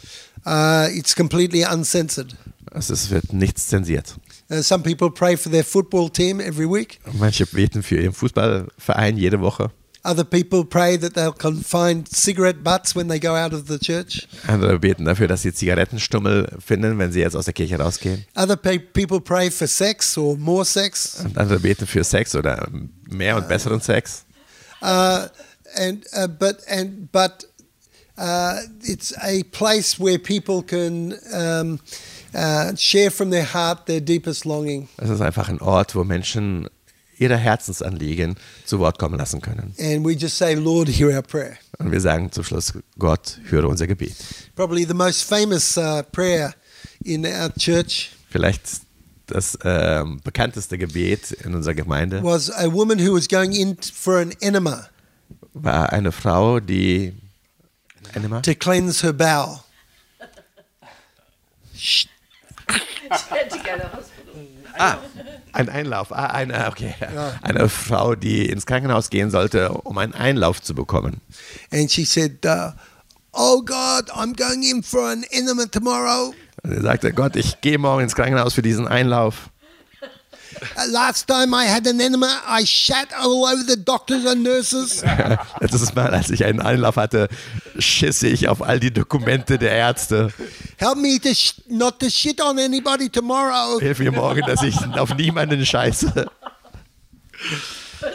Uh, 0.47 0.87
it's 0.95 1.17
completely 1.17 1.65
uncensored. 1.65 2.37
Es 2.73 2.91
ist, 2.91 3.11
wird 3.11 3.33
nichts 3.33 3.67
zensiert. 3.69 4.17
Uh, 4.51 4.63
some 4.63 4.83
people 4.83 5.11
pray 5.11 5.37
for 5.37 5.51
their 5.51 5.65
football 5.65 6.11
team 6.11 6.39
every 6.41 6.69
week. 6.71 7.01
Manche 7.15 7.47
beten 7.47 7.83
für 7.83 7.97
ihren 8.01 8.13
Fußballverein 8.13 9.17
jede 9.17 9.41
Woche. 9.41 9.71
Other 10.03 10.25
people 10.25 10.65
pray 10.65 10.97
that 10.97 11.13
they'll 11.13 11.33
can 11.33 11.63
find 11.63 12.09
cigarette 12.09 12.63
butts 12.65 12.97
when 12.97 13.09
they 13.09 13.21
go 13.21 13.35
out 13.35 13.53
of 13.53 13.67
the 13.69 13.79
church. 13.79 14.27
Andere 14.47 14.79
beten 14.79 15.05
dafür, 15.05 15.29
dass 15.29 15.43
sie 15.43 15.53
Zigarettenstummel 15.53 16.57
finden, 16.59 16.99
wenn 16.99 17.13
sie 17.13 17.21
jetzt 17.21 17.37
aus 17.37 17.45
der 17.45 17.53
Kirche 17.53 17.79
rausgehen. 17.79 18.25
Other 18.35 18.57
pe- 18.57 18.79
people 18.79 19.21
pray 19.21 19.51
for 19.51 19.67
sex 19.67 20.17
or 20.17 20.39
more 20.39 20.65
sex. 20.65 21.21
Und 21.23 21.37
andere 21.37 21.61
beten 21.61 21.87
für 21.87 22.03
Sex 22.03 22.35
oder 22.35 22.67
mehr 23.11 23.37
und 23.37 23.47
besseren 23.49 23.83
Sex. 23.83 24.25
Uh, 24.83 25.29
and 25.77 26.07
uh, 26.17 26.27
but 26.27 26.61
and 26.67 27.13
but 27.13 27.47
uh, 28.17 28.61
it's 28.83 29.13
a 29.19 29.43
place 29.53 30.01
where 30.01 30.19
people 30.19 30.63
can 30.63 31.13
um, 31.35 31.79
uh, 32.35 32.75
share 32.75 33.11
from 33.11 33.31
their 33.31 33.45
heart 33.53 33.85
their 33.85 34.01
deepest 34.01 34.47
longing. 34.47 34.89
Es 34.97 35.11
ist 35.11 35.21
einfach 35.21 35.51
ein 35.51 35.61
Ort, 35.61 35.95
wo 35.95 36.05
Menschen 36.05 36.69
ihre 37.21 37.37
Herzensanliegen 37.37 38.37
zu 38.65 38.79
Wort 38.79 38.99
kommen 38.99 39.19
lassen 39.19 39.41
können. 39.41 39.75
And 39.79 40.05
we 40.05 40.13
just 40.13 40.37
say, 40.37 40.55
Lord, 40.55 40.89
hear 40.89 41.15
our 41.15 41.23
prayer. 41.23 41.57
Und 41.79 41.93
wir 41.93 42.01
sagen 42.01 42.33
zum 42.33 42.45
Schluss, 42.45 42.73
Gott, 42.99 43.39
höre 43.45 43.69
unser 43.69 43.87
Gebet. 43.87 44.17
Probably 44.57 44.85
the 44.85 44.95
most 44.95 45.23
famous 45.23 45.77
uh, 45.77 46.03
prayer 46.11 46.55
in 47.05 47.25
our 47.25 47.53
church 47.59 48.11
Vielleicht 48.31 48.63
das 49.27 49.59
ähm, 49.65 50.21
bekannteste 50.25 50.77
Gebet 50.77 51.33
in 51.33 51.55
unserer 51.55 51.75
Gemeinde 51.75 52.23
was 52.23 52.51
a 52.51 52.73
woman 52.73 52.99
who 52.99 53.15
was 53.15 53.29
going 53.29 53.53
in 53.53 53.77
for 53.77 54.19
an 54.19 54.33
enema 54.41 54.89
war 55.53 55.93
eine 55.93 56.13
Frau, 56.13 56.61
die 56.61 57.13
Enema? 58.15 58.41
to 58.41 58.55
cleanse 58.55 59.03
her 59.03 59.13
bowel. 59.13 59.61
Ein 65.53 65.69
Einlauf, 65.69 66.13
ah, 66.13 66.27
eine, 66.27 66.69
okay. 66.69 66.95
Eine 67.43 67.69
Frau, 67.69 68.15
die 68.15 68.49
ins 68.49 68.67
Krankenhaus 68.67 69.11
gehen 69.11 69.31
sollte, 69.31 69.71
um 69.71 69.99
einen 69.99 70.15
Einlauf 70.15 70.63
zu 70.63 70.75
bekommen. 70.75 71.21
And 71.73 71.91
she 71.91 72.05
said, 72.05 72.45
uh, 72.47 72.73
Oh 73.33 73.63
God, 73.63 74.11
I'm 74.11 74.35
going 74.35 74.63
in 74.63 74.83
for 74.83 75.09
an 75.09 75.25
enema 75.31 75.67
tomorrow. 75.67 76.35
Und 76.63 76.73
er 76.73 76.83
sagte, 76.83 77.13
Gott, 77.13 77.37
ich 77.37 77.61
gehe 77.61 77.79
morgen 77.79 78.03
ins 78.03 78.15
Krankenhaus 78.15 78.55
für 78.55 78.63
diesen 78.63 78.87
Einlauf. 78.87 79.51
Uh, 80.77 80.91
last 80.91 81.27
time 81.29 81.55
I 81.55 81.65
had 81.67 81.87
an 81.87 82.01
enema, 82.01 82.41
I 82.47 82.65
shat 82.65 83.09
all 83.19 83.45
over 83.47 83.63
the 83.67 83.77
doctors 83.77 84.25
and 84.27 84.43
nurses. 84.43 85.03
Letztes 85.61 85.95
Mal, 85.95 86.09
als 86.13 86.31
ich 86.31 86.45
einen 86.45 86.61
Einlauf 86.61 86.97
hatte, 86.97 87.29
schisse 87.79 88.29
ich 88.29 88.49
auf 88.49 88.61
all 88.63 88.81
die 88.81 88.93
Dokumente 88.93 89.59
der 89.59 89.73
Ärzte. 89.73 90.33
Help 90.77 90.97
me 90.99 91.19
to 91.21 91.31
sh- 91.33 91.55
not 91.69 91.99
to 92.01 92.09
shit 92.11 92.41
on 92.43 92.59
anybody 92.59 93.09
tomorrow. 93.09 93.79
Hilf 93.81 93.99
mir 94.01 94.13
morgen, 94.13 94.43
dass 94.47 94.63
ich 94.63 94.77
auf 94.97 95.15
niemanden 95.15 95.65
scheiße. 95.65 96.27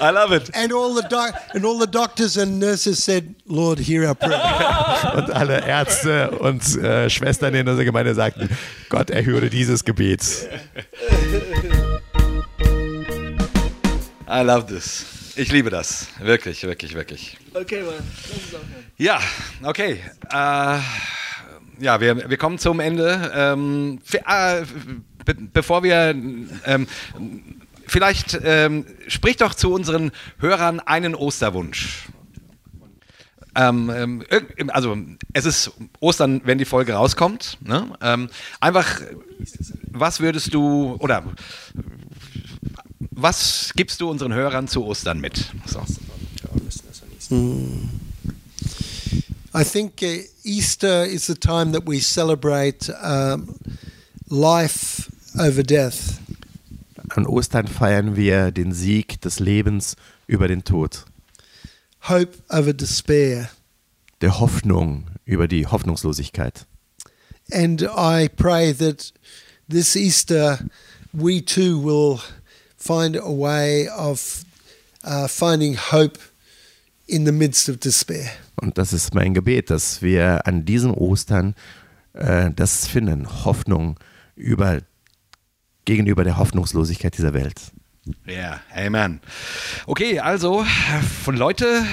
I 0.01 0.09
love 0.11 0.35
it. 0.35 0.53
And 0.55 0.73
all 0.73 0.95
the 0.95 1.07
doc- 1.07 1.33
and 1.53 1.63
all 1.65 1.79
the 1.79 1.87
doctors 1.87 2.37
and 2.37 2.59
nurses 2.59 3.03
said, 3.03 3.35
Lord, 3.45 3.79
hear 3.79 4.07
our 4.07 4.15
prayer. 4.15 5.13
Und 5.15 5.31
alle 5.31 5.65
Ärzte 5.65 6.31
und 6.31 6.63
äh, 6.77 7.07
Schwestern 7.09 7.53
in 7.53 7.67
unserer 7.67 7.85
Gemeinde 7.85 8.15
sagten, 8.15 8.49
Gott 8.89 9.09
erhöre 9.11 9.49
dieses 9.49 9.83
Gebet. 9.85 10.21
I 14.27 14.41
love 14.41 14.65
this. 14.65 15.05
Ich 15.35 15.51
liebe 15.51 15.69
das. 15.69 16.07
Wirklich, 16.19 16.63
wirklich, 16.63 16.95
wirklich. 16.95 17.37
Okay, 17.53 17.83
well, 17.85 18.01
Ja, 18.97 19.19
okay. 19.63 19.99
Äh, 20.31 20.79
ja, 21.79 21.99
wir, 21.99 22.29
wir 22.29 22.37
kommen 22.37 22.57
zum 22.57 22.79
Ende. 22.79 23.31
Ähm, 23.35 23.99
äh, 24.11 24.63
be 25.25 25.35
bevor 25.53 25.83
wir 25.83 26.15
ähm, 26.65 26.87
vielleicht 27.85 28.39
ähm, 28.43 28.85
sprich 29.07 29.37
doch 29.37 29.53
zu 29.53 29.71
unseren 29.71 30.11
Hörern 30.39 30.79
einen 30.79 31.13
Osterwunsch. 31.13 32.07
Ähm, 33.55 33.91
ähm, 34.29 34.69
also 34.69 34.97
es 35.33 35.45
ist 35.45 35.71
Ostern, 35.99 36.41
wenn 36.45 36.57
die 36.57 36.65
Folge 36.65 36.93
rauskommt. 36.93 37.57
Ne? 37.61 37.93
Ähm, 38.01 38.29
einfach, 38.59 39.01
was 39.91 40.19
würdest 40.19 40.53
du 40.53 40.95
oder 40.99 41.23
was 43.11 43.71
gibst 43.75 44.01
du 44.01 44.09
unseren 44.09 44.33
Hörern 44.33 44.67
zu 44.67 44.85
Ostern 44.85 45.19
mit? 45.19 45.51
So. 45.65 45.81
I 49.53 49.63
think 49.63 50.01
uh, 50.01 50.19
Easter 50.43 51.05
is 51.05 51.25
the 51.27 51.35
time 51.35 51.71
that 51.71 51.87
we 51.87 51.99
celebrate 51.99 52.89
um, 53.01 53.55
life 54.29 55.09
over 55.39 55.63
death. 55.63 56.19
An 57.09 57.25
Ostern 57.25 57.67
feiern 57.67 58.15
wir 58.15 58.51
den 58.51 58.73
Sieg 58.73 59.21
des 59.21 59.39
Lebens 59.39 59.95
über 60.27 60.47
den 60.47 60.63
Tod, 60.63 61.05
hope 62.01 62.37
over 62.49 62.73
despair. 62.73 63.49
der 64.21 64.39
Hoffnung 64.39 65.05
über 65.25 65.47
die 65.47 65.67
Hoffnungslosigkeit. 65.67 66.65
And 67.51 67.81
I 67.83 68.27
pray 68.27 68.73
that 68.73 69.13
this 69.69 69.95
Easter 69.95 70.59
we 71.13 71.41
too 71.41 71.79
will 71.79 72.19
find 72.85 73.17
a 73.17 73.29
way 73.29 73.89
of 73.89 74.43
uh, 75.03 75.27
finding 75.27 75.75
hope 75.75 76.19
in 77.07 77.25
the 77.25 77.31
midst 77.31 77.69
of 77.69 77.77
despair. 77.77 78.29
Und 78.61 78.77
das 78.77 78.93
ist 78.93 79.13
mein 79.13 79.33
Gebet, 79.33 79.69
dass 79.69 80.01
wir 80.01 80.45
an 80.45 80.65
diesen 80.65 80.91
Ostern 80.91 81.55
äh, 82.13 82.51
das 82.55 82.87
finden, 82.87 83.27
Hoffnung 83.45 83.99
über, 84.35 84.81
gegenüber 85.85 86.23
der 86.23 86.37
Hoffnungslosigkeit 86.37 87.17
dieser 87.17 87.33
Welt. 87.33 87.59
Ja, 88.27 88.59
Amen. 88.73 89.19
Okay, 89.87 90.19
also 90.19 90.63
von 91.23 91.35
Leute, 91.35 91.83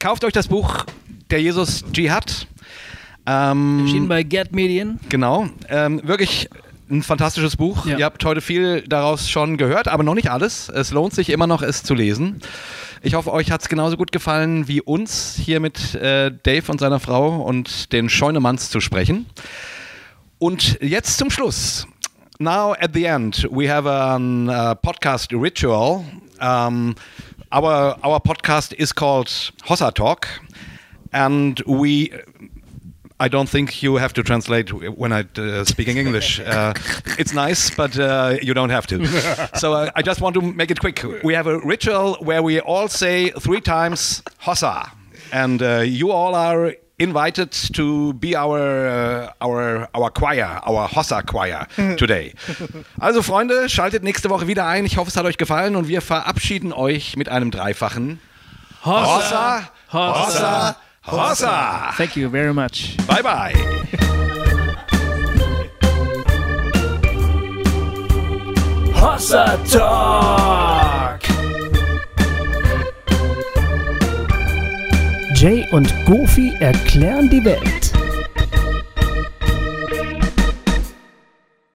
kauft 0.00 0.24
euch 0.24 0.32
das 0.32 0.48
Buch 0.48 0.84
Der 1.30 1.40
Jesus 1.40 1.84
Dschihad. 1.92 2.48
Ähm, 3.26 3.80
erschienen 3.84 4.08
bei 4.08 4.22
Get 4.22 4.52
Medien. 4.52 5.00
Genau, 5.08 5.48
ähm, 5.68 6.00
wirklich 6.04 6.50
ein 6.90 7.02
fantastisches 7.02 7.56
Buch. 7.56 7.86
Ja. 7.86 7.98
Ihr 7.98 8.04
habt 8.04 8.24
heute 8.24 8.40
viel 8.40 8.82
daraus 8.82 9.30
schon 9.30 9.56
gehört, 9.56 9.88
aber 9.88 10.02
noch 10.02 10.14
nicht 10.14 10.30
alles. 10.30 10.68
Es 10.68 10.90
lohnt 10.90 11.14
sich 11.14 11.30
immer 11.30 11.46
noch, 11.46 11.62
es 11.62 11.82
zu 11.82 11.94
lesen. 11.94 12.40
Ich 13.02 13.14
hoffe, 13.14 13.32
euch 13.32 13.50
hat 13.50 13.62
es 13.62 13.68
genauso 13.68 13.96
gut 13.96 14.12
gefallen 14.12 14.68
wie 14.68 14.80
uns, 14.80 15.38
hier 15.42 15.60
mit 15.60 15.94
äh, 15.94 16.30
Dave 16.42 16.70
und 16.70 16.80
seiner 16.80 17.00
Frau 17.00 17.42
und 17.42 17.92
den 17.92 18.08
Scheunemanns 18.08 18.70
zu 18.70 18.80
sprechen. 18.80 19.26
Und 20.38 20.78
jetzt 20.80 21.18
zum 21.18 21.30
Schluss. 21.30 21.86
Now 22.38 22.72
at 22.72 22.90
the 22.94 23.04
end, 23.04 23.48
we 23.50 23.70
have 23.72 23.88
a 23.88 24.16
uh, 24.16 24.74
podcast 24.74 25.32
ritual. 25.32 26.04
Um, 26.40 26.96
our 27.52 27.96
our 28.04 28.20
podcast 28.20 28.72
is 28.72 28.92
called 28.92 29.28
Hossa 29.68 29.92
Talk, 29.92 30.26
and 31.12 31.62
we. 31.66 32.10
I 33.20 33.28
don't 33.28 33.48
think 33.48 33.82
you 33.82 33.96
have 33.96 34.12
to 34.14 34.22
translate 34.22 34.72
when 34.72 35.12
I 35.12 35.24
uh, 35.38 35.64
speaking 35.64 35.98
English. 35.98 36.40
Uh, 36.54 36.72
it's 37.18 37.32
nice, 37.32 37.70
but 37.74 37.98
uh, 37.98 38.36
you 38.42 38.54
don't 38.54 38.70
have 38.70 38.86
to. 38.88 39.06
so 39.58 39.72
uh, 39.72 39.90
I 39.96 40.02
just 40.02 40.20
want 40.20 40.34
to 40.34 40.40
make 40.42 40.70
it 40.70 40.78
quick. 40.78 41.04
We 41.24 41.34
have 41.34 41.46
a 41.46 41.58
ritual 41.58 42.16
where 42.20 42.42
we 42.42 42.60
all 42.60 42.88
say 42.88 43.30
three 43.40 43.60
times 43.60 44.22
Hossa, 44.42 44.90
and 45.32 45.62
uh, 45.62 45.80
you 45.80 46.10
all 46.12 46.34
are 46.34 46.74
invited 46.98 47.50
to 47.74 48.12
be 48.14 48.36
our 48.36 48.58
uh, 48.86 49.32
our 49.40 49.88
our 49.94 50.10
choir, 50.10 50.60
our 50.66 50.88
Hossa 50.88 51.22
choir 51.26 51.66
today. 51.96 52.34
Also 53.00 53.22
Freunde, 53.22 53.68
schaltet 53.68 54.02
nächste 54.02 54.28
Woche 54.30 54.46
wieder 54.46 54.66
ein. 54.66 54.84
Ich 54.84 54.96
hoffe, 54.96 55.08
es 55.08 55.16
hat 55.16 55.24
euch 55.24 55.38
gefallen 55.38 55.76
und 55.76 55.88
wir 55.88 56.02
verabschieden 56.02 56.72
euch 56.72 57.16
mit 57.16 57.28
einem 57.28 57.50
dreifachen 57.50 58.20
Hossa, 58.84 59.70
Hossa, 59.92 60.26
Hossa. 60.26 60.76
Thank 61.06 62.16
you 62.16 62.28
very 62.28 62.54
much. 62.54 62.96
Bye 63.06 63.22
bye. 63.22 63.52
Hossa 68.94 69.58
Talk. 69.70 71.20
Jay 75.34 75.66
und 75.72 75.92
Goofy 76.06 76.54
erklären 76.60 77.28
die 77.28 77.44
Welt. 77.44 77.83